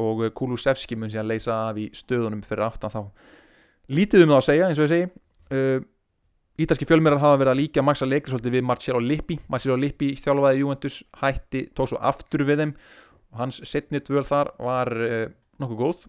Og 0.00 0.24
Kulusevski 0.34 0.96
mun 0.96 1.12
síðan 1.12 1.28
leysa 1.30 1.56
af 1.68 1.78
í 1.78 1.90
stöðunum 1.94 2.42
fyrir 2.46 2.66
aftan 2.66 2.92
þá. 2.92 3.02
Lítið 3.94 4.24
um 4.24 4.32
það 4.32 4.40
að 4.40 4.46
segja 4.48 4.68
eins 4.68 4.80
og 4.80 4.86
ég 4.86 4.94
segi. 4.94 5.10
Uh, 5.54 5.80
Ítalski 6.64 6.86
fjölmjörar 6.86 7.18
hafa 7.18 7.38
verið 7.40 7.50
að 7.50 7.58
líka 7.58 7.82
maksa 7.82 8.06
leikri 8.06 8.30
svolítið 8.30 8.54
við 8.54 8.66
Marcelo 8.68 9.00
Lippi. 9.02 9.38
Marcelo 9.50 9.76
Lippi 9.78 10.12
þjálfaði 10.22 10.60
Juventus 10.62 11.00
hætti 11.18 11.64
tók 11.74 11.90
svo 11.90 11.98
aftur 11.98 12.46
við 12.46 12.62
þeim. 12.62 12.74
Og 13.34 13.40
hans 13.42 13.58
setnit 13.66 14.10
völ 14.10 14.22
þar 14.26 14.52
var 14.62 14.92
uh, 14.94 15.24
nokkuð 15.62 15.80
góð 15.80 16.04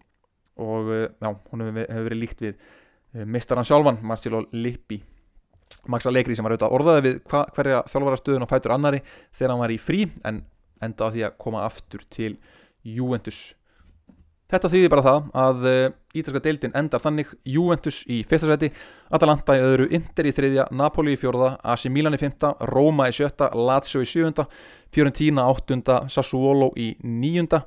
og 0.62 0.88
uh, 0.88 1.04
já, 1.20 1.30
hún 1.52 1.66
hefur 1.66 2.06
verið 2.08 2.22
líkt 2.22 2.42
við 2.44 2.54
uh, 2.56 3.24
mistaran 3.24 3.66
sjálfan 3.68 4.00
Marcelo 4.06 4.44
Lippi. 4.52 5.02
Max 5.86 6.06
Allegri 6.08 6.34
sem 6.34 6.46
var 6.46 6.54
auðvitað 6.54 6.74
orðaði 6.78 7.04
við 7.04 7.20
hva, 7.30 7.44
hverja 7.54 7.82
þjálfarastöðun 7.90 8.46
og 8.46 8.50
fætur 8.50 8.74
annari 8.74 9.02
þegar 9.36 9.52
hann 9.52 9.62
var 9.62 9.74
í 9.74 9.78
frí 9.82 10.06
en 10.26 10.42
enda 10.82 11.06
á 11.06 11.12
því 11.12 11.28
að 11.28 11.38
koma 11.42 11.62
aftur 11.66 12.02
til 12.12 12.34
Juventus. 12.86 13.54
Þetta 14.46 14.70
þýðir 14.70 14.90
bara 14.92 15.02
það 15.02 15.24
að 15.42 15.64
uh, 15.66 15.94
ítalska 16.14 16.42
deildin 16.44 16.74
endar 16.78 17.02
þannig. 17.02 17.32
Juventus 17.50 18.04
í 18.06 18.20
fyrsta 18.28 18.52
seti, 18.52 18.70
Atalanta 19.10 19.56
í 19.58 19.62
öðru, 19.64 19.88
Inter 19.96 20.28
í 20.30 20.34
þriðja, 20.34 20.68
Napoli 20.78 21.16
í 21.16 21.18
fjórða, 21.18 21.56
AC 21.66 21.88
Milan 21.90 22.14
í 22.14 22.20
fymta, 22.20 22.52
Roma 22.70 23.08
í 23.10 23.16
sjötta, 23.16 23.50
Lazio 23.58 24.04
í 24.04 24.06
sjöunda, 24.06 24.46
Fiorentina 24.94 25.48
áttunda, 25.50 26.04
Sassuolo 26.12 26.70
í 26.78 26.92
níunda, 27.02 27.64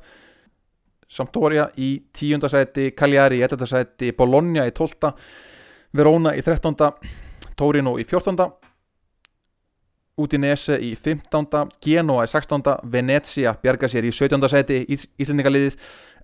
Sampdoria 1.09 1.69
í 1.81 1.95
tíunda 2.13 2.49
seti, 2.51 2.91
Cagliari 2.97 3.39
í 3.39 3.45
ettata 3.45 3.65
seti, 3.67 4.11
Bologna 4.13 4.67
í 4.69 4.73
tólta, 4.77 5.13
Verona 5.97 6.35
í 6.37 6.43
þrettonda, 6.45 6.91
Torino 7.57 7.97
í 7.97 8.05
14. 8.05 8.45
Udinese 10.19 10.75
í 10.83 10.93
15. 10.99 11.71
Genoa 11.83 12.25
í 12.27 12.29
16. 12.29 12.73
Venezia 12.91 13.53
bjarga 13.61 13.87
sér 13.89 14.07
í 14.07 14.11
17. 14.11 14.49
sæti 14.51 14.79
Ís 14.91 15.05
Íslendingaliðið 15.19 15.77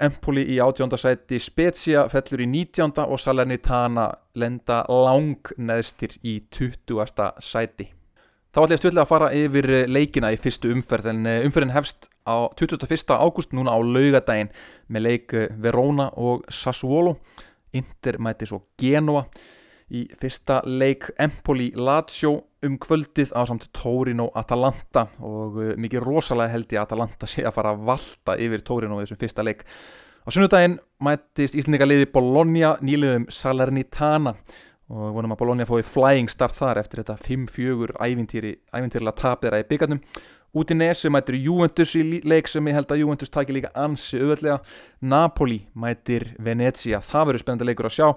Empoli 0.05 0.43
í 0.51 0.59
18. 0.59 0.97
sæti 0.99 1.39
Spezia 1.39 2.05
fellur 2.11 2.43
í 2.43 2.49
19. 2.51 2.91
og 3.05 3.21
Salernitana 3.23 4.09
lenda 4.35 4.81
lang 4.91 5.53
neðstir 5.57 6.17
í 6.23 6.41
20. 6.51 7.31
sæti 7.39 7.87
Þá 8.55 8.61
ætlum 8.61 8.75
ég 8.75 8.79
stjórnlega 8.79 9.03
að 9.03 9.11
fara 9.11 9.31
yfir 9.35 9.65
leikina 9.91 10.31
í 10.31 10.39
fyrstu 10.39 10.69
umferð 10.71 11.09
en 11.11 11.25
eh, 11.27 11.41
umferðin 11.47 11.73
hefst 11.75 12.09
á 12.25 12.49
21. 12.57 13.13
ágúst 13.13 13.53
núna 13.53 13.73
á 13.73 13.79
laugadaginn 13.79 14.49
með 14.89 15.05
leik 15.05 15.33
eh, 15.33 15.49
Verona 15.61 16.09
og 16.17 16.45
Sassuolo. 16.49 17.19
Inter 17.75 18.17
mæti 18.19 18.47
svo 18.49 18.63
Genoa 18.79 19.25
í 19.93 20.05
fyrsta 20.17 20.61
leik 20.65 21.11
Empoli 21.21 21.69
Lazio 21.77 22.33
um 22.65 22.77
kvöldið 22.81 23.35
á 23.37 23.45
samt 23.45 23.67
Torino 23.75 24.31
Atalanta. 24.33 25.05
Og 25.21 25.59
uh, 25.61 25.73
mikið 25.77 26.01
rosalega 26.05 26.55
held 26.55 26.73
ég 26.73 26.81
Atalanta 26.81 27.29
sé 27.31 27.45
að 27.45 27.57
fara 27.59 27.75
að 27.75 27.85
valta 27.91 28.37
yfir 28.41 28.65
Torino 28.65 28.97
í 28.99 29.05
þessum 29.05 29.21
fyrsta 29.21 29.45
leik. 29.45 29.65
Á 30.25 30.27
sunnudaginn 30.33 30.79
mætist 31.05 31.57
Íslandika 31.57 31.85
liði 31.85 32.07
Bologna 32.09 32.73
nýliðum 32.81 33.27
Salernitana. 33.29 34.33
Og 34.89 35.15
vonum 35.15 35.33
að 35.33 35.39
Bologna 35.41 35.65
fóði 35.65 35.85
flying 35.89 36.29
start 36.29 36.57
þar 36.57 36.79
eftir 36.81 37.01
þetta 37.01 37.15
5-4 37.25 37.95
ævintýrilega 38.05 39.15
tap 39.17 39.41
þeirra 39.41 39.63
í 39.63 39.69
byggarnum 39.69 40.01
út 40.55 40.71
í 40.71 40.77
nesu 40.77 41.11
mætir 41.11 41.37
Juventus 41.43 41.93
í 41.99 42.03
leik 42.23 42.49
sem 42.49 42.67
ég 42.69 42.77
held 42.77 42.91
að 42.91 43.01
Juventus 43.03 43.31
takir 43.33 43.57
líka 43.57 43.71
ansi 43.75 44.19
auðvöldlega 44.21 44.59
Napoli 45.01 45.61
mætir 45.75 46.31
Venezia. 46.39 47.01
Það 47.03 47.31
verður 47.31 47.43
spennandi 47.43 47.69
leikur 47.69 47.89
að 47.89 47.97
sjá. 47.97 48.09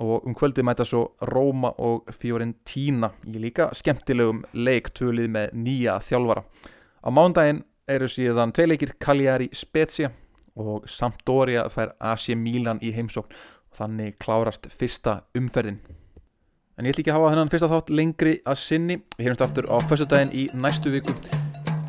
Og 0.00 0.24
um 0.24 0.32
kvöldi 0.36 0.64
mæta 0.64 0.84
svo 0.88 1.10
Róma 1.28 1.74
og 1.84 2.08
Fiorentina 2.16 3.10
í 3.28 3.40
líka 3.40 3.68
skemmtilegum 3.76 4.40
leik 4.56 4.94
tvölið 4.96 5.28
með 5.34 5.56
nýja 5.60 5.98
þjálfara. 6.08 6.44
Á 7.04 7.08
mándaginn 7.12 7.62
eru 7.88 8.08
síðan 8.08 8.54
tvei 8.56 8.70
leikir 8.70 8.94
Cagliari 9.00 9.50
Spezia 9.52 10.12
og 10.56 10.88
Sampdoria 10.88 11.66
fær 11.72 11.94
AC 12.00 12.30
Milan 12.36 12.80
í 12.80 12.94
heimsókn. 12.96 13.36
Og 13.70 13.76
þannig 13.76 14.16
klárast 14.18 14.66
fyrsta 14.72 15.20
umferðin. 15.36 15.78
En 16.80 16.88
ég 16.88 16.94
ætl 16.94 17.04
ekki 17.04 17.12
að 17.12 17.20
hafa 17.20 17.32
hennan 17.34 17.52
fyrsta 17.52 17.68
þátt 17.68 17.92
lengri 17.92 18.34
að 18.48 18.60
sinni. 18.64 18.98
Við 19.18 19.28
heyrumst 19.28 19.46
aftur 19.46 19.68
á 19.68 19.76
fyrstu 19.84 20.08
daginn 20.08 20.32
í 20.32 20.48
næstu 20.56 20.96
viku. 20.96 21.12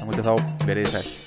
Þannig 0.02 0.24
að 0.24 0.32
þá 0.32 0.66
verið 0.66 0.88
þið 0.88 0.96
sæl. 0.98 1.21